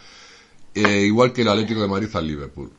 eh, 0.75 1.01
igual 1.07 1.33
que 1.33 1.41
el 1.41 1.47
Atlético 1.49 1.81
de 1.81 1.87
Madrid 1.87 2.09
al 2.13 2.27
Liverpool. 2.27 2.71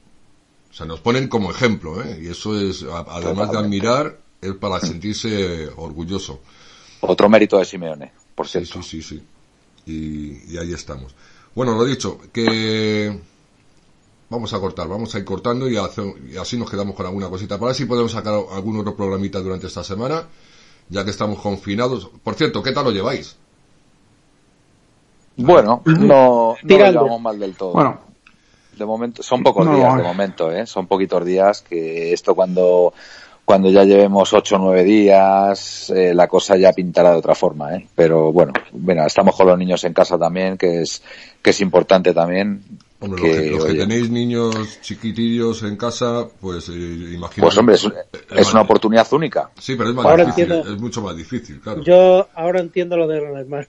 O 0.71 0.73
sea, 0.73 0.87
nos 0.87 1.01
ponen 1.01 1.27
como 1.27 1.51
ejemplo, 1.51 2.01
¿eh? 2.01 2.21
Y 2.23 2.29
eso 2.29 2.57
es, 2.57 2.85
además 3.09 3.51
de 3.51 3.59
admirar, 3.59 4.19
es 4.41 4.53
para 4.55 4.79
sentirse 4.79 5.69
orgulloso. 5.77 6.39
Otro 7.01 7.29
mérito 7.29 7.59
de 7.59 7.65
Simeone, 7.65 8.13
por 8.37 8.47
Sí, 8.47 8.65
cierto. 8.67 8.79
sí, 8.83 8.83
sí, 8.83 9.03
sí. 9.03 9.29
Y, 9.87 10.55
y 10.55 10.59
ahí 10.59 10.73
estamos. 10.73 11.15
Bueno, 11.55 11.77
lo 11.77 11.85
dicho, 11.85 12.19
que 12.33 13.21
vamos 14.29 14.53
a 14.53 14.61
cortar, 14.61 14.89
vamos 14.89 15.15
a 15.15 15.19
ir 15.19 15.25
cortando 15.25 15.69
y, 15.69 15.77
hace- 15.77 16.15
y 16.33 16.37
así 16.37 16.57
nos 16.57 16.71
quedamos 16.71 16.95
con 16.95 17.07
alguna 17.07 17.29
cosita. 17.29 17.59
Para 17.59 17.69
ver 17.69 17.77
si 17.77 17.85
podemos 17.87 18.13
sacar 18.13 18.35
algún 18.51 18.79
otro 18.79 18.97
programita 18.97 19.41
durante 19.41 19.67
esta 19.67 19.85
semana, 19.85 20.29
ya 20.91 21.05
que 21.05 21.11
estamos 21.13 21.41
confinados. 21.41 22.11
Por 22.25 22.35
cierto, 22.37 22.63
¿qué 22.63 22.73
tal 22.73 22.85
lo 22.87 22.93
lleváis? 22.93 23.37
Bueno, 25.37 25.89
no, 25.95 26.59
no 26.63 26.79
lo 26.79 26.87
llevamos 26.87 27.21
mal 27.21 27.39
del 27.39 27.57
todo. 27.57 27.85
Bueno, 27.85 28.01
De 28.73 28.87
momento, 28.87 29.23
son 29.23 29.43
pocos 29.43 29.69
No, 29.69 29.71
días 29.71 29.95
de 29.97 30.03
momento, 30.03 30.53
¿eh? 30.53 30.67
Son 30.67 30.87
poquitos 30.89 31.25
días 31.25 31.63
que 31.63 32.13
esto 32.15 32.35
cuando, 32.37 32.95
cuando 33.47 33.71
ya 33.71 33.85
llevemos 33.85 34.33
ocho 34.33 34.57
o 34.57 34.59
nueve 34.59 34.83
días, 34.83 35.89
eh, 35.91 36.13
la 36.13 36.27
cosa 36.27 36.57
ya 36.57 36.73
pintará 36.73 37.13
de 37.13 37.19
otra 37.19 37.37
forma, 37.37 37.77
¿eh? 37.77 37.87
Pero 37.95 38.33
bueno, 38.33 38.53
bueno, 38.73 39.07
estamos 39.07 39.37
con 39.37 39.47
los 39.47 39.57
niños 39.57 39.85
en 39.85 39.95
casa 39.95 40.19
también, 40.19 40.59
que 40.59 40.83
es, 40.83 41.01
que 41.41 41.51
es 41.51 41.61
importante 41.61 42.13
también. 42.13 42.61
Hombre, 42.99 43.23
que, 43.23 43.29
los 43.29 43.37
que, 43.37 43.51
los 43.51 43.65
que 43.67 43.75
tenéis 43.75 44.11
niños 44.11 44.81
chiquitillos 44.81 45.63
en 45.63 45.77
casa, 45.77 46.27
pues 46.41 46.69
eh, 46.71 46.73
imagino. 46.73 47.47
pues 47.47 47.57
hombre, 47.57 47.77
es, 47.77 47.89
es 48.31 48.53
una 48.53 48.63
oportunidad 48.63 49.07
única. 49.13 49.49
Sí, 49.61 49.77
pero 49.77 49.91
es 49.91 49.95
más 49.95 50.07
Ahora 50.07 50.25
difícil, 50.25 50.51
entiendo. 50.51 50.75
es 50.75 50.81
mucho 50.81 51.03
más 51.03 51.17
difícil, 51.17 51.61
claro. 51.61 51.85
Yo 51.85 52.27
ahora 52.35 52.59
entiendo 52.59 52.97
lo 52.97 53.07
de 53.07 53.21
Ronald. 53.21 53.69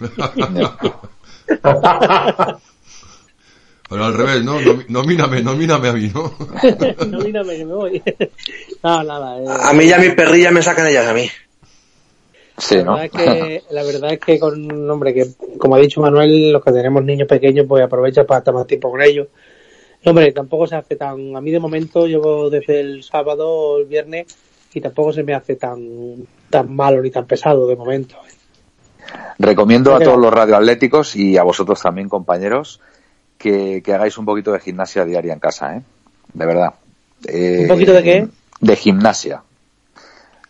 Pero 3.92 4.04
al 4.06 4.14
revés, 4.14 4.42
¿no? 4.42 4.54
Nomíname, 4.88 5.42
nomíname 5.42 5.88
a 5.88 5.92
mí, 5.92 6.10
¿no? 6.14 6.32
no, 7.08 7.18
mírame 7.18 7.56
que 7.58 7.64
me 7.64 7.74
voy. 7.74 8.02
no, 8.82 9.02
nada. 9.04 9.38
eh, 9.38 9.44
A 9.64 9.72
mí 9.74 9.86
ya 9.86 9.98
mis 9.98 10.14
perrillas 10.14 10.52
me 10.52 10.62
sacan 10.62 10.86
ellas 10.86 11.06
a 11.06 11.12
mí. 11.12 11.28
Sí, 12.56 12.76
la, 12.76 12.84
¿no? 12.84 12.94
verdad 12.94 13.04
es 13.04 13.10
que, 13.12 13.62
la 13.70 13.82
verdad 13.82 14.12
es 14.12 14.20
que 14.20 14.38
con 14.38 14.90
hombre 14.90 15.14
que 15.14 15.26
como 15.58 15.74
ha 15.74 15.78
dicho 15.78 16.00
Manuel 16.00 16.52
los 16.52 16.62
que 16.62 16.70
tenemos 16.72 17.02
niños 17.02 17.26
pequeños 17.26 17.66
pues 17.68 17.82
aprovecha 17.82 18.24
para 18.24 18.38
estar 18.38 18.52
más 18.54 18.66
tiempo 18.66 18.90
con 18.90 19.00
ellos 19.00 19.28
hombre 20.04 20.32
tampoco 20.32 20.66
se 20.66 20.76
hace 20.76 20.96
tan 20.96 21.34
a 21.34 21.40
mí 21.40 21.50
de 21.50 21.58
momento 21.58 22.06
llevo 22.06 22.50
desde 22.50 22.80
el 22.80 23.02
sábado 23.02 23.48
o 23.48 23.78
el 23.78 23.86
viernes 23.86 24.26
y 24.74 24.80
tampoco 24.82 25.12
se 25.14 25.22
me 25.22 25.34
hace 25.34 25.56
tan 25.56 26.26
tan 26.50 26.76
malo 26.76 27.00
ni 27.02 27.10
tan 27.10 27.26
pesado 27.26 27.66
de 27.66 27.74
momento 27.74 28.16
Recomiendo 29.38 29.94
a 29.94 30.00
todos 30.00 30.18
los 30.18 30.32
radioatléticos 30.32 31.16
y 31.16 31.36
a 31.36 31.42
vosotros 31.42 31.80
también, 31.82 32.08
compañeros, 32.08 32.80
que, 33.42 33.82
que 33.84 33.92
hagáis 33.94 34.16
un 34.16 34.24
poquito 34.24 34.52
de 34.52 34.60
gimnasia 34.60 35.04
diaria 35.04 35.32
en 35.32 35.40
casa, 35.40 35.76
¿eh? 35.76 35.82
De 36.32 36.46
verdad. 36.46 36.74
Eh, 37.26 37.62
¿Un 37.62 37.68
poquito 37.68 37.92
de 37.92 38.02
qué? 38.02 38.28
De 38.60 38.76
gimnasia. 38.76 39.42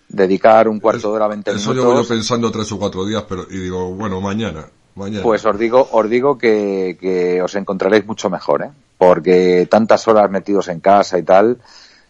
Dedicar 0.08 0.68
un 0.68 0.78
cuarto 0.78 1.08
de 1.10 1.16
hora, 1.16 1.28
20 1.28 1.50
Eso 1.52 1.72
llevo 1.72 1.84
yo 1.86 1.90
minutos. 1.92 2.08
pensando 2.08 2.52
tres 2.52 2.70
o 2.72 2.78
cuatro 2.78 3.06
días, 3.06 3.24
pero, 3.26 3.46
y 3.50 3.56
digo, 3.58 3.94
bueno, 3.94 4.20
mañana, 4.20 4.66
mañana. 4.94 5.22
Pues 5.22 5.44
os 5.46 5.58
digo, 5.58 5.88
os 5.90 6.10
digo 6.10 6.36
que, 6.36 6.98
que 7.00 7.40
os 7.40 7.54
encontraréis 7.54 8.04
mucho 8.06 8.28
mejor, 8.28 8.62
¿eh? 8.62 8.70
Porque 8.98 9.66
tantas 9.70 10.06
horas 10.08 10.30
metidos 10.30 10.68
en 10.68 10.80
casa 10.80 11.18
y 11.18 11.22
tal, 11.22 11.58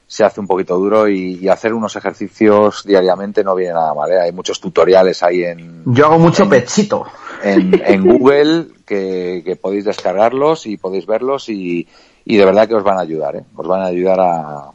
se 0.08 0.24
hace 0.24 0.40
un 0.40 0.48
poquito 0.48 0.76
duro 0.76 1.08
y, 1.08 1.38
y 1.40 1.48
hacer 1.48 1.72
unos 1.72 1.94
ejercicios 1.94 2.82
diariamente 2.84 3.44
no 3.44 3.54
viene 3.54 3.74
nada 3.74 3.94
mal, 3.94 4.10
¿eh? 4.10 4.20
Hay 4.20 4.32
muchos 4.32 4.60
tutoriales 4.60 5.22
ahí 5.22 5.44
en, 5.44 5.84
Yo 5.86 6.06
hago 6.06 6.18
mucho 6.18 6.48
pechito. 6.48 7.06
en, 7.44 7.80
en 7.86 8.04
Google 8.04 8.66
que, 8.92 9.42
que 9.44 9.56
podéis 9.56 9.84
descargarlos 9.84 10.66
y 10.66 10.76
podéis 10.76 11.06
verlos 11.06 11.48
y, 11.48 11.86
y 12.24 12.36
de 12.36 12.44
verdad 12.44 12.68
que 12.68 12.74
os 12.74 12.84
van 12.84 12.98
a 12.98 13.02
ayudar, 13.02 13.36
¿eh? 13.36 13.44
Os 13.56 13.66
van 13.66 13.80
a 13.82 13.86
ayudar 13.86 14.20
a, 14.20 14.70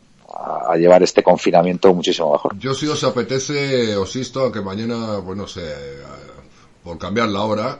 a- 0.71 0.75
llevar 0.77 1.03
este 1.03 1.21
confinamiento 1.21 1.93
muchísimo 1.93 2.31
mejor. 2.31 2.57
Yo 2.57 2.73
si 2.73 2.87
os 2.87 3.03
apetece, 3.03 3.95
os 3.95 4.15
insto 4.15 4.45
a 4.45 4.51
que 4.51 4.61
mañana, 4.61 5.19
pues 5.23 5.37
no 5.37 5.45
sé, 5.47 5.61
por 6.83 6.97
cambiar 6.97 7.29
la 7.29 7.41
hora, 7.43 7.79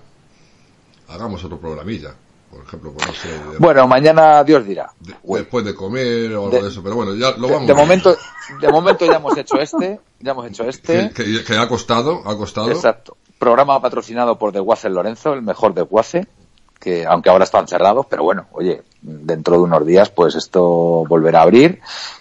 hagamos 1.07 1.43
otro 1.43 1.57
programilla. 1.59 2.13
Por 2.51 2.63
ejemplo, 2.63 2.93
pues 2.93 3.07
no 3.07 3.13
sé, 3.13 3.27
de- 3.51 3.57
Bueno, 3.57 3.87
mañana 3.87 4.41
Dios 4.43 4.65
dirá. 4.65 4.89
después 5.23 5.65
de 5.65 5.75
comer 5.75 6.31
o 6.33 6.45
algo 6.45 6.49
De- 6.55 6.61
de, 6.63 6.69
eso, 6.69 6.81
pero 6.81 6.95
bueno, 6.95 7.13
ya 7.15 7.31
lo 7.31 7.49
vamos 7.49 7.67
de 7.67 7.73
momento, 7.73 8.15
de 8.61 8.69
momento 8.71 9.05
ya 9.05 9.15
hemos 9.17 9.37
hecho 9.37 9.59
este, 9.59 9.99
ya 10.21 10.31
hemos 10.31 10.47
hecho 10.47 10.63
este. 10.69 11.11
Que, 11.13 11.23
que- 11.25 11.43
que 11.43 11.57
ha 11.57 11.67
costado, 11.67 12.21
ha 12.25 12.37
costado. 12.37 12.71
Exacto. 12.71 13.17
Programa 13.39 13.81
patrocinado 13.81 14.37
por 14.37 14.51
Desguace 14.51 14.89
Lorenzo, 14.89 15.33
el 15.33 15.41
mejor 15.41 15.73
Desguace, 15.73 16.27
que 16.79 17.05
aunque 17.05 17.29
ahora 17.29 17.43
están 17.43 17.67
cerrados, 17.67 18.05
pero 18.09 18.23
bueno, 18.23 18.45
oye, 18.51 18.83
dentro 19.01 19.55
de 19.57 19.61
unos 19.63 19.85
días 19.85 20.09
pues 20.09 20.35
esto 20.35 21.05
volverá 21.07 21.39
a 21.39 21.43
abrir 21.43 21.79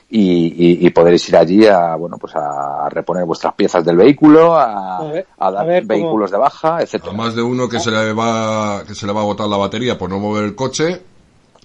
y, 0.08 0.20
y- 0.46 0.86
y 0.86 0.90
podréis 0.90 1.28
ir 1.28 1.36
allí 1.36 1.66
a, 1.66 1.94
bueno, 1.96 2.16
pues 2.18 2.34
a 2.36 2.88
reponer 2.90 3.24
vuestras 3.24 3.54
piezas 3.54 3.84
del 3.84 3.96
vehículo, 3.96 4.54
a, 4.56 4.98
A 4.98 5.02
ver, 5.04 5.26
a 5.38 5.50
dar 5.50 5.62
a 5.62 5.66
ver 5.66 5.82
cómo- 5.86 5.88
vehículos 5.88 6.30
de 6.30 6.38
baja, 6.38 6.80
etcétera. 6.82 7.12
A 7.12 7.16
más 7.16 7.34
de 7.34 7.42
uno 7.42 7.68
que 7.68 7.80
se 7.80 7.90
le 7.90 8.12
va, 8.12 8.82
que 8.86 8.94
se 8.94 9.06
le 9.06 9.12
va 9.12 9.20
a 9.22 9.24
botar 9.24 9.46
la 9.48 9.56
batería 9.56 9.98
por 9.98 10.08
no 10.10 10.18
mover 10.18 10.44
el 10.44 10.54
coche. 10.54 11.02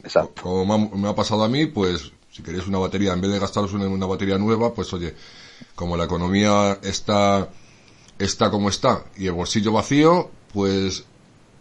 Exacto. 0.03 0.41
Como 0.43 0.65
me 0.65 0.73
ha, 0.73 0.95
me 0.97 1.09
ha 1.09 1.15
pasado 1.15 1.43
a 1.43 1.49
mí, 1.49 1.67
pues 1.67 2.11
si 2.31 2.41
queréis 2.41 2.67
una 2.67 2.79
batería, 2.79 3.13
en 3.13 3.21
vez 3.21 3.31
de 3.31 3.39
gastaros 3.39 3.73
una, 3.73 3.87
una 3.87 4.05
batería 4.05 4.37
nueva, 4.37 4.73
pues 4.73 4.91
oye, 4.93 5.13
como 5.75 5.95
la 5.95 6.05
economía 6.05 6.77
está, 6.81 7.47
está 8.23 8.49
como 8.51 8.69
está 8.69 9.03
y 9.17 9.25
el 9.27 9.33
bolsillo 9.33 9.71
vacío, 9.73 10.29
pues, 10.53 11.03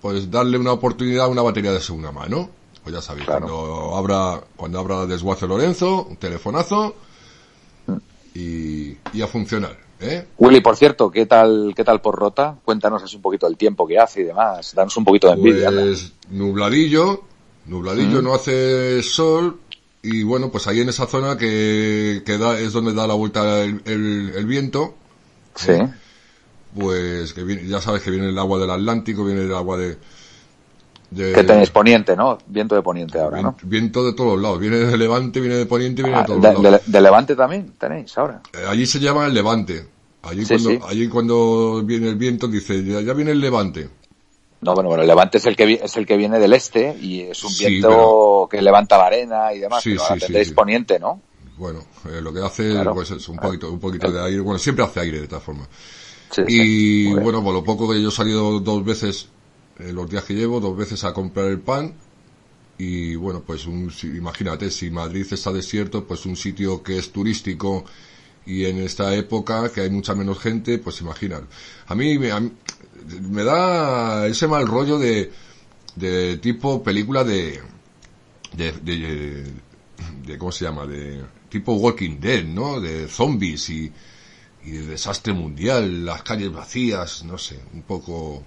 pues 0.00 0.30
darle 0.30 0.58
una 0.58 0.72
oportunidad 0.72 1.24
a 1.26 1.28
una 1.28 1.42
batería 1.42 1.72
de 1.72 1.80
segunda 1.80 2.12
mano. 2.12 2.50
Pues 2.82 2.94
ya 2.94 3.02
sabéis, 3.02 3.26
Claro. 3.26 3.46
cuando 3.46 3.96
abra, 3.96 4.40
cuando 4.56 4.78
abra 4.78 5.06
Desguace 5.06 5.46
Lorenzo, 5.46 6.04
un 6.04 6.16
telefonazo 6.16 6.94
y, 8.34 8.96
y 9.12 9.22
a 9.22 9.26
funcionar, 9.26 9.76
¿eh? 10.00 10.26
Willy, 10.38 10.60
por 10.60 10.76
cierto, 10.76 11.10
¿qué 11.10 11.26
tal, 11.26 11.72
qué 11.76 11.84
tal 11.84 12.00
por 12.00 12.14
Rota? 12.16 12.56
Cuéntanos 12.64 13.02
así 13.02 13.16
un 13.16 13.22
poquito 13.22 13.46
el 13.46 13.56
tiempo 13.56 13.86
que 13.86 13.98
hace 13.98 14.20
y 14.22 14.24
demás. 14.24 14.74
Danos 14.74 14.96
un 14.96 15.04
poquito 15.04 15.26
de 15.28 15.34
envidia. 15.34 15.70
Pues 15.70 16.12
nubladillo, 16.30 17.22
nubladillo, 17.66 18.20
Mm. 18.20 18.24
no 18.24 18.34
hace 18.34 19.02
sol 19.02 19.60
y 20.02 20.22
bueno, 20.22 20.50
pues 20.50 20.66
ahí 20.66 20.80
en 20.80 20.88
esa 20.88 21.06
zona 21.06 21.36
que, 21.36 22.22
que 22.24 22.38
da, 22.38 22.58
es 22.58 22.72
donde 22.72 22.94
da 22.94 23.06
la 23.06 23.14
vuelta 23.14 23.62
el, 23.62 23.82
el- 23.84 24.32
el 24.36 24.46
viento, 24.46 24.94
Sí. 25.56 25.72
Pues 26.78 27.32
que 27.32 27.42
viene- 27.44 27.66
ya 27.66 27.80
sabes 27.80 28.02
que 28.02 28.10
viene 28.10 28.28
el 28.28 28.38
agua 28.38 28.58
del 28.58 28.70
Atlántico, 28.70 29.24
viene 29.24 29.42
el 29.42 29.54
agua 29.54 29.76
de... 29.76 29.96
de- 31.10 31.32
Que 31.32 31.42
tenéis 31.44 31.70
poniente, 31.70 32.14
¿no? 32.16 32.38
Viento 32.46 32.74
de 32.74 32.82
poniente 32.82 33.18
ahora, 33.20 33.42
¿no? 33.42 33.56
Viento 33.62 34.04
de 34.04 34.12
todos 34.12 34.40
lados, 34.40 34.58
viene 34.60 34.76
de 34.76 34.96
levante, 34.96 35.40
viene 35.40 35.56
de 35.56 35.66
poniente, 35.66 36.02
viene 36.02 36.18
Ah, 36.18 36.20
de 36.22 36.26
todos 36.26 36.42
de, 36.42 36.48
lados. 36.48 36.86
de- 36.86 36.92
de 36.92 37.00
Levante 37.00 37.34
también 37.36 37.72
tenéis 37.78 38.16
ahora. 38.16 38.40
Eh, 38.52 38.64
Allí 38.68 38.86
se 38.86 39.00
llama 39.00 39.26
el 39.26 39.34
levante. 39.34 39.86
Allí, 40.22 40.44
Sí, 40.44 40.54
cuando, 40.54 40.70
sí. 40.70 40.78
allí 40.86 41.08
cuando 41.08 41.82
viene 41.84 42.08
el 42.08 42.16
viento 42.16 42.46
dice, 42.46 42.84
ya, 42.84 43.00
ya 43.00 43.12
viene 43.14 43.30
el 43.32 43.40
levante. 43.40 43.88
No, 44.60 44.74
bueno, 44.74 44.90
bueno, 44.90 45.00
el 45.02 45.08
Levante 45.08 45.38
es 45.38 45.46
el 45.46 45.56
que 45.56 45.80
es 45.82 45.96
el 45.96 46.04
que 46.04 46.18
viene 46.18 46.38
del 46.38 46.52
este 46.52 46.94
y 47.00 47.22
es 47.22 47.42
un 47.44 47.50
Sí, 47.50 47.64
viento 47.64 47.88
pero- 47.88 48.48
que 48.50 48.60
levanta 48.60 48.98
la 48.98 49.06
arena 49.06 49.54
y 49.54 49.58
demás. 49.58 49.82
Sí, 49.82 49.92
pero 49.92 50.02
ahora 50.02 50.14
sí, 50.16 50.20
tendréis 50.20 50.52
poniente, 50.52 50.98
¿no? 51.00 51.22
Bueno, 51.56 51.80
eh, 52.04 52.20
lo 52.20 52.30
que 52.30 52.40
hace 52.40 52.70
Claro. 52.72 52.92
pues 52.92 53.10
es 53.10 53.26
un 53.30 53.38
poquito, 53.38 53.72
un 53.72 53.80
poquito 53.80 54.12
de 54.12 54.22
aire. 54.22 54.40
Bueno, 54.40 54.58
siempre 54.58 54.84
hace 54.84 55.00
aire 55.00 55.16
de 55.16 55.24
esta 55.24 55.40
forma. 55.40 55.66
Sí, 56.30 56.42
y 56.46 57.14
sí. 57.14 57.20
Bueno, 57.20 57.42
por 57.42 57.54
lo 57.54 57.64
poco 57.64 57.90
que 57.90 58.00
yo 58.02 58.08
he 58.08 58.12
salido 58.12 58.60
dos 58.60 58.84
veces, 58.84 59.28
eh, 59.78 59.92
los 59.92 60.08
días 60.10 60.24
que 60.24 60.34
llevo, 60.34 60.60
dos 60.60 60.76
veces 60.76 61.04
a 61.04 61.12
comprar 61.12 61.46
el 61.46 61.60
pan. 61.60 61.94
Y 62.78 63.14
bueno, 63.16 63.42
pues 63.46 63.66
un, 63.66 63.90
si- 63.90 64.08
imagínate, 64.08 64.70
si 64.70 64.90
Madrid 64.90 65.26
está 65.30 65.52
desierto, 65.52 66.06
pues 66.06 66.26
un 66.26 66.36
sitio 66.36 66.82
que 66.82 66.98
es 66.98 67.12
turístico 67.12 67.84
y 68.46 68.66
en 68.66 68.78
esta 68.78 69.14
época 69.14 69.70
que 69.72 69.82
hay 69.82 69.90
mucha 69.90 70.14
menos 70.14 70.38
gente, 70.40 70.78
pues 70.78 71.00
imaginar. 71.02 71.44
A 71.86 71.94
mí, 71.94 72.18
me- 72.18 72.32
a 72.32 72.40
mí- 72.40 72.52
me 73.22 73.44
da 73.44 74.26
ese 74.28 74.48
mal 74.48 74.66
rollo 74.66 74.98
de, 74.98 75.32
de 75.96 76.38
tipo 76.38 76.82
película 76.82 77.24
de, 77.24 77.60
de, 78.56 78.72
de, 78.72 79.44
de- 80.26 80.38
¿cómo 80.38 80.52
se 80.52 80.64
llama? 80.64 80.86
De 80.86 81.22
tipo 81.48 81.74
Walking 81.74 82.18
Dead, 82.20 82.44
¿no? 82.44 82.80
De 82.80 83.08
zombies 83.08 83.68
y, 83.70 83.92
y 84.64 84.72
de 84.72 84.86
desastre 84.86 85.32
mundial, 85.32 86.04
las 86.04 86.22
calles 86.22 86.52
vacías, 86.52 87.24
no 87.24 87.38
sé, 87.38 87.58
un 87.72 87.82
poco... 87.82 88.42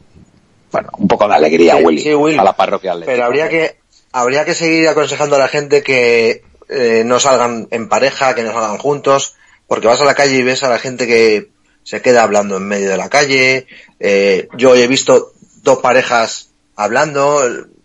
Bueno, 0.71 0.89
un 0.97 1.07
poco 1.07 1.27
de 1.27 1.35
alegría, 1.35 1.77
Sí, 1.77 1.83
Willy, 1.83 2.01
sí, 2.01 2.13
Willy. 2.13 2.37
a 2.37 2.43
la 2.43 2.55
parroquia. 2.55 2.95
Pero 3.05 3.25
habría 3.25 3.49
que, 3.49 3.77
habría 4.11 4.45
que 4.45 4.55
seguir 4.55 4.87
aconsejando 4.87 5.35
a 5.35 5.39
la 5.39 5.47
gente 5.47 5.83
que 5.83 6.43
eh, 6.69 7.03
no 7.05 7.19
salgan 7.19 7.67
en 7.71 7.89
pareja, 7.89 8.33
que 8.33 8.43
no 8.43 8.51
salgan 8.51 8.77
juntos, 8.77 9.35
porque 9.67 9.87
vas 9.87 10.01
a 10.01 10.05
la 10.05 10.15
calle 10.15 10.35
y 10.37 10.43
ves 10.43 10.63
a 10.63 10.69
la 10.69 10.79
gente 10.79 11.05
que 11.07 11.49
se 11.83 12.01
queda 12.01 12.23
hablando 12.23 12.57
en 12.57 12.67
medio 12.67 12.89
de 12.89 12.97
la 12.97 13.09
calle. 13.09 13.67
Eh, 13.99 14.47
yo 14.57 14.75
he 14.75 14.87
visto 14.87 15.33
dos 15.61 15.79
parejas 15.79 16.49
hablando 16.75 17.41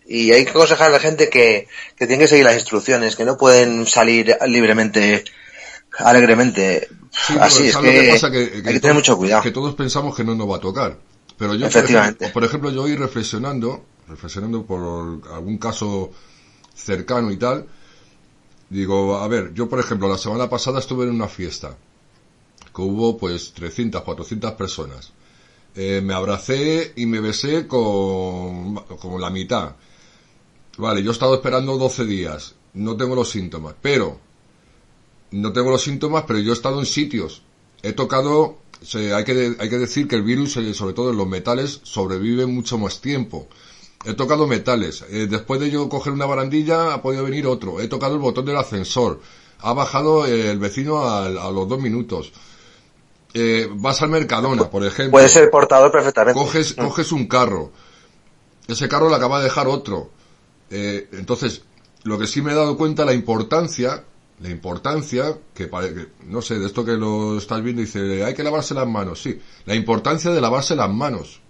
y 0.07 0.31
hay 0.31 0.43
que 0.43 0.51
aconsejar 0.51 0.87
a 0.87 0.93
la 0.93 0.99
gente 0.99 1.29
que, 1.29 1.67
que 1.95 2.07
tiene 2.07 2.23
que 2.23 2.27
seguir 2.27 2.45
las 2.45 2.55
instrucciones, 2.55 3.15
que 3.15 3.25
no 3.25 3.37
pueden 3.37 3.85
salir 3.85 4.35
libremente, 4.47 5.23
alegremente. 5.97 6.87
Sí, 7.11 7.35
Así 7.39 7.67
es 7.67 7.73
¿sabes 7.73 7.91
que, 7.91 8.01
que 8.05 8.11
pasa? 8.13 8.31
Que, 8.31 8.37
hay 8.37 8.45
que 8.51 8.61
tener 8.61 8.81
todos- 8.81 8.93
mucho 8.95 9.17
cuidado. 9.17 9.41
Que 9.43 9.51
todos 9.51 9.73
pensamos 9.75 10.15
que 10.15 10.23
no 10.23 10.35
nos 10.35 10.49
va 10.49 10.57
a 10.57 10.59
tocar. 10.59 10.97
Pero 11.37 11.53
yo, 11.55 11.61
por 11.61 11.69
Efectivamente. 11.69 12.25
ejemplo, 12.25 12.33
por 12.33 12.43
ejemplo, 12.47 12.71
yo 12.71 12.83
hoy 12.83 12.95
reflexionando, 12.95 13.85
reflexionando 14.07 14.65
por 14.65 15.21
algún 15.33 15.57
caso 15.57 16.11
cercano 16.75 17.31
y 17.31 17.37
tal, 17.37 17.65
digo, 18.69 19.17
a 19.17 19.27
ver, 19.27 19.53
yo 19.53 19.67
por 19.69 19.79
ejemplo, 19.79 20.07
la 20.09 20.17
semana 20.17 20.49
pasada 20.49 20.79
estuve 20.79 21.05
en 21.05 21.11
una 21.11 21.27
fiesta, 21.27 21.77
que 22.75 22.81
hubo 22.81 23.17
pues 23.17 23.53
300, 23.53 24.01
400 24.03 24.51
personas. 24.53 25.11
Eh, 25.75 26.01
me 26.03 26.13
abracé 26.13 26.93
y 26.95 27.05
me 27.05 27.19
besé 27.21 27.67
con, 27.67 28.75
con 28.75 29.21
la 29.21 29.29
mitad. 29.29 29.75
Vale, 30.77 31.01
yo 31.03 31.11
he 31.11 31.13
estado 31.13 31.35
esperando 31.35 31.77
12 31.77 32.05
días, 32.05 32.55
no 32.73 32.95
tengo 32.97 33.15
los 33.15 33.29
síntomas, 33.29 33.75
pero 33.81 34.19
no 35.31 35.53
tengo 35.53 35.69
los 35.71 35.83
síntomas, 35.83 36.23
pero 36.27 36.39
yo 36.39 36.51
he 36.51 36.55
estado 36.55 36.79
en 36.79 36.85
sitios. 36.85 37.41
He 37.83 37.93
tocado, 37.93 38.57
se- 38.81 39.13
hay, 39.13 39.23
que, 39.23 39.33
de- 39.33 39.55
hay 39.59 39.69
que 39.69 39.77
decir 39.77 40.07
que 40.07 40.15
el 40.15 40.23
virus, 40.23 40.57
eh, 40.57 40.73
sobre 40.73 40.93
todo 40.93 41.11
en 41.11 41.17
los 41.17 41.27
metales, 41.27 41.79
sobrevive 41.83 42.45
mucho 42.45 42.77
más 42.77 43.01
tiempo. 43.01 43.47
He 44.05 44.13
tocado 44.13 44.47
metales. 44.47 45.03
Eh, 45.09 45.27
después 45.29 45.59
de 45.59 45.69
yo 45.69 45.89
coger 45.89 46.13
una 46.13 46.25
barandilla, 46.25 46.93
ha 46.93 47.01
podido 47.01 47.23
venir 47.23 47.45
otro. 47.47 47.79
He 47.81 47.87
tocado 47.87 48.13
el 48.15 48.19
botón 48.21 48.45
del 48.45 48.57
ascensor. 48.57 49.19
Ha 49.59 49.73
bajado 49.73 50.25
eh, 50.25 50.49
el 50.51 50.57
vecino 50.59 51.03
al- 51.09 51.37
a, 51.37 51.51
los 51.51 51.67
dos 51.67 51.79
minutos. 51.81 52.31
Eh, 53.33 53.67
vas 53.71 54.01
al 54.01 54.09
Mercadona, 54.09 54.69
por 54.69 54.83
ejemplo. 54.85 55.11
Puede 55.11 55.29
ser 55.29 55.49
portador 55.51 55.91
perfectamente. 55.91 56.39
Coges, 56.39 56.73
coges 56.73 57.11
un 57.11 57.27
carro. 57.27 57.71
Ese 58.67 58.87
carro 58.87 59.09
lo 59.09 59.15
acaba 59.15 59.39
de 59.39 59.45
dejar 59.45 59.67
otro. 59.67 60.09
Eh, 60.71 61.09
entonces, 61.13 61.63
lo 62.03 62.17
que 62.17 62.25
sí 62.27 62.41
me 62.41 62.51
he 62.53 62.55
dado 62.55 62.77
cuenta, 62.77 63.05
la 63.05 63.13
importancia, 63.13 64.03
la 64.41 64.49
importancia, 64.49 65.37
que, 65.53 65.67
pare- 65.67 65.93
que 65.93 66.07
no 66.25 66.41
sé, 66.41 66.59
de 66.59 66.65
esto 66.67 66.85
que 66.85 66.93
lo 66.93 67.37
estás 67.37 67.61
viendo, 67.61 67.81
dice, 67.81 68.23
hay 68.23 68.33
que 68.33 68.43
lavarse 68.43 68.73
las 68.73 68.87
manos, 68.87 69.21
sí. 69.21 69.39
La 69.65 69.75
importancia 69.75 70.31
de 70.31 70.39
lavarse 70.41 70.75
las 70.75 70.89
manos. 70.89 71.41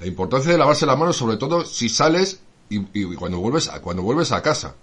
La 0.00 0.06
importancia 0.06 0.52
de 0.52 0.58
lavarse 0.58 0.84
las 0.86 0.98
manos, 0.98 1.16
sobre 1.16 1.36
todo 1.38 1.64
si 1.64 1.88
sales 1.88 2.40
y, 2.68 2.80
y 2.92 3.14
cuando 3.14 3.38
vuelves 3.38 3.68
a, 3.68 3.80
cuando 3.80 4.02
vuelves 4.02 4.32
a 4.32 4.42
casa. 4.42 4.74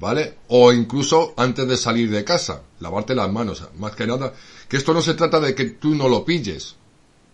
¿Vale? 0.00 0.38
O 0.48 0.72
incluso 0.72 1.32
antes 1.36 1.66
de 1.68 1.76
salir 1.76 2.10
de 2.10 2.24
casa, 2.24 2.62
lavarte 2.80 3.14
las 3.14 3.30
manos, 3.30 3.62
más 3.78 3.94
que 3.94 4.06
nada, 4.06 4.32
que 4.68 4.76
esto 4.76 4.92
no 4.94 5.00
se 5.02 5.14
trata 5.14 5.38
de 5.38 5.54
que 5.54 5.64
tú 5.66 5.94
no 5.94 6.08
lo 6.08 6.24
pilles. 6.24 6.76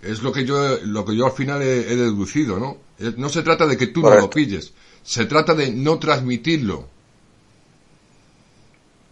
Es 0.03 0.23
lo 0.23 0.32
que 0.32 0.45
yo, 0.45 0.78
lo 0.85 1.05
que 1.05 1.16
yo 1.16 1.27
al 1.27 1.32
final 1.32 1.62
he, 1.62 1.81
he 1.93 1.97
deducido, 1.97 2.59
¿no? 2.59 2.77
No 3.16 3.28
se 3.31 3.43
trata 3.43 3.66
de 3.66 3.77
que 3.77 3.86
tú 3.89 4.01
no 4.03 4.11
lo 4.20 4.31
pilles. 4.31 4.73
Se 5.03 5.24
trata 5.27 5.55
de 5.55 5.70
no 5.73 5.99
transmitirlo. 5.99 6.89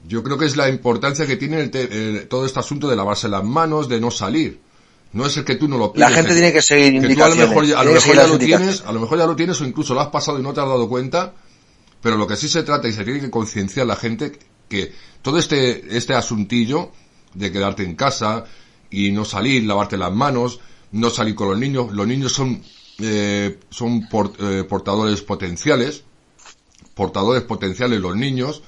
Yo 0.07 0.23
creo 0.23 0.39
que 0.39 0.47
es 0.47 0.57
la 0.57 0.69
importancia 0.69 1.27
que 1.27 1.37
tiene 1.37 1.61
el 1.61 1.71
te- 1.71 1.83
el- 2.19 2.29
todo 2.29 2.47
este 2.47 2.61
asunto 2.61 2.89
de 2.89 2.97
lavarse 2.97 3.29
las 3.29 3.43
manos, 3.45 3.89
de 3.89 4.01
no 4.01 4.11
salir. 4.11 4.61
No 5.13 5.25
es 5.27 5.37
el 5.37 5.45
que 5.45 5.55
tú 5.57 5.67
no 5.69 5.79
lo 5.79 5.93
pilles. 5.93 6.11
La 6.11 6.17
gente 6.17 6.33
tiene 6.35 6.53
que 6.53 6.63
seguir 6.63 6.93
tú 6.93 6.99
a 6.99 7.01
lo 7.01 7.07
indicaciones, 7.09 7.49
mejor, 7.49 7.67
ya- 7.67 7.81
a 7.81 7.85
lo 7.85 7.91
que 7.91 7.95
mejor 7.97 8.15
ya 8.17 8.23
lo 8.27 8.39
tienes, 8.39 8.81
a 8.87 8.93
lo 8.93 9.01
mejor 9.01 9.19
ya 9.19 9.27
lo 9.27 9.37
tienes 9.37 9.61
o 9.61 9.65
incluso 9.65 9.95
lo 9.95 10.01
has 10.01 10.09
pasado 10.09 10.39
y 10.39 10.43
no 10.43 10.53
te 10.53 10.61
has 10.61 10.67
dado 10.69 10.89
cuenta, 10.89 11.35
pero 12.03 12.17
lo 12.17 12.27
que 12.27 12.37
sí 12.37 12.49
se 12.49 12.63
trata 12.63 12.87
y 12.89 12.93
se 12.93 13.05
tiene 13.05 13.21
que 13.21 13.31
concienciar 13.31 13.87
la 13.87 13.97
gente 13.97 14.39
que 14.69 14.93
todo 15.23 15.39
este, 15.39 15.97
este 15.97 16.15
asuntillo 16.15 16.91
de 17.35 17.51
quedarte 17.53 17.83
en 17.85 17.95
casa 17.97 18.45
y 18.91 19.11
no 19.13 19.25
salir, 19.25 19.65
lavarte 19.65 19.97
las 19.97 20.13
manos, 20.13 20.61
no 20.93 21.11
salir 21.11 21.35
con 21.35 21.49
los 21.51 21.59
niños, 21.59 21.93
los 21.93 22.07
niños 22.07 22.33
son, 22.33 22.63
eh, 23.01 23.59
son 23.71 24.09
por- 24.09 24.33
eh, 24.39 24.65
portadores 24.69 25.23
potenciales, 25.23 26.03
portadores 26.95 27.43
potenciales 27.43 28.01
los 28.01 28.17
niños, 28.17 28.63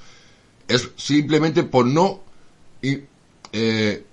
es 0.68 0.90
simplemente 0.96 1.62
por 1.64 1.86
no 1.86 2.20
eh, 2.82 4.04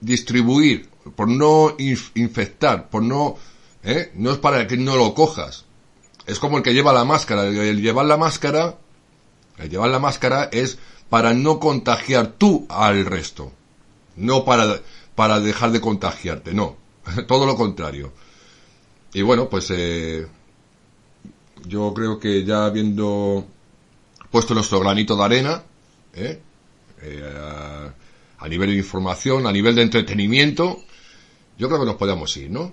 distribuir, 0.00 0.88
por 1.16 1.28
no 1.28 1.76
inf- 1.78 2.10
infectar, 2.14 2.88
por 2.90 3.02
no, 3.02 3.36
¿eh? 3.82 4.12
no 4.14 4.30
es 4.32 4.38
para 4.38 4.66
que 4.66 4.76
no 4.76 4.96
lo 4.96 5.14
cojas. 5.14 5.64
Es 6.26 6.38
como 6.38 6.58
el 6.58 6.62
que 6.62 6.74
lleva 6.74 6.92
la 6.92 7.04
máscara. 7.04 7.46
El, 7.48 7.56
el 7.58 7.82
llevar 7.82 8.06
la 8.06 8.16
máscara, 8.16 8.78
el 9.58 9.70
llevar 9.70 9.90
la 9.90 9.98
máscara 9.98 10.48
es 10.52 10.78
para 11.08 11.34
no 11.34 11.58
contagiar 11.58 12.28
tú 12.38 12.66
al 12.68 13.04
resto. 13.04 13.52
No 14.16 14.44
para, 14.44 14.80
para 15.14 15.40
dejar 15.40 15.72
de 15.72 15.80
contagiarte, 15.80 16.54
no. 16.54 16.76
Todo 17.26 17.46
lo 17.46 17.56
contrario. 17.56 18.12
Y 19.14 19.22
bueno, 19.22 19.48
pues 19.48 19.68
eh, 19.70 20.26
yo 21.66 21.92
creo 21.94 22.18
que 22.18 22.44
ya 22.44 22.64
habiendo 22.66 23.44
puesto 24.30 24.54
nuestro 24.54 24.80
granito 24.80 25.16
de 25.16 25.24
arena, 25.24 25.62
¿eh? 26.14 26.40
Eh, 27.02 27.22
a, 27.36 27.92
a 28.44 28.48
nivel 28.48 28.70
de 28.70 28.76
información, 28.76 29.46
a 29.46 29.52
nivel 29.52 29.74
de 29.74 29.82
entretenimiento, 29.82 30.78
yo 31.58 31.68
creo 31.68 31.80
que 31.80 31.86
nos 31.86 31.96
podemos 31.96 32.36
ir, 32.36 32.50
¿no? 32.50 32.72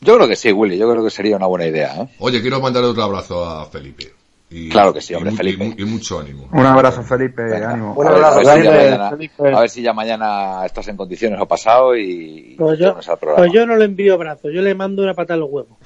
Yo 0.00 0.16
creo 0.16 0.28
que 0.28 0.36
sí, 0.36 0.52
Willy, 0.52 0.76
yo 0.76 0.90
creo 0.90 1.02
que 1.02 1.10
sería 1.10 1.36
una 1.36 1.46
buena 1.46 1.66
idea. 1.66 1.94
¿eh? 2.02 2.08
Oye, 2.18 2.40
quiero 2.42 2.60
mandarle 2.60 2.90
otro 2.90 3.02
abrazo 3.04 3.44
a 3.44 3.66
Felipe. 3.66 4.12
Y, 4.50 4.68
Claro 4.68 4.92
que 4.92 5.00
sí, 5.00 5.12
y 5.14 5.16
hombre, 5.16 5.30
mu- 5.32 5.36
Felipe. 5.38 5.74
Y, 5.78 5.82
y 5.82 5.84
mucho 5.86 6.20
ánimo. 6.20 6.48
Un 6.52 6.66
abrazo, 6.66 7.02
Felipe. 7.02 7.42
Ánimo. 7.56 7.96
A 8.00 8.10
ver, 8.12 8.22
a, 8.24 8.30
ver 8.36 8.44
si 8.44 8.68
mañana, 8.68 9.10
Felipe. 9.10 9.54
a 9.54 9.60
ver 9.60 9.70
si 9.70 9.82
ya 9.82 9.92
mañana 9.94 10.66
estás 10.66 10.86
en 10.88 10.96
condiciones 10.96 11.40
o 11.40 11.46
pasado 11.46 11.96
y 11.96 12.54
Pues 12.58 12.78
yo, 12.78 12.88
vamos 12.90 13.08
al 13.08 13.18
programa. 13.18 13.38
pues 13.42 13.52
yo 13.52 13.66
no 13.66 13.76
le 13.76 13.86
envío 13.86 14.16
brazos, 14.18 14.52
yo 14.54 14.60
le 14.62 14.74
mando 14.74 15.02
una 15.02 15.14
patada 15.14 15.34
a 15.34 15.40
los 15.40 15.50
huevos. 15.50 15.78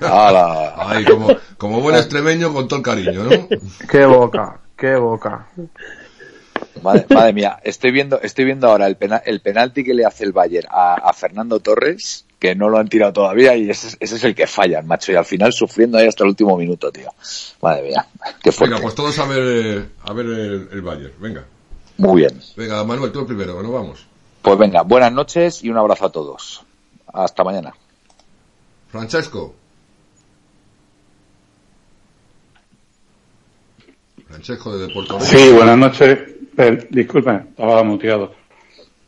Hala. 0.00 0.74
Ay, 0.88 1.04
como, 1.04 1.28
como 1.58 1.80
buen 1.80 1.96
extremeño 1.96 2.52
con 2.52 2.66
todo 2.66 2.78
el 2.78 2.84
cariño, 2.84 3.24
¿no? 3.24 3.48
Qué 3.88 4.04
boca, 4.06 4.60
qué 4.76 4.96
boca. 4.96 5.46
Madre, 6.82 7.06
madre 7.10 7.32
mía, 7.32 7.58
estoy 7.62 7.90
viendo, 7.90 8.20
estoy 8.20 8.44
viendo 8.44 8.68
ahora 8.68 8.86
el, 8.86 8.96
pena- 8.96 9.22
el 9.24 9.40
penalti 9.40 9.84
que 9.84 9.94
le 9.94 10.04
hace 10.04 10.24
el 10.24 10.32
Bayern 10.32 10.66
a, 10.70 10.94
a 10.94 11.12
Fernando 11.12 11.60
Torres, 11.60 12.24
que 12.38 12.54
no 12.54 12.68
lo 12.68 12.78
han 12.78 12.88
tirado 12.88 13.12
todavía 13.12 13.56
y 13.56 13.68
ese, 13.70 13.88
es- 13.88 13.96
ese 14.00 14.16
es 14.16 14.24
el 14.24 14.34
que 14.34 14.46
fallan, 14.46 14.86
macho, 14.86 15.12
y 15.12 15.16
al 15.16 15.24
final 15.24 15.52
sufriendo 15.52 15.98
ahí 15.98 16.06
hasta 16.06 16.24
el 16.24 16.30
último 16.30 16.56
minuto, 16.56 16.90
tío. 16.92 17.10
Madre 17.62 17.82
mía, 17.82 18.06
qué 18.42 18.52
fuerte. 18.52 18.74
Venga, 18.74 18.82
pues 18.82 18.94
todos 18.94 19.18
a 19.18 19.26
ver, 19.26 19.42
eh, 19.44 19.84
a 20.04 20.12
ver 20.12 20.26
el, 20.26 20.68
el 20.72 20.82
Bayern. 20.82 21.12
Venga. 21.20 21.44
Muy 21.98 22.20
bien. 22.22 22.40
Venga, 22.56 22.84
Manuel, 22.84 23.10
tú 23.12 23.20
el 23.20 23.26
primero, 23.26 23.56
que 23.56 23.62
nos 23.64 23.72
vamos. 23.72 24.06
Pues 24.42 24.56
venga, 24.56 24.82
buenas 24.82 25.12
noches 25.12 25.64
y 25.64 25.68
un 25.68 25.76
abrazo 25.78 26.06
a 26.06 26.12
todos. 26.12 26.62
Hasta 27.12 27.42
mañana. 27.42 27.74
Francesco. 28.90 29.54
Francesco 34.28 34.76
de 34.76 34.92
Puerto 34.92 35.18
Rico. 35.18 35.24
Sí, 35.24 35.50
buenas 35.52 35.78
noches. 35.78 36.18
Eh, 36.56 36.86
disculpen, 36.90 37.46
estaba 37.50 37.82
muteado. 37.82 38.34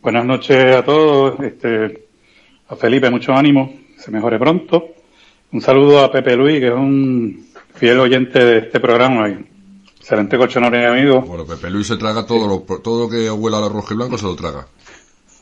Buenas 0.01 0.24
noches 0.24 0.76
a 0.76 0.82
todos. 0.82 1.38
Este, 1.40 2.09
a 2.68 2.76
Felipe, 2.76 3.10
mucho 3.10 3.32
ánimo. 3.34 3.80
Se 3.98 4.10
mejore 4.10 4.38
pronto. 4.38 4.94
Un 5.52 5.60
saludo 5.60 6.02
a 6.02 6.10
Pepe 6.10 6.36
Luis, 6.36 6.60
que 6.60 6.68
es 6.68 6.72
un 6.72 7.47
fiel 7.74 7.98
oyente 8.01 8.42
de 8.42 8.59
este 8.59 8.80
programa. 8.80 9.28
y 9.28 9.47
Excelente 9.98 10.38
colchonero 10.38 10.80
y 10.80 10.84
amigo. 10.84 11.20
Bueno, 11.20 11.44
Pepe 11.44 11.68
Luis 11.68 11.86
se 11.88 11.98
traga 11.98 12.24
todo 12.24 12.48
lo, 12.48 12.78
todo 12.80 13.05
lo 13.05 13.10
que 13.10 13.30
huela 13.30 13.59
a 13.59 13.68
rojo 13.68 13.92
y 13.92 13.97
blanco, 13.97 14.16
se 14.16 14.24
lo 14.24 14.36
traga. 14.36 14.68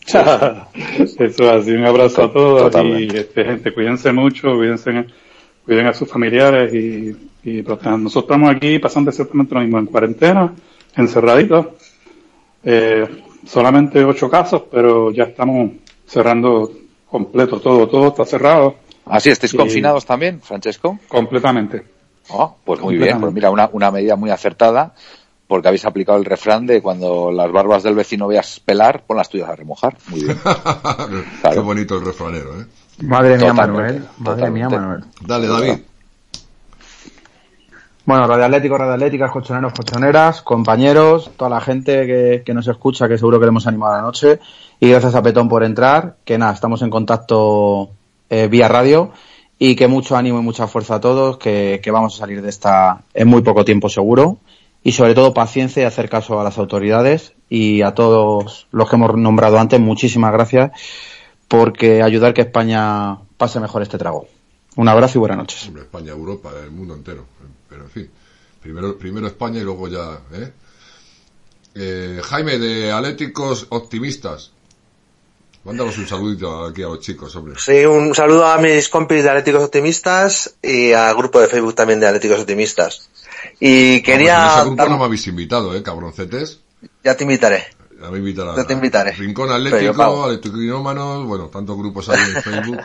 Eso 0.98 1.24
es 1.24 1.40
así. 1.40 1.70
Un 1.70 1.86
abrazo 1.86 2.24
a 2.24 2.32
todos. 2.32 2.62
Totalmente. 2.62 3.16
Y 3.16 3.18
este, 3.20 3.44
gente, 3.44 3.72
cuídense 3.72 4.12
mucho, 4.12 4.56
cuídense, 4.56 5.06
cuiden 5.64 5.86
a 5.86 5.94
sus 5.94 6.10
familiares 6.10 6.74
y, 6.74 7.27
y 7.44 7.62
protejan. 7.62 8.02
Nosotros 8.04 8.24
estamos 8.36 8.54
aquí 8.56 8.78
pasando 8.78 9.10
exactamente 9.10 9.54
lo 9.54 9.60
mismo, 9.60 9.78
en 9.78 9.86
cuarentena, 9.86 10.52
encerraditos. 10.96 11.66
Eh, 12.64 13.22
solamente 13.46 14.04
ocho 14.04 14.28
casos, 14.28 14.62
pero 14.70 15.10
ya 15.12 15.24
estamos 15.24 15.70
cerrando 16.06 16.70
completo 17.08 17.60
todo, 17.60 17.88
todo 17.88 18.08
está 18.08 18.24
cerrado 18.24 18.76
Así, 19.06 19.30
¿estáis 19.30 19.54
Y- 19.54 19.56
confinados 19.56 20.04
también, 20.04 20.40
Francesco? 20.42 20.98
completamente. 21.08 21.82
Oh, 22.28 22.56
pues 22.62 22.78
muy 22.80 22.98
bien, 22.98 23.18
pues 23.20 23.32
mira, 23.32 23.50
una, 23.50 23.70
una 23.72 23.90
medida 23.90 24.16
muy 24.16 24.28
acertada, 24.28 24.92
porque 25.46 25.68
habéis 25.68 25.86
aplicado 25.86 26.18
el 26.18 26.26
refrán 26.26 26.66
de 26.66 26.82
cuando 26.82 27.32
las 27.32 27.50
barbas 27.50 27.82
del 27.82 27.94
vecino 27.94 28.26
veas 28.28 28.60
pelar, 28.60 29.04
pon 29.06 29.16
las 29.16 29.30
tuyas 29.30 29.48
a 29.48 29.56
remojar. 29.56 29.96
Muy 30.08 30.24
bien. 30.24 30.36
Qué 31.52 31.58
bonito 31.60 31.96
el 31.96 32.04
refranero, 32.04 32.60
¿eh? 32.60 32.66
Madre 33.00 33.38
mía, 33.38 33.48
Totalmente, 33.48 33.72
Manuel. 33.72 34.04
Madre 34.18 34.50
mía. 34.50 34.68
Manuel. 34.68 35.04
Dale, 35.22 35.46
David. 35.46 35.78
Bueno, 38.08 38.26
Radio 38.26 38.46
Atlético, 38.46 38.78
Radio 38.78 38.94
Atléticas, 38.94 39.30
colchoneros, 39.30 39.74
colchoneras, 39.74 40.40
compañeros, 40.40 41.30
toda 41.36 41.50
la 41.50 41.60
gente 41.60 42.06
que, 42.06 42.42
que 42.42 42.54
nos 42.54 42.66
escucha, 42.66 43.06
que 43.06 43.18
seguro 43.18 43.38
que 43.38 43.44
le 43.44 43.50
hemos 43.50 43.66
animado 43.66 43.96
la 43.96 44.00
noche. 44.00 44.40
Y 44.80 44.88
gracias 44.88 45.14
a 45.14 45.22
Petón 45.22 45.46
por 45.50 45.62
entrar, 45.62 46.16
que 46.24 46.38
nada, 46.38 46.54
estamos 46.54 46.80
en 46.80 46.88
contacto 46.88 47.90
eh, 48.30 48.48
vía 48.48 48.66
radio 48.66 49.12
y 49.58 49.76
que 49.76 49.88
mucho 49.88 50.16
ánimo 50.16 50.38
y 50.38 50.42
mucha 50.42 50.66
fuerza 50.66 50.94
a 50.94 51.00
todos, 51.00 51.36
que, 51.36 51.82
que 51.82 51.90
vamos 51.90 52.14
a 52.14 52.20
salir 52.20 52.40
de 52.40 52.48
esta 52.48 53.02
en 53.12 53.28
muy 53.28 53.42
poco 53.42 53.66
tiempo 53.66 53.90
seguro. 53.90 54.38
Y 54.82 54.92
sobre 54.92 55.14
todo 55.14 55.34
paciencia 55.34 55.82
y 55.82 55.84
hacer 55.84 56.08
caso 56.08 56.40
a 56.40 56.44
las 56.44 56.56
autoridades 56.56 57.34
y 57.50 57.82
a 57.82 57.92
todos 57.92 58.68
los 58.70 58.88
que 58.88 58.96
hemos 58.96 59.18
nombrado 59.18 59.58
antes, 59.58 59.78
muchísimas 59.80 60.32
gracias 60.32 60.70
porque 61.46 62.02
ayudar 62.02 62.32
que 62.32 62.40
España 62.40 63.18
pase 63.36 63.60
mejor 63.60 63.82
este 63.82 63.98
trago. 63.98 64.28
Un 64.76 64.88
abrazo 64.88 65.18
y 65.18 65.20
buenas 65.20 65.36
noches. 65.36 65.70
España, 65.76 66.12
Europa, 66.12 66.48
el 66.64 66.70
mundo 66.70 66.94
entero. 66.94 67.26
Pero 67.78 67.86
en 67.86 67.90
fin, 67.92 68.10
primero, 68.60 68.98
primero 68.98 69.26
España 69.28 69.60
y 69.60 69.62
luego 69.62 69.86
ya, 69.86 70.20
¿eh? 70.32 70.52
Eh, 71.76 72.20
Jaime, 72.24 72.58
de 72.58 72.90
Atléticos 72.90 73.66
Optimistas. 73.68 74.50
Mándanos 75.62 75.96
un 75.98 76.08
saludito 76.08 76.64
aquí 76.64 76.82
a 76.82 76.86
los 76.88 76.98
chicos, 76.98 77.36
hombre. 77.36 77.54
Sí, 77.58 77.84
un 77.84 78.16
saludo 78.16 78.46
a 78.46 78.58
mis 78.58 78.88
compis 78.88 79.22
de 79.22 79.30
Atléticos 79.30 79.62
Optimistas 79.62 80.56
y 80.60 80.92
al 80.92 81.14
grupo 81.14 81.40
de 81.40 81.46
Facebook 81.46 81.76
también 81.76 82.00
de 82.00 82.08
Atléticos 82.08 82.40
Optimistas. 82.40 83.10
Y 83.60 84.02
quería... 84.02 84.44
en 84.44 84.50
ese 84.50 84.66
grupo 84.66 84.88
no 84.88 84.98
me 84.98 85.04
habéis 85.04 85.26
invitado, 85.28 85.76
¿eh, 85.76 85.82
cabroncetes? 85.84 86.60
Ya 87.04 87.16
te 87.16 87.22
invitaré. 87.22 87.64
Ya 88.00 88.10
me 88.10 88.18
invitará. 88.18 88.56
Ya 88.56 88.64
te 88.64 88.72
invitaré. 88.72 89.12
Rincón 89.12 89.52
Atlético. 89.52 90.24
Atlético 90.24 90.82
bueno, 91.26 91.46
tantos 91.46 91.76
grupos 91.76 92.08
hay 92.08 92.18
en 92.18 92.42
Facebook. 92.42 92.80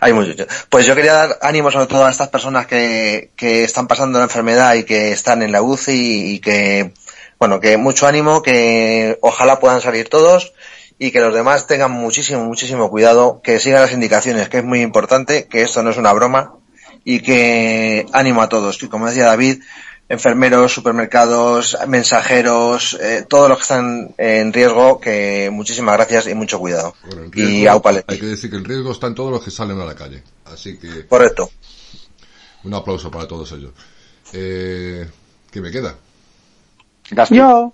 Hay 0.00 0.12
muchos. 0.12 0.36
Pues 0.68 0.86
yo 0.86 0.94
quería 0.94 1.14
dar 1.14 1.38
ánimo 1.42 1.70
sobre 1.70 1.86
todo 1.86 2.04
a 2.04 2.10
estas 2.10 2.28
personas 2.28 2.66
que, 2.66 3.30
que 3.36 3.64
están 3.64 3.86
pasando 3.86 4.18
la 4.18 4.24
enfermedad 4.24 4.74
y 4.74 4.84
que 4.84 5.12
están 5.12 5.42
en 5.42 5.52
la 5.52 5.62
UCI 5.62 6.34
y 6.34 6.38
que, 6.40 6.92
bueno, 7.38 7.60
que 7.60 7.76
mucho 7.76 8.06
ánimo, 8.06 8.42
que 8.42 9.18
ojalá 9.20 9.60
puedan 9.60 9.80
salir 9.80 10.08
todos 10.08 10.54
y 10.98 11.10
que 11.10 11.20
los 11.20 11.34
demás 11.34 11.66
tengan 11.66 11.90
muchísimo, 11.90 12.44
muchísimo 12.44 12.90
cuidado, 12.90 13.40
que 13.42 13.58
sigan 13.58 13.82
las 13.82 13.92
indicaciones, 13.92 14.48
que 14.48 14.58
es 14.58 14.64
muy 14.64 14.80
importante, 14.80 15.46
que 15.48 15.62
esto 15.62 15.82
no 15.82 15.90
es 15.90 15.96
una 15.96 16.12
broma 16.12 16.54
y 17.04 17.20
que 17.20 18.06
ánimo 18.12 18.42
a 18.42 18.48
todos. 18.48 18.82
Y 18.82 18.88
como 18.88 19.06
decía 19.06 19.26
David, 19.26 19.62
enfermeros, 20.08 20.72
supermercados, 20.72 21.76
mensajeros, 21.88 22.98
eh, 23.00 23.24
todos 23.28 23.48
los 23.48 23.58
que 23.58 23.62
están 23.62 24.14
en 24.18 24.52
riesgo, 24.52 25.00
que 25.00 25.48
muchísimas 25.52 25.96
gracias 25.96 26.26
y 26.28 26.34
mucho 26.34 26.58
cuidado. 26.58 26.94
Bueno, 27.06 27.30
y 27.34 27.64
Leti. 27.64 28.14
hay 28.14 28.18
que 28.20 28.26
decir 28.26 28.50
que 28.50 28.56
el 28.56 28.64
riesgo 28.64 28.92
está 28.92 29.06
en 29.06 29.14
todos 29.14 29.30
los 29.30 29.42
que 29.42 29.50
salen 29.50 29.80
a 29.80 29.84
la 29.84 29.94
calle. 29.94 30.22
Así 30.44 30.78
que 30.78 31.06
Correcto. 31.06 31.50
un 32.64 32.74
aplauso 32.74 33.10
para 33.10 33.26
todos 33.26 33.50
ellos. 33.52 33.72
Eh, 34.32 35.08
¿Qué 35.50 35.60
me 35.60 35.70
queda? 35.70 35.94
Yo. 37.30 37.72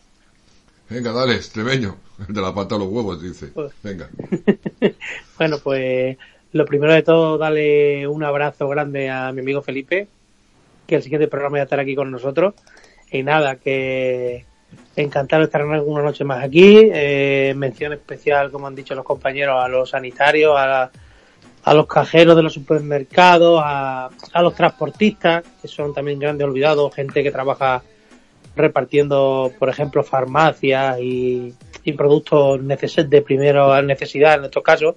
Venga, 0.88 1.12
dale, 1.12 1.36
extremeño. 1.36 1.96
De 2.28 2.40
la 2.40 2.54
pata 2.54 2.74
a 2.74 2.78
los 2.78 2.88
huevos, 2.88 3.22
dice. 3.22 3.46
Pues- 3.48 3.72
Venga. 3.82 4.08
Bueno, 5.38 5.58
pues 5.58 6.18
lo 6.52 6.66
primero 6.66 6.92
de 6.92 7.02
todo, 7.02 7.38
darle 7.38 8.06
un 8.06 8.22
abrazo 8.22 8.68
grande 8.68 9.08
a 9.08 9.32
mi 9.32 9.40
amigo 9.40 9.62
Felipe, 9.62 10.06
que 10.90 10.96
el 10.96 11.02
siguiente 11.02 11.28
programa 11.28 11.58
va 11.58 11.60
a 11.60 11.64
estar 11.64 11.78
aquí 11.78 11.94
con 11.94 12.10
nosotros. 12.10 12.54
Y 13.12 13.22
nada, 13.22 13.56
que 13.56 14.44
encantado 14.96 15.40
de 15.40 15.46
estar 15.46 15.62
alguna 15.62 16.02
noche 16.02 16.24
más 16.24 16.44
aquí. 16.44 16.90
Eh, 16.92 17.54
mención 17.56 17.92
especial, 17.92 18.50
como 18.50 18.66
han 18.66 18.74
dicho 18.74 18.94
los 18.96 19.04
compañeros, 19.04 19.62
a 19.62 19.68
los 19.68 19.90
sanitarios, 19.90 20.52
a, 20.56 20.90
a 21.62 21.74
los 21.74 21.86
cajeros 21.86 22.34
de 22.36 22.42
los 22.42 22.52
supermercados, 22.52 23.60
a, 23.64 24.10
a 24.32 24.42
los 24.42 24.54
transportistas, 24.54 25.44
que 25.62 25.68
son 25.68 25.94
también 25.94 26.18
grandes 26.18 26.46
olvidados, 26.46 26.92
gente 26.94 27.22
que 27.22 27.30
trabaja 27.30 27.82
repartiendo, 28.56 29.52
por 29.58 29.68
ejemplo, 29.68 30.02
farmacias 30.02 30.98
y, 31.00 31.54
y 31.84 31.92
productos 31.92 32.60
de 32.66 33.22
primera 33.22 33.80
necesidad 33.82 34.34
en 34.34 34.46
estos 34.46 34.62
casos. 34.64 34.96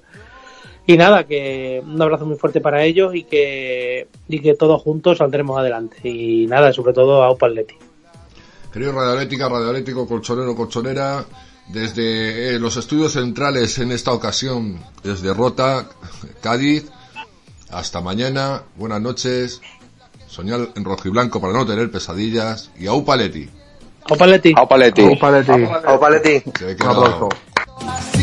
Y 0.85 0.97
nada, 0.97 1.25
que 1.25 1.81
un 1.85 2.01
abrazo 2.01 2.25
muy 2.25 2.37
fuerte 2.37 2.59
para 2.59 2.83
ellos 2.83 3.15
y 3.15 3.23
que, 3.23 4.07
y 4.27 4.39
que 4.39 4.53
todos 4.55 4.81
juntos 4.81 5.17
saldremos 5.17 5.57
adelante. 5.57 5.97
Y 6.03 6.45
nada, 6.47 6.73
sobre 6.73 6.93
todo 6.93 7.23
a 7.23 7.29
Opa 7.29 7.47
Atleti. 7.47 7.75
Querido 8.71 8.91
Radioatlético, 8.91 10.07
Colchonero, 10.07 10.55
Colchonera, 10.55 11.23
desde 11.67 12.55
eh, 12.55 12.59
los 12.59 12.75
estudios 12.75 13.13
centrales 13.13 13.77
en 13.79 13.91
esta 13.91 14.11
ocasión, 14.11 14.79
desde 15.03 15.33
Rota, 15.33 15.87
Cádiz, 16.41 16.89
hasta 17.69 18.01
mañana, 18.01 18.63
buenas 18.75 18.99
noches, 18.99 19.61
soñar 20.27 20.69
en 20.75 20.83
rojo 20.83 21.07
y 21.07 21.11
blanco 21.11 21.39
para 21.39 21.53
no 21.53 21.65
tener 21.65 21.91
pesadillas, 21.91 22.71
y 22.77 22.87
a. 22.87 22.91
Aupaleti. 22.91 23.49
Aupaleti. 24.09 24.53
Aupaleti. 24.55 26.43
Se 28.11 28.22